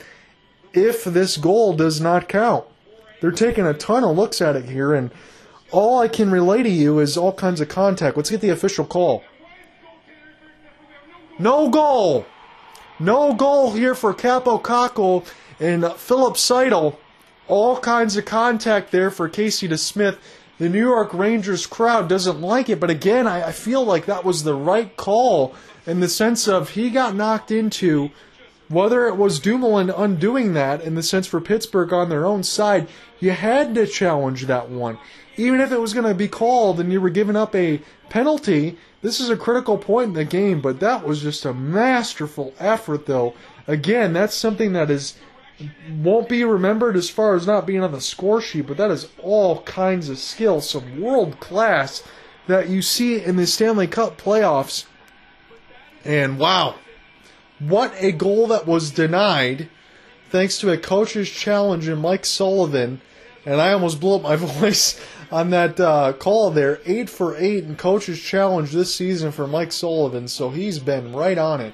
[0.74, 2.66] if this goal does not count.
[3.20, 5.10] They're taking a ton of looks at it here, and
[5.72, 8.16] all I can relay to you is all kinds of contact.
[8.16, 9.24] Let's get the official call.
[11.40, 12.28] No goal!
[13.00, 15.26] No goal here for Kaapo Kakko
[15.60, 16.96] and Filip Chytil.
[17.48, 20.18] All kinds of contact there for Casey DeSmith.
[20.60, 24.24] The New York Rangers crowd doesn't like it, but again, I, I feel like that
[24.24, 25.56] was the right call
[25.86, 28.12] in the sense of he got knocked into
[28.70, 32.88] whether it was Dumoulin undoing that in the sense for Pittsburgh on their own side,
[33.20, 34.98] you had to challenge that one.
[35.38, 38.78] Even if it was going to be called and you were giving up a penalty,
[39.02, 43.06] this is a critical point in the game, but that was just a masterful effort,
[43.06, 43.34] though.
[43.68, 45.16] Again, that's something that is
[45.90, 49.08] won't be remembered as far as not being on the score sheet, but that is
[49.20, 52.04] all kinds of skill, some world class
[52.48, 54.86] that you see in the Stanley Cup playoffs.
[56.04, 56.76] And wow,
[57.60, 59.70] what a goal that was denied
[60.30, 63.02] thanks to a coach's challenge and Mike Sullivan.
[63.46, 65.00] And I almost blew up my voice
[65.32, 66.80] on that uh, call there.
[66.86, 71.38] Eight for eight in coach's challenge this season for Mike Sullivan, so he's been right
[71.38, 71.74] on it.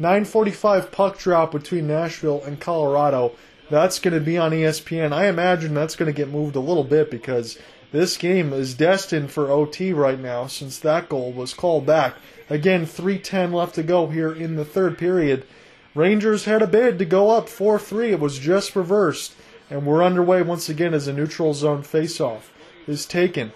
[0.00, 3.32] 9:45 puck drop between Nashville and Colorado.
[3.70, 5.12] That's going to be on ESPN.
[5.12, 7.58] I imagine that's going to get moved a little bit because
[7.92, 12.16] this game is destined for OT right now since that goal was called back.
[12.50, 15.46] Again, 3:10 left to go here in the third period.
[15.94, 18.10] Rangers had a bid to go up 4-3.
[18.10, 19.34] It was just reversed,
[19.70, 22.50] and we're underway once again as a neutral zone faceoff
[22.88, 23.52] is taken.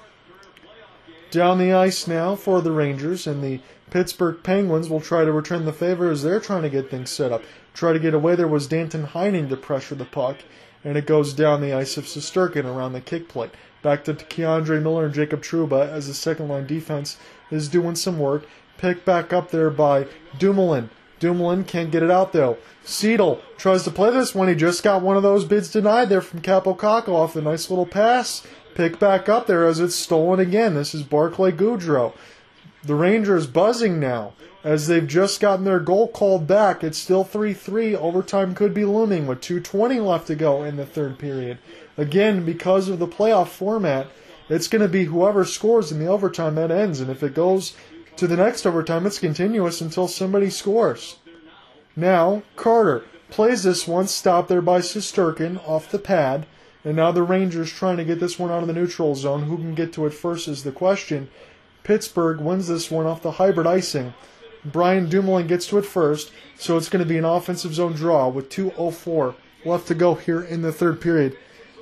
[1.32, 3.60] Down the ice now for the Rangers, and the
[3.90, 7.32] Pittsburgh Penguins will try to return the favor as they're trying to get things set
[7.32, 7.42] up.
[7.74, 8.34] Try to get away.
[8.34, 10.38] There was Danton Heinen to pressure the puck,
[10.84, 13.50] and it goes down the ice of Shesterkin around the kick plate.
[13.82, 17.16] Back to K'Andre Miller and Jacob Trouba as the second line defense
[17.50, 18.46] is doing some work.
[18.76, 20.06] Picked back up there by
[20.38, 20.90] Dumoulin.
[21.20, 22.58] Dumoulin can't get it out though.
[22.84, 24.48] Chytil tries to play this one.
[24.48, 27.86] He just got one of those bids denied there from Kakko off the nice little
[27.86, 28.46] pass.
[28.74, 30.74] Pick back up there as it's stolen again.
[30.74, 32.14] This is Barclay Goodrow.
[32.84, 36.84] The Rangers buzzing now as they've just gotten their goal called back.
[36.84, 37.96] It's still 3 3.
[37.96, 41.58] Overtime could be looming with 2.20 left to go in the third period.
[41.96, 44.08] Again, because of the playoff format,
[44.48, 47.00] it's going to be whoever scores in the overtime that ends.
[47.00, 47.74] And if it goes
[48.16, 51.16] to the next overtime, it's continuous until somebody scores.
[51.96, 56.46] Now, Carter plays this one, stopped there by Shesterkin off the pad,
[56.84, 59.42] and now the Rangers trying to get this one out of the neutral zone.
[59.42, 61.28] Who can get to it first is the question.
[61.88, 64.12] Pittsburgh wins this one off the hybrid icing.
[64.62, 68.28] Brian Dumoulin gets to it first, so it's going to be an offensive zone draw
[68.28, 69.34] with 2.04
[69.64, 71.34] left to go here in the third period.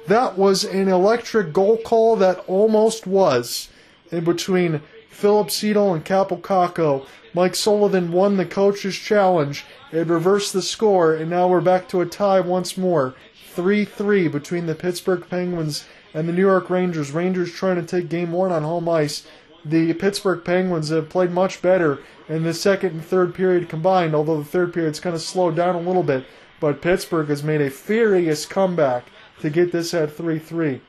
[0.07, 3.69] That was an electric goal call that almost was
[4.13, 4.81] in between
[5.11, 7.05] Filip Chytil and Kaapo Kakko.
[7.35, 9.65] Mike Sullivan won the coach's challenge.
[9.91, 13.17] It reversed the score, and now we're back to a tie once more.
[13.55, 15.85] 3 3 between the Pittsburgh Penguins
[16.15, 17.11] and the New York Rangers.
[17.11, 19.27] Rangers trying to take game one on home ice.
[19.69, 21.99] The Pittsburgh Penguins have played much better
[22.29, 25.75] in the second and third period combined, although the third period's kind of slowed down
[25.75, 26.25] a little bit.
[26.61, 29.07] But Pittsburgh has made a furious comeback
[29.41, 30.81] to get this at 3 3.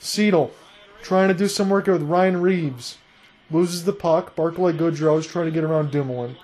[0.00, 0.52] Chytil
[1.02, 2.98] trying to do some work with Ryan Reaves.
[3.50, 4.36] loses the puck.
[4.36, 6.36] Barclay Goodrow is trying to get around Dumoulin.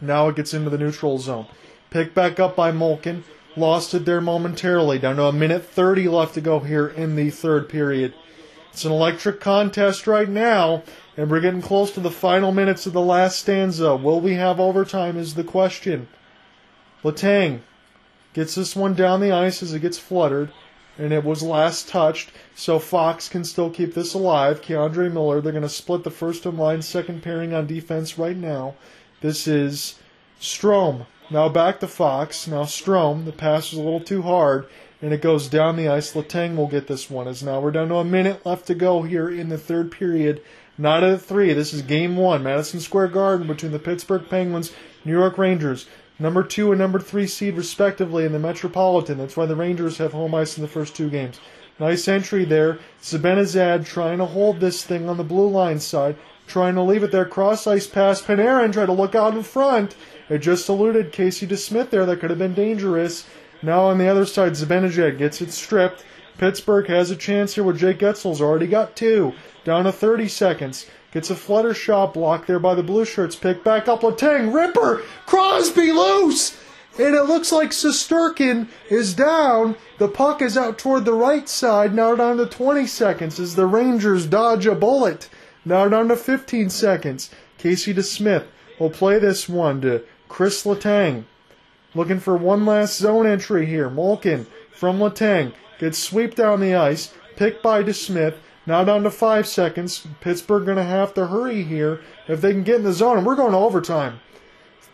[0.00, 1.46] Now it gets into the neutral zone.
[1.90, 3.24] Picked back up by Malkin.
[3.56, 4.98] Lost it there momentarily.
[4.98, 8.14] Down to a minute 30 left to go here in the third period.
[8.76, 10.82] It's an electric contest right now,
[11.16, 13.96] and we're getting close to the final minutes of the last stanza.
[13.96, 16.08] Will we have overtime is the question.
[17.02, 17.60] Letang
[18.34, 20.52] gets this one down the ice as it gets fluttered
[20.98, 24.60] and it was last touched, so Fox can still keep this alive.
[24.60, 28.36] K'Andre Miller, they're going to split the first and line, second pairing on defense right
[28.36, 28.74] now.
[29.22, 29.98] This is
[30.38, 31.06] Strome.
[31.30, 32.46] Now back to Fox.
[32.46, 34.66] Now Strome, the pass was a little too hard,
[35.02, 36.12] and it goes down the ice.
[36.12, 39.02] Letang will get this one, as now we're down to a minute left to go
[39.02, 40.42] here in the third period.
[40.78, 41.52] Not at three.
[41.52, 44.72] This is game one, Madison Square Garden between the Pittsburgh Penguins,
[45.04, 45.86] New York Rangers
[46.18, 49.18] number two and number three seed respectively in the Metropolitan.
[49.18, 51.40] That's why the Rangers have home ice in the first two games.
[51.78, 52.78] Nice entry there.
[53.02, 56.16] Zibanejad trying to hold this thing on the blue line side.
[56.46, 57.24] trying to leave it there.
[57.24, 58.22] Cross ice pass.
[58.22, 59.96] Panarin tried to look out in front.
[60.28, 62.06] It just eluded Casey DeSmith there.
[62.06, 63.26] That could have been dangerous.
[63.62, 66.04] Now on the other side, Zibanejad gets it stripped.
[66.38, 69.32] Pittsburgh has a chance here with Jake Guentzel's already got two.
[69.64, 70.86] Down to 30 seconds.
[71.12, 73.36] Gets a flutter shot blocked there by the blue shirts.
[73.36, 74.52] Pick back up Letang.
[74.52, 75.02] Ripper!
[75.24, 76.56] Crosby loose!
[76.98, 79.76] And it looks like Shesterkin is down.
[79.98, 81.94] The puck is out toward the right side.
[81.94, 85.28] Now down to 20 seconds as the Rangers dodge a bullet.
[85.64, 87.30] Now down to 15 seconds.
[87.58, 88.44] Casey DeSmith
[88.78, 91.24] will play this one to Chris Letang.
[91.96, 93.88] Looking for one last zone entry here.
[93.88, 97.14] Malkin from Letang gets swept down the ice.
[97.36, 98.34] Picked by DeSmith.
[98.66, 100.06] Now down to five seconds.
[100.20, 103.16] Pittsburgh going to have to hurry here if they can get in the zone.
[103.16, 104.20] And we're going to overtime.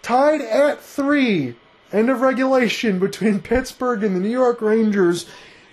[0.02, 1.56] Tied at three.
[1.92, 5.26] End of regulation between Pittsburgh and the New York Rangers,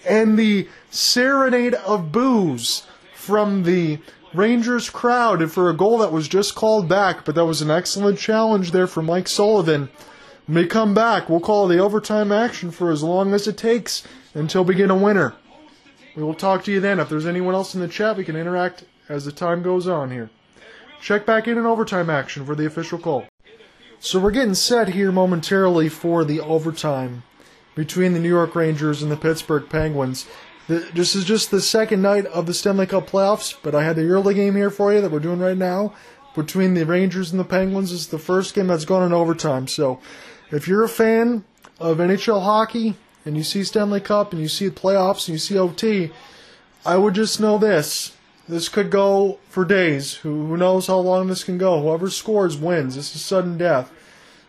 [0.07, 3.99] and the serenade of boos from the
[4.33, 8.17] Rangers crowd for a goal that was just called back, but that was an excellent
[8.17, 9.89] challenge there for Mike Sullivan.
[10.49, 14.03] We come back, we'll call the overtime action for as long as it takes
[14.33, 15.35] until we get a winner.
[16.15, 16.99] We will talk to you then.
[16.99, 20.09] If there's anyone else in the chat, we can interact as the time goes on
[20.09, 20.31] here.
[21.01, 23.25] Check back in an overtime action for the official call.
[23.99, 27.21] So we're getting set here momentarily for the overtime
[27.75, 30.25] between the New York Rangers and the Pittsburgh Penguins.
[30.67, 34.09] This is just the second night of the Stanley Cup playoffs, but I had the
[34.09, 35.93] early game here for you that we're doing right now
[36.35, 37.91] between the Rangers and the Penguins.
[37.91, 39.67] Is the first game that's gone in overtime.
[39.67, 39.99] So
[40.51, 41.43] if you're a fan
[41.79, 42.95] of NHL hockey
[43.25, 46.11] and you see Stanley Cup and you see the playoffs and you see OT,
[46.85, 48.15] I would just know this.
[48.47, 50.15] This could go for days.
[50.15, 51.81] Who, who knows how long this can go?
[51.81, 52.95] Whoever scores wins.
[52.95, 53.91] This is sudden death.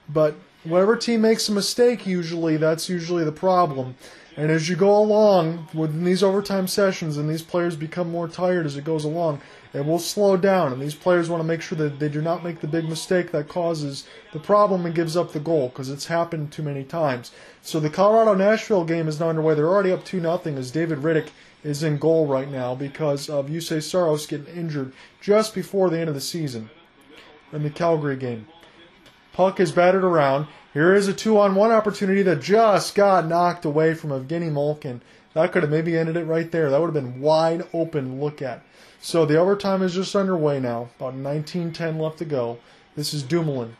[0.09, 3.97] But whatever team makes a mistake, usually that's usually the problem.
[4.41, 8.65] And as you go along with these overtime sessions and these players become more tired
[8.65, 9.43] as it goes along,
[9.75, 10.73] it will slow down.
[10.73, 13.33] And these players want to make sure that they do not make the big mistake
[13.33, 17.33] that causes the problem and gives up the goal because it's happened too many times.
[17.61, 19.55] So the Colorado Nashville game is now underway.
[19.55, 21.29] They're already up 2 0 as David Rittich
[21.63, 26.09] is in goal right now because of Juuse Saros getting injured just before the end
[26.09, 26.71] of the season
[27.53, 28.49] in the Calgary game.
[29.35, 30.47] Puck is battered around.
[30.73, 35.03] Here is a two on one opportunity that just got knocked away from Evgeny Malkin.
[35.35, 36.71] That could have maybe ended it right there.
[36.71, 38.63] That would have been wide open look at.
[39.01, 40.91] So the overtime is just underway now.
[40.97, 42.59] About 19-10 left to go.
[42.95, 43.77] This is Dumoulin.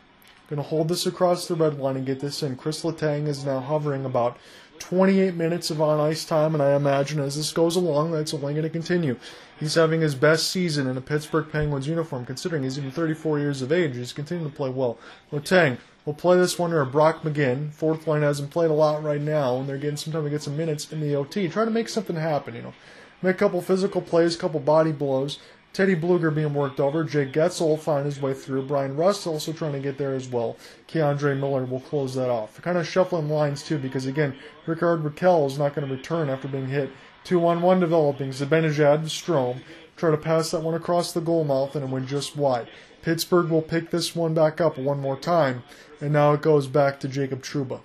[0.49, 2.57] Going to hold this across the red line and get this in.
[2.57, 4.37] Chris Letang is now hovering about
[4.79, 8.53] 28 minutes of on ice time, and I imagine as this goes along, that's only
[8.53, 9.17] going to continue.
[9.57, 13.61] He's having his best season in a Pittsburgh Penguins uniform, considering he's even 34 years
[13.61, 13.95] of age.
[13.95, 14.97] He's continuing to play well.
[15.31, 17.71] Letang will play this one to Brock McGinn.
[17.71, 20.43] Fourth line hasn't played a lot right now, and they're getting some time to get
[20.43, 21.47] some minutes in the OT.
[21.47, 22.73] Trying to make something happen, you know.
[23.21, 25.39] Make a couple physical plays, a couple body blows.
[25.73, 27.03] Teddy Blueger being worked over.
[27.03, 28.63] Jake Guentzel will find his way through.
[28.63, 30.57] Bryan Rust also trying to get there as well.
[30.87, 32.61] K'Andre Miller will close that off.
[32.61, 36.49] Kind of shuffling lines too, because again, Rickard Rakell is not going to return after
[36.49, 36.89] being hit.
[37.23, 38.31] Two on one developing.
[38.31, 39.61] Zibanejad Strome
[39.95, 42.67] try to pass that one across the goal mouth and it went just wide.
[43.01, 45.63] Pittsburgh will pick this one back up one more time,
[45.99, 47.81] and now it goes back to Jacob Trouba.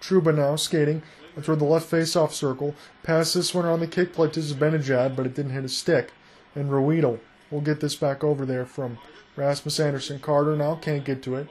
[0.00, 1.02] Trouba now skating
[1.42, 2.74] toward the left face-off circle.
[3.02, 6.12] Pass this one on the kick plate to Zibanejad, but it didn't hit a stick
[6.54, 7.18] and Ruhwedel
[7.50, 8.98] will get this back over there from
[9.36, 10.18] Rasmus Anderson.
[10.18, 11.48] Carter now can't get to it.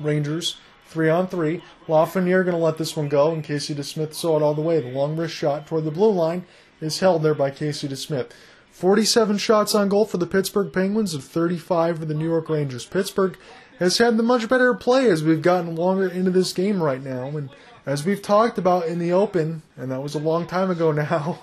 [0.00, 0.56] Rangers
[0.86, 1.62] three on three.
[1.88, 4.80] Lafreniere going to let this one go, and Casey DeSmith saw it all the way.
[4.80, 6.44] The long wrist shot toward the blue line
[6.80, 8.30] is held there by Casey DeSmith.
[8.76, 12.84] 47 shots on goal for the Pittsburgh Penguins and 35 for the New York Rangers.
[12.84, 13.38] Pittsburgh
[13.78, 17.28] has had the much better play as we've gotten longer into this game right now,
[17.28, 17.48] and
[17.86, 21.38] as we've talked about in the open, and that was a long time ago now,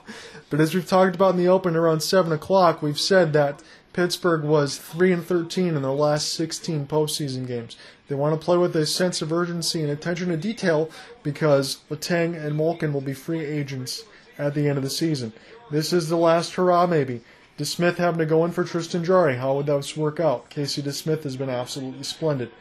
[0.52, 4.44] but as we've talked about in the open around 7 o'clock, we've said that Pittsburgh
[4.44, 7.76] was 3 and 13 in their last 16 postseason games.
[8.10, 10.92] They want to play with a sense of urgency and attention to detail
[11.24, 14.04] because Letang and Malkin will be free agents
[14.38, 15.34] at the end of the season.
[15.74, 17.22] This is the last hurrah, maybe.
[17.58, 19.38] DeSmith having to go in for Tristan Jarry.
[19.38, 20.52] How would that work out?
[20.52, 22.52] Casey DeSmith has been absolutely splendid.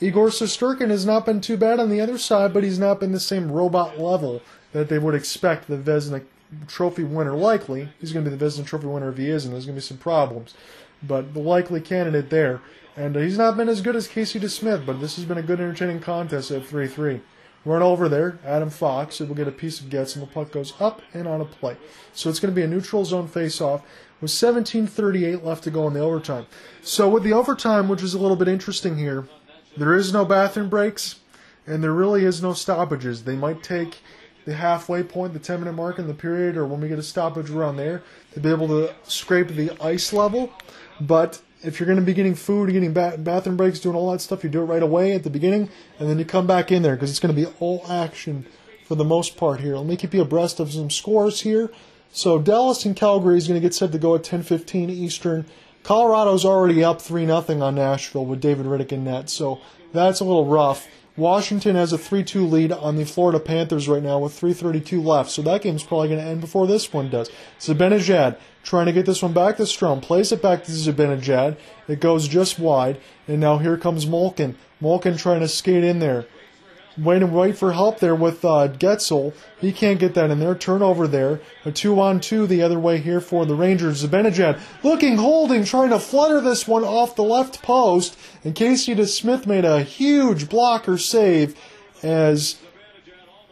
[0.00, 3.10] Igor Shesterkin has not been too bad on the other side, but he's not been
[3.10, 4.40] the same robot level
[4.70, 6.22] that they would expect the Vezina
[6.68, 7.88] Trophy winner likely.
[8.00, 9.82] He's going to be the Vezina Trophy winner if he is, and there's going to
[9.82, 10.54] be some problems.
[11.02, 12.60] But the likely candidate there.
[12.96, 15.58] And he's not been as good as Casey DeSmith, but this has been a good,
[15.58, 17.20] entertaining contest at 3 3.
[17.68, 20.50] Run over there, Adam Fox, it will get a piece of gets, and the puck
[20.50, 21.76] goes up and on a play.
[22.14, 23.82] So it's going to be a neutral zone face off
[24.22, 26.46] with 17.38 left to go in the overtime.
[26.80, 29.28] So with the overtime, which is a little bit interesting here,
[29.76, 31.16] there is no bathroom breaks,
[31.66, 33.24] and there really is no stoppages.
[33.24, 33.98] They might take
[34.46, 37.02] the halfway point, the 10 minute mark in the period, or when we get a
[37.02, 40.50] stoppage around there, to be able to scrape the ice level.
[41.02, 44.20] But if you're going to be getting food, getting ba- bathroom breaks, doing all that
[44.20, 45.68] stuff, you do it right away at the beginning,
[45.98, 48.46] and then you come back in there because it's going to be all action
[48.84, 49.76] for the most part here.
[49.76, 51.70] Let me keep you abreast of some scores here.
[52.10, 55.44] So Dallas and Calgary is going to get set to go at 10:15 Eastern.
[55.82, 59.60] Colorado's already up three 0 on Nashville with David Rittich in net, so
[59.92, 60.86] that's a little rough.
[61.18, 65.42] Washington has a 3-2 lead on the Florida Panthers right now with 3:32 left, so
[65.42, 67.28] that game's probably going to end before this one does.
[67.58, 71.56] Zibanejad trying to get this one back to Strome, plays it back to Zibanejad.
[71.88, 74.54] It goes just wide, and now here comes Malkin.
[74.80, 76.26] Malkin trying to skate in there
[76.98, 79.34] waiting wait for help there with uh, Guentzel.
[79.60, 80.54] He can't get that in there.
[80.54, 81.40] Turnover there.
[81.64, 84.04] A two on two the other way here for the Rangers.
[84.04, 88.18] Zibanejad looking, holding, trying to flutter this one off the left post.
[88.44, 91.56] And Casey DeSmith made a huge blocker save
[92.02, 92.56] as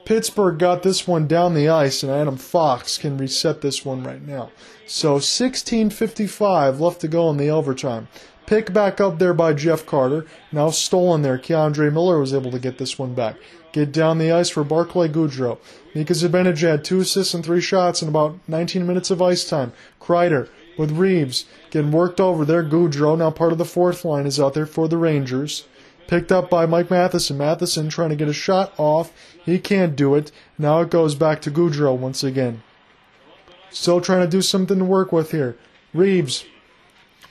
[0.06, 4.24] Pittsburgh got this one down the ice, and Adam Fox can reset this one right
[4.24, 4.50] now.
[4.86, 8.06] So 16:55 left to go in the overtime.
[8.46, 10.24] Pick back up there by Jeff Carter.
[10.52, 11.36] Now stolen there.
[11.36, 13.36] K'Andre Miller was able to get this one back.
[13.72, 15.58] Get down the ice for Barclay Goodrow.
[15.94, 19.72] Mika Zibanejad, two assists and three shots in about 19 minutes of ice time.
[20.00, 20.48] Kreider
[20.78, 22.62] with Reaves getting worked over there.
[22.62, 25.66] Goodrow, now part of the fourth line, is out there for the Rangers.
[26.06, 27.36] Picked up by Mike Matheson.
[27.36, 29.12] Matheson trying to get a shot off.
[29.44, 30.30] He can't do it.
[30.56, 32.62] Now it goes back to Goodrow once again.
[33.70, 35.58] Still trying to do something to work with here.
[35.92, 36.44] Reaves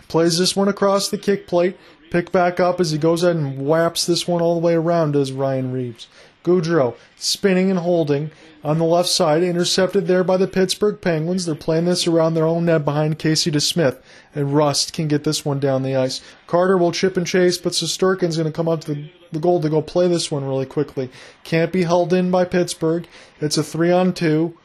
[0.07, 1.77] Plays this one across the kick plate.
[2.11, 5.14] Pick back up as he goes ahead and whaps this one all the way around,
[5.14, 6.07] does Ryan Reaves.
[6.44, 8.30] Goodrow spinning and holding
[8.64, 11.45] on the left side, intercepted there by the Pittsburgh Penguins.
[11.45, 13.99] They're playing this around their own net behind Casey DeSmith,
[14.34, 16.22] and Rust can get this one down the ice.
[16.48, 19.61] Carter will chip and chase, but Shesterkin's going to come up to the, the goal
[19.61, 21.10] to go play this one really quickly.
[21.44, 23.07] Can't be held in by Pittsburgh.
[23.40, 24.57] It's a three on two.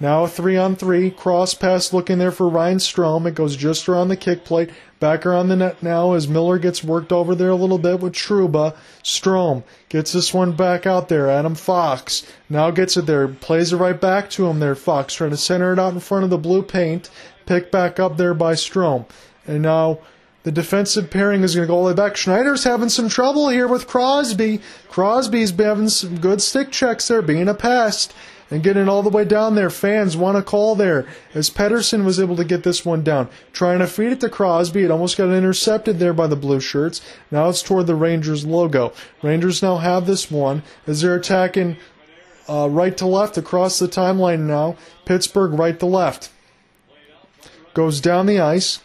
[0.00, 1.10] Now a three on three.
[1.10, 3.26] Cross pass looking there for Ryan Strome.
[3.26, 4.70] It goes just around the kick plate.
[4.98, 8.14] Back around the net now as Miller gets worked over there a little bit with
[8.14, 8.74] Trouba.
[9.04, 11.28] Strome gets this one back out there.
[11.28, 13.28] Adam Fox now gets it there.
[13.28, 14.74] Plays it right back to him there.
[14.74, 17.10] Fox trying to center it out in front of the blue paint.
[17.44, 19.06] Picked back up there by Strome.
[19.46, 19.98] And now
[20.44, 22.16] the defensive pairing is going to go all the way back.
[22.16, 24.62] Schneider's having some trouble here with Crosby.
[24.88, 28.14] Crosby's having some good stick checks there, being a pest
[28.50, 29.70] and getting all the way down there.
[29.70, 33.28] Fans want to call there as Pettersson was able to get this one down.
[33.52, 34.84] Trying to feed it to Crosby.
[34.84, 37.00] It almost got intercepted there by the blue shirts.
[37.30, 38.92] Now it's toward the Rangers logo.
[39.22, 41.76] Rangers now have this one as they're attacking
[42.48, 44.76] uh, right to left across the timeline now.
[45.04, 46.30] Pittsburgh right to left.
[47.74, 48.80] Goes down the ice.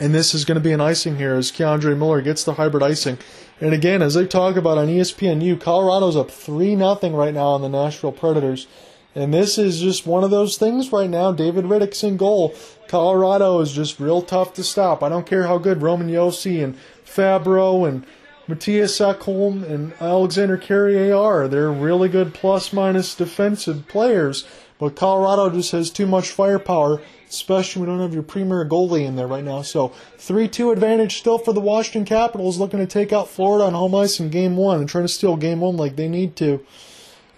[0.00, 2.82] And this is going to be an icing here as K'Andre Miller gets the hybrid
[2.82, 3.18] icing.
[3.62, 7.62] And again, as they talk about on ESPNU, Colorado's up 3 0 right now on
[7.62, 8.66] the Nashville Predators.
[9.14, 11.30] And this is just one of those things right now.
[11.30, 12.56] David Rittich's in goal.
[12.88, 15.00] Colorado is just real tough to stop.
[15.00, 16.76] I don't care how good Roman Josi and
[17.06, 18.04] Fabbro and
[18.48, 21.46] Mattias Ekholm and Alexandre Carrier are.
[21.46, 24.44] They're really good plus minus defensive players.
[24.80, 27.00] But Colorado just has too much firepower
[27.32, 29.62] especially we don't have your premier goalie in there right now.
[29.62, 29.88] So
[30.18, 34.20] 3-2 advantage still for the Washington Capitals, looking to take out Florida on home ice
[34.20, 36.64] in Game One and trying to steal Game One like they need to.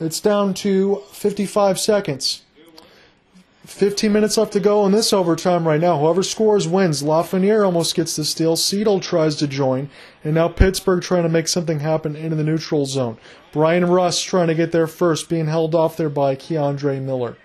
[0.00, 2.42] It's down to 55 seconds.
[3.64, 5.98] 15 minutes left to go in this overtime right now.
[5.98, 7.02] Whoever scores wins.
[7.02, 8.56] Lafreniere almost gets the steal.
[8.56, 9.88] Chytil tries to join.
[10.22, 13.16] And now Pittsburgh trying to make something happen into the neutral zone.
[13.52, 17.38] Bryan Rust trying to get there first, being held off there by K'Andre Miller.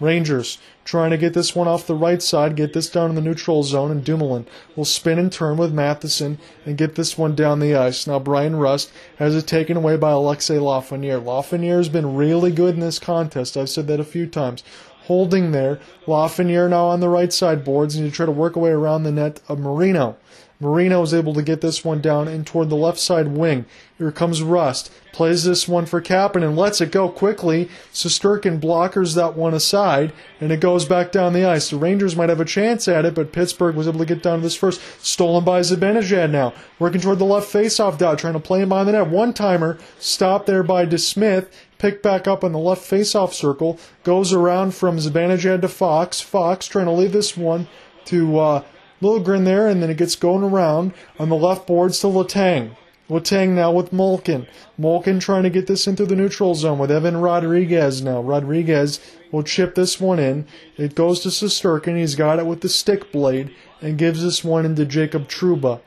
[0.00, 3.22] Rangers trying to get this one off the right side, get this down in the
[3.22, 7.60] neutral zone, and Dumoulin will spin and turn with Matheson and get this one down
[7.60, 8.06] the ice.
[8.06, 11.22] Now Bryan Rust has it taken away by Alexei Lafreniere.
[11.22, 13.56] Lafreniere has been really good in this contest.
[13.56, 14.64] I've said that a few times.
[15.04, 18.70] Holding there, Lafreniere now on the right side boards, and you try to work away
[18.70, 20.16] around the net of Marino.
[20.64, 23.66] Marino is able to get this one down and toward the left side wing.
[23.98, 24.90] Here comes Rust.
[25.12, 27.68] Plays this one for Kapanen and lets it go quickly.
[27.92, 31.68] Shesterkin blockers that one aside, and it goes back down the ice.
[31.68, 34.38] The Rangers might have a chance at it, but Pittsburgh was able to get down
[34.38, 34.80] to this first.
[35.04, 36.54] Stolen by Zibanejad now.
[36.78, 39.08] Working toward the left faceoff dot, trying to play him behind the net.
[39.08, 41.48] One timer, stopped there by DeSmith.
[41.76, 43.78] Picked back up on the left faceoff circle.
[44.02, 46.22] Goes around from Zibanejad to Fox.
[46.22, 47.68] Fox trying to leave this one
[48.06, 48.62] to uh,
[49.00, 52.76] Lindgren there, and then it gets going around on the left boards to Letang.
[53.10, 54.46] Letang now with Malkin.
[54.78, 58.22] Malkin trying to get this into the neutral zone with Evan Rodrigues now.
[58.22, 58.98] Rodrigues
[59.30, 60.46] will chip this one in.
[60.78, 61.98] It goes to Shesterkin.
[61.98, 65.80] He's got it with the stick blade and gives this one into Jacob Trouba.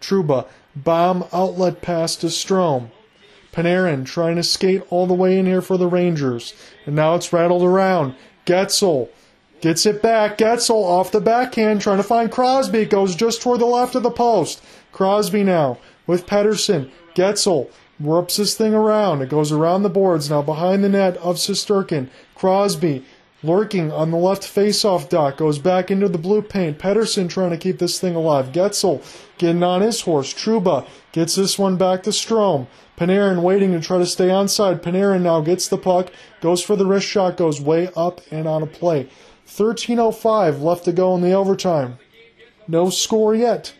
[0.00, 2.90] Trouba, bomb outlet pass to Strome.
[3.52, 6.54] Panarin trying to skate all the way in here for the Rangers.
[6.86, 8.14] And now it's rattled around.
[8.46, 9.10] Guentzel
[9.62, 10.38] Gets it back.
[10.38, 12.84] Guentzel off the backhand, trying to find Crosby.
[12.84, 14.60] Goes just toward the left of the post.
[14.90, 16.90] Crosby now with Pettersson.
[17.14, 17.70] Guentzel
[18.00, 19.22] wraps this thing around.
[19.22, 22.08] It goes around the boards now behind the net of Shesterkin.
[22.34, 23.04] Crosby
[23.44, 26.78] lurking on the left faceoff dot goes back into the blue paint.
[26.78, 28.50] Pettersson trying to keep this thing alive.
[28.50, 29.00] Guentzel
[29.38, 30.34] getting on his horse.
[30.34, 32.66] Trouba gets this one back to Strome.
[32.98, 34.80] Panarin waiting to try to stay onside.
[34.80, 36.10] Panarin now gets the puck,
[36.40, 39.08] goes for the wrist shot, goes way up and on a play.
[39.56, 41.98] 13.05 left to go in the overtime.
[42.66, 43.74] No score yet.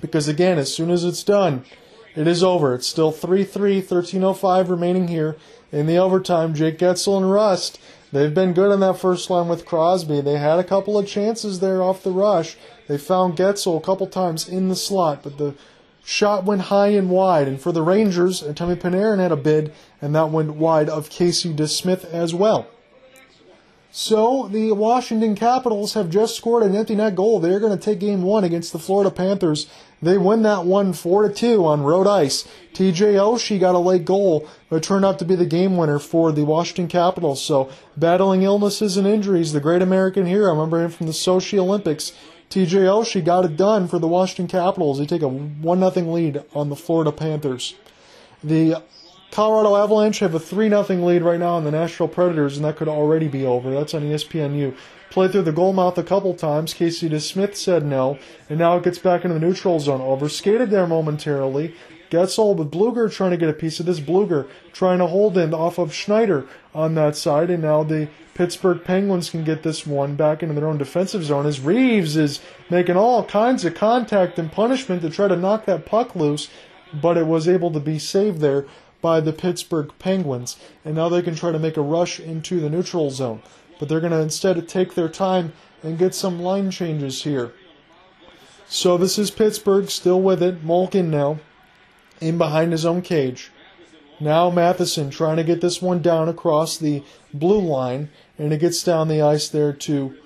[0.00, 1.64] Because again, as soon as it's done,
[2.14, 2.74] it is over.
[2.74, 5.36] It's still 3 3, 13.05 remaining here
[5.70, 6.54] in the overtime.
[6.54, 7.78] Jake Guentzel and Rust,
[8.10, 10.22] they've been good on that first line with Crosby.
[10.22, 12.56] They had a couple of chances there off the rush.
[12.88, 15.54] They found Guentzel a couple times in the slot, but the
[16.04, 17.48] shot went high and wide.
[17.48, 21.52] And for the Rangers, Tommy Panarin had a bid, and that went wide of Casey
[21.52, 22.68] DeSmith as well.
[23.98, 27.40] So the Washington Capitals have just scored an empty net goal.
[27.40, 29.68] They're going to take game one against the Florida Panthers.
[30.02, 32.46] They win that one four to two on road ice.
[32.74, 36.30] TJ Oshie got a late goal, but turned out to be the game winner for
[36.30, 37.42] the Washington Capitals.
[37.42, 40.50] So battling illnesses and injuries, the great American hero.
[40.50, 42.12] I remember him from the Sochi Olympics.
[42.50, 44.98] TJ Oshie got it done for the Washington Capitals.
[44.98, 47.74] They take a one nothing lead on the Florida Panthers.
[48.44, 48.82] The
[49.36, 52.76] Colorado Avalanche have a 3 0 lead right now on the Nashville Predators, and that
[52.76, 53.70] could already be over.
[53.70, 54.74] That's on ESPNU.
[55.10, 56.72] Played through the goal mouth a couple times.
[56.72, 58.18] Casey DeSmith said no,
[58.48, 60.00] and now it gets back into the neutral zone.
[60.00, 61.74] Overskated there momentarily.
[62.08, 64.00] Gets Guentzel with Blueger trying to get a piece of this.
[64.00, 68.82] Blueger trying to hold in off of Schneider on that side, and now the Pittsburgh
[68.84, 72.40] Penguins can get this one back into their own defensive zone as Reaves is
[72.70, 76.48] making all kinds of contact and punishment to try to knock that puck loose,
[76.94, 78.64] but it was able to be saved there
[79.06, 82.68] by the Pittsburgh Penguins, and now they can try to make a rush into the
[82.68, 83.40] neutral zone.
[83.78, 87.52] But they're going to instead take their time and get some line changes here.
[88.66, 90.64] So this is Pittsburgh still with it.
[90.64, 91.38] Malkin now
[92.20, 93.52] in behind his own cage.
[94.18, 98.82] Now Matheson trying to get this one down across the blue line, and it gets
[98.82, 100.16] down the ice there to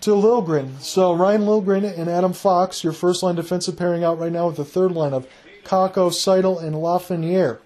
[0.00, 0.80] to Lindgren.
[0.80, 4.56] So Ryan Lindgren and Adam Fox, your first line defensive pairing out right now with
[4.56, 5.28] the third line of
[5.64, 7.58] Kakko, Chytil, and Lafreniere.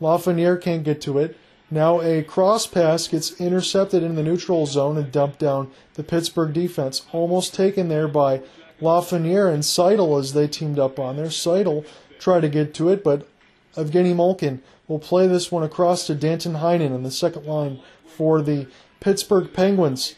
[0.00, 1.36] Lafreniere can't get to it.
[1.70, 6.52] Now a cross pass gets intercepted in the neutral zone and dumped down the Pittsburgh
[6.52, 7.06] defense.
[7.12, 8.42] Almost taken there by
[8.80, 11.26] Lafreniere and Chytil as they teamed up on there.
[11.26, 11.86] Chytil
[12.18, 13.26] tried to get to it, but
[13.76, 18.42] Evgeny Malkin will play this one across to Danton Heinen in the second line for
[18.42, 18.66] the
[19.00, 20.14] Pittsburgh Penguins.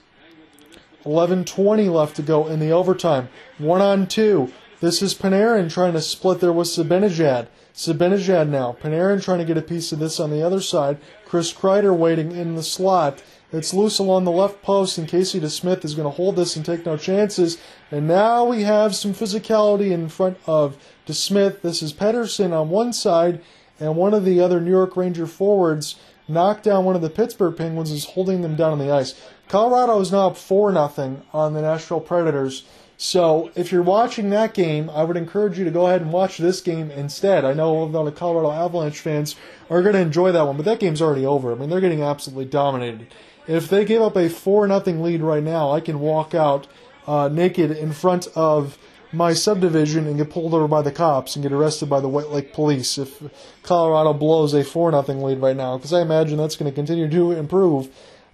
[1.04, 3.28] 11:20 left to go in the overtime.
[3.58, 4.52] One on two.
[4.78, 7.46] This is Panarin trying to split there with Zibanejad.
[7.74, 8.76] Zibanejad now.
[8.78, 10.98] Panarin trying to get a piece of this on the other side.
[11.24, 13.22] Chris Kreider waiting in the slot.
[13.52, 16.66] It's loose along the left post, and Casey DeSmith is going to hold this and
[16.66, 17.56] take no chances.
[17.90, 20.76] And now we have some physicality in front of
[21.06, 21.62] DeSmith.
[21.62, 23.40] This is Pettersson on one side,
[23.80, 25.96] and one of the other New York Ranger forwards
[26.28, 29.14] knocked down one of the Pittsburgh Penguins is holding them down on the ice.
[29.48, 32.64] Colorado is now up 4 0 on the Nashville Predators.
[32.98, 36.38] So if you're watching that game, I would encourage you to go ahead and watch
[36.38, 37.44] this game instead.
[37.44, 39.36] I know a lot of Colorado Avalanche fans
[39.68, 41.52] are going to enjoy that one, but that game's already over.
[41.52, 43.08] I mean, they're getting absolutely dominated.
[43.46, 46.66] If they give up a four nothing lead right now, I can walk out
[47.06, 48.78] uh, naked in front of
[49.12, 52.30] my subdivision and get pulled over by the cops and get arrested by the White
[52.30, 53.22] Lake Police if
[53.62, 57.08] Colorado blows a four nothing lead right now, because I imagine that's going to continue
[57.08, 57.88] to improve.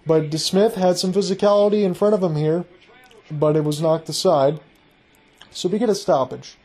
[0.05, 2.65] But DeSmith had some physicality in front of him here
[3.39, 4.59] but it was knocked aside.
[5.51, 6.57] So we get a stoppage.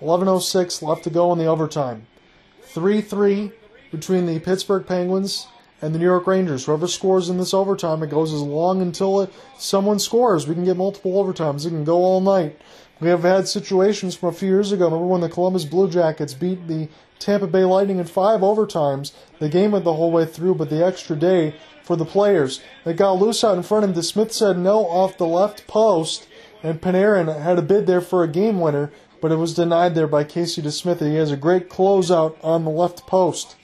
[0.00, 2.06] 11.06 left to go in the overtime.
[2.62, 3.52] 3 3
[3.90, 5.46] between the Pittsburgh Penguins
[5.82, 6.64] and the New York Rangers.
[6.64, 10.48] Whoever scores in this overtime, it goes as long until it, someone scores.
[10.48, 11.66] We can get multiple overtimes.
[11.66, 12.58] It can go all night.
[13.00, 14.84] We have had situations from a few years ago.
[14.84, 16.88] Remember when the Columbus Blue Jackets beat the
[17.18, 19.12] Tampa Bay Lightning in five overtimes?
[19.40, 22.60] The game went the whole way through, but the extra day for the players.
[22.84, 24.02] They got loose out in front of him.
[24.02, 26.28] Smith said no off the left post,
[26.62, 30.06] and Panarin had a bid there for a game winner, but it was denied there
[30.06, 31.00] by Casey DeSmith.
[31.00, 33.56] He has a great closeout on the left post.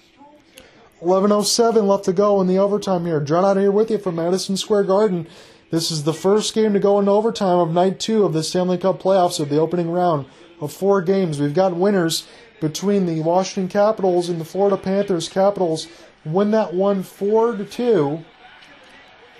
[1.02, 3.20] 11.07 left to go in the overtime here.
[3.20, 5.28] John out here with you from Madison Square Garden.
[5.70, 8.78] This is the first game to go into overtime of night two of the Stanley
[8.78, 10.26] Cup playoffs of the opening round
[10.60, 11.38] of four games.
[11.38, 12.26] We've got winners
[12.60, 15.28] between the Washington Capitals and the Florida Panthers.
[15.28, 15.86] Capitals
[16.32, 18.24] win that one four to two.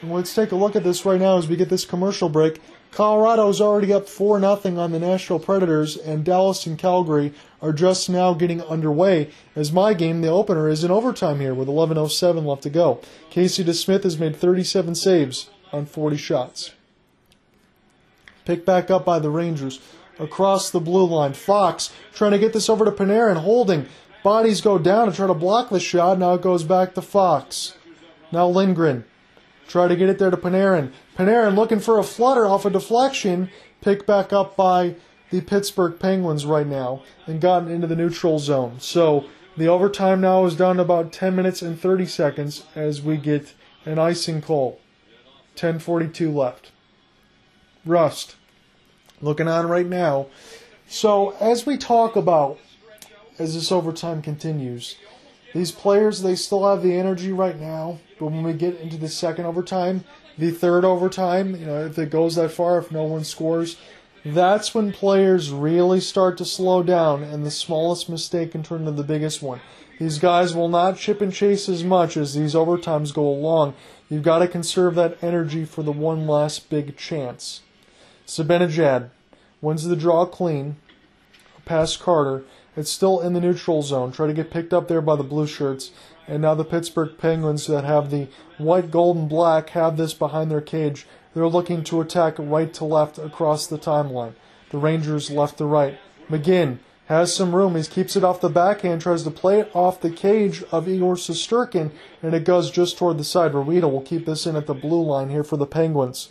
[0.01, 2.61] And let's take a look at this right now as we get this commercial break.
[2.91, 8.09] Colorado's already up 4 0 on the Nashville Predators, and Dallas and Calgary are just
[8.09, 9.31] now getting underway.
[9.55, 13.01] As my game, the opener, is in overtime here with 11.07 left to go.
[13.31, 15.51] Casey DeSmith has made 37 saves.
[15.71, 16.73] on 40 shots.
[18.47, 19.81] Picked back up by the Rangers
[20.19, 21.35] across the blue line.
[21.35, 23.87] Fox trying to get this over to Panarin, holding.
[24.23, 26.19] Bodies go down to try to block the shot.
[26.19, 27.75] Now it goes back to Fox.
[28.33, 29.05] Now Lindgren.
[29.69, 30.93] Try to get it there to Panarin.
[31.17, 33.51] Panarin looking for a flutter off a deflection.
[33.81, 34.97] Picked back up by
[35.31, 38.81] the Pittsburgh Penguins right now and gotten into the neutral zone.
[38.81, 39.27] So
[39.57, 43.55] the overtime now is down to about 10 minutes and 30 seconds as we get
[43.85, 44.81] an icing call.
[45.55, 46.71] 10:42 left.
[47.85, 48.37] Rust
[49.21, 50.27] looking on right now.
[50.89, 52.59] So as we talk about
[53.39, 54.97] as this overtime continues,
[55.55, 59.09] these players they still have the energy right now, but when we get into the
[59.09, 60.05] second overtime,
[60.37, 63.77] the third overtime, you know, if it goes that far, if no one scores,
[64.25, 68.93] that's when players really start to slow down and the smallest mistake can turn into
[68.93, 69.61] the biggest one.
[69.99, 73.75] These guys will not chip and chase as much as these overtimes go along.
[74.09, 77.63] You've got to conserve that energy for the one last big chance.
[78.27, 79.11] Zibanejad
[79.61, 80.77] wins the draw clean,
[81.65, 82.45] past Carter.
[82.79, 84.13] It's still in the neutral zone.
[84.13, 85.91] Try to get picked up there by the blue shirts.
[86.29, 90.49] And now the Pittsburgh Penguins that have the white, gold, and black have this behind
[90.49, 91.05] their cage.
[91.35, 94.35] They're looking to attack right to left across the timeline.
[94.71, 95.99] The Rangers left to right.
[96.31, 97.75] McGinn has some room.
[97.75, 101.17] He keeps it off the backhand, tries to play it off the cage of Igor
[101.17, 101.91] Shesterkin,
[102.23, 103.55] and it goes just toward the side.
[103.55, 106.29] Rita will keep this in at the blue line here for the Penguins.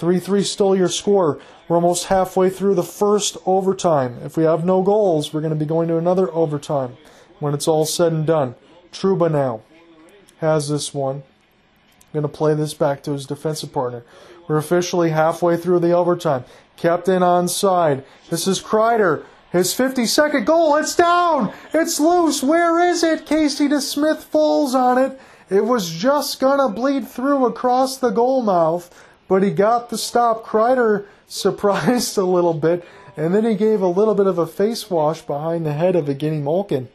[0.00, 1.38] 3 3 still your score.
[1.68, 4.18] We're almost halfway through the first overtime.
[4.24, 6.96] If we have no goals, we're going to be going to another overtime
[7.38, 8.54] when it's all said and done.
[8.92, 9.60] Trouba now
[10.38, 11.16] has this one.
[11.16, 11.22] I'm
[12.14, 14.02] Going to play this back to his defensive partner.
[14.48, 16.44] We're officially halfway through the overtime.
[16.76, 18.02] Kept in onside.
[18.30, 19.24] This is Kreider.
[19.52, 20.76] His 52nd goal.
[20.76, 21.52] It's down.
[21.74, 22.42] It's loose.
[22.42, 23.26] Where is it?
[23.26, 25.20] Casey DeSmith falls on it.
[25.50, 28.88] It was just going to bleed through across the goal mouth,
[29.30, 30.44] but he got the stop.
[30.44, 32.84] Kreider surprised a little bit,
[33.16, 36.06] and then he gave a little bit of a face wash behind the head of
[36.06, 36.88] Evgeny Malkin.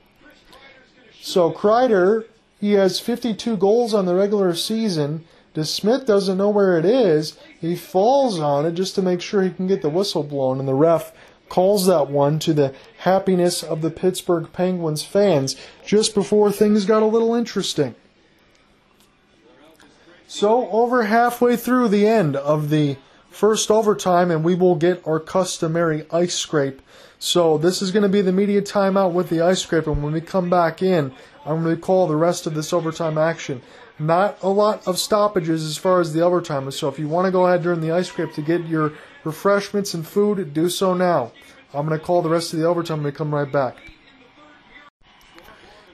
[1.21, 2.25] So Kreider
[2.59, 5.23] he has 52 goals on the regular season.
[5.53, 7.37] DeSmith doesn't know where it is.
[7.61, 10.67] He falls on it just to make sure he can get the whistle blown, and
[10.67, 11.13] the ref
[11.47, 15.55] calls that one to the happiness of the Pittsburgh Penguins fans
[15.85, 17.95] just before things got a little interesting.
[20.27, 22.97] So, over halfway through the end of the
[23.29, 26.81] first overtime, and we will get our customary ice scrape.
[27.19, 30.13] So, this is going to be the media timeout with the ice scrape, and when
[30.13, 31.13] we come back in,
[31.45, 33.61] I'm going to call the rest of this overtime action.
[33.99, 37.31] Not a lot of stoppages as far as the overtime so if you want to
[37.31, 38.91] go ahead during the ice scrape to get your
[39.23, 41.31] refreshments and food, do so now.
[41.73, 43.77] I'm going to call the rest of the overtime and come right back.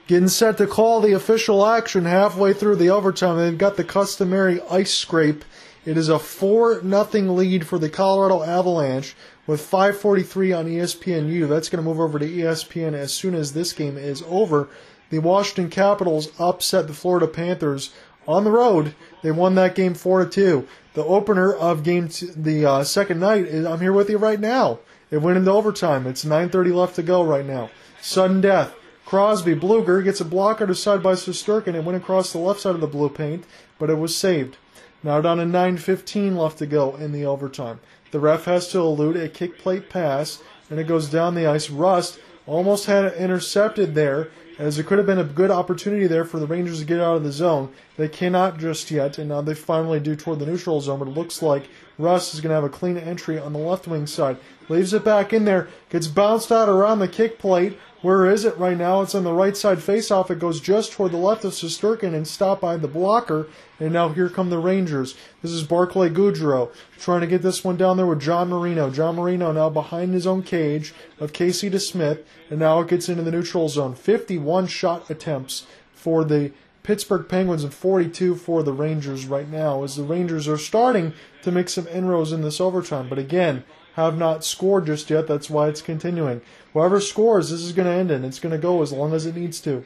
[0.08, 3.38] Getting set to call the official action halfway through the overtime.
[3.38, 5.44] They've got the customary ice scrape.
[5.84, 9.14] It is a 4 0 lead for the Colorado Avalanche
[9.46, 11.48] with 543 on ESPNU.
[11.48, 14.68] That's going to move over to ESPN as soon as this game is over
[15.10, 17.92] the Washington Capitals upset the Florida Panthers
[18.26, 18.94] on the road.
[19.22, 20.66] They won that game four to two.
[20.94, 24.40] The opener of game t- the uh, second night is I'm here with you right
[24.40, 24.80] now.
[25.10, 26.06] It went into overtime.
[26.06, 27.70] It's 9:30 left to go right now.
[28.00, 28.74] Sudden death.
[29.12, 31.74] Crosby Blueger gets a block blocker to side by Shesterkin.
[31.74, 33.44] It went across the left side of the blue paint,
[33.78, 34.56] but it was saved.
[35.02, 37.80] Now down to 9:15 left to go in the overtime.
[38.10, 41.68] The ref has to elude a kick plate pass, and it goes down the ice.
[41.68, 46.24] Rust almost had it intercepted there as it could have been a good opportunity there
[46.24, 47.68] for the Rangers to get out of the zone.
[47.98, 51.14] They cannot just yet, and now they finally do toward the neutral zone, but it
[51.14, 51.68] looks like
[51.98, 54.38] Rust is going to have a clean entry on the left wing side.
[54.70, 58.58] Leaves it back in there, gets bounced out around the kick plate, where is it
[58.58, 59.00] right now?
[59.00, 60.30] It's on the right side face-off.
[60.30, 63.48] It goes just toward the left of Shesterkin and stopped by the blocker.
[63.78, 65.14] And now here come the Rangers.
[65.40, 68.90] This is Barclay Goodrow trying to get this one down there with John Marino.
[68.90, 72.24] John Marino now behind his own cage of Casey DeSmith.
[72.50, 73.94] And now it gets into the neutral zone.
[73.94, 76.52] 51 shot attempts for the
[76.82, 81.12] Pittsburgh Penguins and 42 for the Rangers right now as the Rangers are starting
[81.42, 83.08] to make some inroads in this overtime.
[83.08, 83.62] But again,
[83.94, 85.26] have not scored just yet.
[85.26, 86.40] That's why it's continuing.
[86.72, 89.26] Whoever scores, this is going to end and It's going to go as long as
[89.26, 89.84] it needs to.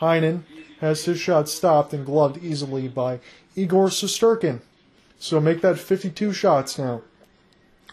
[0.00, 0.42] Heinen
[0.80, 3.20] has his shot stopped and gloved easily by
[3.56, 4.60] Igor Shesterkin.
[5.18, 7.02] So make that 52 shots now.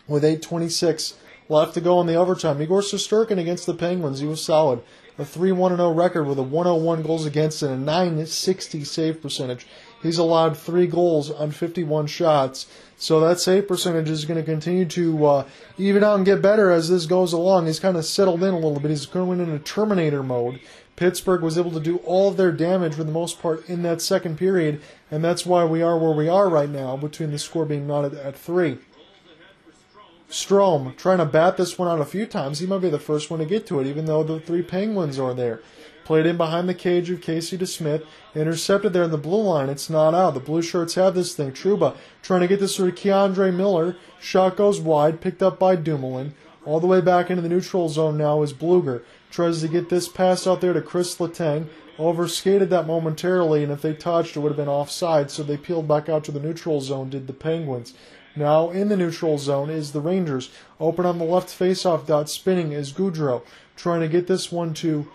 [0.07, 1.15] With 8.26
[1.49, 2.61] left to go in the overtime.
[2.61, 4.81] Igor Shesterkin against the Penguins, he was solid.
[5.17, 9.65] A 3 1 0 record with a 101 goals against and a 960 save percentage.
[10.07, 12.65] He's allowed three goals on 51 shots.
[12.97, 15.47] So that save percentage is going to continue to uh,
[15.77, 17.67] even out and get better as this goes along.
[17.67, 18.89] He's kind of settled in a little bit.
[18.89, 20.59] He's going into Terminator mode
[20.97, 24.01] Pittsburgh was able to do all of their damage for the most part in that
[24.01, 24.81] second period,
[25.11, 28.15] and that's why we are where we are right now, between the score being knotted
[28.15, 28.79] at three.
[30.27, 32.59] Strome trying to bat this one out a few times.
[32.59, 35.19] He might be the first one to get to it, even though the three Penguins
[35.19, 35.61] are there.
[36.07, 38.05] Played in behind the cage of Casey DeSmith.
[38.33, 39.67] Intercepted there in the blue line.
[39.67, 40.35] It's not out.
[40.35, 41.51] The blue shirts have this thing.
[41.51, 43.97] Trouba trying to get this to K'Andre Miller.
[44.17, 45.19] Shot goes wide.
[45.19, 46.33] Picked up by Dumoulin.
[46.63, 49.03] All the way back into the neutral zone now is Blueger.
[49.31, 51.67] Tries to get this pass out there to Chris Letang.
[51.99, 55.89] Overskated that momentarily, and if they touched, it would have been offside, so they peeled
[55.89, 57.93] back out to the neutral zone, did the Penguins.
[58.33, 60.51] Now in the neutral zone is the Rangers.
[60.79, 63.43] Open on the left faceoff dot, spinning is Goodrow.
[63.75, 65.11] Trying to get this one to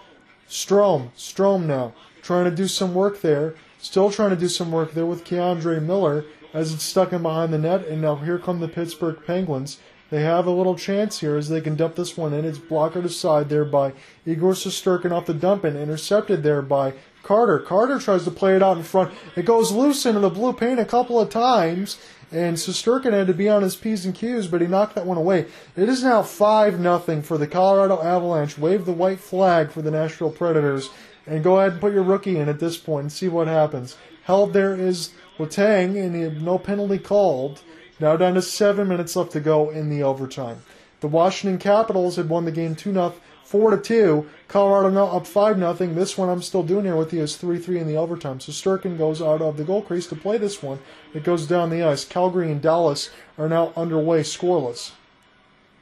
[0.52, 1.08] Strome.
[1.16, 1.94] Strom now.
[2.20, 3.54] Trying to do some work there.
[3.80, 7.54] Still trying to do some work there with K'Andre Miller as it's stuck in behind
[7.54, 7.86] the net.
[7.86, 9.78] And now here come the Pittsburgh Penguins.
[10.10, 12.44] They have a little chance here as they can dump this one in.
[12.44, 13.94] It's blockered aside there by
[14.26, 16.92] Igor Shesterkin off the dump and intercepted there by
[17.22, 17.58] Carter.
[17.58, 19.14] Carter tries to play it out in front.
[19.36, 21.96] It goes loose into the blue paint a couple of times
[22.32, 25.18] and Shesterkin had to be on his P's and Q's, but he knocked that one
[25.18, 25.46] away.
[25.76, 28.56] It is now 5 nothing for the Colorado Avalanche.
[28.56, 30.90] Wave the white flag for the Nashville Predators
[31.26, 33.96] and go ahead and put your rookie in at this point and see what happens.
[34.24, 37.62] Held there is Letang, and no penalty called.
[38.00, 40.62] Now down to seven minutes left to go in the overtime.
[41.00, 43.14] The Washington Capitals had won the game 2 0
[43.52, 44.26] four to two.
[44.48, 45.94] Colorado now up five nothing.
[45.94, 48.40] This one I'm still doing here with you is three three in the overtime.
[48.40, 50.78] So Sturkin goes out of the goal crease to play this one.
[51.12, 52.06] It goes down the ice.
[52.06, 54.92] Calgary and Dallas are now underway, scoreless.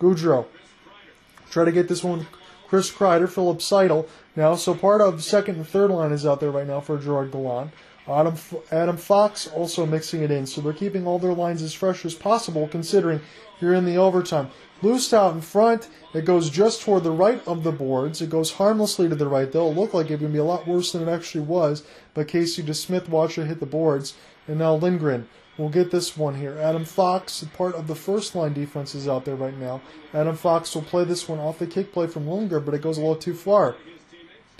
[0.01, 0.47] Goodrow
[1.49, 2.27] try to get this one.
[2.67, 4.57] Chris Kreider, Filip Chytil now.
[4.57, 7.31] So part of the second and third line is out there right now for Gerard
[7.31, 7.71] Gallant.
[8.09, 8.35] Adam,
[8.73, 10.45] Adam Fox also mixing it in.
[10.45, 13.21] So they're keeping all their lines as fresh as possible considering
[13.61, 14.51] you're in the overtime.
[14.83, 15.89] Loosed out in front.
[16.15, 18.23] It goes just toward the right of the boards.
[18.23, 19.51] It goes harmlessly to the right.
[19.51, 21.83] They'll look like going to be a lot worse than it actually was.
[22.15, 24.15] But Casey DeSmith watched it hit the boards.
[24.49, 25.29] And now Lindgren
[25.59, 26.57] will get this one here.
[26.59, 29.83] Adam Fox, part of the first line defense, is out there right now.
[30.15, 32.97] Adam Fox will play this one off the kick play from Lindgren, but it goes
[32.97, 33.77] a little too far.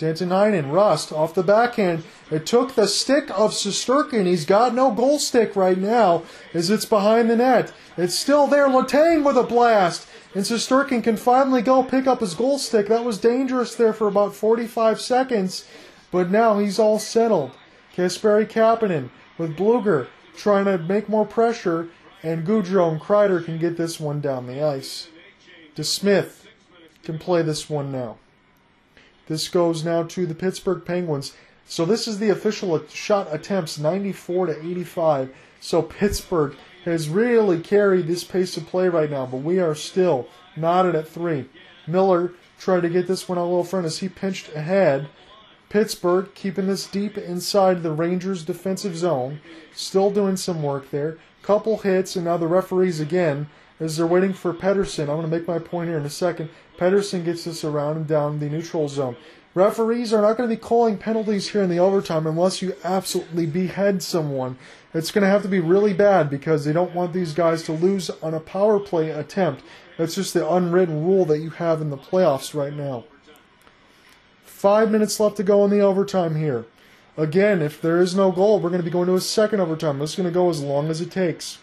[0.01, 2.03] Danton Heinen, Rust, off the backhand.
[2.31, 4.25] It took the stick of Shesterkin.
[4.25, 6.23] He's got no goal stick right now
[6.55, 7.71] as it's behind the net.
[7.97, 8.67] It's still there.
[8.67, 10.07] Letang with a blast.
[10.33, 12.87] And Shesterkin can finally go pick up his goal stick.
[12.87, 15.65] That was dangerous there for about 45 seconds.
[16.09, 17.51] But now he's all settled.
[17.95, 21.89] Kasperi Kapanen with Blueger trying to make more pressure.
[22.23, 25.07] And Goodrow and Kreider can get this one down the ice.
[25.75, 26.45] DeSmith
[27.03, 28.17] can play this one now.
[29.27, 31.33] This goes now to the Pittsburgh Penguins.
[31.65, 35.33] So this is the official shot attempts, 94 to 85.
[35.59, 36.55] So Pittsburgh
[36.85, 41.07] has really carried this pace of play right now, but we are still knotted at
[41.07, 41.45] three.
[41.87, 45.07] Miller tried to get this one a little front as he pinched ahead.
[45.69, 49.39] Pittsburgh keeping this deep inside the Rangers' defensive zone,
[49.73, 51.17] still doing some work there.
[51.43, 53.47] Couple hits, and now the referees again
[53.79, 55.01] as they're waiting for Pettersson.
[55.01, 56.49] I'm going to make my point here in a second.
[56.77, 59.15] Pettersson gets this around and down the neutral zone.
[59.53, 63.45] Referees are not going to be calling penalties here in the overtime unless you absolutely
[63.45, 64.57] behead someone.
[64.93, 67.71] It's going to have to be really bad because they don't want these guys to
[67.71, 69.63] lose on a power play attempt.
[69.97, 73.05] That's just the unwritten rule that you have in the playoffs right now.
[74.43, 76.65] Five minutes left to go in the overtime here.
[77.17, 79.99] Again, if there is no goal, we're going to be going to a second overtime.
[79.99, 81.59] This is going to go as long as it takes.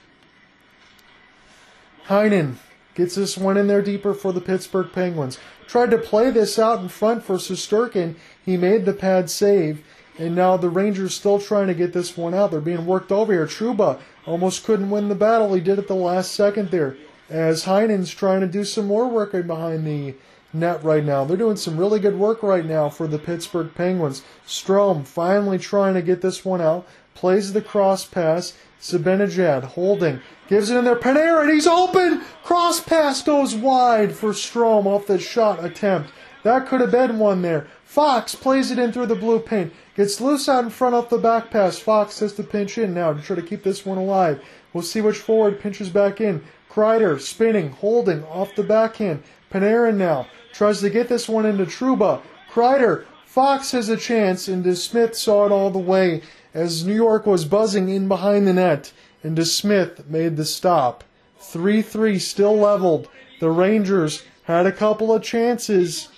[2.06, 2.56] Heinen
[2.94, 5.38] gets this one in there deeper for the Pittsburgh Penguins.
[5.66, 8.16] Tried to play this out in front for Shesterkin.
[8.44, 9.84] He made the pad save.
[10.18, 12.50] And now the Rangers still trying to get this one out.
[12.50, 13.46] They're being worked over here.
[13.46, 15.54] Trouba almost couldn't win the battle.
[15.54, 16.96] He did it the last second there.
[17.30, 20.14] As Heinen's trying to do some more work behind the
[20.52, 21.24] net right now.
[21.24, 24.22] They're doing some really good work right now for the Pittsburgh Penguins.
[24.46, 26.86] Strome finally trying to get this one out.
[27.14, 28.54] Plays the cross pass.
[28.80, 30.20] Zibanejad holding.
[30.48, 30.96] Gives it in there.
[30.96, 32.22] Panarin, he's open!
[32.44, 36.10] Cross pass goes wide for Strome off the shot attempt.
[36.44, 37.66] That could have been one there.
[37.88, 39.72] Fox plays it in through the blue paint.
[39.96, 41.78] Gets loose out in front off the back pass.
[41.78, 44.42] Fox has to pinch in now to try to keep this one alive.
[44.74, 46.44] We'll see which forward pinches back in.
[46.70, 49.22] Kreider spinning, holding off the backhand.
[49.50, 52.20] Panarin now tries to get this one into Trouba.
[52.52, 56.20] Kreider, Fox has a chance, and DeSmith saw it all the way
[56.52, 58.92] as New York was buzzing in behind the net,
[59.22, 61.04] and DeSmith made the stop.
[61.40, 63.08] 3 3 still leveled.
[63.40, 66.10] The Rangers had a couple of chances,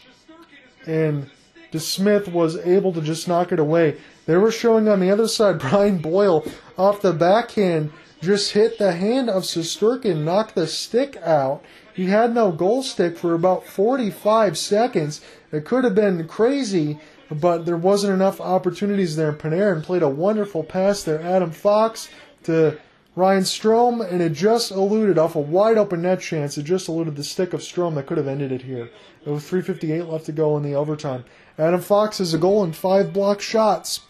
[0.84, 1.30] and
[1.72, 3.96] DeSmith was able to just knock it away.
[4.26, 6.44] They were showing on the other side Brian Boyle
[6.76, 11.64] off the backhand just hit the hand of Shesterkin, knocked the stick out.
[11.94, 15.22] He had no goal stick for about 45 seconds.
[15.50, 19.32] It could have been crazy but there wasn't enough opportunities there.
[19.32, 21.22] Panarin played a wonderful pass there.
[21.22, 22.08] Adam Fox
[22.42, 22.78] to
[23.16, 26.56] Ryan Strome, and it just eluded off a wide open net chance.
[26.56, 28.90] It just eluded the stick of Strome that could have ended it here.
[29.26, 31.24] It was 3:58 left to go in the overtime.
[31.58, 34.00] Adam Fox has a goal and five block shots.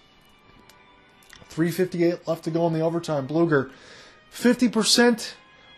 [1.48, 3.27] 3:58 left to go in the overtime.
[3.27, 3.70] Blueger,
[4.31, 5.35] 50%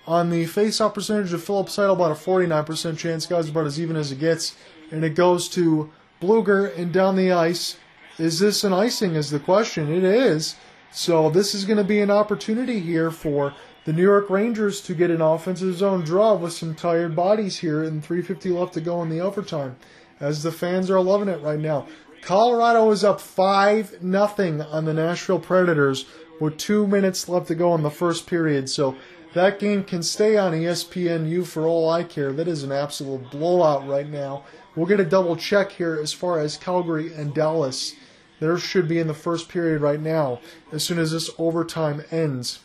[0.07, 3.25] on the face-off percentage of Filip Chytil, about a 49% chance.
[3.25, 4.57] Guys, about as even as it gets,
[4.91, 5.91] and it goes to
[6.21, 7.77] Blueger and down the ice.
[8.19, 9.15] Is this an icing?
[9.15, 9.93] Is the question.
[9.93, 10.57] It is.
[10.95, 13.55] So this is going to be an opportunity here for
[13.87, 17.83] the New York Rangers to get an offensive zone draw with some tired bodies here
[17.83, 19.77] and 350 left to go in the overtime
[20.21, 21.87] as the fans are loving it right now.
[22.21, 26.05] Colorado is up 5 nothing on the Nashville Predators
[26.39, 28.69] with 2 minutes left to go in the first period.
[28.69, 28.95] So
[29.33, 32.35] that game can stay on ESPNU for all I care.
[32.35, 34.45] That is an absolute blowout right now.
[34.77, 37.95] We'll get a double check here as far as Calgary and Dallas.
[38.43, 40.41] There should be in the first period right now,
[40.73, 42.59] as soon as this overtime ends.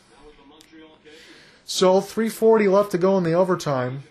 [1.65, 4.01] So 340 left to go in the overtime.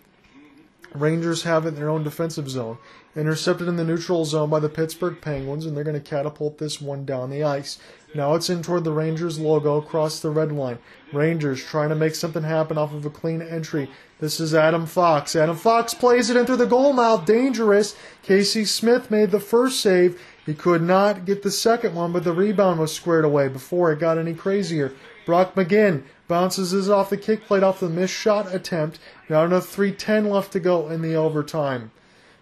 [0.95, 2.79] Rangers have it in their own defensive zone.
[3.17, 6.81] Intercepted in the neutral zone by the Pittsburgh Penguins, and they're going to catapult this
[6.81, 7.81] one down the ice.
[8.15, 10.79] Now it's in toward the Rangers logo across the red line.
[11.13, 13.91] Rangers trying to make something happen off of a clean entry.
[14.21, 15.35] This is Adam Fox.
[15.35, 17.27] Adam Fox plays it into the goal mouth.
[17.27, 17.97] Dangerous.
[18.23, 20.21] Casey DeSmith made the first save.
[20.47, 23.99] He could not get the second one, but the rebound was squared away before it
[23.99, 24.93] got any crazier.
[25.27, 29.01] Brock McGinn bounces this off the kick plate off the missed shot attempt.
[29.29, 31.91] Now another 3.10 left to go in the overtime.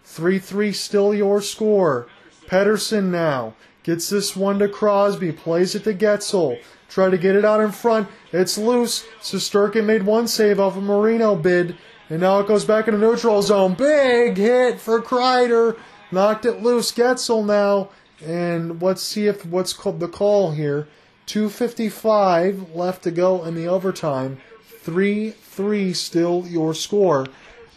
[0.03, 2.07] 3 3 still your score.
[2.45, 6.59] Pettersson now gets this one to Crosby, plays it to Guentzel.
[6.87, 8.07] Try to get it out in front.
[8.31, 9.05] It's loose.
[9.19, 11.75] Shesterkin made one save off a Marino bid.
[12.09, 13.73] And now it goes back into neutral zone.
[13.73, 15.75] Big hit for Kreider.
[16.11, 16.91] Knocked it loose.
[16.91, 17.89] Guentzel now.
[18.25, 20.87] And let's see if what's called the call here.
[21.25, 24.39] 255 left to go in the overtime.
[24.81, 27.27] 3 3 still your score.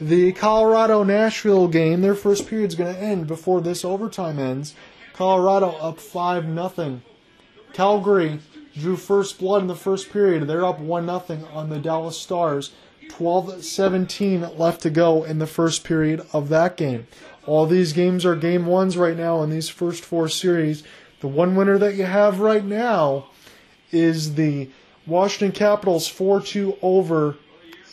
[0.00, 4.74] The Colorado Nashville game, their first period is going to end before this overtime ends.
[5.12, 7.00] Colorado up 5 0.
[7.72, 8.38] Calgary
[8.76, 10.46] drew first blood in the first period.
[10.46, 12.72] They're up 1 0 on the Dallas Stars.
[13.08, 17.06] 12 17 left to go in the first period of that game.
[17.48, 20.82] All these games are game ones right now in these first four series.
[21.20, 23.30] The one winner that you have right now
[23.90, 24.68] is the
[25.06, 27.36] Washington Capitals 4 2 over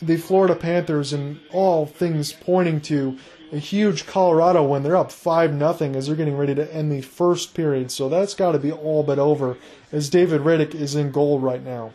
[0.02, 3.16] the Florida Panthers and all things pointing to
[3.50, 4.82] a huge Colorado win.
[4.82, 7.90] They're up 5 nothing as they're getting ready to end the first period.
[7.90, 9.56] So that's got to be all but over
[9.90, 11.94] as David Rittich is in goal right now.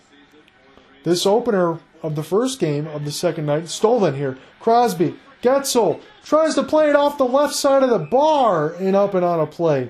[1.03, 4.39] This opener of the first game of the second night, stolen here.
[4.59, 9.13] Crosby, Guentzel tries to play it off the left side of the bar and up
[9.13, 9.89] and on a play.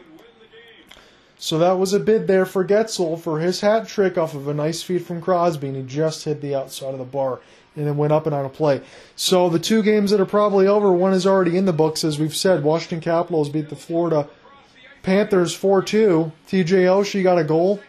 [1.38, 4.54] So that was a bid there for Guentzel for his hat trick off of a
[4.54, 7.40] nice feed from Crosby, and he just hit the outside of the bar
[7.76, 8.82] and it went up and on a play.
[9.16, 12.20] So the two games that are probably over, one is already in the books, as
[12.20, 12.64] we've said.
[12.64, 14.28] Washington Capitals beat the Florida
[15.04, 16.32] Panthers 4 2.
[16.48, 17.80] TJ Oshie got a goal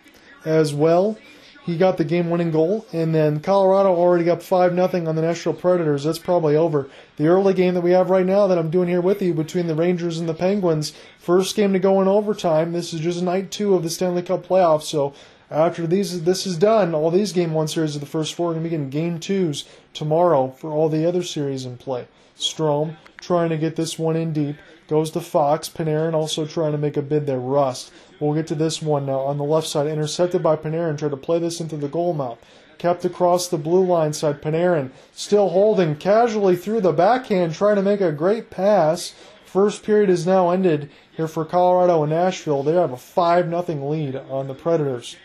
[0.44, 1.18] as well.
[1.64, 2.86] He got the game winning goal.
[2.92, 6.04] And then Colorado already got 5 0 on the Nashville Predators.
[6.04, 6.88] That's probably over.
[7.16, 9.68] The early game that we have right now that I'm doing here with you between
[9.68, 12.72] the Rangers and the Penguins, first game to go in overtime.
[12.72, 14.84] This is just night two of the Stanley Cup playoffs.
[14.84, 15.14] So
[15.50, 18.54] after these this is done, all these game one series of the first four are
[18.54, 22.08] going to begin game twos tomorrow for all the other series in play.
[22.36, 24.56] Strome trying to get this one in deep.
[24.88, 25.68] Goes to Fox.
[25.68, 27.38] Panarin also trying to make a bid there.
[27.38, 27.92] Rust.
[28.22, 29.18] We'll get to this one now.
[29.18, 30.96] On the left side, intercepted by Panarin.
[30.96, 32.38] Tried to play this into the goal mouth.
[32.78, 34.40] Kept across the blue line side.
[34.40, 39.12] Panarin still holding casually through the backhand, trying to make a great pass.
[39.44, 42.62] First period is now ended here for Colorado and Nashville.
[42.62, 45.16] They have a 5 0 lead on the Predators.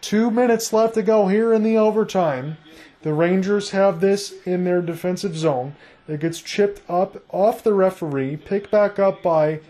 [0.00, 2.56] Two minutes left to go here in the overtime.
[3.02, 5.76] The Rangers have this in their defensive zone.
[6.08, 9.60] It gets chipped up off the referee, picked back up by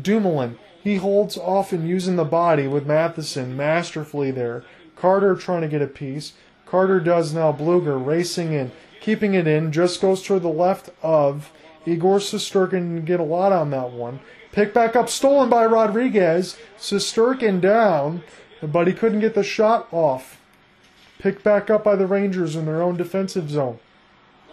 [0.00, 0.56] Dumoulin.
[0.84, 4.64] He holds off and using the body with Matheson masterfully there.
[4.94, 6.34] Carter trying to get a piece.
[6.66, 7.52] Carter does now.
[7.52, 8.70] Blueger racing in,
[9.00, 11.50] keeping it in, just goes to the left of
[11.86, 13.04] Igor Shesterkin.
[13.04, 14.20] Get a lot on that one.
[14.52, 16.56] Pick back up, stolen by Rodrigues.
[16.78, 18.22] Shesterkin down
[18.66, 20.40] but he couldn't get the shot off.
[21.18, 23.78] Picked back up by the Rangers in their own defensive zone.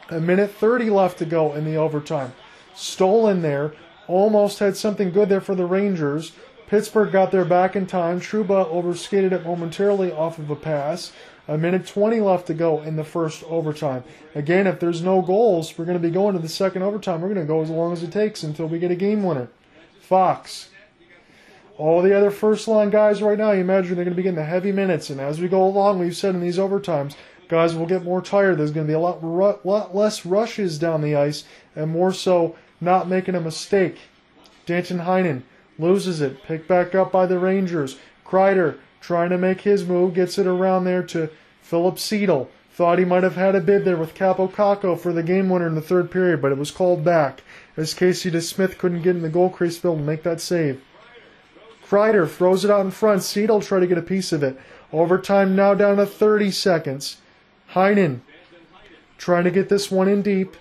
[0.10, 2.34] A minute 30 left to go in the overtime.
[2.76, 3.74] Stolen there.
[4.08, 6.32] Almost had something good there for the Rangers.
[6.68, 8.22] Pittsburgh got there back in time.
[8.22, 11.12] Trouba overskated it momentarily off of a pass.
[11.48, 14.04] A minute 20 left to go in the first overtime.
[14.36, 17.22] Again, if there's no goals, we're going to be going to the second overtime.
[17.22, 19.50] We're going to go as long as it takes until we get a game winner.
[20.00, 20.70] Fox
[21.78, 24.36] All the other first line guys right now, you imagine they're going to be getting
[24.36, 25.10] the heavy minutes.
[25.10, 27.16] And as we go along, we've said in these overtimes,
[27.50, 28.58] guys will get more tired.
[28.58, 31.44] There's going to be a lot, lot less rushes down the ice
[31.76, 33.98] and more so not making a mistake.
[34.66, 35.44] Danton Heinen
[35.80, 37.98] loses it, picked back up by the Rangers.
[38.26, 41.30] Kreider trying to make his move, gets it around there to
[41.62, 42.48] Filip Chytil.
[42.74, 45.68] Thought he might have had a bid there with Kaapo Kakko for the game winner
[45.68, 47.42] in the third period, but it was called back
[47.76, 50.82] as Casey DeSmith couldn't get in the goal crease field and make that save.
[51.86, 53.22] Kreider throws it out in front.
[53.22, 54.58] Chytil try to get a piece of it.
[54.94, 57.18] Overtime now down to 30 seconds.
[57.74, 58.22] Heinen
[59.18, 60.56] trying to get this one in deep.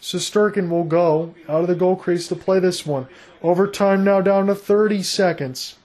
[0.00, 3.08] Shesterkin will go out of the goal crease to play this one.
[3.42, 5.76] Overtime now down to 30 seconds.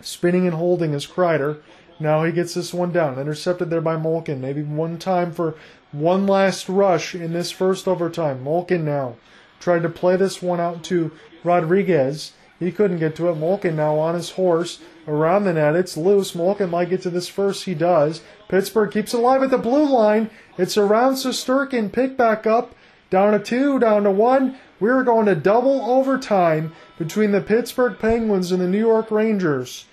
[0.00, 1.60] Spinning and holding is Kreider.
[2.00, 3.18] Now he gets this one down.
[3.18, 4.40] Intercepted there by Malkin.
[4.40, 5.54] Maybe one time for
[5.92, 8.42] one last rush in this first overtime.
[8.42, 9.16] Malkin now
[9.60, 11.12] tried to play this one out to
[11.44, 12.32] Rodrigues.
[12.58, 13.36] He couldn't get to it.
[13.36, 15.76] Malkin now on his horse around the net.
[15.76, 16.34] It's loose.
[16.34, 17.64] Malkin might get to this first.
[17.64, 18.22] He does.
[18.48, 20.30] Pittsburgh keeps it alive at the blue line.
[20.58, 21.92] It's around Shesterkin.
[21.92, 22.74] Pick back up.
[23.10, 24.56] Down to two, down to one.
[24.80, 29.84] We're going to double overtime between the Pittsburgh Penguins and the New York Rangers.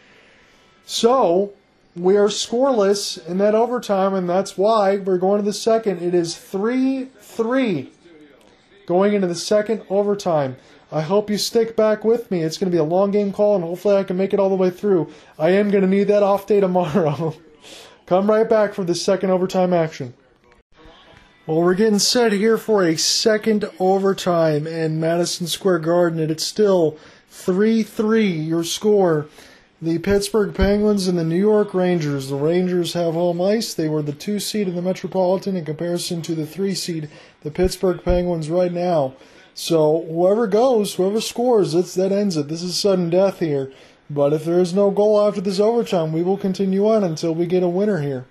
[0.86, 1.52] So,
[1.96, 6.02] we are scoreless in that overtime, and that's why we're going to the second.
[6.02, 7.92] It is 3 3
[8.86, 10.56] going into the second overtime.
[10.92, 12.42] I hope you stick back with me.
[12.42, 14.50] It's going to be a long game call, and hopefully I can make it all
[14.50, 15.12] the way through.
[15.38, 17.36] I am going to need that off day tomorrow.
[18.08, 20.16] Come right back for the second overtime action.
[21.50, 26.46] Well, we're getting set here for a second overtime in Madison Square Garden, and it's
[26.46, 26.96] still
[27.32, 29.26] 3 3 your score
[29.82, 32.30] the Pittsburgh Penguins and the New York Rangers.
[32.30, 33.74] The Rangers have home ice.
[33.74, 37.10] They were the two seed in the Metropolitan in comparison to the three seed,
[37.42, 39.16] the Pittsburgh Penguins, right now.
[39.56, 42.48] So whoever goes, whoever scores, it's, that ends it.
[42.48, 43.72] This is sudden death here.
[44.08, 47.48] But if there is no goal after this overtime, we will continue on until we
[47.48, 48.28] get a winner here.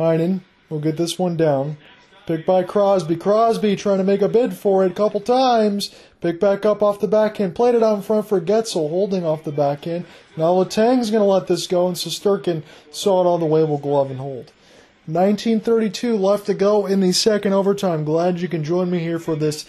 [0.00, 0.40] Heinen
[0.72, 1.76] will get this one down.
[2.26, 3.16] Picked by Crosby.
[3.16, 5.94] Crosby trying to make a bid for it a couple times.
[6.20, 7.54] Picked back up off the backhand.
[7.54, 10.06] Played it in front for Guentzel, holding off the backhand.
[10.36, 13.78] Now Letang's going to let this go, and Shesterkin saw it on the way, will
[13.78, 14.52] glove and hold.
[15.06, 18.04] 1932 left to go in the second overtime.
[18.04, 19.66] Glad you can join me here for this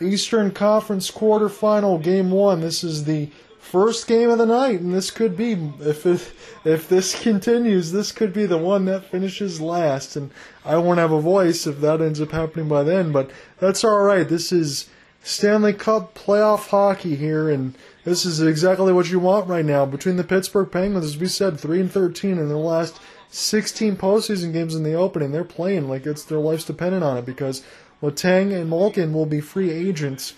[0.00, 2.60] Eastern Conference quarterfinal game one.
[2.60, 3.28] This is the
[3.66, 6.32] first game of the night, and this could be if it,
[6.64, 10.16] if this continues, this could be the one that finishes last.
[10.16, 10.30] And
[10.64, 14.02] I won't have a voice if that ends up happening by then, but that's all
[14.02, 14.28] right.
[14.28, 14.88] This is
[15.22, 17.74] Stanley Cup playoff hockey here, and
[18.04, 19.84] this is exactly what you want right now.
[19.84, 24.52] Between the Pittsburgh Penguins, as we said, three and thirteen in their last 16 postseason
[24.52, 27.64] games in the opening, they're playing like it's their life's dependent on it because
[28.00, 30.34] Letang and Malkin will be free agents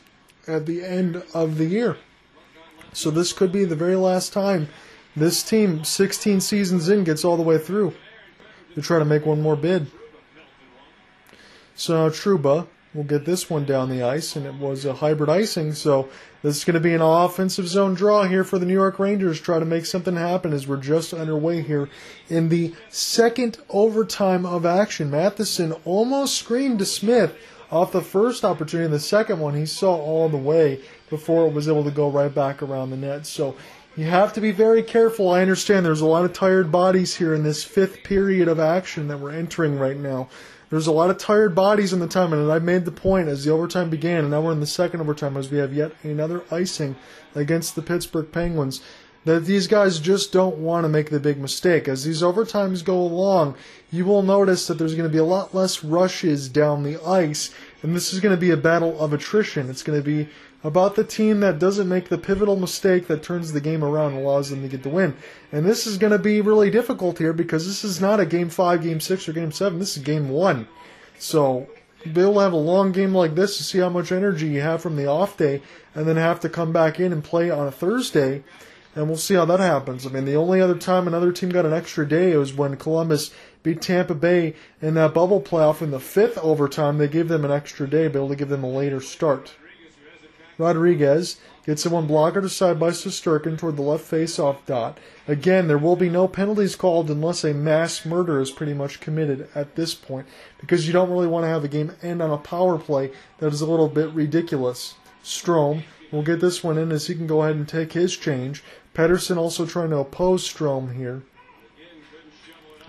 [0.47, 1.99] at the end of the year.
[2.93, 4.69] So this could be the very last time
[5.19, 7.94] this team, 16 seasons in, gets all the way through
[8.74, 9.90] to try to make one more bid.
[11.74, 15.73] So Trouba will get this one down the ice, and it was a hybrid icing.
[15.73, 16.09] So
[16.43, 19.40] this is going to be an offensive zone draw here for the New York Rangers.
[19.40, 21.89] Try to make something happen as we're just underway here
[22.28, 25.10] in the second overtime of action.
[25.10, 27.36] Matheson almost screened to Smith
[27.70, 28.89] off the first opportunity.
[28.89, 32.35] The second one he saw all the way before it was able to go right
[32.35, 33.26] back around the net.
[33.26, 33.56] So
[33.97, 35.30] you have to be very careful.
[35.30, 39.09] I understand there's a lot of tired bodies here in this fifth period of action
[39.09, 40.28] that we're entering right now.
[40.70, 43.44] There's a lot of tired bodies in the time, and I made the point as
[43.44, 46.44] the overtime began, and now we're in the second overtime as we have yet another
[46.51, 46.94] icing
[47.35, 48.82] against the Pittsburgh Penguins.
[49.24, 51.89] That these guys just don't want to make the big mistake.
[51.89, 53.56] As these overtimes go along,
[53.90, 57.52] you will notice that there's going to be a lot less rushes down the ice,
[57.82, 59.68] and this is going to be a battle of attrition.
[59.70, 60.28] It's going to be
[60.64, 64.22] about the team that doesn't make the pivotal mistake that turns the game around and
[64.22, 65.16] allows them to get the win.
[65.52, 68.48] And this is going to be really difficult here because this is not a game
[68.48, 69.78] five, game six, or game seven.
[69.78, 70.66] This is game one.
[71.18, 71.68] So
[72.05, 74.97] they'll have a long game like this to see how much energy you have from
[74.97, 75.62] the off day
[75.94, 78.43] and then have to come back in and play on a Thursday.
[78.97, 80.06] And we'll see how that happens.
[80.06, 83.32] I mean, the only other time another team got an extra day was when Columbus
[83.62, 86.98] beat Tampa Bay in that bubble playoff in the fifth overtime.
[86.98, 89.52] They gave them an extra day, be able to give them a later start.
[90.59, 94.98] Rodrigues gets it one blocker to side by Shesterkin toward the left face-off dot.
[95.28, 99.48] Again, there will be no penalties called unless a mass murder is pretty much committed
[99.55, 100.26] at this point,
[100.60, 103.52] because you don't really want to have the game end on a power play that
[103.52, 104.97] is a little bit ridiculous.
[105.22, 108.64] Strome will get this one in as he can go ahead and take his change.
[108.94, 111.22] Pettersson also trying to oppose Strome here.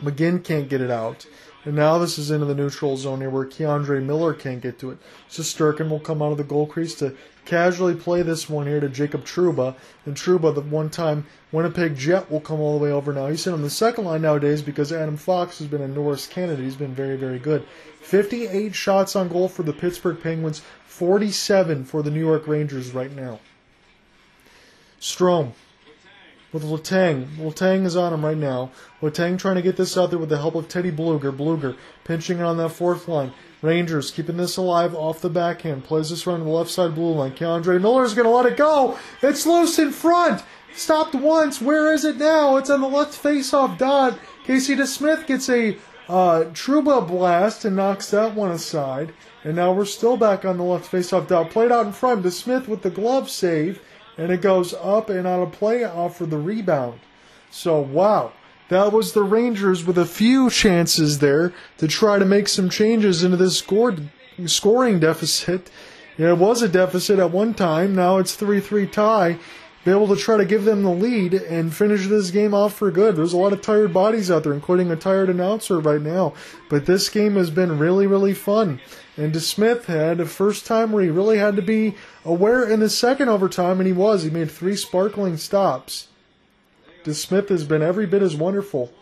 [0.01, 1.27] McGinn can't get it out.
[1.65, 4.91] And now this is into the neutral zone here where K'Andre Miller can't get to
[4.91, 4.97] it.
[5.27, 7.17] So Shesterkin will come out of the goal crease to
[7.49, 9.76] casually play this one here to Jacob Trouba.
[10.05, 13.27] And Trouba, the one time Winnipeg Jet, will come all the way over now.
[13.27, 16.63] He's in on the second line nowadays because Adam Fox has been a Norris candidate.
[16.63, 17.65] He's been very, very good.
[18.01, 23.13] 58 shots on goal for the Pittsburgh Penguins, 47 for the New York Rangers right
[23.15, 23.39] now.
[25.01, 25.53] Strome
[26.51, 27.27] with Letang.
[27.38, 28.71] Letang is on him right now.
[29.01, 31.35] Letang trying to get this out there with the help of Teddy Blueger.
[31.35, 33.34] Blueger pinching on that fourth line.
[33.61, 35.84] Rangers keeping this alive off the backhand.
[35.84, 37.34] Plays this run to the left side blue line.
[37.34, 38.97] K'Andre Miller is going to let it go.
[39.21, 40.41] It's loose in front.
[40.73, 41.61] Stopped once.
[41.61, 42.55] Where is it now?
[42.57, 44.17] It's on the left face-off dot.
[44.45, 45.77] Casey DeSmith gets a
[46.07, 49.13] uh, Trouba blast and knocks that one aside.
[49.43, 51.49] And now we're still back on the left face-off dot.
[51.51, 52.23] Played out in front.
[52.23, 53.81] DeSmith with the glove save
[54.19, 56.99] and it goes up and on a play off for the rebound.
[57.49, 58.33] So, wow.
[58.67, 63.23] That was the Rangers with a few chances there to try to make some changes
[63.23, 64.09] into this scored,
[64.45, 65.71] scoring deficit.
[66.19, 67.95] it was a deficit at one time.
[67.95, 69.39] Now it's 3 3 tie.
[69.85, 72.91] Be able to try to give them the lead and finish this game off for
[72.91, 73.15] good.
[73.15, 76.33] There's a lot of tired bodies out there, including a tired announcer right now.
[76.69, 78.81] But this game has been really, really fun.
[79.19, 82.89] And DeSmith had a first time where he really had to be aware in the
[82.89, 84.23] second overtime, and he was.
[84.23, 86.07] He made three sparkling stops.
[87.03, 88.93] DeSmith has been every bit as wonderful.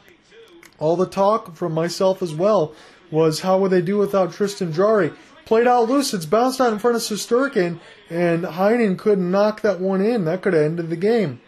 [0.80, 2.74] All the talk from myself as well
[3.12, 5.14] was how would they do without Tristan Jarry?
[5.46, 7.80] Played out loose, it's bounced out in front of Shesterkin,
[8.10, 10.26] and Heinen couldn't knock that one in.
[10.26, 11.42] That could have ended the game.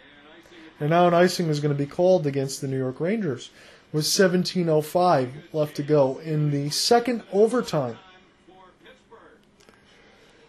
[0.78, 3.50] And now an icing is going to be called against the New York Rangers
[3.92, 7.98] with 17.05 left to go in the second overtime.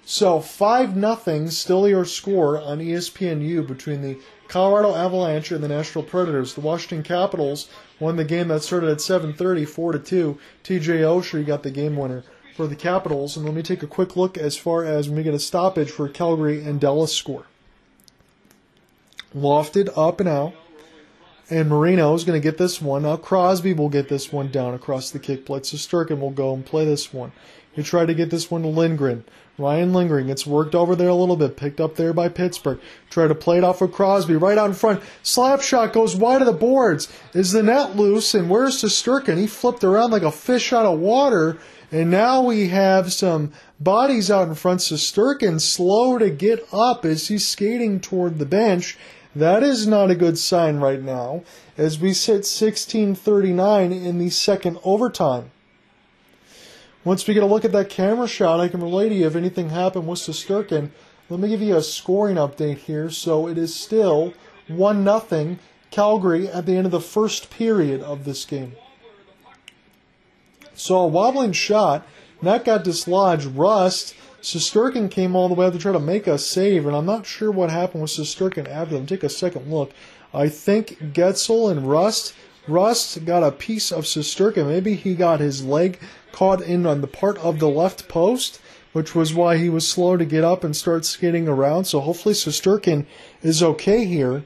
[0.05, 4.17] So five nothing, still your score on ESPNU between the
[4.47, 6.55] Colorado Avalanche and the Nashville Predators.
[6.55, 7.69] The Washington Capitals
[7.99, 10.37] won the game that started at 7:30, 4 to 2.
[10.63, 12.23] TJ Oshie got the game winner
[12.55, 13.37] for the Capitals.
[13.37, 15.89] And let me take a quick look as far as when we get a stoppage
[15.89, 17.45] for Calgary and Dallas score.
[19.35, 20.53] Lofted up and out.
[21.49, 23.03] And Marino is going to get this one.
[23.03, 25.65] Now Crosby will get this one down across the kick plate.
[25.65, 27.31] So Shesterkin will go and play this one.
[27.73, 29.23] He tried to get this one to Lindgren.
[29.57, 32.79] Ryan Lindgren gets worked over there a little bit, picked up there by Pittsburgh.
[33.09, 35.03] Try to play it off of Crosby right out in front.
[35.23, 37.11] Slap shot goes wide of the boards.
[37.33, 38.33] Is the net loose?
[38.33, 39.37] And where's Shesterkin?
[39.37, 41.57] He flipped around like a fish out of water.
[41.91, 44.79] And now we have some bodies out in front.
[44.79, 48.97] Shesterkin slow to get up as he's skating toward the bench.
[49.35, 51.43] That is not a good sign right now
[51.77, 55.51] as we sit 16:39 in the second overtime.
[57.03, 59.35] Once we get a look at that camera shot, I can relay to you if
[59.35, 60.91] anything happened with Shesterkin.
[61.29, 63.09] Let me give you a scoring update here.
[63.09, 64.33] So it is still
[64.67, 65.57] 1 0
[65.89, 68.73] Calgary at the end of the first period of this game.
[70.75, 72.07] So a wobbling shot,
[72.43, 73.57] that got dislodged.
[73.57, 77.05] Rust, Shesterkin came all the way up to try to make a save, and I'm
[77.05, 79.05] not sure what happened with Shesterkin after them.
[79.05, 79.91] Take a second look.
[80.33, 82.33] I think Guentzel and Rust
[82.67, 84.67] Rust got a piece of Shesterkin.
[84.67, 85.99] Maybe he got his leg
[86.31, 88.59] caught in on the part of the left post,
[88.93, 91.85] which was why he was slow to get up and start skating around.
[91.85, 93.05] So hopefully Shesterkin
[93.41, 94.43] is okay here.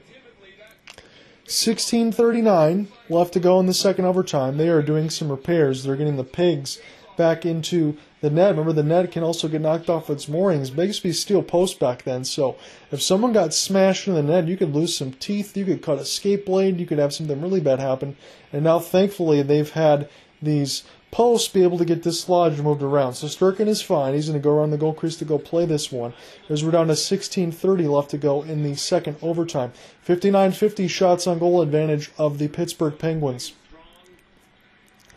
[1.46, 4.56] 16:39 left to go in the second overtime.
[4.56, 5.84] They are doing some repairs.
[5.84, 6.80] They're getting the pigs
[7.16, 8.50] back into the net.
[8.50, 10.70] Remember, the net can also get knocked off its moorings.
[10.70, 12.56] Bigsby steel post back then, so
[12.90, 15.56] if someone got smashed in the net, you could lose some teeth.
[15.56, 16.80] You could cut a skate blade.
[16.80, 18.16] You could have something really bad happen.
[18.52, 20.08] And now, thankfully, they've had
[20.42, 20.82] these
[21.16, 23.14] posts be able to get dislodged and moved around.
[23.14, 24.12] So Shesterkin is fine.
[24.12, 26.12] He's going to go around the goal crease to go play this one.
[26.50, 29.72] As we're down to 16:30 left to go in the second overtime.
[30.06, 33.54] 59-50 shots on goal advantage of the Pittsburgh Penguins.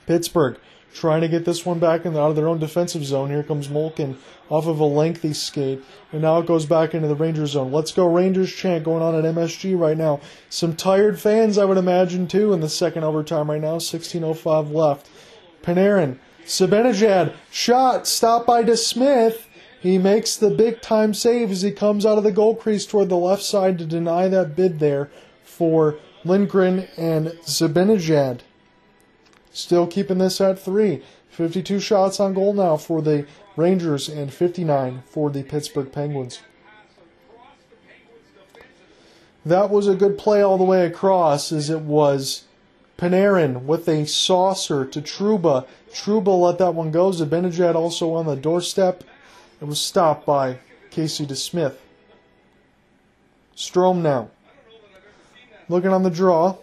[0.07, 0.57] Pittsburgh
[0.93, 3.29] trying to get this one back out of their own defensive zone.
[3.29, 4.17] Here comes Malkin
[4.49, 7.73] off of a lengthy skate, and now it goes back into the Rangers zone.
[7.73, 10.21] Let's go Rangers chant going on at MSG right now.
[10.49, 13.79] Some tired fans, I would imagine, too, in the second overtime right now.
[13.79, 15.09] 16:05 left.
[15.61, 19.43] Panarin, Zibanejad, shot, stopped by DeSmith.
[19.79, 23.09] He makes the big time save as he comes out of the goal crease toward
[23.09, 25.09] the left side to deny that bid there
[25.43, 28.41] for Lindgren and Zibanejad.
[29.51, 31.01] Still keeping this at three.
[31.29, 36.41] 52 shots on goal now for the Rangers and 59 for the Pittsburgh Penguins.
[39.45, 42.43] That was a good play all the way across as it was
[42.99, 45.65] Panarin with a saucer to Trouba.
[45.89, 47.11] Trouba let that one go.
[47.11, 49.05] Zibanejad also on the doorstep.
[49.61, 50.59] It was stopped by
[50.91, 51.75] Casey DeSmith.
[53.55, 54.29] Strome now.
[55.69, 56.57] Looking on the draw.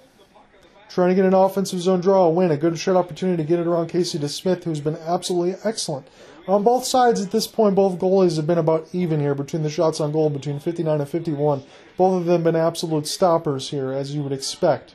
[0.90, 3.58] trying to get an offensive zone draw, a win, a good shot opportunity to get
[3.58, 6.06] it around Casey DeSmith, who's been absolutely excellent.
[6.46, 9.70] On both sides at this point, both goalies have been about even here between the
[9.70, 11.62] shots on goal, between 59 and 51.
[11.96, 14.94] Both of them been absolute stoppers here, as you would expect.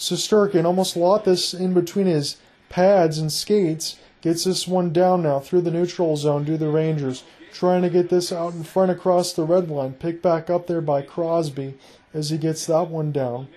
[0.00, 2.38] Shesterkin almost lost this in between his
[2.70, 3.96] pads and skates.
[4.22, 7.22] Gets this one down now through the neutral zone to the Rangers.
[7.52, 9.92] Trying to get this out in front across the red line.
[9.92, 11.74] Picked back up there by Crosby
[12.14, 13.48] as he gets that one down.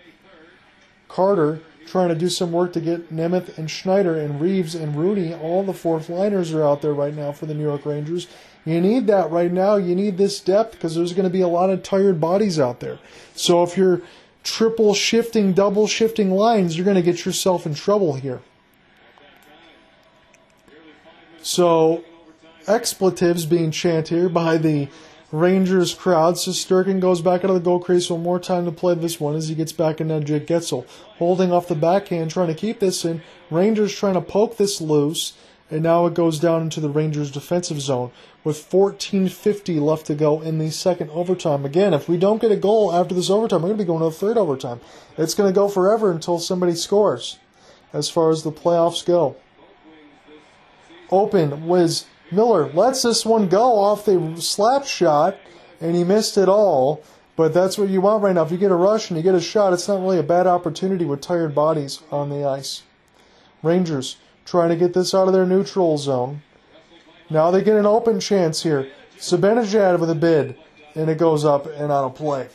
[1.08, 5.34] Carter trying to do some work to get Nemeth and Schneider and Reaves and Rooney.
[5.34, 8.28] All the fourth liners are out there right now for the New York Rangers.
[8.66, 9.76] You need that right now.
[9.76, 12.80] You need this depth because there's going to be a lot of tired bodies out
[12.80, 13.00] there.
[13.36, 14.02] So if you're
[14.44, 18.42] triple shifting, double shifting lines, you're going to get yourself in trouble here.
[21.42, 22.04] So,
[22.68, 24.88] expletives being chanted here by the
[25.34, 26.38] Rangers crowd.
[26.38, 29.20] So Shesterkin goes back out of the goal crease one more time to play this
[29.20, 30.26] one as he gets back in net.
[30.26, 30.86] Jake Guentzel
[31.18, 33.24] holding off the backhand, trying to keep this in.
[33.50, 35.34] Rangers trying to poke this loose,
[35.74, 38.12] and now it goes down into the Rangers defensive zone
[38.44, 41.66] with 14.50 left to go in the second overtime.
[41.66, 44.02] Again, if we don't get a goal after this overtime, we're going to be going
[44.02, 44.82] to a third overtime.
[45.18, 47.40] It's going to go forever until somebody scores
[47.92, 49.36] as far as the playoffs go.
[51.10, 55.38] Open was Miller lets this one go off the slap shot,
[55.82, 57.04] and he missed it all.
[57.36, 58.44] But that's what you want right now.
[58.44, 60.46] If you get a rush and you get a shot, it's not really a bad
[60.46, 62.84] opportunity with tired bodies on the ice.
[63.64, 66.42] Rangers trying to get this out of their neutral zone.
[67.30, 68.90] Now they get an open chance here.
[69.18, 70.58] Zibanejad with a bid,
[70.96, 72.50] and it goes up and out of play.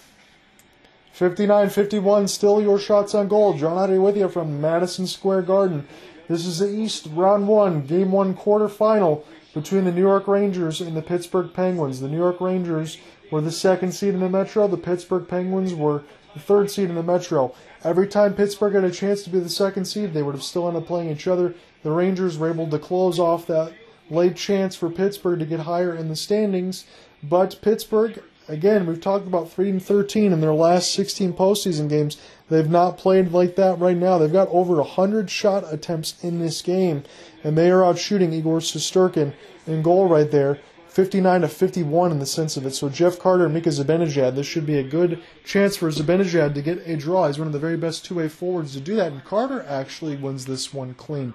[1.12, 3.54] 59 51, still your shots on goal.
[3.54, 5.88] John Otter with you from Madison Square Garden.
[6.28, 10.96] This is the East Round 1, Game 1 quarterfinal between the New York Rangers and
[10.96, 12.00] the Pittsburgh Penguins.
[12.00, 12.98] The New York Rangers
[13.32, 14.68] were the second seed in the Metro.
[14.68, 17.54] The Pittsburgh Penguins were the third seed in the Metro.
[17.82, 20.68] Every time Pittsburgh had a chance to be the second seed, they would have still
[20.68, 21.54] ended up playing each other.
[21.82, 23.72] The Rangers were able to close off that
[24.10, 26.84] late chance for Pittsburgh to get higher in the standings.
[27.22, 32.16] But Pittsburgh, again, we've talked about 3 and 13 in their last 16 postseason games.
[32.48, 34.18] They've not played like that right now.
[34.18, 37.04] They've got over 100 shot attempts in this game,
[37.44, 39.34] and they are out shooting Igor Shesterkin
[39.66, 40.58] in goal right there.
[40.88, 42.74] 59 to 51 in the sense of it.
[42.74, 46.62] So Jeff Carter and Mika Zibanejad, this should be a good chance for Zibanejad to
[46.62, 47.28] get a draw.
[47.28, 50.46] He's one of the very best two-way forwards to do that, and Carter actually wins
[50.46, 51.34] this one clean.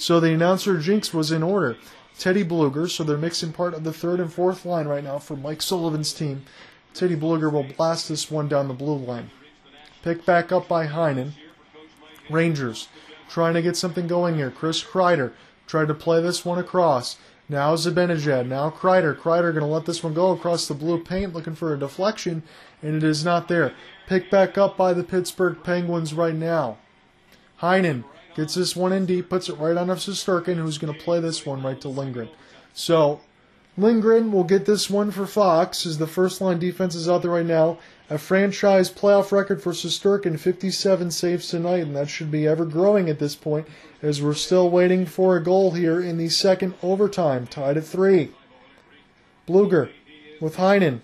[0.00, 1.76] So the announcer jinx was in order.
[2.18, 5.36] Teddy Blueger, so they're mixing part of the third and fourth line right now for
[5.36, 6.46] Mike Sullivan's team.
[6.94, 9.30] Teddy Blueger will blast this one down the blue line.
[10.02, 11.32] Picked back up by Heinen.
[12.30, 12.88] Rangers
[13.28, 14.50] trying to get something going here.
[14.50, 15.32] Chris Kreider
[15.66, 17.18] tried to play this one across.
[17.46, 18.46] Now Zibanejad.
[18.46, 19.14] Now Kreider.
[19.14, 22.42] Kreider going to let this one go across the blue paint, looking for a deflection,
[22.80, 23.74] and it is not there.
[24.06, 26.78] Picked back up by the Pittsburgh Penguins right now.
[27.60, 28.04] Heinen
[28.34, 31.44] gets this one in deep, puts it right on Shesterkin, who's going to play this
[31.44, 32.28] one right to Lindgren.
[32.72, 33.20] So
[33.76, 37.30] Lindgren will get this one for Fox as the first line defense is out there
[37.30, 37.78] right now.
[38.08, 43.08] A franchise playoff record for Shesterkin, 57 saves tonight, and that should be ever growing
[43.08, 43.68] at this point
[44.02, 48.32] as we're still waiting for a goal here in the second overtime, tied at three.
[49.46, 49.90] Blueger
[50.40, 51.00] with Heinen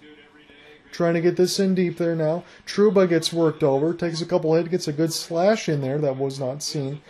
[0.96, 2.42] trying to get this in deep there now.
[2.66, 6.16] Trouba gets worked over, takes a couple hits, gets a good slash in there that
[6.16, 7.02] was not seen.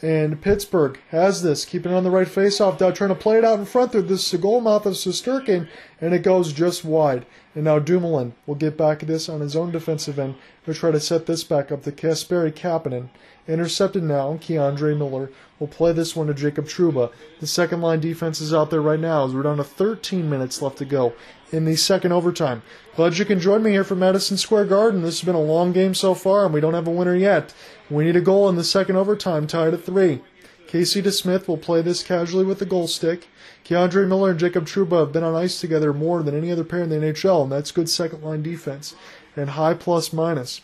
[0.00, 3.44] And Pittsburgh has this, keeping it on the right faceoff dot, trying to play it
[3.44, 4.02] out in front there.
[4.02, 5.68] This goal mouth of Shesterkin,
[6.00, 7.24] and it goes just wide.
[7.54, 10.34] And now Dumoulin will get back at this on his own defensive end.
[10.64, 13.10] He'll try to set this back up to Kasperi Kapanen.
[13.46, 15.30] Intercepted now, K'Andre Miller
[15.62, 17.12] will play this one to Jacob Trouba.
[17.38, 20.60] The second line defense is out there right now as we're down to 13 minutes
[20.60, 21.12] left to go
[21.52, 22.62] in the second overtime.
[22.96, 25.02] Glad you can join me here from Madison Square Garden.
[25.02, 27.54] This has been a long game so far, and we don't have a winner yet.
[27.88, 30.20] We need a goal in the second overtime, tied at three.
[30.66, 33.28] Casey DeSmith will play this casually with the goal stick.
[33.64, 36.82] K'Andre Miller and Jacob Trouba have been on ice together more than any other pair
[36.82, 38.96] in the NHL, and that's good second line defense
[39.36, 40.60] and high plus minus.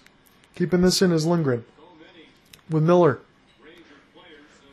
[0.56, 1.64] Keeping this in is Lindgren
[2.68, 3.20] with Miller.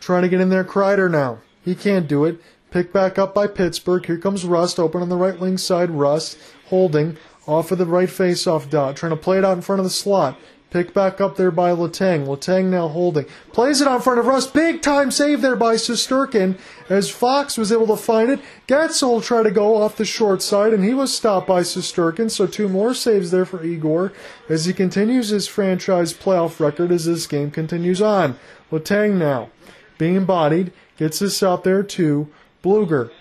[0.06, 1.40] Trying to get in there, Kreider now.
[1.64, 2.40] He can't do it.
[2.70, 4.06] Pick back up by Pittsburgh.
[4.06, 5.90] Here comes Rust, open on the right wing side.
[5.90, 7.18] Rust holding
[7.48, 9.90] off of the right face-off dot, trying to play it out in front of the
[9.90, 10.38] slot.
[10.70, 12.28] Pick back up there by Letang.
[12.28, 13.26] Letang now holding.
[13.52, 14.54] Plays it out in front of Rust.
[14.54, 18.42] Big time save there by Shesterkin as Fox was able to find it.
[18.68, 22.30] Guentzel tried to go off the short side and he was stopped by Shesterkin.
[22.30, 24.14] So two more saves there for Igor
[24.50, 28.38] as he continues his franchise playoff record as this game continues on.
[28.72, 29.50] Letang now
[29.98, 32.30] being embodied, gets this out there to
[32.64, 33.12] Blueger.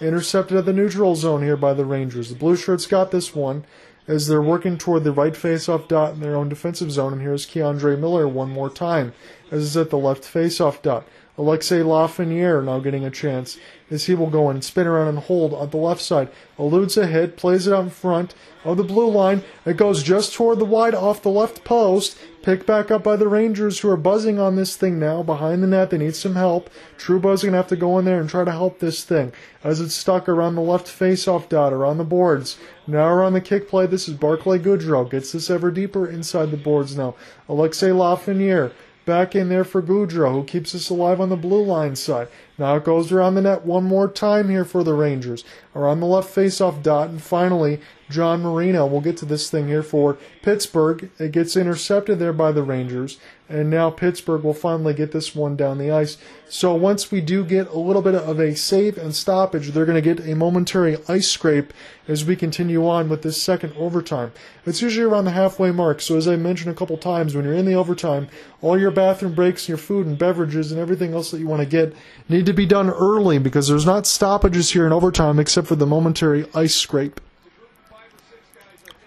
[0.00, 2.28] Intercepted at the neutral zone here by the Rangers.
[2.28, 3.64] The Blue Shirts got this one
[4.06, 7.12] as they're working toward the right face-off dot in their own defensive zone.
[7.12, 9.12] And here's K'Andre Miller one more time,
[9.50, 11.06] as is at the left face-off dot.
[11.36, 13.58] Alexei Lafreniere now getting a chance
[13.90, 16.28] as he will go and spin around and hold on the left side.
[16.58, 18.34] Eludes a hit, plays it out in front
[18.64, 19.44] of the blue line.
[19.64, 22.18] It goes just toward the wide off the left post.
[22.48, 25.66] Picked back up by the Rangers who are buzzing on this thing now behind the
[25.66, 25.90] net.
[25.90, 26.70] They need some help.
[26.96, 29.82] Trouba's going to have to go in there and try to help this thing as
[29.82, 32.56] it's stuck around the left face-off dot, around the boards.
[32.86, 35.10] Now around the kick play, this is Barclay Goodrow.
[35.10, 37.16] Gets this ever deeper inside the boards now.
[37.50, 38.72] Alexei Lafreniere
[39.08, 42.28] back in there for Goodrow, who keeps us alive on the blue line side.
[42.58, 45.44] Now it goes around the net one more time here for the Rangers.
[45.74, 47.80] Around the left face-off dot, and finally,
[48.10, 48.84] John Marino.
[48.84, 51.10] We'll get to this thing here for Pittsburgh.
[51.18, 53.18] It gets intercepted there by the Rangers,
[53.50, 56.18] and now Pittsburgh will finally get this one down the ice.
[56.50, 60.02] So once we do get a little bit of a save and stoppage, they're going
[60.02, 61.72] to get a momentary ice scrape
[62.06, 64.32] as we continue on with this second overtime.
[64.66, 67.54] It's usually around the halfway mark, so as I mentioned a couple times, when you're
[67.54, 68.28] in the overtime,
[68.60, 71.66] all your bathroom breaks, your food and beverages, and everything else that you want to
[71.66, 71.94] get
[72.28, 75.86] need to be done early because there's not stoppages here in overtime except for the
[75.86, 77.18] momentary ice scrape.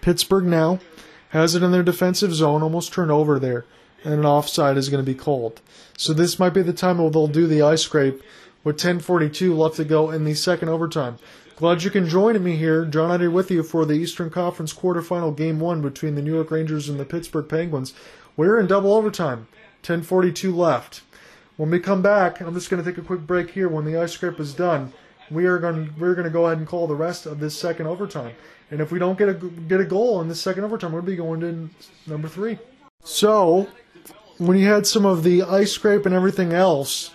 [0.00, 0.80] Pittsburgh now
[1.28, 3.64] has it in their defensive zone, almost turned over there
[4.04, 5.60] and an offside is going to be called.
[5.96, 8.22] So this might be the time where they'll do the ice scrape
[8.64, 11.18] with 10:42 left to go in the second overtime.
[11.56, 12.84] Glad you can join me here.
[12.84, 16.50] John Under with you for the Eastern Conference quarterfinal game one between the New York
[16.50, 17.94] Rangers and the Pittsburgh Penguins.
[18.36, 19.46] We're in double overtime.
[19.82, 21.02] 10:42 left.
[21.56, 23.68] When we come back, I'm just going to take a quick break here.
[23.68, 24.92] When the ice scrape is done,
[25.30, 27.86] we are going we're going to go ahead and call the rest of this second
[27.86, 28.32] overtime.
[28.70, 31.16] And if we don't get a get a goal in this second overtime, we'll be
[31.16, 31.70] going to
[32.10, 32.58] number three.
[33.04, 33.68] So
[34.46, 37.12] when he had some of the ice scrape and everything else,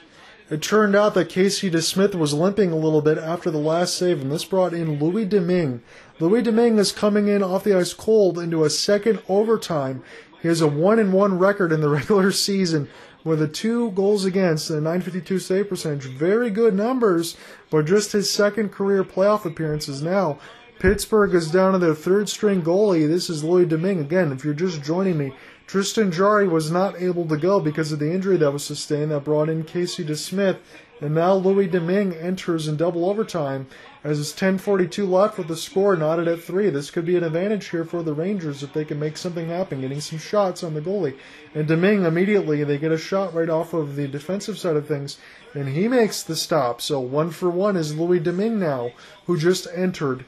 [0.50, 4.22] it turned out that Casey DeSmith was limping a little bit after the last save,
[4.22, 5.82] and this brought in Louis Domingue.
[6.22, 10.04] Louis Domingue is coming in off the ice cold into a second overtime.
[10.42, 12.88] He has a one and one record in the regular season
[13.26, 16.06] with a two goals against and a 952 save percentage.
[16.06, 17.36] Very good numbers,
[17.70, 20.40] but just his second career playoff appearances now.
[20.80, 23.08] Pittsburgh is down to their third string goalie.
[23.08, 24.00] This is Louis Domingue.
[24.00, 25.34] Again, if you're just joining me,
[25.68, 29.26] Tristan Jarry was not able to go because of the injury that was sustained that
[29.26, 30.60] brought in Casey DeSmith.
[31.02, 33.68] And now Louis Domingue enters in double overtime
[34.02, 36.70] as it's 10:42 left with the score knotted at three.
[36.70, 39.82] This could be an advantage here for the Rangers if they can make something happen,
[39.82, 41.18] getting some shots on the goalie.
[41.54, 45.18] And Domingue immediately they get a shot right off of the defensive side of things,
[45.54, 46.82] and he makes the stop.
[46.82, 48.92] So one for one is Louis Domingue now,
[49.26, 50.24] who just entered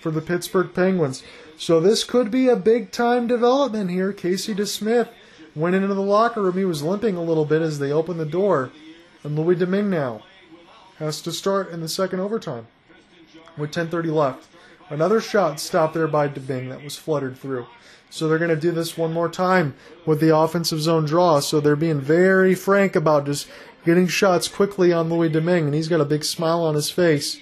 [0.00, 1.22] for the Pittsburgh Penguins.
[1.56, 4.12] So this could be a big time development here.
[4.12, 5.08] Casey DeSmith
[5.54, 6.56] went into the locker room.
[6.56, 8.70] He was limping a little bit as they opened the door.
[9.22, 10.22] And Louis Domingue now
[10.98, 12.66] has to start in the second overtime
[13.56, 14.48] with 10.30 left.
[14.88, 17.66] Another shot stopped there by Domingue that was fluttered through.
[18.10, 19.74] So they're going to do this one more time
[20.04, 21.40] with the offensive zone draw.
[21.40, 23.48] So they're being very frank about just
[23.86, 25.66] getting shots quickly on Louis Domingue.
[25.66, 27.38] And he's got a big smile on his face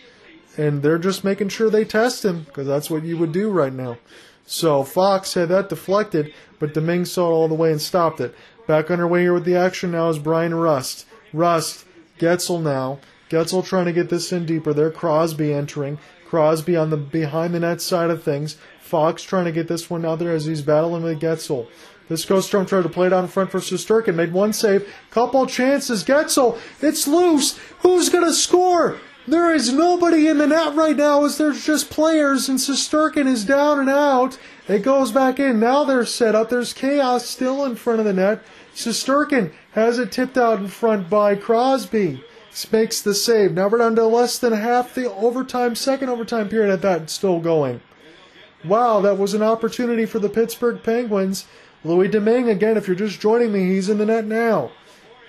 [0.56, 3.72] and they're just making sure they test him because that's what you would do right
[3.72, 3.98] now.
[4.46, 8.34] So Fox had that deflected, but Domingue saw it all the way and stopped it.
[8.66, 11.06] Back underway here with the action now is Bryan Rust.
[11.32, 11.84] Rust,
[12.18, 12.98] Guentzel now.
[13.28, 14.90] Guentzel trying to get this in deeper there.
[14.90, 15.98] Crosby entering.
[16.26, 18.56] Crosby on the behind the net side of things.
[18.80, 21.68] Fox trying to get this one out there as he's battling with Guentzel.
[22.08, 24.16] This goes Strome tried to play it out in front for Shesterkin.
[24.16, 24.92] Made one save.
[25.12, 26.02] Couple chances.
[26.02, 26.58] Guentzel.
[26.80, 27.56] It's loose.
[27.82, 28.98] Who's going to score?
[29.26, 33.44] There is nobody in the net right now as there's just players and Shesterkin is
[33.44, 34.38] down and out.
[34.66, 35.60] It goes back in.
[35.60, 36.48] Now they're set up.
[36.48, 38.42] There's chaos still in front of the net.
[38.74, 42.24] Shesterkin has it tipped out in front by Crosby.
[42.72, 43.52] Makes the save.
[43.52, 47.40] Now we're down to less than half the overtime, second overtime period at that still
[47.40, 47.80] going.
[48.64, 51.46] Wow, that was an opportunity for the Pittsburgh Penguins.
[51.84, 54.72] Louis Domingue, again, if you're just joining me, he's in the net now.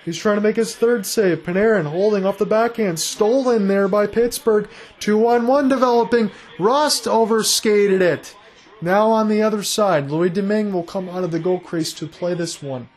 [0.04, 1.44] He's trying to make his third save.
[1.44, 2.98] Panarin holding off the backhand.
[2.98, 4.68] Stolen there by Pittsburgh.
[5.00, 6.30] 2 on 1 developing.
[6.58, 8.34] Rust overskated it.
[8.80, 12.08] Now on the other side, Louis Domingue will come out of the goal crease to
[12.08, 12.88] play this one.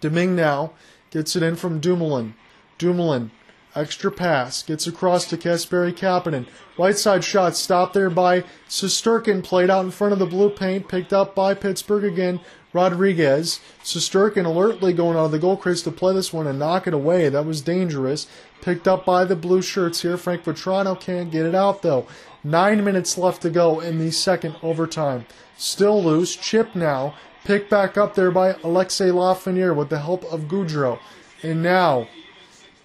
[0.00, 0.72] Domingue now
[1.10, 2.34] gets it in from Dumoulin.
[2.78, 3.32] Dumoulin,
[3.74, 6.46] extra pass, gets across to Kasperi Kapanen.
[6.78, 10.88] Right side shot stopped there by Shesterkin, played out in front of the blue paint,
[10.88, 12.40] picked up by Pittsburgh again.
[12.74, 13.60] Rodrigues.
[13.82, 16.92] Shesterkin alertly going out of the goal crease to play this one and knock it
[16.92, 17.28] away.
[17.28, 18.26] That was dangerous.
[18.60, 20.16] Picked up by the blue shirts here.
[20.16, 22.06] Frank Vatrano can't get it out though.
[22.42, 25.24] Nine minutes left to go in the second overtime.
[25.56, 26.36] Still loose.
[26.36, 27.14] Chip now.
[27.44, 30.98] Picked back up there by Alexei Lafreniere with the help of Goodrow.
[31.42, 32.08] And now,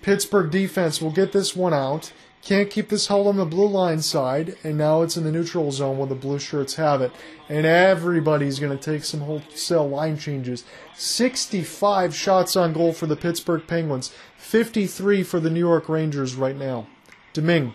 [0.02, 2.12] Pittsburgh defense will get this one out.
[2.42, 5.72] Can't keep this held on the blue line side, and now it's in the neutral
[5.72, 7.12] zone where the blue shirts have it.
[7.50, 10.64] And everybody's going to take some wholesale line changes.
[10.96, 16.56] 65 shots on goal for the Pittsburgh Penguins, 53 for the New York Rangers right
[16.56, 16.88] now.
[17.34, 17.74] Domingue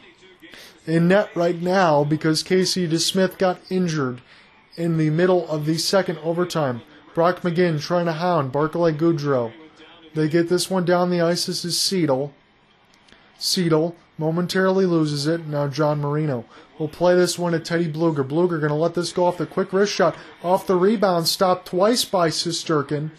[0.87, 4.21] in net right now because Casey DeSmith got injured
[4.77, 6.83] in the middle of the second overtime.
[7.15, 9.53] Brock McGinn trying to hound Barclay Goodrow.
[10.15, 11.47] They get this one down the ice.
[11.47, 12.33] This is Seidel.
[13.39, 15.47] Seidel momentarily loses it.
[15.47, 16.45] Now John Marino
[16.79, 18.27] will play this one to Teddy Blueger.
[18.27, 20.17] Blueger going to let this go off the quick wrist shot.
[20.43, 23.11] Off the rebound, stopped twice by Shesterkin.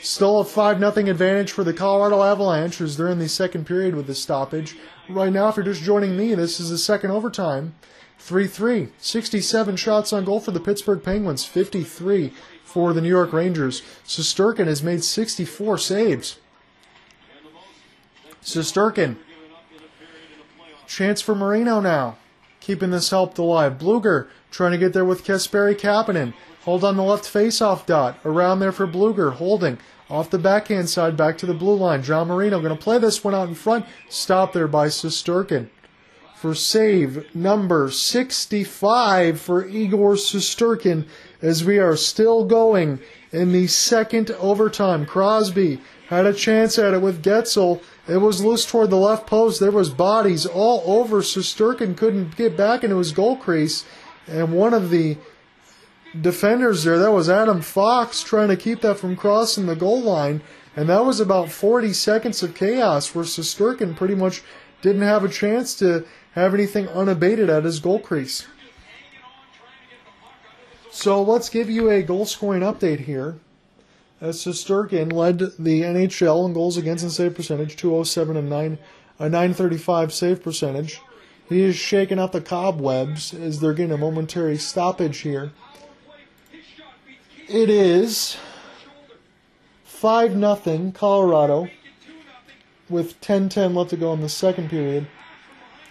[0.00, 3.94] Still a 5 0 advantage for the Colorado Avalanche as they're in the second period
[3.94, 4.76] with the stoppage.
[5.08, 7.74] Right now, if you're just joining me, this is the second overtime.
[8.18, 8.88] 3 3.
[8.98, 12.32] 67 shots on goal for the Pittsburgh Penguins, 53
[12.64, 13.82] for the New York Rangers.
[14.06, 16.38] Shesterkin has made 64 saves.
[18.42, 19.16] Shesterkin.
[20.92, 22.18] Chance for Marino now.
[22.60, 23.78] Keeping this helped alive.
[23.78, 26.34] Blueger trying to get there with Kasperi Kapanen.
[26.64, 28.18] Hold on the left face-off dot.
[28.26, 29.32] Around there for Blueger.
[29.32, 29.78] Holding.
[30.10, 32.02] Off the backhand side, back to the blue line.
[32.02, 33.86] John Marino going to play this one out in front.
[34.10, 35.70] Stop there by Shesterkin.
[36.36, 41.06] For save number 65 for Igor Shesterkin
[41.40, 43.00] as we are still going
[43.32, 45.06] in the second overtime.
[45.06, 47.80] Crosby had a chance at it with Guentzel.
[48.08, 49.60] It was loose toward the left post.
[49.60, 51.22] There was bodies all over.
[51.22, 53.84] Shesterkin couldn't get back into his goal crease.
[54.26, 55.18] And one of the
[56.20, 56.98] defenders there.
[56.98, 60.42] That was Adam Fox trying to keep that from crossing the goal line.
[60.74, 64.42] And that was about 40 seconds of chaos where Shesterkin pretty much
[64.80, 68.46] didn't have a chance to have anything unabated at his goal crease.
[70.90, 73.36] So let's give you a goal scoring update here.
[74.22, 78.78] As Shesterkin led the NHL in goals against and save percentage, 207 and 9,
[79.18, 81.00] uh, a 935 save percentage.
[81.48, 85.50] He is shaking out the cobwebs as they're getting a momentary stoppage here.
[87.48, 88.36] It is
[89.82, 91.68] 5 nothing Colorado
[92.88, 95.08] with 10-10 left to go in the second period.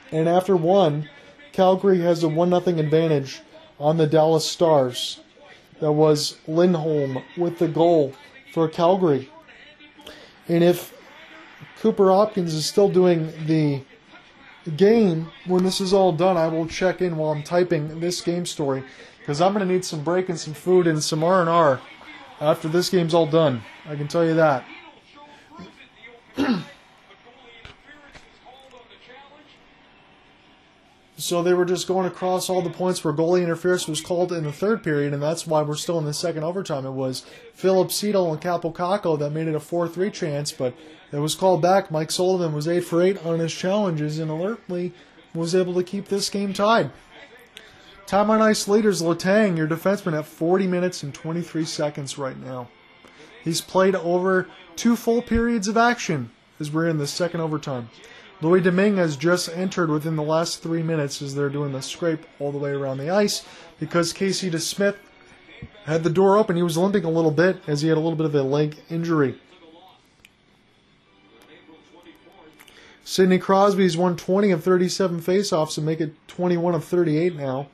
[0.09, 1.09] And after one,
[1.51, 3.41] Calgary has a 1 nothing advantage
[3.77, 5.19] on the Dallas Stars.
[5.81, 8.13] That was Lindholm with the goal
[8.53, 9.29] for Calgary.
[10.47, 10.95] And if
[11.79, 13.81] Cooper Hopkins is still doing the
[14.77, 18.45] game when this is all done, I will check in while I'm typing this game
[18.45, 18.83] story
[19.19, 21.81] because I'm going to need some break and some food and some R&R
[22.39, 23.63] after this game's all done.
[23.87, 24.63] I can tell you that.
[31.21, 34.43] so they were just going across all the points where goalie interference was called in
[34.43, 36.85] the third period, and that's why we're still in the second overtime.
[36.85, 40.73] It was Filip Chytil and Kakko that made it a 4-3 chance, but
[41.11, 41.91] it was called back.
[41.91, 44.93] Mike Sullivan was 8 for 8 on his challenges and alertly
[45.33, 46.91] was able to keep this game tied.
[48.05, 52.67] Time on ice leaders Letang, your defenseman, at 40 minutes and 23 seconds right now.
[53.43, 57.89] He's played over two full periods of action as we're in the second overtime.
[58.41, 62.25] Louis Domingue has just entered within the last three minutes as they're doing the scrape
[62.39, 63.45] all the way around the ice
[63.79, 64.95] because Casey DeSmith
[65.85, 66.55] had the door open.
[66.55, 68.77] He was limping a little bit as he had a little bit of a leg
[68.89, 69.39] injury.
[73.03, 77.67] Sidney Crosby's won 20 of 37 faceoffs and make it 21 of 38 now.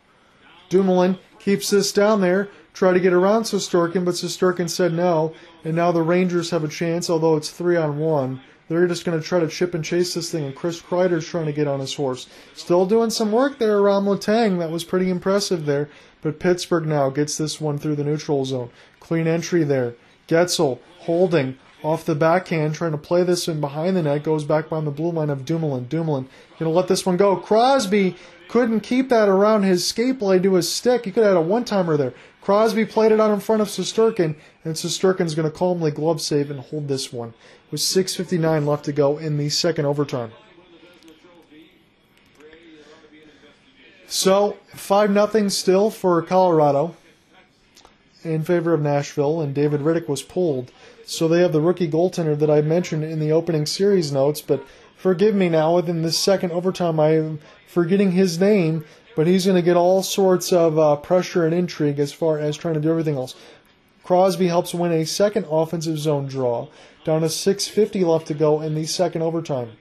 [0.70, 5.76] Dumoulin keeps this down there, try to get around Shesterkin, but Shesterkin said no, and
[5.76, 8.42] now the Rangers have a chance, although it's three on one.
[8.70, 11.46] They're just going to try to chip and chase this thing, and Chris Kreider's trying
[11.46, 12.28] to get on his horse.
[12.54, 14.60] Still doing some work there around Letang.
[14.60, 15.90] That was pretty impressive there.
[16.22, 18.70] But Pittsburgh now gets this one through the neutral zone.
[19.00, 19.96] Clean entry there.
[20.28, 24.24] Guentzel holding off the backhand, trying to play this in behind the net.
[24.24, 25.88] Goes back behind the blue line of Dumoulin.
[25.88, 27.38] Dumoulin to let this one go.
[27.38, 28.16] Crosby
[28.50, 31.06] couldn't keep that around his skate blade to his stick.
[31.06, 32.14] He could have had a one timer there.
[32.48, 36.50] Crosby played it out in front of Shesterkin, and Shesterkin's going to calmly glove save
[36.50, 37.34] and hold this one.
[37.72, 40.32] With 6.59 left to go in the second overtime.
[44.08, 46.96] So, 5 0 still for Colorado
[48.24, 50.72] in favor of Nashville, and David Rittich was pulled.
[51.06, 54.66] So they have the rookie goaltender that I mentioned in the opening series notes, but
[54.96, 58.86] forgive me now, within this second overtime, I'm forgetting his name,
[59.18, 62.56] but he's going to get all sorts of uh, pressure and intrigue as far as
[62.56, 63.34] trying to do everything else.
[64.04, 66.68] Crosby helps win a second offensive zone draw,
[67.04, 69.72] down to 6.50 left to go in the second overtime.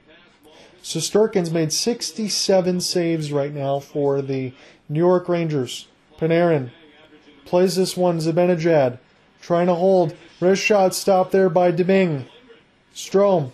[0.82, 4.55] Shesterkin's made 67 saves right now for the
[4.89, 5.86] New York Rangers.
[6.18, 6.70] Panarin
[7.44, 8.98] plays this one, Zibanejad,
[9.42, 10.16] trying to hold.
[10.40, 12.24] Wrist shot stopped there by Domingue.
[12.94, 13.50] Strome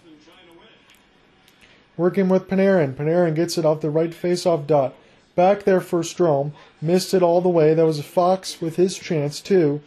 [1.96, 2.94] working with Panarin.
[2.94, 4.94] Panarin gets it off the right face-off dot.
[5.34, 6.52] Back there for Strome.
[6.80, 7.74] Missed it all the way.
[7.74, 9.80] That was a Fox with his chance, too.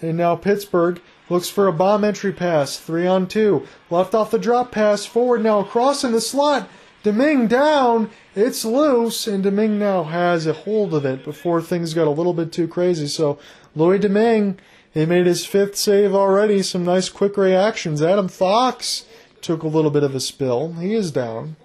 [0.00, 2.78] And now Pittsburgh looks for a bomb entry pass.
[2.78, 3.66] Three on two.
[3.90, 5.06] Left off the drop pass.
[5.06, 6.68] Forward now across in the slot.
[7.02, 8.10] Domingue down.
[8.34, 12.34] It's loose, and Domingue now has a hold of it before things got a little
[12.34, 13.06] bit too crazy.
[13.06, 13.38] So
[13.76, 14.58] Louis Domingue,
[14.92, 16.62] he made his fifth save already.
[16.62, 18.02] Some nice quick reactions.
[18.02, 19.04] Adam Fox
[19.40, 20.72] took a little bit of a spill.
[20.74, 21.56] He is down.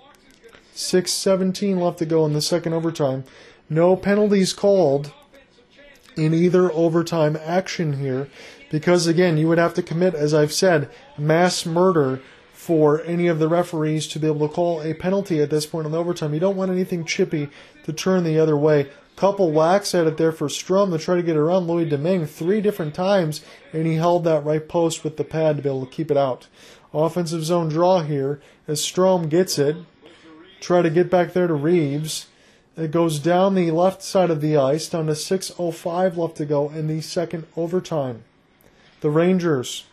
[0.80, 3.25] 6.17 left to go in the second overtime.
[3.69, 5.14] No penalties called
[6.16, 8.30] in either overtime action here
[8.72, 12.22] because, again, you would have to commit, as I've said, mass murder
[12.53, 15.85] for any of the referees to be able to call a penalty at this point
[15.85, 16.33] in the overtime.
[16.33, 17.49] You don't want anything chippy
[17.83, 18.88] to turn the other way.
[19.17, 22.61] Couple whacks at it there for Strome to try to get around Louis Domingue three
[22.61, 23.43] different times,
[23.74, 26.16] and he held that right post with the pad to be able to keep it
[26.16, 26.48] out.
[26.93, 29.75] Offensive zone draw here as Strome gets it.
[30.60, 32.28] Try to get back there to Reaves.
[32.78, 36.70] It goes down the left side of the ice, down to 6.05 left to go
[36.70, 38.24] in the second overtime.
[39.02, 39.86] The Rangers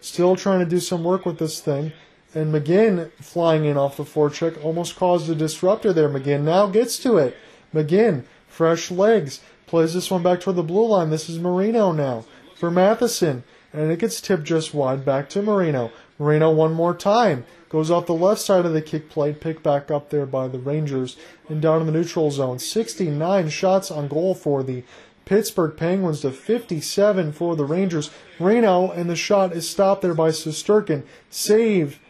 [0.00, 1.92] still trying to do some work with this thing.
[2.34, 6.08] And McGinn flying in off the forecheck almost caused a disruptor there.
[6.08, 7.36] McGinn now gets to it.
[7.74, 11.10] McGinn, fresh legs, plays this one back toward the blue line.
[11.10, 13.44] This is Marino now for Matheson.
[13.72, 15.90] And it gets tipped just wide back to Marino.
[16.18, 17.44] Marino one more time.
[17.68, 20.58] Goes off the left side of the kick plate, picked back up there by the
[20.58, 21.16] Rangers
[21.48, 22.58] and down in the neutral zone.
[22.58, 24.82] 69 shots on goal for the
[25.26, 28.10] Pittsburgh Penguins to 57 for the Rangers.
[28.40, 31.04] Reno, and the shot is stopped there by Shesterkin.
[31.28, 32.00] Save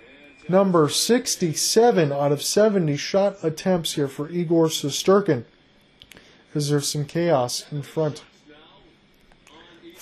[0.48, 5.44] number 67 out of 70 shot attempts here for Igor Shesterkin.
[6.46, 8.22] Because there's some chaos in front.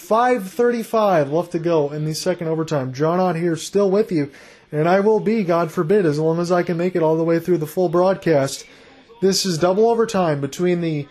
[0.09, 2.93] 5.35 left to go in the second overtime.
[2.93, 4.31] John Ott here still with you,
[4.70, 7.25] and I will be, God forbid, as long as I can make it all the
[7.25, 8.67] way through the full broadcast.
[9.20, 11.09] This is double overtime between the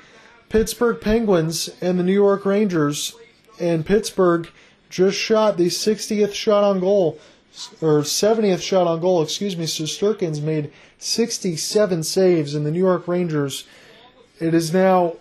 [0.50, 3.16] Pittsburgh Penguins and the New York Rangers,
[3.60, 4.50] and Pittsburgh
[4.90, 7.20] just shot the 60th shot on goal,
[7.82, 9.66] or 70th shot on goal, excuse me.
[9.66, 13.66] Shesterkin's made 67 saves, and the New York Rangers,
[14.40, 15.16] it is now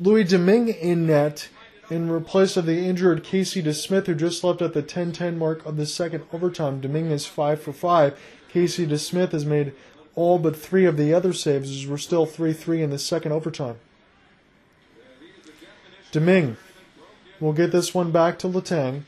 [0.00, 1.48] Louis Domingue in net
[1.90, 5.76] in place of the injured Casey DeSmith, who just left at the 10-10 mark of
[5.76, 6.80] the second overtime.
[6.80, 8.20] Domingue is 5 for 5.
[8.48, 9.72] Casey DeSmith has made
[10.14, 13.76] all but three of the other saves as we're still 3-3 in the second overtime.
[16.10, 16.56] Domingue
[17.40, 19.02] will get this one back to Letang,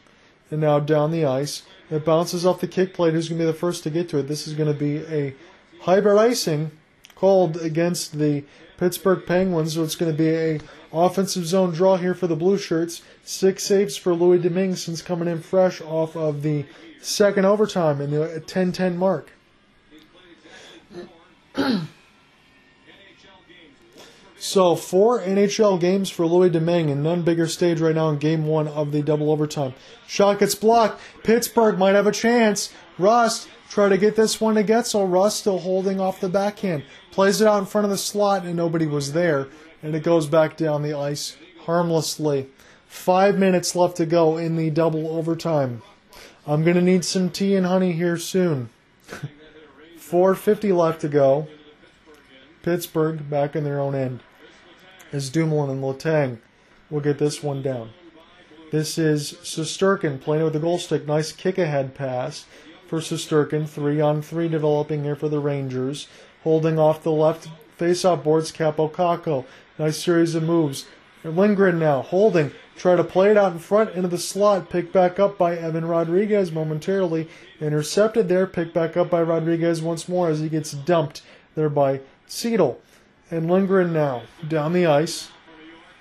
[0.50, 1.62] and now down the ice.
[1.91, 3.15] It bounces off the kick plate.
[3.15, 4.28] Who's going to be the first to get to it?
[4.28, 5.34] This is going to be a
[5.83, 6.70] hybrid icing
[7.15, 8.44] called against the
[8.81, 10.59] Pittsburgh Penguins, so it's going to be a
[10.91, 13.02] offensive zone draw here for the Blue Shirts.
[13.23, 16.65] Six saves for Louis Domingue since coming in fresh off of the
[17.02, 19.33] second overtime in the 10-10 mark.
[24.39, 28.47] so four NHL games for Louis Domingue and none bigger stage right now in game
[28.47, 29.75] one of the double overtime.
[30.07, 31.02] Shot gets blocked.
[31.23, 32.73] Pittsburgh might have a chance.
[32.97, 35.11] Rust try to get this one to Guentzel.
[35.11, 36.83] Rust still holding off the backhand.
[37.13, 39.49] Plays it out in front of the slot and nobody was there.
[39.83, 42.49] And it goes back down the ice harmlessly.
[42.87, 45.83] Five minutes left to go in the double overtime.
[46.47, 48.69] I'm going to need some tea and honey here soon.
[49.99, 51.47] 4.50 left to go.
[52.63, 54.23] Pittsburgh back in their own end.
[55.13, 56.39] As Dumoulin and Letang
[56.91, 57.91] will get this one down.
[58.73, 61.07] This is Shesterkin playing with the goal stick.
[61.07, 62.47] Nice kick ahead pass
[62.91, 63.69] for Shesterkin.
[63.69, 66.09] Three on three developing here for the Rangers.
[66.43, 69.47] Holding off the left face-off boards, Kaapo Kakko.
[69.78, 70.86] Nice series of moves.
[71.23, 75.20] Lindgren now holding, try to play it out in front into the slot, picked back
[75.20, 77.28] up by Evan Rodrigues momentarily,
[77.60, 81.23] intercepted there, picked back up by Rodrigues once more as he gets dumped
[81.55, 82.78] there by Chytil.
[83.31, 85.28] And Lindgren now down the ice.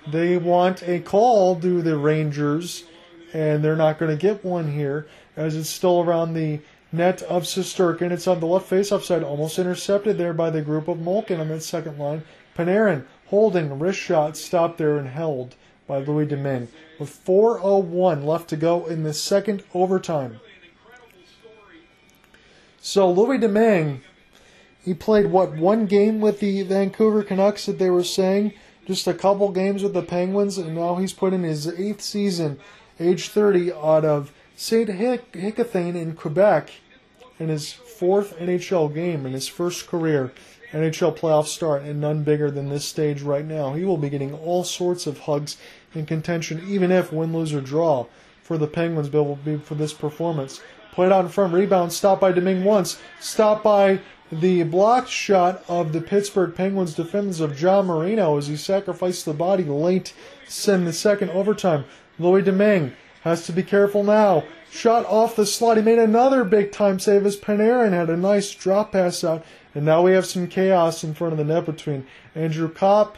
[0.07, 2.85] They want a call to the Rangers,
[3.33, 6.61] and they're not going to get one here as it's still around the
[6.91, 8.11] net of Shesterkin.
[8.11, 11.49] It's on the left face-off side, almost intercepted there by the group of Malkin on
[11.49, 12.23] that second line.
[12.55, 15.55] Panarin holding wrist shot stopped there and held
[15.87, 16.67] by Louis Domingue
[16.99, 20.39] with 4:01 left to go in the second overtime.
[22.81, 24.01] So Louis Domingue,
[24.83, 28.53] he played what one game with the Vancouver Canucks that they were saying,
[28.85, 32.59] just a couple games with the Penguins, and now he's put in his eighth season,
[32.99, 34.31] age 30, out of
[34.61, 35.37] Saint Hic-
[35.71, 36.71] in Quebec,
[37.39, 40.33] in his fourth NHL game in his first career.
[40.73, 43.73] NHL playoff start and none bigger than this stage right now.
[43.73, 45.55] He will be getting all sorts of hugs
[45.95, 48.07] and contention, even if win, lose, or draw
[48.43, 50.59] for the Penguins Bill will be for this performance.
[50.91, 55.93] Played out in front, rebound, stopped by Domingue once, stopped by the blocked shot of
[55.93, 60.13] the Pittsburgh Penguins defenders of John Marino as he sacrificed the body late
[60.67, 61.85] in the second overtime.
[62.19, 64.43] Louis Domingue has to be careful now.
[64.71, 65.77] Shot off the slot.
[65.77, 69.43] He made another big time save as Panarin had a nice drop pass out.
[69.73, 73.17] And now we have some chaos in front of the net between Andrew Copp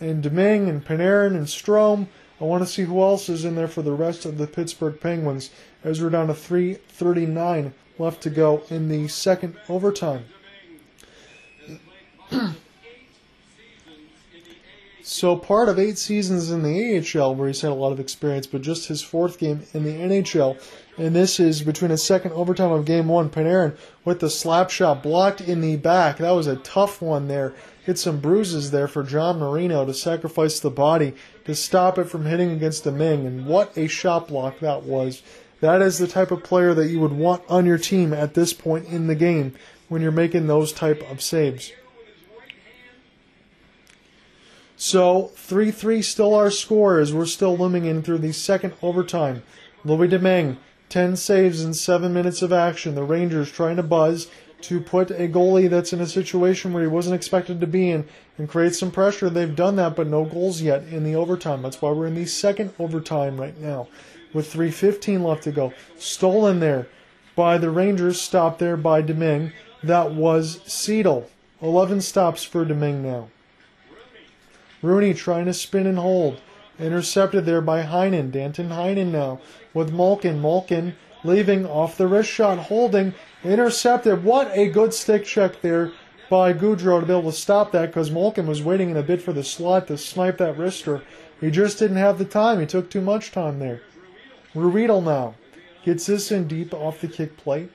[0.00, 2.08] and Domingue and Panarin and Strome.
[2.40, 5.00] I want to see who else is in there for the rest of the Pittsburgh
[5.00, 5.50] Penguins
[5.82, 10.24] as we're down to 3.39 left to go in the second overtime.
[15.08, 18.46] so part of eight seasons in the AHL where he's had a lot of experience,
[18.46, 20.60] but just his fourth game in the NHL.
[20.98, 23.30] And this is between a second overtime of game one.
[23.30, 26.18] Panarin with the slap shot blocked in the back.
[26.18, 27.54] That was a tough one there.
[27.84, 31.14] Hit some bruises there for John Marino to sacrifice the body
[31.46, 33.26] to stop it from hitting against the Ming.
[33.26, 35.22] And what a shot block that was.
[35.60, 38.52] That is the type of player that you would want on your team at this
[38.52, 39.54] point in the game
[39.88, 41.72] when you're making those type of saves.
[44.80, 49.42] So 3-3 still our score as we're still looming in through the second overtime.
[49.84, 50.56] Louis Domingue,
[50.88, 52.94] 10 saves in 7 minutes of action.
[52.94, 54.28] The Rangers trying to buzz
[54.62, 58.06] to put a goalie that's in a situation where he wasn't expected to be in
[58.38, 59.28] and create some pressure.
[59.28, 61.60] They've done that, but no goals yet in the overtime.
[61.60, 63.88] That's why we're in the second overtime right now
[64.32, 65.72] with 3.15 left to go.
[65.98, 66.86] Stolen there
[67.34, 69.52] by the Rangers, stopped there by Domingue.
[69.82, 71.28] That was Seidel.
[71.60, 73.28] 11 stops for Domingue now.
[74.82, 76.40] Rooney trying to spin and hold.
[76.78, 78.30] Intercepted there by Heinen.
[78.30, 79.40] Danton Heinen now
[79.74, 80.40] with Malkin.
[80.40, 84.22] Malkin leaving off the wrist shot, holding, intercepted.
[84.22, 85.92] What a good stick check there
[86.30, 89.22] by Goodrow to be able to stop that because Malkin was waiting in a bit
[89.22, 91.02] for the slot to snipe that wrister.
[91.40, 92.60] He just didn't have the time.
[92.60, 93.80] He took too much time there.
[94.54, 95.34] Ruhwedel now
[95.84, 97.70] gets this in deep off the kick plate.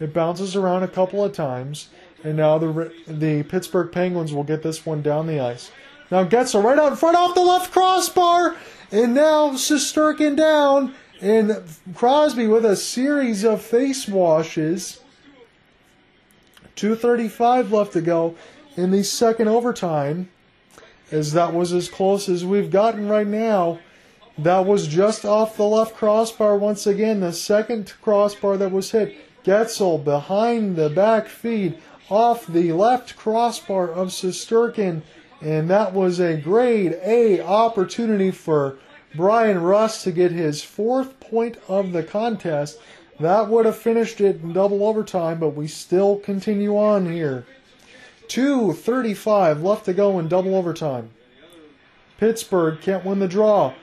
[0.00, 1.88] It bounces around a couple of times,
[2.24, 5.70] and now the the Pittsburgh Penguins will get this one down the ice.
[6.10, 8.56] Now Guentzel right out in front off the left crossbar,
[8.92, 11.62] and now Shesterkin down, and
[11.94, 15.00] Crosby with a series of face washes.
[16.76, 18.34] 2.35 left to go
[18.76, 20.28] in the second overtime,
[21.10, 23.78] as that was as close as we've gotten right now.
[24.36, 29.16] That was just off the left crossbar once again, the second crossbar that was hit.
[29.44, 31.78] Guentzel behind the back feed
[32.10, 35.02] off the left crossbar of Shesterkin
[35.44, 38.78] and that was a grade A opportunity for
[39.14, 42.80] Bryan Rust to get his fourth point of the contest.
[43.20, 47.44] That would have finished it in double overtime, but we still continue on here.
[48.28, 51.10] 2.35 left to go in double overtime.
[52.18, 53.74] Pittsburgh can't win the draw.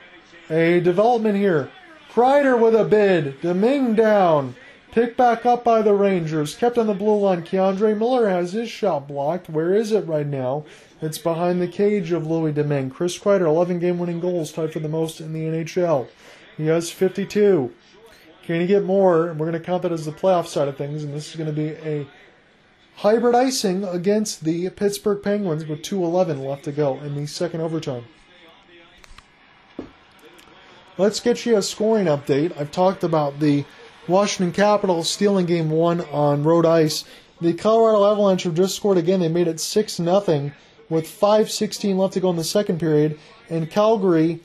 [0.49, 1.69] A development here.
[2.11, 3.39] Kreider with a bid.
[3.41, 4.55] Domingue down.
[4.91, 6.53] Picked back up by the Rangers.
[6.55, 7.43] Kept on the blue line.
[7.43, 9.49] K'Andre Miller has his shot blocked.
[9.49, 10.65] Where is it right now?
[11.01, 12.89] It's behind the cage of Louis Domingue.
[12.89, 16.09] Chris Kreider, 11 game winning goals, tied for the most in the NHL.
[16.57, 17.73] He has 52.
[18.43, 19.27] Can he get more?
[19.27, 21.47] We're going to count that as the playoff side of things, and this is going
[21.47, 22.05] to be a
[22.97, 28.03] hybrid icing against the Pittsburgh Penguins with 2.11 left to go in the second overtime.
[30.97, 32.55] Let's get you a scoring update.
[32.59, 33.63] I've talked about the
[34.07, 37.05] Washington Capitals stealing game one on road ice.
[37.39, 39.19] The Colorado Avalanche have just scored again.
[39.19, 40.51] They made it 6 0
[40.89, 43.19] with 5.16 left to go in the second period.
[43.49, 44.39] And Calgary,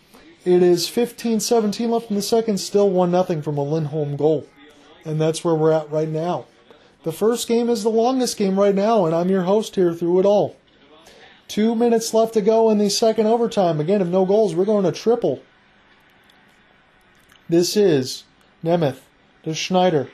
[0.44, 4.47] it is 15 17 left in the second, still 1 0 from a Lindholm goal.
[5.05, 6.47] And that's where we're at right now.
[7.05, 10.20] The first game is the longest game right now, and I'm your host here through
[10.20, 10.57] it all.
[11.49, 13.81] Two minutes left to go in the second overtime.
[13.81, 15.41] Again, if no goals, we're going to triple.
[17.49, 18.25] This is
[18.65, 19.06] Nemeth
[19.47, 20.08] to Schneider.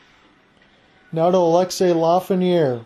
[1.10, 2.84] Now to Alexei Lafreniere.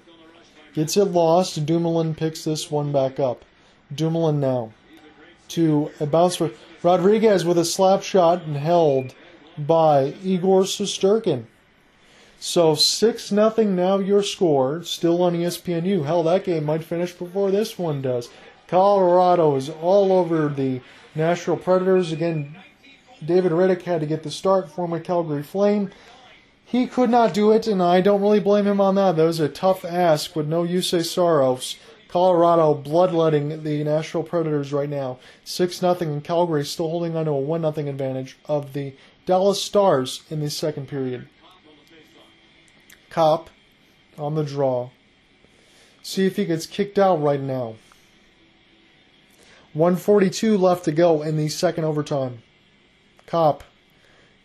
[0.74, 1.66] Gets it lost.
[1.66, 3.44] Dumoulin picks this one back up.
[3.92, 4.72] Dumoulin now.
[5.48, 6.52] To a bounce for
[6.84, 9.12] Rodrigues with a slap shot and held
[9.58, 11.46] by Igor Shesterkin.
[12.38, 14.84] So 6 nothing now your score.
[14.84, 16.04] Still on ESPNU.
[16.04, 18.28] Hell, that game might finish before this one does.
[18.68, 20.80] Colorado is all over the
[21.16, 22.12] Nashville Predators.
[22.12, 22.54] Again,
[23.24, 25.90] David Rittich had to get the start, former Calgary Flame.
[26.66, 29.14] He could not do it, and I don't really blame him on that.
[29.14, 31.76] That was a tough ask with no Juuse Saros.
[32.08, 35.18] Colorado bloodletting the Nashville Predators right now.
[35.44, 38.94] 6 0 and Calgary still holding on to a 1 0 advantage of the
[39.26, 41.28] Dallas Stars in the second period.
[43.10, 43.48] Copp
[44.18, 44.90] on the draw.
[46.02, 47.76] See if he gets kicked out right now.
[49.72, 52.42] 142 left to go in the second overtime.
[53.26, 53.62] Copp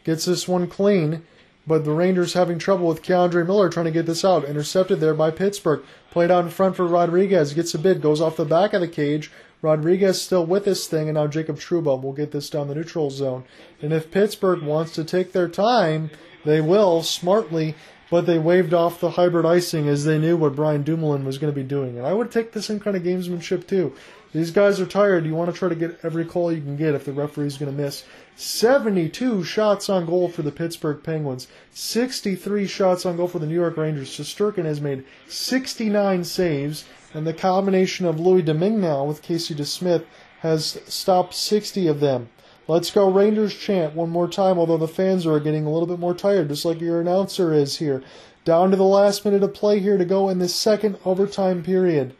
[0.03, 1.25] gets this one clean
[1.67, 4.45] but the Rangers having trouble with K'Andre Miller trying to get this out.
[4.45, 5.83] Intercepted there by Pittsburgh.
[6.09, 7.53] Played out in front for Rodrigues.
[7.53, 8.01] Gets a bid.
[8.01, 9.31] Goes off the back of the cage.
[9.61, 13.11] Rodrigues still with this thing, and now Jacob Trouba will get this down the neutral
[13.11, 13.43] zone.
[13.81, 16.09] And if Pittsburgh wants to take their time,
[16.45, 17.75] they will smartly,
[18.09, 21.53] but they waved off the hybrid icing as they knew what Brian Dumoulin was going
[21.53, 21.97] to be doing.
[21.97, 23.93] And I would take this in kind of gamesmanship too.
[24.33, 25.25] These guys are tired.
[25.25, 27.75] You want to try to get every call you can get if the referee's going
[27.75, 28.05] to miss.
[28.37, 33.55] 72 shots on goal for the Pittsburgh Penguins, 63 shots on goal for the New
[33.55, 34.09] York Rangers.
[34.09, 40.05] Shesterkin has made 69 saves, and the combination of Louis Domingue now with Casey DeSmith
[40.39, 42.29] has stopped 60 of them.
[42.69, 45.99] Let's go Rangers chant one more time, although the fans are getting a little bit
[45.99, 48.01] more tired, just like your announcer is here.
[48.45, 52.15] Down to the last minute of play here to go in this second overtime period.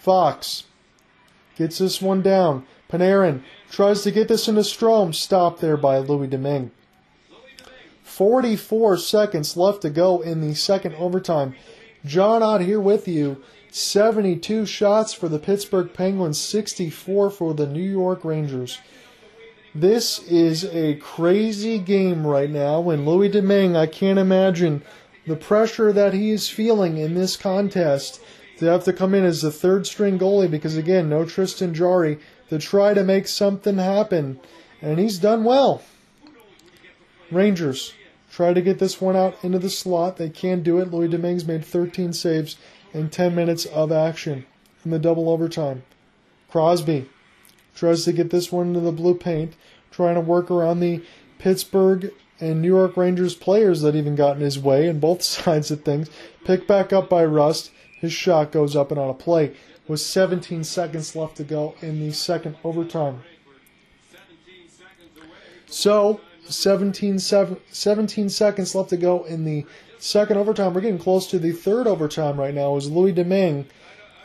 [0.00, 0.64] Fox
[1.56, 2.66] gets this one down.
[2.90, 5.14] Panarin tries to get this into Strome.
[5.14, 6.70] Stopped there by Louis Domingue.
[8.02, 11.54] 44 seconds left to go in the second overtime.
[12.04, 13.42] John out here with you.
[13.70, 18.78] 72 shots for the Pittsburgh Penguins, 64 for the New York Rangers.
[19.74, 24.82] This is a crazy game right now, and Louis Domingue, I can't imagine
[25.26, 28.20] the pressure that he is feeling in this contest
[28.62, 32.20] to have to come in as the third string goalie because, again, no Tristan Jarry
[32.48, 34.38] to try to make something happen,
[34.80, 35.82] and he's done well.
[37.32, 37.92] Rangers
[38.30, 40.16] try to get this one out into the slot.
[40.16, 40.92] They can't do it.
[40.92, 42.56] Louis Domingue's made 13 saves
[42.94, 44.46] in 10 minutes of action
[44.84, 45.82] in the double overtime.
[46.48, 47.08] Crosby
[47.74, 49.54] tries to get this one into the blue paint,
[49.90, 51.02] trying to work around the
[51.38, 55.72] Pittsburgh and New York Rangers players that even got in his way and both sides
[55.72, 56.08] of things.
[56.44, 57.72] Picked back up by Rust.
[58.02, 59.54] His shot goes up and on a play
[59.86, 63.22] with 17 seconds left to go in the second overtime.
[65.66, 69.64] So, 17, 17 seconds left to go in the
[70.00, 70.74] second overtime.
[70.74, 73.66] We're getting close to the third overtime right now as Louis Domingue.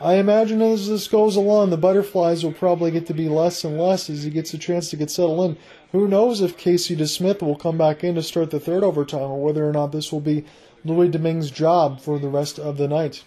[0.00, 3.78] I imagine as this goes along, the butterflies will probably get to be less and
[3.78, 5.56] less as he gets a chance to get settled in.
[5.92, 9.40] Who knows if Casey DeSmith will come back in to start the third overtime or
[9.40, 10.44] whether or not this will be
[10.84, 13.22] Louis Domingue's job for the rest of the night.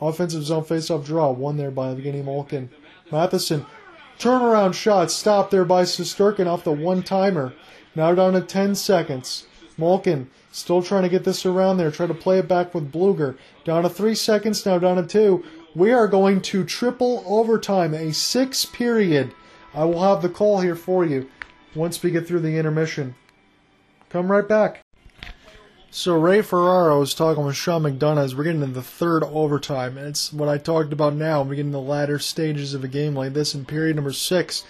[0.00, 2.70] Offensive zone faceoff draw, won there by Evgeny Malkin.
[3.12, 3.66] Matheson,
[4.18, 7.52] turnaround shot, stopped there by Shesterkin off the one timer.
[7.94, 9.46] Now down to 10 seconds.
[9.76, 13.36] Malkin still trying to get this around there, try to play it back with Blueger.
[13.64, 15.44] Down to three seconds, now down to two.
[15.74, 19.32] We are going to triple overtime, a six period.
[19.74, 21.28] I will have the call here for you
[21.74, 23.14] once we get through the intermission.
[24.08, 24.82] Come right back.
[25.92, 29.98] So Ray Ferraro is talking with Sean McDonough as we're getting into the third overtime.
[29.98, 31.42] And it's what I talked about now.
[31.42, 34.62] We're getting the latter stages of a game like this in period number six.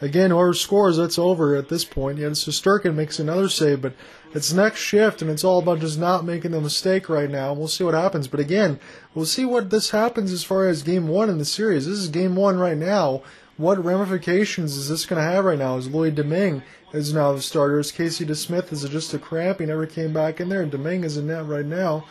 [0.00, 2.18] Again, whoever scores, that's over at this point.
[2.18, 3.92] Yet Shesterkin makes another save, but
[4.34, 7.52] it's next shift, and it's all about just not making the mistake right now.
[7.52, 8.26] We'll see what happens.
[8.26, 8.80] But again,
[9.14, 11.86] we'll see what this happens as far as game one in the series.
[11.86, 13.22] This is game one right now.
[13.56, 15.76] What ramifications is this going to have right now?
[15.76, 17.78] Is Lloyd Domingue is now the starter.
[17.78, 19.60] Is Casey DeSmith is it just a cramp?
[19.60, 20.62] He never came back in there.
[20.62, 22.04] And Domingue is in net right now.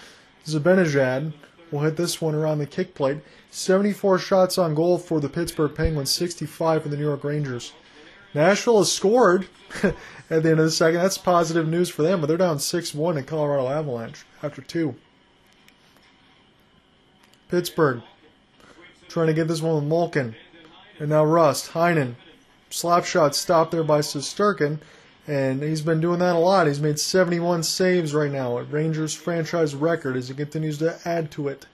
[0.46, 1.34] Zibanejad
[1.70, 3.18] will hit this one around the kick plate.
[3.52, 7.74] 74 shots on goal for the Pittsburgh Penguins, 65 for the New York Rangers.
[8.34, 9.48] Nashville has scored
[9.84, 9.94] at
[10.30, 11.02] the end of the second.
[11.02, 14.96] That's positive news for them, but they're down 6 1 in Colorado Avalanche after two.
[17.50, 18.02] Pittsburgh
[19.08, 20.36] trying to get this one with Malkin.
[21.04, 22.16] And now Rust, Heinen,
[22.70, 24.80] slap shot stopped there by Shesterkin,
[25.28, 26.66] and he's been doing that a lot.
[26.66, 31.30] He's made 71 saves right now, a Rangers franchise record as he continues to add
[31.32, 31.66] to it.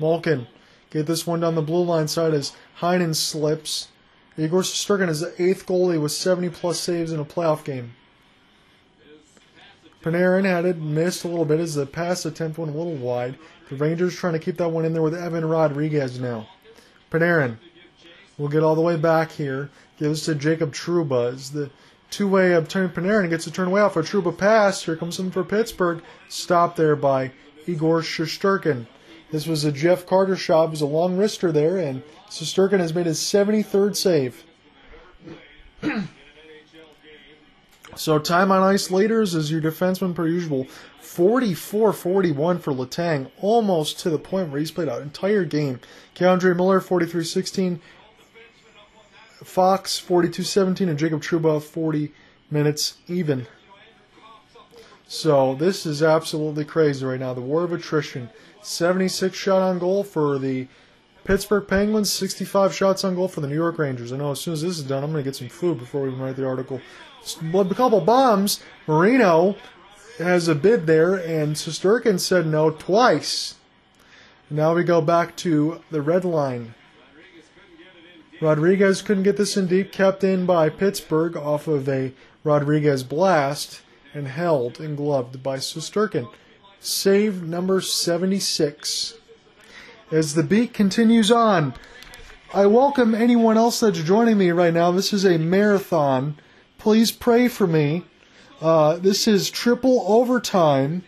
[0.00, 0.46] Malkin
[0.88, 3.88] get this one down the blue line side as Heinen slips.
[4.38, 7.92] Igor Shesterkin is the eighth goalie with 70 plus saves in a playoff game.
[10.02, 13.36] Panarin had it missed a little bit as the pass attempt went a little wide.
[13.68, 16.48] The Rangers trying to keep that one in there with Evan Rodrigues now.
[17.10, 17.58] Panarin
[18.38, 19.70] will get all the way back here.
[19.98, 21.32] Gives to Jacob Trouba.
[21.32, 21.70] As the
[22.10, 24.82] two-way of turn Panarin gets a turn way for a Trouba pass.
[24.82, 26.02] Here comes him for Pittsburgh.
[26.28, 27.32] Stopped there by
[27.66, 28.86] Igor Shesterkin.
[29.30, 30.66] This was a Jeff Carter shot.
[30.66, 34.44] It was a long wrister there, and Shesterkin has made his 73rd save.
[37.96, 40.66] so time on ice leaders is your defenseman per usual.
[41.02, 45.80] 44-41 for Letang, almost to the point where he's played an entire game.
[46.14, 47.80] K'Andre Miller, 43-16.
[49.44, 52.12] Fox 42-17 and Jacob Trouba 40
[52.50, 53.46] minutes even.
[55.06, 57.34] So this is absolutely crazy right now.
[57.34, 58.30] The war of attrition.
[58.62, 60.66] 76 shot on goal for the
[61.24, 64.12] Pittsburgh Penguins, 65 shots on goal for the New York Rangers.
[64.12, 66.02] I know as soon as this is done, I'm going to get some food before
[66.02, 66.80] we write the article.
[67.42, 68.60] A couple bombs.
[68.86, 69.56] Marino
[70.18, 73.54] has a bid there, and Shesterkin said no twice.
[74.50, 76.74] Now we go back to the red line.
[78.44, 82.12] Rodrigues couldn't get this in deep, kept in by Pittsburgh off of a
[82.44, 83.80] Rodrigues blast,
[84.12, 86.28] and held and gloved by Shesterkin.
[86.78, 89.14] Save number 76.
[90.12, 91.72] As the beat continues on,
[92.52, 94.90] I welcome anyone else that's joining me right now.
[94.90, 96.36] This is a marathon.
[96.76, 98.04] Please pray for me.
[98.60, 101.02] Uh, this is triple overtime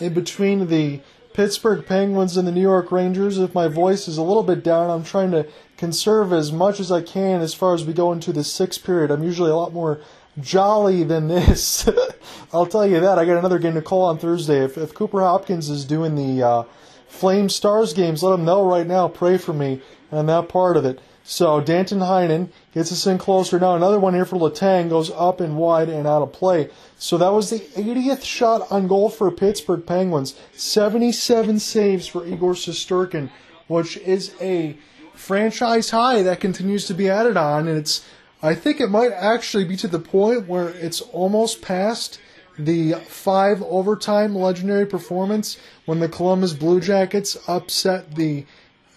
[0.00, 1.02] in between the
[1.34, 3.36] Pittsburgh Penguins and the New York Rangers.
[3.36, 5.46] If my voice is a little bit down, I'm trying to
[5.78, 9.10] conserve as much as I can as far as we go into the sixth period.
[9.10, 10.00] I'm usually a lot more
[10.40, 11.88] jolly than this.
[12.52, 13.18] I'll tell you that.
[13.18, 14.62] I got another game to call on Thursday.
[14.62, 16.62] If, if Cooper Hopkins is doing the uh,
[17.06, 19.08] Flame Stars games, let him know right now.
[19.08, 21.00] Pray for me on that part of it.
[21.22, 23.60] So Danton Heinen gets us in closer.
[23.60, 26.70] Now another one here for Letang goes up and wide and out of play.
[26.96, 30.34] So that was the 80th shot on goal for Pittsburgh Penguins.
[30.54, 33.30] 77 saves for Igor Shesterkin,
[33.66, 34.78] which is a
[35.18, 37.68] franchise high that continues to be added on.
[37.68, 38.06] And it's,
[38.42, 42.20] I think it might actually be to the point where it's almost past
[42.58, 48.46] the five overtime legendary performance when the Columbus Blue Jackets upset the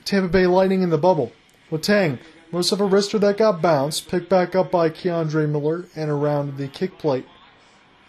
[0.06, 1.32] Tampa Bay Lightning in the bubble.
[1.72, 2.20] Letang,
[2.52, 6.58] most of a wrister that got bounced, picked back up by K'Andre Miller and around
[6.58, 7.26] the kick plate.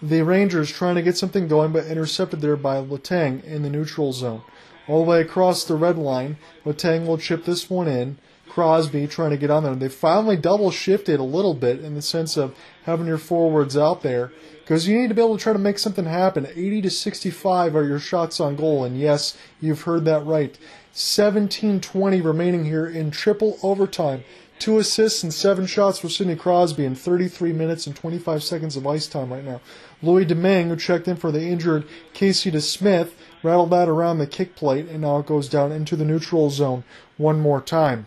[0.01, 4.13] The Rangers trying to get something going, but intercepted there by Letang in the neutral
[4.13, 4.43] zone.
[4.89, 8.19] All the way across the red line, Letang will chip this one in.
[8.49, 9.75] Crosby trying to get on there.
[9.75, 12.55] They finally double shifted a little bit in the sense of
[12.85, 14.31] having your forwards out there
[14.61, 16.47] because you need to be able to try to make something happen.
[16.47, 20.59] 80 to 65 are your shots on goal, and yes, you've heard that right.
[20.95, 24.23] 17-20 remaining here in triple overtime.
[24.59, 28.87] Two assists and seven shots for Sidney Crosby in 33 minutes and 25 seconds of
[28.87, 29.61] ice time right now.
[30.03, 33.11] Louis Domingue, who checked in for the injured Casey DeSmith,
[33.43, 36.85] rattled that around the kick plate, and now it goes down into the neutral zone
[37.17, 38.07] one more time.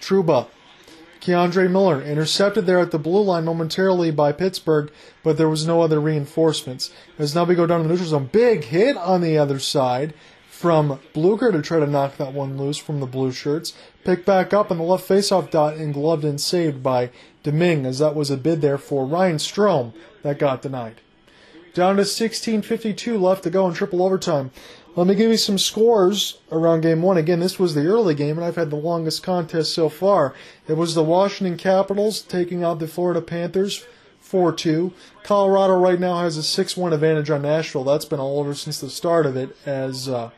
[0.00, 0.48] Trouba.
[1.22, 4.90] K'Andre Miller intercepted there at the blue line momentarily by Pittsburgh,
[5.22, 6.92] but there was no other reinforcements.
[7.16, 10.14] As now we go down to the neutral zone, big hit on the other side
[10.62, 13.72] from Blueger to try to knock that one loose from the blue shirts.
[14.04, 17.10] Picked back up on the left faceoff dot and gloved and saved by
[17.42, 19.92] Domingue as that was a bid there for Ryan Strome
[20.22, 21.00] that got denied.
[21.74, 24.52] Down to 16.52 left to go in triple overtime.
[24.94, 27.16] Let me give you some scores around game one.
[27.16, 30.32] Again, this was the early game, and I've had the longest contest so far.
[30.68, 33.84] It was the Washington Capitals taking out the Florida Panthers
[34.20, 34.92] 4 2.
[35.24, 37.82] Colorado right now has a 6 1 advantage on Nashville.
[37.82, 40.30] That's been all over since the start of it, as uh,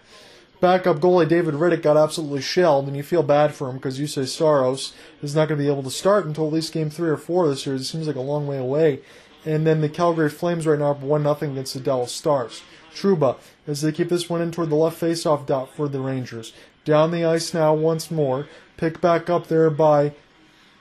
[0.64, 4.06] backup goalie David Rittich got absolutely shelled, and you feel bad for him because you
[4.06, 7.10] say Saros is not going to be able to start until at least game three
[7.10, 7.74] or four this year.
[7.74, 9.00] It seems like a long way away.
[9.44, 12.62] And then the Calgary Flames right now are 1 0 against the Dallas Stars.
[12.94, 13.36] Trouba,
[13.66, 16.54] as they keep this one in toward the left faceoff dot for the Rangers.
[16.86, 18.48] Down the ice now once more.
[18.78, 20.14] Picked back up there by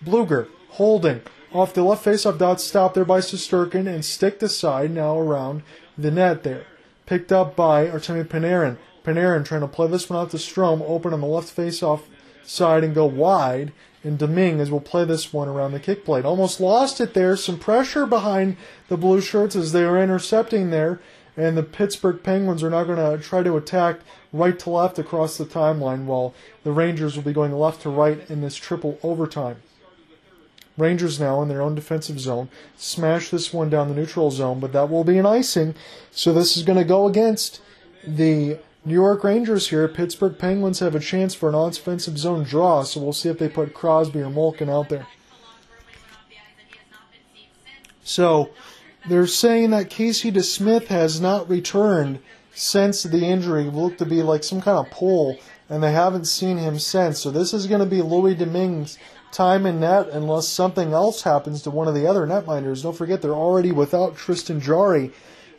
[0.02, 0.48] Blueger.
[0.70, 1.24] Holding.
[1.52, 5.62] Off the left faceoff dot, stopped there by Shesterkin and sticked aside now around
[5.98, 6.68] the net there.
[7.06, 8.78] Picked up by Artemi Panarin.
[9.04, 12.08] Panarin trying to play this one out to Strome, open on the left face-off
[12.44, 13.72] side and go wide.
[14.04, 16.26] And Dominguez will play this one around the kick plate.
[16.26, 17.38] Almost lost it there.
[17.38, 18.58] Some pressure behind
[18.90, 21.00] the blue shirts as they are intercepting there.
[21.38, 24.02] And the Pittsburgh Penguins are now going to try to attack
[24.34, 26.34] right to left across the timeline while
[26.64, 29.62] the Rangers will be going left to right in this triple overtime.
[30.78, 34.74] Rangers now in their own defensive zone smash this one down the neutral zone, but
[34.74, 35.76] that will be an icing.
[36.12, 37.62] So this is going to go against
[38.06, 39.88] the New York Rangers here.
[39.88, 43.48] Pittsburgh Penguins have a chance for an offensive zone draw, so we'll see if they
[43.48, 45.08] put Crosby or Malkin out there.
[48.04, 48.50] So
[49.08, 52.20] they're saying that Casey DeSmith has not returned
[52.54, 53.68] since the injury.
[53.68, 55.38] It looked to be like some kind of pull,
[55.70, 57.20] and they haven't seen him since.
[57.20, 58.98] So this is going to be Louis Domingue's
[59.32, 62.84] time in net unless something else happens to one of the other netminders.
[62.84, 65.12] Don't forget they're already without Tristan Jarry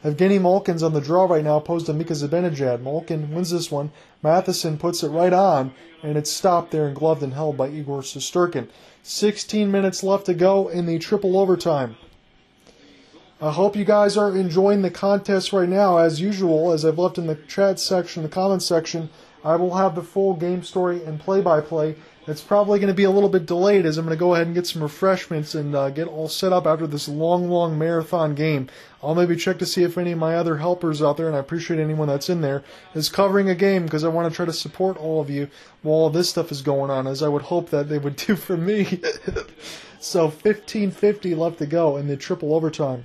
[0.05, 2.83] Evgeny Malkin's on the draw right now, opposed to Mika Zibanejad.
[2.83, 3.91] Malkin wins this one.
[4.23, 8.02] Matheson puts it right on, and it's stopped there and gloved and held by Igor
[8.02, 8.68] Shesterkin.
[9.02, 11.97] 16 minutes left to go in the triple overtime.
[13.41, 15.97] I hope you guys are enjoying the contest right now.
[15.97, 19.08] As usual, as I've left in the chat section, the comments section,
[19.42, 21.97] I will have the full game story and play by play
[22.27, 24.47] it's probably going to be a little bit delayed as I'm going to go ahead
[24.47, 28.35] and get some refreshments and uh, get all set up after this long, long marathon
[28.35, 28.69] game.
[29.03, 31.41] I'll maybe check to see if any of my other helpers out there, and I
[31.41, 34.53] appreciate anyone that's in there, is covering a game because I want to try to
[34.55, 35.49] support all of you
[35.83, 38.36] while all this stuff is going on, as I would hope that they would do
[38.36, 38.85] for me.
[40.01, 43.05] so 15:50 left to go in the triple overtime.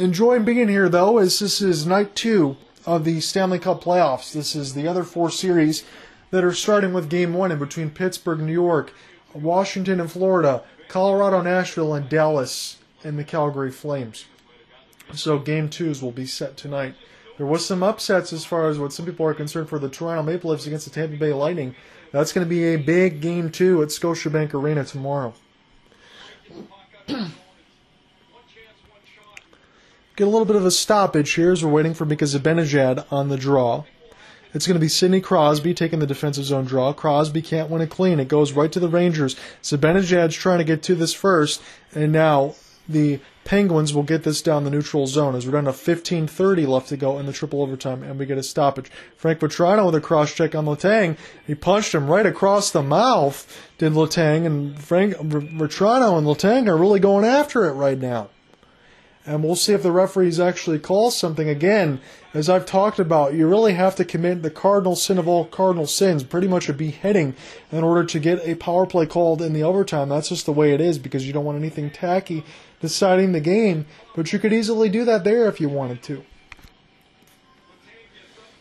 [0.00, 4.32] enjoying being here though, as this is night two of the Stanley Cup playoffs.
[4.32, 5.84] This is the other four series
[6.30, 8.92] that are starting with game one in between Pittsburgh, New York,
[9.34, 14.26] Washington and Florida, Colorado, Nashville, and Dallas and the Calgary Flames.
[15.12, 16.94] So game twos will be set tonight.
[17.36, 20.22] There was some upsets as far as what some people are concerned for the Toronto
[20.22, 21.74] Maple Leafs against the Tampa Bay Lightning.
[22.10, 25.34] That's going to be a big game two at Scotiabank Arena tomorrow.
[30.16, 33.28] Get a little bit of a stoppage here as we're waiting for Mika Zibanejad on
[33.28, 33.84] the draw.
[34.56, 36.94] It's going to be Sidney Crosby taking the defensive zone draw.
[36.94, 38.18] Crosby can't win it clean.
[38.18, 39.36] It goes right to the Rangers.
[39.62, 41.60] Zibanejad's trying to get to this first,
[41.94, 42.54] and now
[42.88, 46.88] the Penguins will get this down the neutral zone as we're down to 15:30 left
[46.88, 48.90] to go in the triple overtime, and we get a stoppage.
[49.14, 51.18] Frank Vatrano with a cross check on Letang.
[51.46, 53.46] He punched him right across the mouth.
[53.76, 58.30] Did Letang and Frank Vatrano and Letang are really going after it right now
[59.26, 62.00] and we'll see if the referees actually call something again.
[62.32, 65.86] As I've talked about, you really have to commit the cardinal sin of all cardinal
[65.86, 67.34] sins, pretty much a beheading,
[67.72, 70.08] in order to get a power play called in the overtime.
[70.08, 72.44] That's just the way it is because you don't want anything tacky
[72.80, 76.24] deciding the game, but you could easily do that there if you wanted to.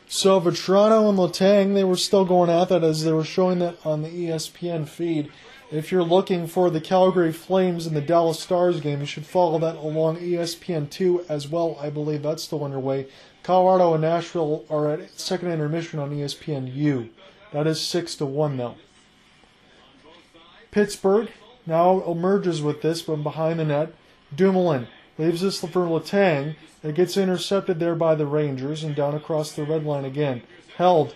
[0.08, 3.77] So Vatrano and Letang, they were still going at that as they were showing that
[3.85, 5.32] on the ESPN feed.
[5.72, 9.58] If you're looking for the Calgary Flames and the Dallas Stars game, you should follow
[9.60, 11.77] that along ESPN2 as well.
[11.82, 13.08] I believe that's still underway.
[13.42, 17.10] Colorado and Nashville are at second intermission on ESPNU.
[17.52, 18.76] That is 6 to 1 though.
[20.69, 21.32] Pittsburgh
[21.66, 23.94] now emerges with this from behind the net.
[24.35, 24.88] Dumoulin
[25.18, 26.58] leaves this for Letang.
[26.84, 30.44] It gets intercepted there by the Rangers and down across the red line again.
[30.77, 31.16] Held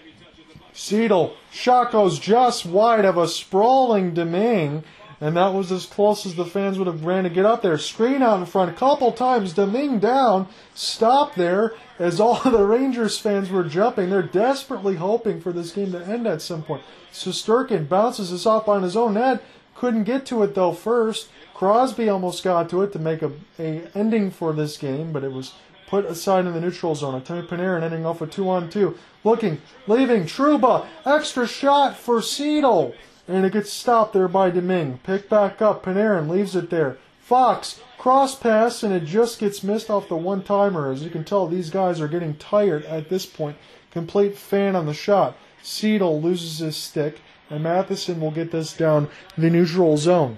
[0.74, 4.84] Seidel, shot goes just wide of a sprawling Domingue,
[5.22, 7.78] and that was as close as the fans would have ran to get up there.
[7.78, 13.18] Screen out in front, a couple times, Domingue down, stop there, as all the Rangers
[13.18, 14.10] fans were jumping.
[14.10, 16.84] They're desperately hoping for this game to end at some point.
[17.12, 19.42] Shesterkin bounces this off on his own head,
[19.76, 21.30] couldn't get to it though first.
[21.54, 25.32] Crosby almost got to it to make a, a ending for this game, but it
[25.32, 25.54] was
[25.90, 27.20] put aside in the neutral zone.
[27.20, 28.98] Artemi Panarin ending off a two on two.
[29.24, 32.94] Looking, leaving, Trouba, extra shot for Seidel.
[33.28, 35.00] And it gets stopped there by Domingue.
[35.04, 36.98] Pick back up, Panarin leaves it there.
[37.20, 40.92] Fox, cross pass, and it just gets missed off the one timer.
[40.92, 43.58] As you can tell, these guys are getting tired at this point.
[43.92, 45.36] Complete fan on the shot.
[45.62, 47.20] Seidel loses his stick,
[47.50, 50.38] and Matheson will get this down the neutral zone.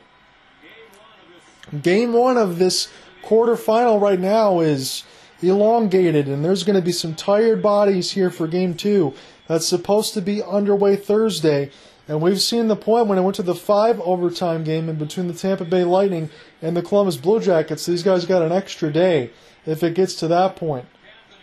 [1.81, 2.89] Game one of this
[3.23, 5.03] quarterfinal right now is
[5.49, 9.13] elongated, and there's going to be some tired bodies here for game two.
[9.47, 11.71] That's supposed to be underway Thursday.
[12.07, 15.27] And we've seen the point when it went to the five overtime game in between
[15.27, 16.29] the Tampa Bay Lightning
[16.61, 17.85] and the Columbus Blue Jackets.
[17.85, 19.29] These guys got an extra day
[19.65, 20.85] if it gets to that point.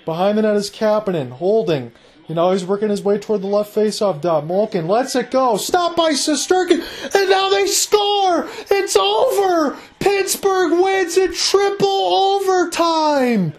[0.04, 1.92] Behind the net is Kapanen, holding.
[2.28, 4.46] You know, he's working his way toward the left faceoff dot.
[4.46, 5.56] Malkin lets it go.
[5.56, 6.82] Stop by Shesterkin.
[7.14, 8.48] And now they score.
[8.70, 9.78] It's over.
[9.98, 13.54] Pittsburgh wins in triple overtime.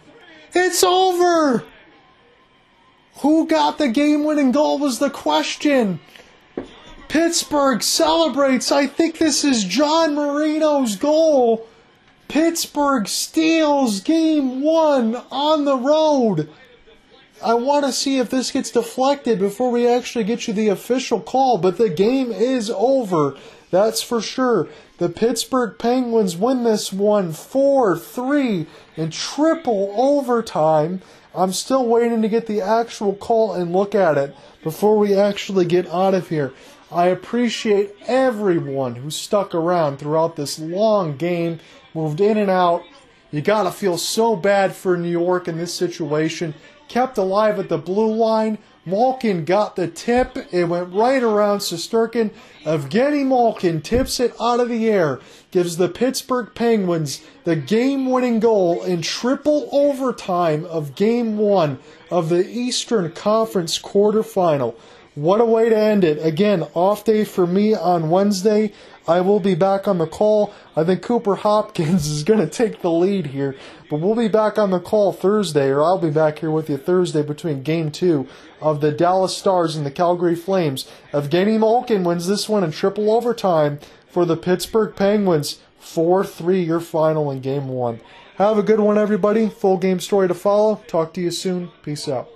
[0.54, 1.64] It's over!
[3.22, 6.00] Who got the game winning goal was the question.
[7.10, 8.72] Pittsburgh celebrates.
[8.72, 11.68] I think this is John Marino's goal.
[12.28, 16.50] Pittsburgh steals game one on the road.
[17.44, 21.20] I want to see if this gets deflected before we actually get you the official
[21.20, 23.36] call, but the game is over.
[23.72, 24.68] That's for sure.
[24.98, 28.68] The Pittsburgh Penguins win this one 4 3
[29.00, 31.02] in triple overtime.
[31.34, 35.64] I'm still waiting to get the actual call and look at it before we actually
[35.64, 36.52] get out of here.
[36.92, 41.62] I appreciate everyone who stuck around throughout this long game,
[41.94, 42.84] moved in and out.
[43.32, 46.54] You gotta feel so bad for New York in this situation.
[46.90, 50.36] Kept alive at the blue line, Malkin got the tip.
[50.52, 52.32] It went right around Shesterkin.
[52.64, 55.20] Evgeny Malkin tips it out of the air,
[55.52, 61.80] gives the Pittsburgh Penguins the game winning goal in triple overtime of game one
[62.12, 64.76] of the Eastern Conference quarterfinal.
[65.16, 66.24] What a way to end it.
[66.24, 68.72] Again, off day for me on Wednesday.
[69.08, 70.54] I will be back on the call.
[70.76, 73.56] I think Cooper Hopkins is going to take the lead here.
[73.90, 76.78] But we'll be back on the call Thursday, or I'll be back here with you
[76.78, 78.28] Thursday between game two
[78.62, 80.88] of the Dallas Stars and the Calgary Flames.
[81.12, 83.80] Evgeny Malkin wins this one in triple overtime
[84.10, 85.60] for the Pittsburgh Penguins.
[85.80, 88.02] 4 3 your final in game one.
[88.36, 89.50] Have a good one, everybody.
[89.50, 90.82] Full game story to follow.
[90.88, 91.72] Talk to you soon.
[91.84, 92.30] Peace out.